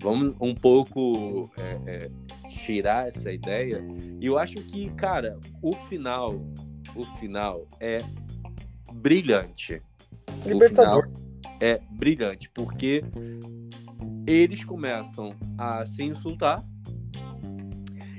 vamos 0.00 0.36
um 0.40 0.54
pouco 0.54 1.50
é, 1.56 1.80
é, 1.86 2.10
tirar 2.52 3.08
essa 3.08 3.32
ideia. 3.32 3.84
E 4.20 4.26
eu 4.26 4.38
acho 4.38 4.56
que, 4.56 4.90
cara, 4.90 5.38
o 5.60 5.72
final, 5.72 6.34
o 6.94 7.04
final 7.16 7.66
é 7.80 7.98
brilhante. 8.92 9.82
Libertador. 10.44 11.04
O 11.04 11.08
final 11.08 11.22
é 11.60 11.80
brilhante, 11.90 12.50
porque 12.50 13.04
eles 14.26 14.64
começam 14.64 15.34
a 15.56 15.86
se 15.86 16.02
insultar. 16.02 16.64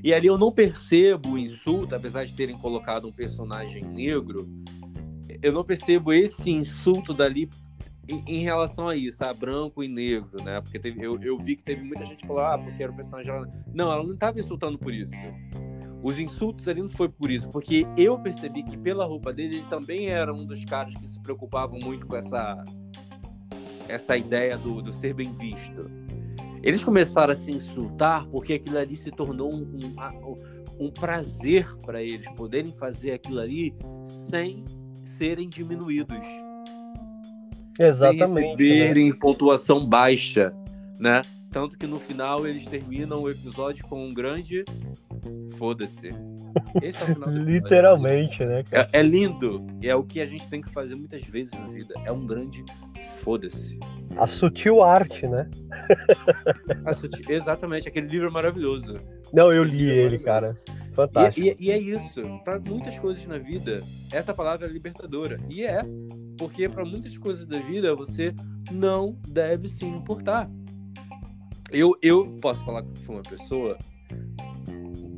E 0.04 0.14
ali 0.14 0.28
eu 0.28 0.38
não 0.38 0.52
percebo 0.52 1.32
o 1.32 1.38
insulto, 1.38 1.96
apesar 1.96 2.26
de 2.26 2.34
terem 2.34 2.58
colocado 2.58 3.08
um 3.08 3.12
personagem 3.12 3.84
negro, 3.84 4.50
eu 5.42 5.52
não 5.52 5.64
percebo 5.64 6.14
esse 6.14 6.52
insulto 6.52 7.14
dali 7.14 7.50
em, 8.08 8.24
em 8.28 8.40
relação 8.40 8.88
a 8.88 8.96
isso, 8.96 9.24
a 9.24 9.34
branco 9.34 9.84
e 9.84 9.88
negro, 9.88 10.44
né? 10.44 10.60
Porque 10.62 10.80
teve, 10.80 11.04
eu, 11.04 11.20
eu 11.22 11.38
vi 11.38 11.56
que 11.56 11.64
teve 11.64 11.84
muita 11.84 12.06
gente 12.06 12.26
falou, 12.26 12.44
ah, 12.44 12.58
porque 12.58 12.84
era 12.84 12.92
o 12.92 12.96
personagem. 12.96 13.32
Não, 13.74 13.92
ela 13.92 14.04
não 14.04 14.14
estava 14.14 14.40
insultando 14.40 14.78
por 14.78 14.94
isso. 14.94 15.14
Os 16.02 16.20
insultos 16.20 16.68
ali 16.68 16.82
não 16.82 16.90
foi 16.90 17.08
por 17.08 17.32
isso, 17.32 17.50
porque 17.50 17.88
eu 17.98 18.20
percebi 18.20 18.62
que 18.64 18.78
pela 18.78 19.06
roupa 19.06 19.32
dele 19.32 19.58
ele 19.58 19.68
também 19.70 20.10
era 20.10 20.34
um 20.34 20.46
dos 20.46 20.64
caras 20.66 20.94
que 20.96 21.08
se 21.08 21.18
preocupavam 21.22 21.80
muito 21.80 22.06
com 22.06 22.18
essa 22.18 22.64
essa 23.88 24.18
ideia 24.18 24.58
do, 24.58 24.82
do 24.82 24.92
ser 24.92 25.14
bem 25.14 25.34
visto. 25.34 25.90
Eles 26.62 26.84
começaram 26.84 27.32
a 27.32 27.36
se 27.36 27.52
insultar 27.52 28.26
porque 28.28 28.54
aquilo 28.54 28.78
ali 28.78 28.96
se 28.96 29.12
tornou 29.12 29.54
um, 29.54 29.62
um, 29.62 30.86
um 30.86 30.92
prazer 30.92 31.68
para 31.86 32.02
eles 32.02 32.30
poderem 32.32 32.72
fazer 32.72 33.12
aquilo 33.12 33.40
ali 33.40 33.76
sem 34.04 34.64
serem 35.04 35.50
diminuídos. 35.50 36.26
Exatamente. 37.80 38.58
Sem 38.58 38.74
receberem 38.74 39.10
né? 39.10 39.18
pontuação 39.20 39.86
baixa, 39.86 40.54
né? 41.00 41.22
Tanto 41.50 41.78
que 41.78 41.86
no 41.86 42.00
final 42.00 42.48
eles 42.48 42.66
terminam 42.66 43.22
o 43.22 43.30
episódio 43.30 43.86
com 43.88 44.08
um 44.08 44.14
grande 44.14 44.66
foda-se. 45.58 46.10
Esse 46.82 47.00
é 47.00 47.04
o 47.04 47.14
final 47.14 47.30
Literalmente, 47.30 48.46
né? 48.46 48.64
É, 48.72 49.00
é, 49.00 49.02
lindo. 49.02 49.66
E 49.82 49.88
é 49.90 49.96
o 49.96 50.04
que 50.04 50.22
a 50.22 50.26
gente 50.26 50.48
tem 50.50 50.62
que 50.62 50.70
fazer 50.70 50.96
muitas 50.96 51.24
vezes 51.24 51.54
na 51.54 51.68
vida. 51.68 51.94
É 52.06 52.12
um 52.12 52.26
grande 52.26 52.64
foda-se. 53.22 53.80
A 54.18 54.28
sutil 54.28 54.84
arte, 54.84 55.28
né? 55.28 55.50
Sutil... 56.94 57.26
Exatamente, 57.30 57.88
aquele 57.88 58.08
livro 58.08 58.28
é 58.28 58.32
maravilhoso. 58.32 59.00
Não, 59.34 59.52
eu 59.52 59.64
li 59.64 59.90
é 59.90 59.96
ele, 59.96 60.20
cara. 60.20 60.56
Fantástico. 60.94 61.46
E, 61.46 61.56
e, 61.60 61.68
e 61.68 61.72
é 61.72 61.78
isso. 61.78 62.22
Para 62.44 62.60
muitas 62.60 63.00
coisas 63.00 63.26
na 63.26 63.40
vida, 63.40 63.82
essa 64.12 64.34
palavra 64.34 64.68
é 64.68 64.70
libertadora. 64.70 65.40
E 65.50 65.64
é. 65.64 65.82
Porque 66.38 66.70
para 66.70 66.86
muitas 66.86 67.18
coisas 67.18 67.46
da 67.46 67.60
vida, 67.60 67.96
você 67.96 68.34
não 68.72 69.18
deve 69.28 69.68
se 69.68 69.86
importar. 69.86 70.50
Eu, 71.72 71.98
eu 72.04 72.38
posso 72.40 72.64
falar 72.64 72.84
que 72.84 73.00
fui 73.00 73.16
uma 73.16 73.24
pessoa, 73.24 73.78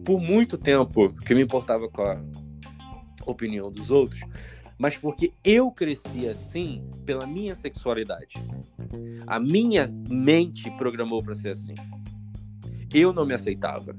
por 0.06 0.22
muito 0.22 0.56
tempo, 0.58 1.10
que 1.26 1.34
me 1.34 1.42
importava 1.42 1.90
com 1.90 2.04
a 2.04 2.22
opinião 3.26 3.72
dos 3.72 3.90
outros, 3.90 4.22
mas 4.78 4.98
porque 4.98 5.34
eu 5.44 5.72
cresci 5.72 6.28
assim 6.28 6.88
pela 7.06 7.26
minha 7.26 7.56
sexualidade. 7.56 8.36
A 9.26 9.40
minha 9.40 9.92
mente 10.08 10.70
programou 10.78 11.24
para 11.24 11.34
ser 11.34 11.50
assim. 11.50 11.74
Eu 12.94 13.12
não 13.12 13.26
me 13.26 13.34
aceitava. 13.34 13.96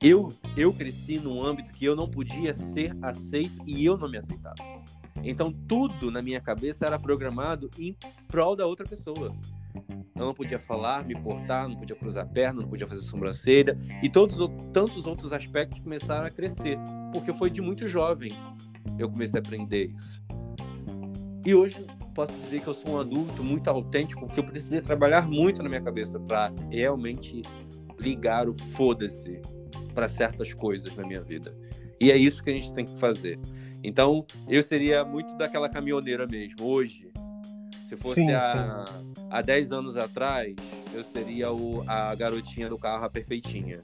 Eu, 0.00 0.32
eu 0.56 0.72
cresci 0.72 1.18
num 1.18 1.42
âmbito 1.42 1.72
que 1.72 1.84
eu 1.84 1.96
não 1.96 2.08
podia 2.08 2.54
ser 2.54 2.96
aceito 3.02 3.60
e 3.66 3.84
eu 3.84 3.96
não 3.98 4.08
me 4.08 4.18
aceitava. 4.18 4.62
Então 5.24 5.50
tudo 5.50 6.10
na 6.10 6.22
minha 6.22 6.40
cabeça 6.40 6.86
era 6.86 6.98
programado 6.98 7.68
em 7.78 7.96
prol 8.28 8.54
da 8.54 8.66
outra 8.66 8.86
pessoa. 8.86 9.34
Eu 10.14 10.26
não 10.26 10.34
podia 10.34 10.58
falar, 10.58 11.04
me 11.04 11.14
portar, 11.14 11.68
não 11.68 11.76
podia 11.76 11.94
cruzar 11.94 12.24
a 12.24 12.26
perna, 12.26 12.62
não 12.62 12.68
podia 12.68 12.86
fazer 12.86 13.02
sobrancelha. 13.02 13.76
E 14.02 14.08
todos 14.08 14.38
tantos 14.72 15.06
outros 15.06 15.32
aspectos 15.32 15.80
começaram 15.80 16.26
a 16.26 16.30
crescer. 16.30 16.78
Porque 17.12 17.32
foi 17.32 17.50
de 17.50 17.60
muito 17.60 17.86
jovem 17.86 18.32
eu 18.98 19.10
comecei 19.10 19.38
a 19.38 19.42
aprender 19.42 19.86
isso. 19.86 20.22
E 21.44 21.54
hoje 21.54 21.86
posso 22.14 22.32
dizer 22.32 22.60
que 22.60 22.66
eu 22.66 22.74
sou 22.74 22.92
um 22.92 23.00
adulto 23.00 23.42
muito 23.42 23.68
autêntico, 23.68 24.26
porque 24.26 24.40
eu 24.40 24.44
precisei 24.44 24.80
trabalhar 24.80 25.28
muito 25.28 25.62
na 25.62 25.68
minha 25.68 25.80
cabeça 25.80 26.18
para 26.18 26.52
realmente 26.70 27.42
ligar 28.00 28.48
o 28.48 28.54
foda-se 28.72 29.40
para 29.94 30.08
certas 30.08 30.52
coisas 30.52 30.94
na 30.96 31.06
minha 31.06 31.22
vida. 31.22 31.56
E 32.00 32.10
é 32.10 32.16
isso 32.16 32.42
que 32.42 32.50
a 32.50 32.52
gente 32.52 32.72
tem 32.72 32.84
que 32.84 32.98
fazer. 32.98 33.38
Então, 33.82 34.26
eu 34.48 34.62
seria 34.62 35.04
muito 35.04 35.36
daquela 35.36 35.68
caminhoneira 35.68 36.26
mesmo. 36.26 36.64
Hoje, 36.64 37.05
se 37.88 37.96
fosse 37.96 38.20
sim, 38.20 38.26
sim. 38.26 38.34
há 39.30 39.40
10 39.42 39.72
anos 39.72 39.96
atrás, 39.96 40.54
eu 40.92 41.04
seria 41.04 41.52
o, 41.52 41.82
a 41.86 42.14
garotinha 42.14 42.68
do 42.68 42.78
carro, 42.78 43.04
a 43.04 43.10
perfeitinha. 43.10 43.82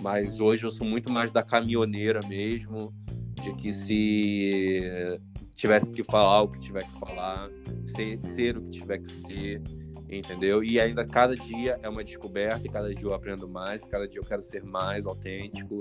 Mas 0.00 0.40
hoje 0.40 0.64
eu 0.64 0.72
sou 0.72 0.86
muito 0.86 1.10
mais 1.10 1.30
da 1.30 1.42
caminhoneira 1.42 2.20
mesmo, 2.26 2.92
de 3.40 3.54
que 3.54 3.72
se 3.72 5.20
tivesse 5.54 5.90
que 5.90 6.02
falar 6.02 6.42
o 6.42 6.48
que 6.48 6.58
tiver 6.58 6.82
que 6.82 6.98
falar, 6.98 7.48
ser, 7.94 8.18
ser 8.26 8.58
o 8.58 8.62
que 8.62 8.70
tiver 8.70 8.98
que 8.98 9.08
ser, 9.08 9.62
entendeu? 10.08 10.64
E 10.64 10.80
ainda 10.80 11.04
cada 11.04 11.36
dia 11.36 11.78
é 11.82 11.88
uma 11.88 12.02
descoberta, 12.02 12.66
e 12.66 12.68
cada 12.68 12.92
dia 12.92 13.06
eu 13.06 13.14
aprendo 13.14 13.48
mais, 13.48 13.84
cada 13.84 14.08
dia 14.08 14.20
eu 14.20 14.24
quero 14.24 14.42
ser 14.42 14.64
mais 14.64 15.06
autêntico, 15.06 15.78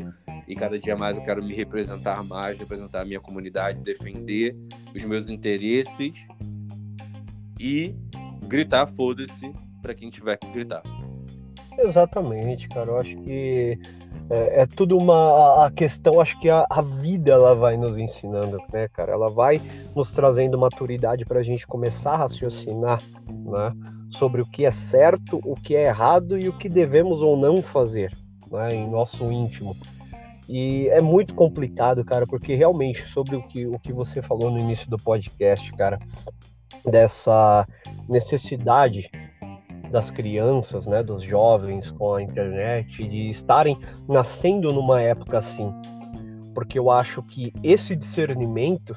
e 0.47 0.55
cada 0.55 0.77
dia 0.77 0.95
mais 0.95 1.17
eu 1.17 1.23
quero 1.23 1.43
me 1.43 1.55
representar 1.55 2.23
mais, 2.23 2.59
representar 2.59 3.01
a 3.01 3.05
minha 3.05 3.19
comunidade, 3.19 3.79
defender 3.81 4.55
os 4.95 5.03
meus 5.03 5.29
interesses 5.29 6.13
e 7.61 7.95
gritar 8.47 8.87
foda-se 8.87 9.53
para 9.81 9.93
quem 9.93 10.09
tiver 10.09 10.37
que 10.37 10.47
gritar. 10.51 10.81
Exatamente, 11.77 12.67
cara. 12.67 12.91
Eu 12.91 12.97
acho 12.97 13.15
que 13.17 13.79
é, 14.29 14.61
é 14.61 14.65
tudo 14.65 14.97
uma 14.97 15.65
a 15.65 15.71
questão. 15.71 16.19
Acho 16.19 16.39
que 16.39 16.49
a, 16.49 16.65
a, 16.69 16.81
vida 16.81 17.31
ela 17.31 17.55
vai 17.55 17.77
nos 17.77 17.97
ensinando, 17.97 18.57
né, 18.71 18.87
cara? 18.89 19.13
Ela 19.13 19.29
vai 19.29 19.61
nos 19.95 20.11
trazendo 20.11 20.57
maturidade 20.57 21.25
para 21.25 21.39
a 21.39 21.43
gente 21.43 21.65
começar 21.65 22.13
a 22.13 22.17
raciocinar, 22.17 23.01
né, 23.27 23.73
sobre 24.09 24.41
o 24.41 24.45
que 24.45 24.65
é 24.65 24.71
certo, 24.71 25.39
o 25.43 25.55
que 25.55 25.75
é 25.75 25.87
errado 25.87 26.37
e 26.37 26.49
o 26.49 26.57
que 26.57 26.67
devemos 26.67 27.21
ou 27.21 27.37
não 27.37 27.61
fazer, 27.61 28.11
né, 28.51 28.69
em 28.73 28.89
nosso 28.89 29.31
íntimo. 29.31 29.75
E 30.49 30.89
é 30.89 30.99
muito 30.99 31.33
complicado, 31.33 32.03
cara, 32.03 32.27
porque 32.27 32.55
realmente 32.55 33.07
sobre 33.07 33.37
o 33.37 33.43
que, 33.43 33.65
o 33.65 33.79
que 33.79 33.93
você 33.93 34.21
falou 34.21 34.51
no 34.51 34.59
início 34.59 34.89
do 34.89 34.97
podcast, 34.97 35.71
cara, 35.73 35.97
dessa 36.85 37.67
necessidade 38.07 39.09
das 39.91 40.09
crianças, 40.09 40.87
né, 40.87 41.03
dos 41.03 41.21
jovens 41.21 41.91
com 41.91 42.15
a 42.15 42.21
internet, 42.21 43.05
de 43.07 43.29
estarem 43.29 43.77
nascendo 44.07 44.71
numa 44.71 45.01
época 45.01 45.37
assim. 45.37 45.71
Porque 46.55 46.79
eu 46.79 46.89
acho 46.89 47.21
que 47.23 47.53
esse 47.61 47.95
discernimento, 47.95 48.95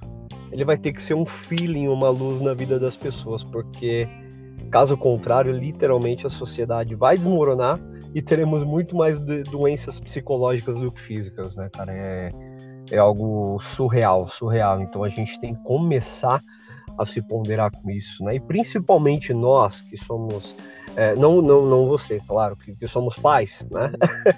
ele 0.52 0.64
vai 0.64 0.78
ter 0.78 0.92
que 0.92 1.02
ser 1.02 1.14
um 1.14 1.26
feeling, 1.26 1.88
uma 1.88 2.10
luz 2.10 2.40
na 2.40 2.54
vida 2.54 2.78
das 2.78 2.96
pessoas, 2.96 3.42
porque 3.42 4.08
caso 4.70 4.96
contrário, 4.96 5.52
literalmente 5.52 6.26
a 6.26 6.30
sociedade 6.30 6.94
vai 6.94 7.16
desmoronar 7.16 7.78
e 8.14 8.22
teremos 8.22 8.62
muito 8.64 8.96
mais 8.96 9.18
doenças 9.20 9.98
psicológicas 9.98 10.78
do 10.78 10.90
que 10.90 11.00
físicas, 11.00 11.56
né, 11.56 11.68
cara? 11.72 11.92
É, 11.92 12.30
é 12.90 12.98
algo 12.98 13.60
surreal, 13.60 14.28
surreal. 14.28 14.80
Então 14.80 15.02
a 15.02 15.08
gente 15.08 15.40
tem 15.40 15.54
que 15.54 15.62
começar 15.62 16.42
a 16.98 17.06
se 17.06 17.20
ponderar 17.22 17.70
com 17.70 17.90
isso, 17.90 18.22
né? 18.24 18.36
E 18.36 18.40
principalmente 18.40 19.32
nós 19.32 19.80
que 19.82 19.96
somos 19.96 20.54
é, 20.96 21.14
não, 21.16 21.42
não, 21.42 21.66
não 21.66 21.86
você, 21.86 22.20
claro, 22.26 22.56
que, 22.56 22.74
que 22.74 22.86
somos 22.86 23.18
pais, 23.18 23.66
né? 23.70 23.90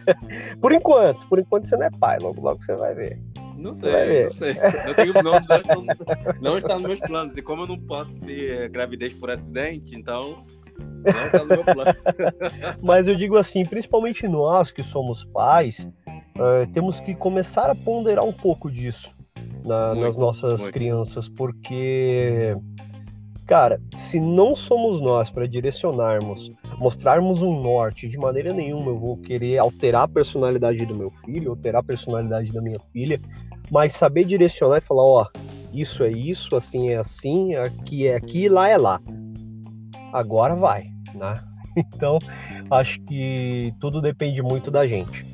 por 0.61 0.73
enquanto, 0.73 1.27
por 1.29 1.39
enquanto 1.39 1.67
você 1.67 1.77
não 1.77 1.87
é 1.87 1.91
pai, 1.91 2.19
logo, 2.19 2.41
logo 2.41 2.63
você 2.63 2.75
vai 2.75 2.95
ver. 2.95 3.21
Não 3.57 3.75
sei, 3.75 4.25
não 4.25 4.31
sei. 4.31 4.57
Eu 4.87 4.95
tenho, 4.95 5.13
não, 5.15 5.33
não, 5.33 6.41
não 6.41 6.59
está 6.59 6.75
nos 6.75 6.83
meus 6.83 7.01
planos. 7.01 7.37
E 7.37 7.43
como 7.43 7.63
eu 7.63 7.67
não 7.67 7.79
posso 7.79 8.19
ter 8.21 8.69
gravidez 8.69 9.13
por 9.15 9.31
acidente, 9.31 9.95
então 9.95 10.45
não 10.79 11.27
está 11.27 11.39
no 11.39 11.47
meu 11.47 11.65
plano. 11.65 11.95
Mas 12.83 13.09
eu 13.09 13.17
digo 13.17 13.37
assim, 13.37 13.65
principalmente 13.65 14.29
nós 14.29 14.71
que 14.71 14.83
somos 14.83 15.25
pais, 15.25 15.89
uh, 16.07 16.71
temos 16.73 17.01
que 17.01 17.15
começar 17.15 17.71
a 17.71 17.75
ponderar 17.75 18.25
um 18.25 18.33
pouco 18.33 18.71
disso 18.71 19.16
na, 19.65 19.89
muito, 19.89 20.01
nas 20.01 20.17
nossas 20.17 20.61
muito. 20.61 20.73
crianças, 20.73 21.29
porque, 21.29 22.57
cara, 23.47 23.81
se 23.99 24.21
não 24.21 24.55
somos 24.55 25.01
nós 25.01 25.31
para 25.31 25.47
direcionarmos, 25.47 26.51
mostrarmos 26.79 27.43
um 27.43 27.61
norte, 27.61 28.09
de 28.09 28.17
maneira 28.17 28.53
nenhuma 28.53 28.91
eu 28.91 28.99
vou 28.99 29.17
querer 29.17 29.59
alterar 29.59 30.03
a 30.05 30.09
personalidade 30.09 30.85
do 30.87 30.95
meu 30.95 31.11
filho, 31.25 31.51
alterar 31.51 31.81
a 31.81 31.85
personalidade 31.85 32.53
da 32.53 32.63
minha 32.63 32.79
filha, 32.93 33.21
mas 33.71 33.93
saber 33.93 34.25
direcionar 34.25 34.79
e 34.79 34.81
falar, 34.81 35.03
ó, 35.03 35.27
isso 35.73 36.05
é 36.05 36.11
isso, 36.11 36.55
assim 36.57 36.91
é 36.91 36.97
assim, 36.97 37.55
aqui 37.55 38.07
é 38.07 38.15
aqui, 38.15 38.49
lá 38.49 38.69
é 38.69 38.77
lá. 38.77 39.01
Agora 40.13 40.55
vai, 40.55 40.87
né? 41.15 41.43
Então, 41.79 42.19
acho 42.71 42.99
que 43.03 43.71
tudo 43.79 44.01
depende 44.01 44.41
muito 44.41 44.71
da 44.71 44.87
gente. 44.87 45.27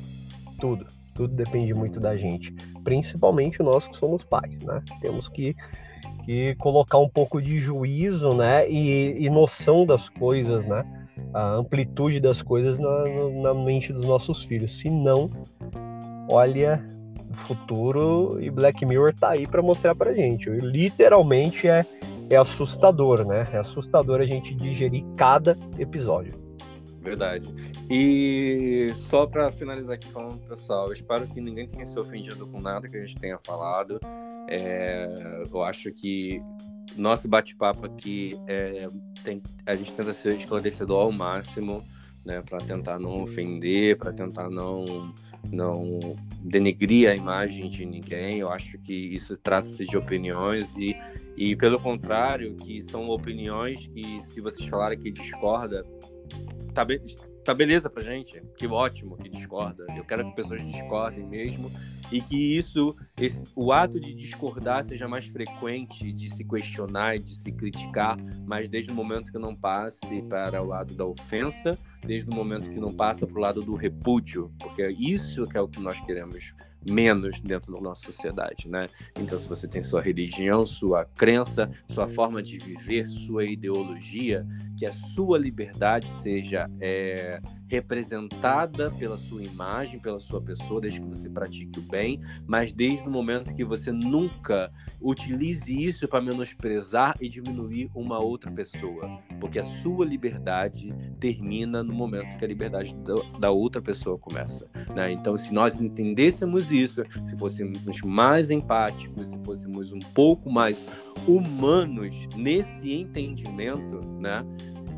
Tudo 0.59 0.85
tudo 1.13 1.33
depende 1.35 1.73
muito 1.73 1.99
da 1.99 2.17
gente, 2.17 2.53
principalmente 2.83 3.61
nós 3.61 3.87
que 3.87 3.95
somos 3.97 4.23
pais, 4.23 4.59
né? 4.61 4.81
Temos 5.01 5.27
que, 5.27 5.55
que 6.25 6.55
colocar 6.55 6.97
um 6.97 7.09
pouco 7.09 7.41
de 7.41 7.57
juízo, 7.57 8.33
né, 8.33 8.69
e, 8.69 9.25
e 9.25 9.29
noção 9.29 9.85
das 9.85 10.09
coisas, 10.09 10.65
né, 10.65 10.83
a 11.33 11.53
amplitude 11.55 12.19
das 12.19 12.41
coisas 12.41 12.79
na, 12.79 13.03
na 13.41 13.53
mente 13.53 13.91
dos 13.93 14.05
nossos 14.05 14.43
filhos. 14.43 14.79
Se 14.79 14.89
não, 14.89 15.29
olha, 16.29 16.83
o 17.29 17.33
futuro 17.35 18.37
e 18.41 18.49
Black 18.49 18.85
Mirror 18.85 19.13
tá 19.13 19.31
aí 19.31 19.47
para 19.47 19.61
mostrar 19.61 19.95
pra 19.95 20.13
gente. 20.13 20.49
Literalmente 20.49 21.67
é 21.67 21.85
é 22.29 22.37
assustador, 22.37 23.25
né? 23.25 23.47
É 23.51 23.57
assustador 23.57 24.19
a 24.19 24.25
gente 24.25 24.53
digerir 24.53 25.03
cada 25.15 25.57
episódio. 25.77 26.42
Verdade. 27.03 27.47
E 27.89 28.91
só 28.95 29.27
para 29.27 29.51
finalizar 29.51 29.95
aqui 29.95 30.09
falando 30.09 30.39
pessoal, 30.47 30.87
eu 30.87 30.93
espero 30.93 31.27
que 31.27 31.41
ninguém 31.41 31.67
tenha 31.67 31.85
se 31.85 31.99
ofendido 31.99 32.47
com 32.47 32.61
nada 32.61 32.87
que 32.87 32.95
a 32.95 33.01
gente 33.01 33.19
tenha 33.19 33.37
falado. 33.37 33.99
É, 34.47 35.43
eu 35.51 35.63
acho 35.63 35.91
que 35.91 36.41
nosso 36.95 37.27
bate-papo 37.27 37.85
aqui 37.85 38.39
é, 38.47 38.87
tem, 39.23 39.41
a 39.65 39.75
gente 39.75 39.91
tenta 39.91 40.13
ser 40.13 40.33
esclarecedor 40.33 41.01
ao 41.01 41.11
máximo, 41.11 41.83
né, 42.25 42.41
para 42.41 42.59
tentar 42.59 42.97
não 42.99 43.21
ofender, 43.21 43.97
para 43.97 44.13
tentar 44.13 44.49
não 44.49 45.13
não 45.51 46.15
denegrir 46.41 47.09
a 47.09 47.15
imagem 47.15 47.69
de 47.69 47.85
ninguém. 47.85 48.39
Eu 48.39 48.49
acho 48.49 48.77
que 48.77 48.93
isso 48.93 49.35
trata-se 49.35 49.85
de 49.85 49.97
opiniões 49.97 50.73
e, 50.77 50.95
e 51.35 51.53
pelo 51.55 51.77
contrário, 51.79 52.55
que 52.55 52.81
são 52.81 53.09
opiniões 53.09 53.87
que 53.87 54.21
se 54.21 54.39
vocês 54.39 54.67
falarem 54.69 54.97
que 54.97 55.11
discorda, 55.11 55.85
tá, 56.73 56.83
be 56.83 56.99
tá 57.43 57.53
beleza 57.53 57.89
pra 57.89 58.01
gente, 58.01 58.41
que 58.57 58.65
ótimo 58.67 59.17
que 59.17 59.29
discorda. 59.29 59.85
Eu 59.95 60.03
quero 60.03 60.25
que 60.25 60.35
pessoas 60.35 60.65
discordem 60.65 61.25
mesmo. 61.25 61.71
E 62.11 62.21
que 62.21 62.57
isso, 62.57 62.95
esse, 63.19 63.41
o 63.55 63.71
ato 63.71 63.99
de 63.99 64.13
discordar 64.13 64.83
seja 64.83 65.07
mais 65.07 65.25
frequente, 65.25 66.11
de 66.11 66.29
se 66.29 66.43
questionar, 66.43 67.17
de 67.17 67.35
se 67.35 67.51
criticar, 67.51 68.15
mas 68.45 68.69
desde 68.69 68.91
o 68.91 68.95
momento 68.95 69.31
que 69.31 69.39
não 69.39 69.55
passe 69.55 70.21
para 70.23 70.61
o 70.61 70.67
lado 70.67 70.93
da 70.93 71.05
ofensa, 71.05 71.77
desde 72.05 72.29
o 72.29 72.35
momento 72.35 72.69
que 72.69 72.79
não 72.79 72.93
passa 72.93 73.25
para 73.25 73.37
o 73.37 73.41
lado 73.41 73.63
do 73.63 73.73
repúdio, 73.73 74.53
porque 74.59 74.83
é 74.83 74.91
isso 74.91 75.47
que 75.47 75.57
é 75.57 75.61
o 75.61 75.67
que 75.67 75.79
nós 75.79 75.99
queremos 76.01 76.53
menos 76.89 77.39
dentro 77.41 77.73
da 77.73 77.79
nossa 77.79 78.05
sociedade, 78.05 78.69
né? 78.69 78.87
Então, 79.17 79.37
se 79.37 79.47
você 79.47 79.67
tem 79.67 79.83
sua 79.83 80.01
religião, 80.01 80.65
sua 80.65 81.05
crença, 81.05 81.69
sua 81.87 82.07
forma 82.07 82.41
de 82.41 82.57
viver, 82.57 83.05
sua 83.07 83.45
ideologia, 83.45 84.45
que 84.77 84.85
a 84.85 84.93
sua 84.93 85.37
liberdade 85.37 86.07
seja 86.21 86.69
é, 86.79 87.41
representada 87.67 88.91
pela 88.91 89.17
sua 89.17 89.43
imagem, 89.43 89.99
pela 89.99 90.19
sua 90.19 90.41
pessoa, 90.41 90.81
desde 90.81 91.01
que 91.01 91.07
você 91.07 91.29
pratique 91.29 91.79
o 91.79 91.81
bem, 91.81 92.19
mas 92.45 92.71
desde 92.71 93.07
o 93.07 93.11
momento 93.11 93.53
que 93.53 93.63
você 93.63 93.91
nunca 93.91 94.71
utilize 95.01 95.73
isso 95.73 96.07
para 96.07 96.21
menosprezar 96.21 97.15
e 97.19 97.27
diminuir 97.27 97.89
uma 97.95 98.19
outra 98.19 98.51
pessoa, 98.51 99.19
porque 99.39 99.59
a 99.59 99.63
sua 99.63 100.05
liberdade 100.05 100.93
termina 101.19 101.83
no 101.83 101.93
momento 101.93 102.37
que 102.37 102.45
a 102.45 102.47
liberdade 102.47 102.95
da 103.39 103.51
outra 103.51 103.81
pessoa 103.81 104.17
começa, 104.17 104.69
né? 104.95 105.11
Então, 105.11 105.35
se 105.37 105.53
nós 105.53 105.79
entendêssemos 105.79 106.71
isso, 106.71 107.03
se 107.25 107.35
fôssemos 107.37 108.01
mais 108.01 108.49
empáticos, 108.51 109.29
se 109.29 109.37
fôssemos 109.43 109.91
um 109.91 109.99
pouco 109.99 110.51
mais 110.51 110.83
humanos 111.27 112.27
nesse 112.35 112.93
entendimento, 112.93 113.99
né? 114.19 114.45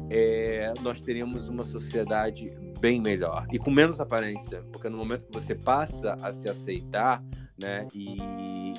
É, 0.09 0.73
nós 0.81 0.99
teríamos 1.01 1.49
uma 1.49 1.63
sociedade 1.63 2.53
bem 2.79 3.01
melhor. 3.01 3.47
E 3.51 3.57
com 3.57 3.71
menos 3.71 3.99
aparência, 3.99 4.63
porque 4.71 4.89
no 4.89 4.97
momento 4.97 5.25
que 5.25 5.33
você 5.33 5.55
passa 5.55 6.15
a 6.21 6.31
se 6.31 6.49
aceitar, 6.49 7.23
né, 7.57 7.87
e, 7.93 8.17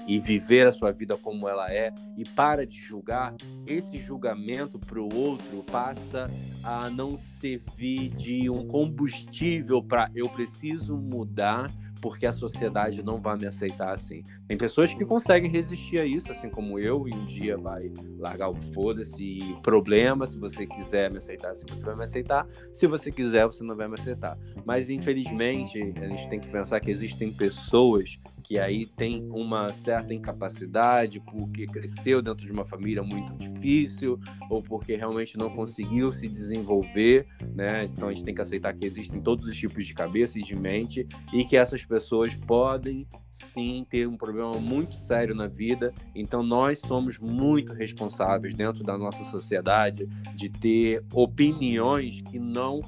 e 0.07 0.21
viver 0.21 0.67
a 0.67 0.73
sua 0.73 0.93
vida 0.93 1.17
como 1.17 1.49
ela 1.49 1.73
é 1.73 1.93
e 2.17 2.25
para 2.25 2.67
de 2.67 2.77
julgar, 2.77 3.35
esse 3.67 3.99
julgamento 3.99 4.79
para 4.79 5.01
o 5.01 5.15
outro 5.15 5.65
passa 5.71 6.31
a 6.63 6.91
não 6.91 7.17
servir 7.17 8.11
de 8.11 8.51
um 8.51 8.67
combustível 8.67 9.83
para 9.83 10.11
eu 10.15 10.29
preciso 10.29 10.97
mudar 10.97 11.71
porque 12.01 12.27
a 12.27 12.33
sociedade 12.33 13.03
não 13.03 13.21
vai 13.21 13.37
me 13.37 13.47
aceitar 13.47 13.95
assim. 13.95 14.23
Tem 14.47 14.57
pessoas 14.57 14.93
que 14.95 15.05
conseguem 15.05 15.51
resistir 15.51 16.01
a 16.01 16.05
isso, 16.05 16.31
assim 16.31 16.49
como 16.49 16.79
eu, 16.79 17.09
e 17.09 17.15
um 17.15 17.25
dia 17.25 17.57
vai 17.57 17.93
largar 18.19 18.49
o 18.49 18.55
foda-se 18.73 19.39
problema. 19.63 20.27
Se 20.27 20.39
você 20.39 20.67
quiser 20.67 21.11
me 21.11 21.19
aceitar, 21.19 21.55
se 21.55 21.65
você 21.69 21.85
vai 21.85 21.97
me 21.97 22.05
aceitar. 22.05 22.47
Se 22.73 22.87
você 22.87 23.11
quiser, 23.11 23.47
você 23.47 23.63
não 23.65 23.77
vai 23.77 23.89
me 23.89 23.95
aceitar. 23.95 24.39
Mas 24.65 24.91
infelizmente, 24.91 25.81
a 25.97 26.09
gente 26.09 26.29
tem 26.29 26.41
que 26.41 26.49
pensar 26.49 26.81
que 26.81 26.91
existem 26.91 27.33
pessoas 27.33 28.19
que 28.47 28.61
aí 28.61 28.87
tem 28.87 29.29
uma 29.33 29.73
certa 29.73 30.15
incapacidade 30.15 31.19
porque 31.19 31.67
cresceu 31.67 32.23
dentro 32.23 32.47
de 32.47 32.53
uma 32.53 32.65
família 32.65 33.03
muito 33.03 33.35
difícil 33.35 34.21
ou 34.49 34.63
porque 34.63 34.95
realmente 34.95 35.37
não 35.37 35.51
conseguiu 35.51 36.13
se 36.13 36.29
desenvolver, 36.29 37.27
né? 37.57 37.85
Então 37.87 38.09
a 38.09 38.13
gente 38.13 38.25
tem 38.25 38.33
que 38.33 38.41
aceitar 38.41 38.73
que 38.73 38.87
existem 38.87 39.21
todos 39.21 39.47
os 39.47 39.57
tipos 39.57 39.85
de 39.85 39.93
cabeça 39.93 40.39
e 40.39 40.45
de 40.45 40.55
mente 40.55 41.09
e 41.33 41.45
que 41.45 41.57
essas 41.57 41.85
pessoas 41.85 42.37
podem 42.37 43.05
sim 43.33 43.85
ter 43.91 44.07
um 44.07 44.17
problema 44.17 44.55
muito 44.61 44.95
sério 44.95 45.35
na 45.35 45.49
vida. 45.49 45.93
Então 46.15 46.41
nós 46.45 46.79
somos 46.79 47.19
muito 47.19 47.73
responsáveis 47.73 48.55
dentro 48.55 48.85
da 48.85 48.97
nossa 48.97 49.25
sociedade 49.25 50.07
de 50.37 50.49
ter 50.49 51.05
opiniões 51.13 52.21
que 52.21 52.39
não 52.39 52.81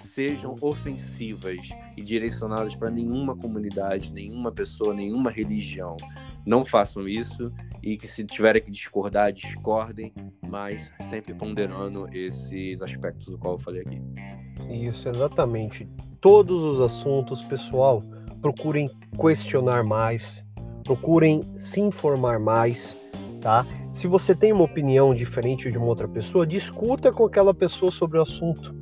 sejam 0.00 0.54
ofensivas 0.60 1.68
e 1.96 2.02
direcionadas 2.02 2.74
para 2.74 2.90
nenhuma 2.90 3.36
comunidade, 3.36 4.12
nenhuma 4.12 4.52
pessoa, 4.52 4.94
nenhuma 4.94 5.30
religião. 5.30 5.96
Não 6.46 6.64
façam 6.64 7.08
isso 7.08 7.52
e 7.82 7.96
que 7.96 8.06
se 8.06 8.24
tiverem 8.24 8.62
que 8.62 8.70
discordar, 8.70 9.32
discordem, 9.32 10.12
mas 10.48 10.90
sempre 11.08 11.34
ponderando 11.34 12.08
esses 12.12 12.80
aspectos 12.82 13.28
do 13.28 13.38
qual 13.38 13.54
eu 13.54 13.58
falei 13.58 13.82
aqui. 13.82 14.00
Isso, 14.70 15.08
exatamente. 15.08 15.88
Todos 16.20 16.60
os 16.60 16.80
assuntos, 16.80 17.44
pessoal, 17.44 18.02
procurem 18.40 18.90
questionar 19.20 19.84
mais, 19.84 20.42
procurem 20.84 21.42
se 21.58 21.80
informar 21.80 22.38
mais, 22.38 22.96
tá? 23.40 23.66
Se 23.92 24.06
você 24.06 24.34
tem 24.34 24.52
uma 24.52 24.64
opinião 24.64 25.14
diferente 25.14 25.70
de 25.70 25.78
uma 25.78 25.86
outra 25.86 26.06
pessoa, 26.06 26.46
discuta 26.46 27.10
com 27.12 27.24
aquela 27.24 27.54
pessoa 27.54 27.90
sobre 27.90 28.18
o 28.18 28.22
assunto 28.22 28.74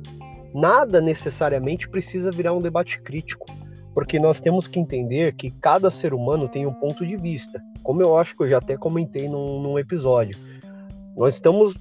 nada 0.55 1.01
necessariamente 1.01 1.89
precisa 1.89 2.31
virar 2.31 2.53
um 2.53 2.59
debate 2.59 3.01
crítico, 3.01 3.45
porque 3.93 4.17
nós 4.17 4.39
temos 4.39 4.69
que 4.69 4.79
entender 4.79 5.35
que 5.35 5.51
cada 5.51 5.91
ser 5.91 6.13
humano 6.13 6.47
tem 6.47 6.65
um 6.65 6.73
ponto 6.73 7.05
de 7.05 7.17
vista, 7.17 7.61
como 7.83 8.01
eu 8.01 8.17
acho 8.17 8.35
que 8.35 8.43
eu 8.43 8.49
já 8.49 8.59
até 8.59 8.77
comentei 8.77 9.27
num, 9.27 9.61
num 9.61 9.77
episódio. 9.77 10.37
Nós 11.17 11.35
estamos 11.35 11.75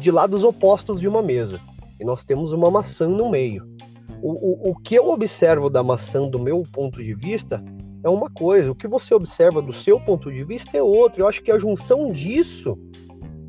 de 0.00 0.12
lados 0.12 0.44
opostos 0.44 1.00
de 1.00 1.08
uma 1.08 1.20
mesa 1.20 1.60
e 1.98 2.04
nós 2.04 2.22
temos 2.22 2.52
uma 2.52 2.70
maçã 2.70 3.08
no 3.08 3.28
meio. 3.28 3.68
O, 4.22 4.68
o, 4.68 4.70
o 4.70 4.74
que 4.76 4.94
eu 4.94 5.10
observo 5.10 5.68
da 5.68 5.82
maçã 5.82 6.28
do 6.28 6.38
meu 6.38 6.62
ponto 6.72 7.02
de 7.02 7.14
vista 7.14 7.62
é 8.04 8.08
uma 8.08 8.30
coisa, 8.30 8.70
o 8.70 8.74
que 8.76 8.86
você 8.86 9.12
observa 9.12 9.60
do 9.60 9.72
seu 9.72 9.98
ponto 9.98 10.30
de 10.30 10.44
vista 10.44 10.76
é 10.76 10.82
outro. 10.82 11.22
Eu 11.22 11.28
acho 11.28 11.42
que 11.42 11.50
a 11.50 11.58
junção 11.58 12.12
disso 12.12 12.78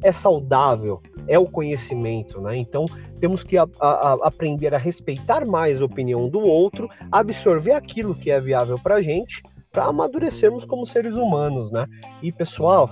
é 0.04 0.12
saudável, 0.12 1.02
é 1.28 1.38
o 1.38 1.46
conhecimento, 1.46 2.42
né? 2.42 2.58
Então 2.58 2.86
temos 3.20 3.44
que 3.44 3.58
a, 3.58 3.68
a, 3.80 4.14
aprender 4.24 4.74
a 4.74 4.78
respeitar 4.78 5.46
mais 5.46 5.82
a 5.82 5.86
opinião 5.86 6.30
do 6.30 6.40
outro, 6.40 6.90
absorver 7.12 7.74
aquilo 7.74 8.16
que 8.16 8.32
é 8.32 8.40
viável 8.40 8.80
para 8.80 9.02
gente, 9.02 9.44
para 9.72 9.86
amadurecermos 9.86 10.66
como 10.66 10.86
seres 10.86 11.16
humanos, 11.16 11.72
né? 11.72 11.86
E 12.22 12.32
pessoal, 12.32 12.90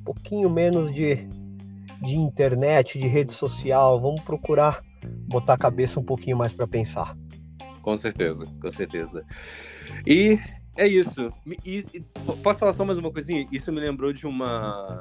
um 0.00 0.04
pouquinho 0.04 0.48
menos 0.48 0.94
de, 0.94 1.26
de 2.02 2.16
internet, 2.16 2.98
de 2.98 3.08
rede 3.08 3.32
social, 3.32 4.00
vamos 4.00 4.20
procurar 4.20 4.82
botar 5.28 5.54
a 5.54 5.58
cabeça 5.58 6.00
um 6.00 6.04
pouquinho 6.04 6.36
mais 6.36 6.52
para 6.52 6.66
pensar. 6.66 7.16
Com 7.82 7.96
certeza, 7.96 8.46
com 8.60 8.72
certeza. 8.72 9.24
E 10.06 10.38
é 10.76 10.86
isso. 10.86 11.30
E, 11.64 11.84
posso 12.42 12.58
falar 12.58 12.72
só 12.72 12.84
mais 12.84 12.98
uma 12.98 13.10
coisinha? 13.10 13.46
Isso 13.52 13.72
me 13.72 13.80
lembrou 13.80 14.12
de 14.12 14.26
uma. 14.26 15.00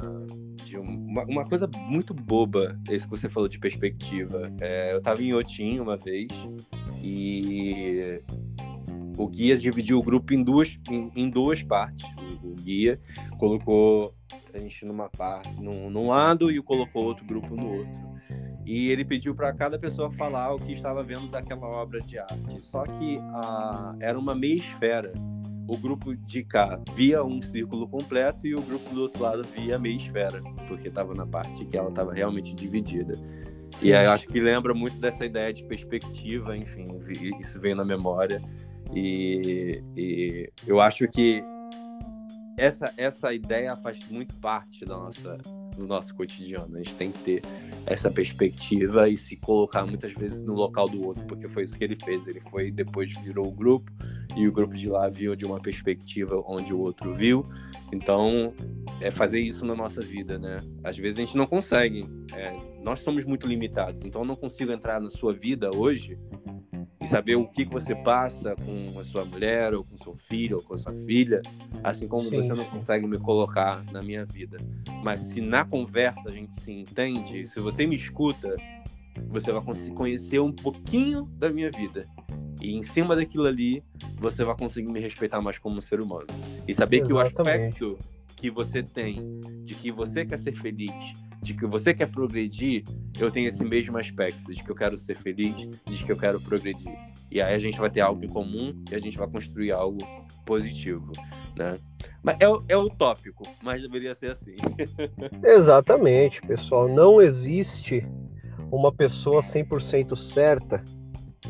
de 0.64 0.78
uma, 0.78 1.24
uma 1.24 1.46
coisa 1.46 1.70
muito 1.76 2.14
boba, 2.14 2.80
esse 2.90 3.06
que 3.06 3.12
você 3.12 3.30
falou 3.30 3.50
de 3.50 3.60
perspectiva. 3.60 4.52
É, 4.60 4.94
eu 4.94 5.02
tava 5.02 5.22
em 5.22 5.34
Otim 5.34 5.80
uma 5.80 5.98
vez 5.98 6.28
e 7.02 8.22
o 9.18 9.28
guia 9.28 9.56
dividiu 9.58 10.00
o 10.00 10.04
grupo 10.04 10.34
em 10.34 10.44
duas, 10.44 10.78
em, 10.90 11.12
em 11.16 11.30
duas 11.30 11.64
partes. 11.64 12.06
O, 12.44 12.52
o, 12.52 12.56
guia 12.56 13.00
colocou 13.38 14.14
a 14.54 14.60
gente 14.60 14.86
numa 14.86 15.10
parte, 15.10 15.50
num, 15.60 15.90
num 15.90 16.08
lado 16.08 16.52
e 16.52 16.62
colocou 16.62 17.06
outro 17.06 17.26
grupo 17.26 17.56
no 17.56 17.78
outro. 17.78 18.14
E 18.66 18.90
ele 18.90 19.04
pediu 19.04 19.36
para 19.36 19.52
cada 19.54 19.78
pessoa 19.78 20.10
falar 20.12 20.54
o 20.54 20.58
que 20.58 20.72
estava 20.72 21.04
vendo 21.04 21.28
daquela 21.28 21.68
obra 21.68 22.00
de 22.00 22.18
arte. 22.18 22.62
Só 22.62 22.84
que 22.84 23.18
a, 23.34 23.96
era 24.00 24.18
uma 24.18 24.34
meia 24.34 24.56
esfera 24.56 25.12
o 25.68 25.78
grupo 25.78 26.16
de 26.16 26.44
cá 26.44 26.80
via 26.96 27.24
um 27.24 27.42
círculo 27.42 27.88
completo 27.88 28.46
e 28.46 28.56
o 28.56 28.62
grupo 28.62 28.90
do 28.94 29.02
outro 29.02 29.24
lado 29.24 29.44
via 29.56 29.80
meia 29.80 29.96
esfera, 29.96 30.42
porque 30.68 30.90
estava 30.90 31.14
na 31.14 31.26
parte 31.26 31.66
que 31.66 31.78
ela 31.78 31.90
estava 31.90 32.14
realmente 32.14 32.54
dividida. 32.54 33.14
E 33.82 33.90
eu 33.90 34.12
acho 34.12 34.28
que 34.28 34.40
lembra 34.40 34.74
muito 34.74 35.00
dessa 35.00 35.26
ideia 35.26 35.54
de 35.54 35.64
perspectiva, 35.64 36.56
enfim, 36.56 36.86
isso 37.40 37.60
veio 37.60 37.76
na 37.76 37.84
memória. 37.84 38.42
E, 38.94 39.84
e 39.98 40.50
eu 40.68 40.80
acho 40.80 41.08
que 41.08 41.44
essa, 42.58 42.94
essa 42.98 43.34
ideia 43.34 43.76
faz 43.76 44.00
muito 44.10 44.36
parte 44.36 44.86
da 44.86 44.96
nossa, 44.96 45.38
do 45.76 45.88
nosso 45.88 46.14
cotidiano. 46.16 46.76
A 46.76 46.78
gente 46.78 46.96
tem 46.96 47.12
que 47.12 47.20
ter 47.20 47.42
essa 47.86 48.10
perspectiva 48.10 49.10
e 49.10 49.18
se 49.18 49.36
colocar 49.36 49.86
muitas 49.86 50.14
vezes 50.14 50.42
no 50.42 50.54
local 50.54 50.88
do 50.88 51.04
outro, 51.04 51.26
porque 51.26 51.50
foi 51.50 51.64
isso 51.64 51.78
que 51.78 51.84
ele 51.84 51.96
fez. 51.96 52.28
Ele 52.28 52.40
foi, 52.40 52.72
depois 52.72 53.14
virou 53.22 53.48
o 53.48 53.52
grupo 53.52 53.92
e 54.36 54.48
o 54.48 54.52
grupo 54.52 54.76
de 54.76 54.88
lá 54.88 55.10
viu 55.10 55.36
de 55.36 55.46
uma 55.46 55.60
perspectiva 55.60 56.42
onde 56.48 56.74
o 56.74 56.80
outro 56.80 57.14
viu. 57.14 57.46
Então, 57.92 58.54
é 59.00 59.12
fazer 59.12 59.40
isso 59.40 59.66
na 59.66 59.76
nossa 59.76 60.02
vida, 60.02 60.40
né? 60.40 60.62
Às 60.84 60.98
vezes 60.98 61.20
a 61.20 61.22
gente 61.22 61.38
não 61.38 61.46
consegue. 61.46 62.06
É, 62.34 62.56
nós 62.84 63.00
somos 63.00 63.26
muito 63.26 63.48
limitados. 63.48 64.04
Então, 64.04 64.22
eu 64.22 64.26
não 64.26 64.36
consigo 64.36 64.72
entrar 64.72 65.00
na 65.00 65.10
sua 65.10 65.34
vida 65.34 65.72
hoje 65.76 66.20
e 67.02 67.08
saber 67.08 67.36
o 67.36 67.48
que, 67.48 67.66
que 67.66 67.72
você 67.72 67.96
passa 67.96 68.56
com 68.56 69.00
a 69.00 69.04
sua 69.04 69.26
mulher, 69.26 69.74
ou 69.74 69.84
com 69.84 69.98
seu 69.98 70.16
filho, 70.16 70.58
ou 70.58 70.64
com 70.64 70.74
a 70.74 70.78
sua 70.78 70.94
filha, 70.94 71.42
assim 71.84 72.08
como 72.08 72.30
Sim. 72.30 72.38
você 72.38 72.54
não 72.54 72.66
consegue 72.66 73.08
me 73.08 73.18
colocar 73.18 73.84
na 73.92 74.02
minha 74.02 74.26
vida. 74.26 74.58
Mas 75.04 75.22
se 75.22 75.42
na 75.42 75.66
conversa 75.66 76.30
a 76.30 76.32
gente 76.32 76.54
se 76.62 76.72
entende, 76.72 77.48
se 77.48 77.60
você 77.60 77.86
me 77.86 77.96
escuta, 77.96 78.56
você 79.28 79.52
vai 79.52 79.62
conseguir 79.62 79.96
conhecer 79.96 80.40
um 80.40 80.52
pouquinho 80.52 81.26
da 81.38 81.50
minha 81.50 81.72
vida. 81.72 82.08
E 82.62 82.74
em 82.74 82.84
cima 82.84 83.16
daquilo 83.16 83.46
ali, 83.46 83.84
você 84.18 84.44
vai 84.46 84.56
conseguir 84.56 84.90
me 84.92 85.00
respeitar 85.00 85.42
mais 85.42 85.58
como 85.58 85.82
ser 85.82 86.00
humano. 86.00 86.28
E 86.66 86.74
saber 86.74 87.02
Exatamente. 87.02 87.08
que 87.08 87.14
o 87.14 87.20
aspecto 87.20 88.00
que 88.38 88.50
você 88.50 88.82
tem 88.82 89.42
de 89.64 89.76
que 89.76 89.92
você 89.92 90.26
quer 90.26 90.38
ser 90.38 90.56
feliz, 90.56 91.14
de 91.44 91.54
que 91.54 91.68
você 91.68 91.94
quer 91.94 92.10
progredir, 92.10 92.86
eu 93.20 93.30
tenho 93.30 93.50
esse 93.50 93.64
mesmo 93.64 93.98
aspecto 93.98 94.54
de 94.54 94.64
que 94.64 94.72
eu 94.72 94.76
quero 94.76 94.98
ser 94.98 95.16
feliz, 95.16 95.70
de 95.86 96.04
que 96.04 96.12
eu 96.12 96.18
quero 96.18 96.40
progredir. 96.40 96.94
E 97.30 97.42
aí 97.42 97.54
a 97.54 97.60
gente 97.60 97.78
vai 97.78 97.90
ter 97.90 98.00
algo 98.00 98.24
em 98.24 98.30
comum 98.30 98.74
e 98.90 98.96
a 98.96 99.00
gente 99.00 99.18
vai 99.18 99.28
construir 99.28 99.72
algo 99.74 100.00
positivo, 100.46 101.12
né? 101.58 101.78
Mas 102.24 102.38
é, 102.40 102.74
é 102.74 102.78
utópico, 102.78 103.44
mas 103.62 103.82
deveria 103.82 104.16
ser 104.16 104.32
assim. 104.32 104.56
Exatamente, 105.44 106.42
pessoal. 106.42 106.88
Não 106.88 107.22
existe 107.22 108.08
uma 108.72 108.92
pessoa 108.92 109.42
100% 109.42 110.16
certa. 110.16 110.84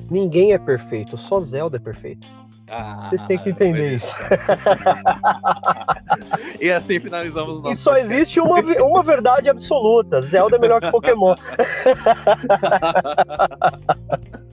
Ninguém 0.09 0.53
é 0.53 0.57
perfeito, 0.57 1.15
só 1.17 1.39
Zelda 1.39 1.77
é 1.77 1.79
perfeito. 1.79 2.27
Ah, 2.75 3.05
Vocês 3.07 3.23
têm 3.25 3.37
que 3.37 3.51
entender 3.51 3.93
isso. 3.93 4.15
e 6.59 6.71
assim 6.71 6.99
finalizamos 6.99 7.57
o 7.57 7.61
nosso. 7.61 7.73
E 7.73 7.77
só 7.77 7.95
existe 7.97 8.39
uma, 8.39 8.59
uma 8.81 9.03
verdade 9.03 9.47
absoluta: 9.47 10.19
Zelda 10.21 10.55
é 10.55 10.59
melhor 10.59 10.81
que 10.81 10.89
Pokémon. 10.89 11.35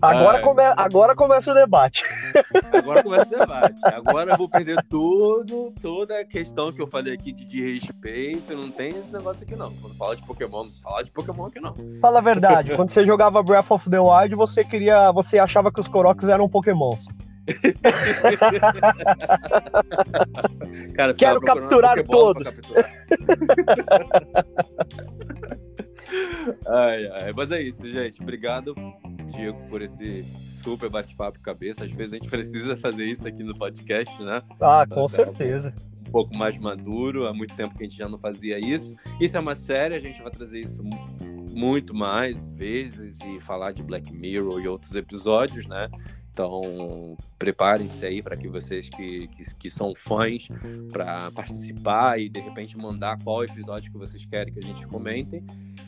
Agora, 0.00 0.40
come... 0.40 0.62
agora 0.76 1.14
começa 1.14 1.50
o 1.50 1.54
debate. 1.54 2.04
Agora 2.72 3.02
começa 3.02 3.26
o 3.26 3.38
debate. 3.38 3.80
Agora 3.84 4.32
eu 4.32 4.36
vou 4.36 4.48
perder 4.48 4.82
tudo, 4.88 5.72
toda 5.80 6.20
a 6.20 6.24
questão 6.24 6.72
que 6.72 6.80
eu 6.80 6.86
falei 6.86 7.14
aqui 7.14 7.32
de, 7.32 7.44
de 7.44 7.72
respeito. 7.72 8.54
Não 8.54 8.70
tem 8.70 8.90
esse 8.90 9.12
negócio 9.12 9.42
aqui, 9.42 9.56
não. 9.56 9.72
Quando 9.74 9.96
fala 9.96 10.16
de 10.16 10.22
Pokémon, 10.22 10.64
não 10.64 10.72
fala 10.82 11.04
de 11.04 11.10
Pokémon 11.10 11.46
aqui, 11.46 11.60
não. 11.60 11.74
Fala 12.00 12.18
a 12.18 12.22
verdade. 12.22 12.76
Quando 12.76 12.90
você 12.90 13.04
jogava 13.04 13.42
Breath 13.42 13.70
of 13.70 13.88
the 13.88 13.98
Wild, 13.98 14.34
você 14.34 14.64
queria. 14.64 15.10
Você 15.12 15.38
achava 15.38 15.72
que 15.72 15.80
os 15.80 15.88
Koroks 15.88 16.28
eram 16.28 16.48
Pokémons. 16.48 17.06
Cara, 20.94 21.14
Quero 21.14 21.40
capturar 21.40 22.04
todos. 22.04 22.60
Capturar. 22.60 22.90
ai, 26.66 27.06
ai. 27.06 27.32
Mas 27.34 27.52
é 27.52 27.62
isso, 27.62 27.88
gente. 27.88 28.20
Obrigado 28.20 28.74
Diego, 29.26 29.58
por 29.68 29.82
esse 29.82 30.24
super 30.62 30.90
bate-papo 30.90 31.38
cabeça. 31.40 31.84
Às 31.84 31.90
vezes 31.92 32.14
a 32.14 32.16
gente 32.16 32.28
precisa 32.28 32.76
fazer 32.76 33.04
isso 33.04 33.26
aqui 33.26 33.42
no 33.42 33.56
podcast, 33.56 34.22
né? 34.22 34.42
Ah, 34.60 34.86
com 34.88 35.08
certeza. 35.08 35.72
Um 36.08 36.10
pouco 36.10 36.36
mais 36.36 36.58
maduro, 36.58 37.26
há 37.26 37.34
muito 37.34 37.54
tempo 37.54 37.76
que 37.76 37.84
a 37.84 37.86
gente 37.86 37.98
já 37.98 38.08
não 38.08 38.18
fazia 38.18 38.58
isso. 38.58 38.94
Isso 39.20 39.36
é 39.36 39.40
uma 39.40 39.54
série, 39.54 39.94
a 39.94 40.00
gente 40.00 40.22
vai 40.22 40.30
trazer 40.30 40.60
isso 40.60 40.82
muito 41.56 41.94
mais 41.94 42.48
vezes 42.50 43.18
e 43.24 43.40
falar 43.40 43.72
de 43.72 43.82
Black 43.82 44.12
Mirror 44.12 44.60
e 44.60 44.68
outros 44.68 44.94
episódios, 44.94 45.66
né? 45.66 45.88
Então, 46.36 47.16
preparem-se 47.38 48.04
aí 48.04 48.22
para 48.22 48.36
que 48.36 48.46
vocês 48.46 48.90
que, 48.90 49.26
que, 49.28 49.54
que 49.54 49.70
são 49.70 49.94
fãs 49.94 50.48
para 50.92 51.30
participar 51.30 52.20
e 52.20 52.28
de 52.28 52.40
repente 52.40 52.76
mandar 52.76 53.18
qual 53.24 53.42
episódio 53.42 53.90
que 53.90 53.96
vocês 53.96 54.26
querem 54.26 54.52
que 54.52 54.58
a 54.58 54.62
gente 54.62 54.86
comente 54.86 55.42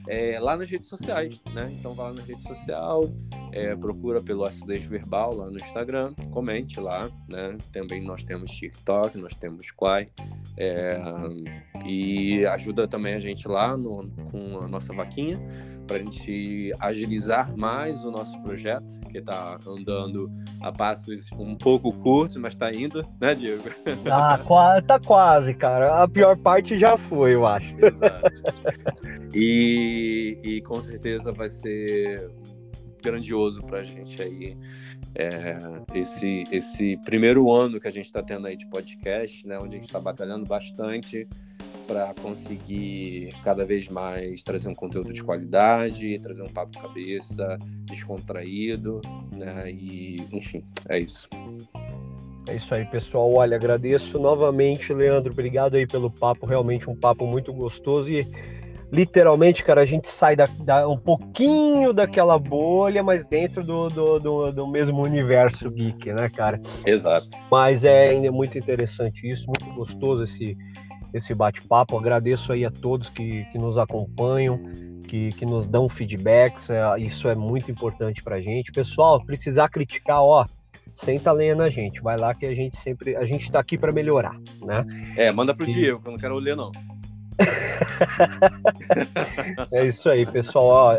é, 0.06 0.40
lá 0.40 0.56
nas 0.56 0.70
redes 0.70 0.88
sociais, 0.88 1.38
né? 1.52 1.70
Então 1.78 1.92
vá 1.92 2.04
lá 2.04 2.14
na 2.14 2.22
rede 2.22 2.42
social, 2.44 3.12
é, 3.52 3.76
procura 3.76 4.22
pelo 4.22 4.42
Acidez 4.42 4.86
Verbal 4.86 5.34
lá 5.34 5.50
no 5.50 5.58
Instagram, 5.58 6.14
comente 6.30 6.80
lá, 6.80 7.10
né? 7.28 7.58
Também 7.70 8.02
nós 8.02 8.22
temos 8.22 8.50
TikTok, 8.50 9.18
nós 9.18 9.34
temos 9.34 9.70
Quai, 9.70 10.08
é, 10.56 10.98
e 11.84 12.46
ajuda 12.46 12.88
também 12.88 13.12
a 13.12 13.20
gente 13.20 13.46
lá 13.46 13.76
no, 13.76 14.08
com 14.30 14.60
a 14.60 14.66
nossa 14.66 14.94
vaquinha 14.94 15.38
para 15.88 15.96
a 15.96 16.00
gente 16.00 16.72
agilizar 16.78 17.56
mais 17.56 18.04
o 18.04 18.10
nosso 18.10 18.40
projeto, 18.42 19.00
que 19.10 19.18
está 19.18 19.58
andando 19.66 20.30
a 20.60 20.70
passos 20.70 21.32
um 21.32 21.56
pouco 21.56 21.90
curtos, 21.92 22.36
mas 22.36 22.52
está 22.52 22.70
indo, 22.70 23.04
né, 23.20 23.34
Diego? 23.34 23.64
Ah, 24.10 24.38
tá 24.86 25.00
quase, 25.00 25.54
cara. 25.54 26.02
A 26.02 26.06
pior 26.06 26.36
parte 26.36 26.78
já 26.78 26.96
foi, 26.96 27.34
eu 27.34 27.46
acho. 27.46 27.74
Exato. 27.84 28.30
E, 29.34 30.38
e 30.42 30.60
com 30.62 30.80
certeza 30.80 31.32
vai 31.32 31.48
ser 31.48 32.30
grandioso 33.02 33.62
para 33.62 33.78
a 33.78 33.84
gente 33.84 34.20
aí 34.20 34.56
é, 35.14 35.56
esse, 35.94 36.44
esse 36.50 36.96
primeiro 37.04 37.50
ano 37.50 37.80
que 37.80 37.88
a 37.88 37.90
gente 37.90 38.06
está 38.06 38.22
tendo 38.22 38.46
aí 38.46 38.56
de 38.56 38.68
podcast, 38.68 39.46
né, 39.46 39.58
onde 39.58 39.76
a 39.76 39.78
gente 39.78 39.86
está 39.86 40.00
batalhando 40.00 40.46
bastante 40.46 41.26
para 41.88 42.12
conseguir 42.20 43.34
cada 43.42 43.64
vez 43.64 43.88
mais 43.88 44.42
trazer 44.42 44.68
um 44.68 44.74
conteúdo 44.74 45.10
de 45.10 45.24
qualidade, 45.24 46.20
trazer 46.20 46.42
um 46.42 46.48
papo 46.48 46.78
cabeça, 46.78 47.58
descontraído, 47.86 49.00
né? 49.34 49.70
E, 49.70 50.22
enfim, 50.30 50.62
é 50.86 50.98
isso. 50.98 51.26
É 52.46 52.54
isso 52.54 52.74
aí, 52.74 52.84
pessoal. 52.84 53.32
Olha, 53.32 53.56
agradeço 53.56 54.18
novamente, 54.18 54.92
Leandro. 54.92 55.32
Obrigado 55.32 55.76
aí 55.76 55.86
pelo 55.86 56.10
papo, 56.10 56.44
realmente 56.44 56.90
um 56.90 56.94
papo 56.94 57.26
muito 57.26 57.54
gostoso 57.54 58.10
e 58.10 58.28
literalmente, 58.92 59.64
cara, 59.64 59.80
a 59.82 59.86
gente 59.86 60.08
sai 60.08 60.36
da, 60.36 60.46
da, 60.46 60.86
um 60.88 60.96
pouquinho 60.96 61.92
daquela 61.92 62.38
bolha, 62.38 63.02
mas 63.02 63.24
dentro 63.24 63.62
do, 63.62 63.88
do, 63.88 64.18
do, 64.18 64.52
do, 64.52 64.66
mesmo 64.66 65.02
universo 65.02 65.70
geek, 65.70 66.12
né, 66.12 66.28
cara? 66.28 66.60
Exato. 66.86 67.28
Mas 67.50 67.84
é 67.84 68.08
ainda 68.10 68.32
muito 68.32 68.56
interessante 68.58 69.30
isso, 69.30 69.46
muito 69.46 69.74
gostoso 69.74 70.24
esse, 70.24 70.56
esse 71.12 71.34
bate-papo. 71.34 71.98
Agradeço 71.98 72.52
aí 72.52 72.64
a 72.64 72.70
todos 72.70 73.08
que, 73.08 73.44
que 73.46 73.58
nos 73.58 73.78
acompanham, 73.78 74.60
que, 75.06 75.30
que 75.32 75.46
nos 75.46 75.66
dão 75.66 75.88
feedbacks. 75.88 76.70
É, 76.70 76.98
isso 76.98 77.28
é 77.28 77.34
muito 77.34 77.70
importante 77.70 78.22
pra 78.22 78.40
gente. 78.40 78.72
Pessoal, 78.72 79.24
precisar 79.24 79.68
criticar, 79.68 80.22
ó, 80.22 80.44
senta 80.94 81.30
a 81.30 81.32
lenha 81.32 81.54
na 81.54 81.68
gente. 81.68 82.00
Vai 82.00 82.16
lá 82.16 82.34
que 82.34 82.46
a 82.46 82.54
gente 82.54 82.76
sempre. 82.78 83.16
A 83.16 83.24
gente 83.24 83.50
tá 83.50 83.60
aqui 83.60 83.78
para 83.78 83.92
melhorar, 83.92 84.38
né? 84.62 84.84
É, 85.16 85.30
manda 85.30 85.54
pro 85.54 85.68
e... 85.68 85.72
Diego, 85.72 86.00
que 86.00 86.08
eu 86.08 86.12
não 86.12 86.18
quero 86.18 86.36
ler, 86.36 86.56
não. 86.56 86.72
é 89.72 89.86
isso 89.86 90.08
aí, 90.08 90.26
pessoal. 90.26 90.66
Ó, 90.66 90.96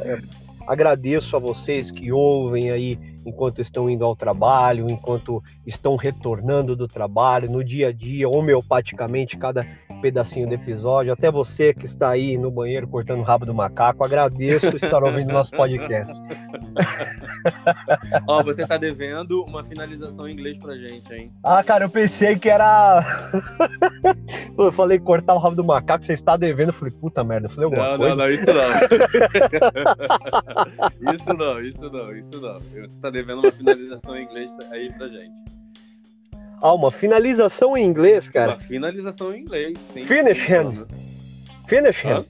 agradeço 0.67 1.35
a 1.35 1.39
vocês 1.39 1.91
que 1.91 2.11
ouvem 2.11 2.71
aí 2.71 2.97
enquanto 3.25 3.59
estão 3.59 3.89
indo 3.89 4.05
ao 4.05 4.15
trabalho, 4.15 4.89
enquanto 4.89 5.43
estão 5.65 5.95
retornando 5.95 6.75
do 6.75 6.87
trabalho, 6.87 7.49
no 7.49 7.63
dia 7.63 7.89
a 7.89 7.91
dia, 7.91 8.29
homeopaticamente, 8.29 9.37
cada 9.37 9.65
pedacinho 9.99 10.47
do 10.47 10.53
episódio. 10.53 11.13
Até 11.13 11.31
você 11.31 11.73
que 11.73 11.85
está 11.85 12.09
aí 12.09 12.37
no 12.37 12.51
banheiro 12.51 12.87
cortando 12.87 13.19
o 13.19 13.23
rabo 13.23 13.45
do 13.45 13.53
macaco, 13.53 14.03
agradeço 14.03 14.75
estar 14.75 15.03
ouvindo 15.03 15.31
nosso 15.31 15.51
podcast. 15.51 16.19
Ó, 18.27 18.43
você 18.43 18.65
tá 18.65 18.77
devendo 18.77 19.43
uma 19.43 19.63
finalização 19.63 20.27
em 20.27 20.33
inglês 20.33 20.57
pra 20.57 20.75
gente, 20.75 21.13
hein? 21.13 21.31
Ah, 21.43 21.63
cara, 21.63 21.85
eu 21.85 21.89
pensei 21.89 22.37
que 22.37 22.49
era. 22.49 23.03
eu 24.57 24.71
falei 24.71 24.97
cortar 24.99 25.35
o 25.35 25.39
rabo 25.39 25.55
do 25.55 25.63
macaco, 25.63 26.03
você 26.03 26.13
está 26.13 26.35
devendo. 26.37 26.69
Eu 26.69 26.73
falei, 26.73 26.93
puta 26.93 27.23
merda, 27.23 27.47
eu 27.47 27.51
falei 27.51 27.65
alguma 27.65 27.91
não, 27.91 27.97
coisa. 27.97 28.15
Não, 28.15 28.23
não, 28.23 28.31
isso 28.31 28.45
não. 28.47 28.53
isso 31.13 31.33
não, 31.33 31.61
isso 31.61 31.89
não, 31.89 32.15
isso 32.15 32.41
não. 32.41 32.59
Você 32.59 33.01
tá 33.01 33.09
devendo 33.09 33.39
uma 33.39 33.51
finalização 33.51 34.17
em 34.17 34.23
inglês 34.23 34.51
aí 34.71 34.91
pra 34.93 35.07
gente. 35.07 35.58
Ah, 36.61 36.73
uma 36.73 36.91
finalização 36.91 37.77
em 37.77 37.85
inglês, 37.85 38.27
cara. 38.29 38.53
Uma 38.53 38.59
finalização 38.59 39.33
em 39.33 39.41
inglês. 39.41 39.77
Sim, 39.93 40.05
Finish 40.05 40.45
sim, 40.45 40.53
him. 40.53 40.85
Finish 41.67 42.03
him. 42.03 42.25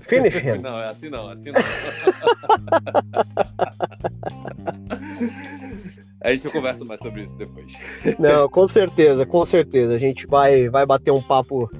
Finish 0.00 0.36
him. 0.42 0.58
Não, 0.60 0.80
é 0.80 0.90
assim 0.90 1.08
não, 1.08 1.30
é 1.30 1.34
assim 1.34 1.52
não. 1.52 1.60
A 6.22 6.32
gente 6.32 6.50
conversa 6.50 6.84
mais 6.84 7.00
sobre 7.00 7.22
isso 7.22 7.34
depois. 7.36 7.72
Não, 8.18 8.46
com 8.48 8.66
certeza, 8.68 9.24
com 9.24 9.46
certeza. 9.46 9.94
A 9.94 9.98
gente 9.98 10.26
vai, 10.26 10.68
vai 10.68 10.84
bater 10.84 11.10
um 11.10 11.22
papo, 11.22 11.70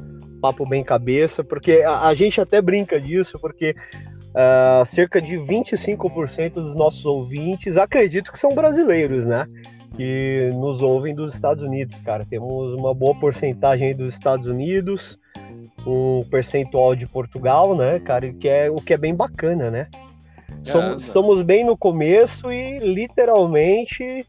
papo 0.40 0.66
bem 0.66 0.82
cabeça, 0.82 1.44
porque 1.44 1.82
a, 1.84 2.08
a 2.08 2.14
gente 2.14 2.40
até 2.40 2.62
brinca 2.62 2.98
disso, 2.98 3.38
porque 3.38 3.76
uh, 4.30 4.86
cerca 4.86 5.20
de 5.20 5.36
25% 5.36 6.54
dos 6.54 6.74
nossos 6.74 7.04
ouvintes 7.04 7.76
acredito 7.76 8.32
que 8.32 8.38
são 8.38 8.54
brasileiros, 8.54 9.26
né? 9.26 9.46
Que 10.00 10.48
nos 10.54 10.80
ouvem 10.80 11.14
dos 11.14 11.34
Estados 11.34 11.62
Unidos, 11.62 11.94
cara. 12.00 12.24
Temos 12.24 12.72
uma 12.72 12.94
boa 12.94 13.14
porcentagem 13.20 13.94
dos 13.94 14.14
Estados 14.14 14.46
Unidos, 14.46 15.18
um 15.86 16.22
percentual 16.30 16.96
de 16.96 17.06
Portugal, 17.06 17.76
né, 17.76 18.00
cara? 18.00 18.32
Que 18.32 18.48
é, 18.48 18.70
o 18.70 18.76
que 18.76 18.94
é 18.94 18.96
bem 18.96 19.14
bacana, 19.14 19.70
né? 19.70 19.88
Somos, 20.62 21.02
estamos 21.02 21.42
bem 21.42 21.66
no 21.66 21.76
começo 21.76 22.50
e 22.50 22.78
literalmente 22.78 24.24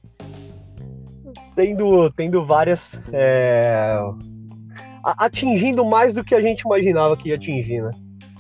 tendo, 1.56 2.12
tendo 2.18 2.46
várias. 2.46 3.00
É, 3.14 3.98
atingindo 5.06 5.86
mais 5.86 6.14
do 6.14 6.22
que 6.22 6.36
a 6.36 6.42
gente 6.42 6.64
imaginava 6.66 7.16
que 7.16 7.30
ia 7.30 7.36
atingir, 7.36 7.82
né? 7.82 7.92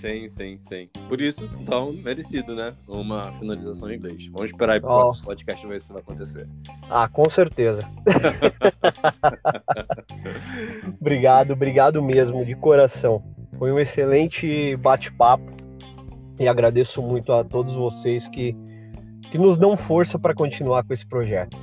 Sim, 0.01 0.27
sim, 0.27 0.57
sim. 0.57 0.89
Por 1.07 1.21
isso, 1.21 1.47
então, 1.59 1.93
merecido, 1.93 2.55
né? 2.55 2.73
Uma 2.87 3.31
finalização 3.33 3.91
em 3.91 3.97
inglês. 3.97 4.25
Vamos 4.31 4.49
esperar 4.49 4.73
aí 4.73 4.79
pro 4.79 4.89
oh. 4.89 5.01
próximo 5.01 5.25
podcast 5.27 5.67
ver 5.67 5.79
se 5.79 5.85
isso 5.85 5.93
vai 5.93 6.01
acontecer. 6.01 6.47
Ah, 6.89 7.07
com 7.07 7.29
certeza. 7.29 7.87
obrigado, 10.99 11.51
obrigado 11.51 12.01
mesmo, 12.01 12.43
de 12.43 12.55
coração. 12.55 13.23
Foi 13.59 13.71
um 13.71 13.77
excelente 13.77 14.75
bate-papo 14.77 15.45
e 16.39 16.47
agradeço 16.47 16.99
muito 16.99 17.31
a 17.31 17.43
todos 17.43 17.75
vocês 17.75 18.27
que, 18.27 18.55
que 19.29 19.37
nos 19.37 19.55
dão 19.55 19.77
força 19.77 20.17
para 20.17 20.33
continuar 20.33 20.83
com 20.83 20.93
esse 20.93 21.05
projeto. 21.05 21.55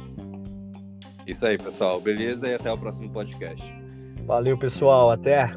Isso 1.27 1.45
aí, 1.45 1.59
pessoal. 1.59 2.01
Beleza? 2.01 2.47
E 2.47 2.55
até 2.55 2.71
o 2.71 2.79
próximo 2.79 3.11
podcast. 3.11 3.65
Valeu, 4.25 4.57
pessoal. 4.57 5.11
Até. 5.11 5.53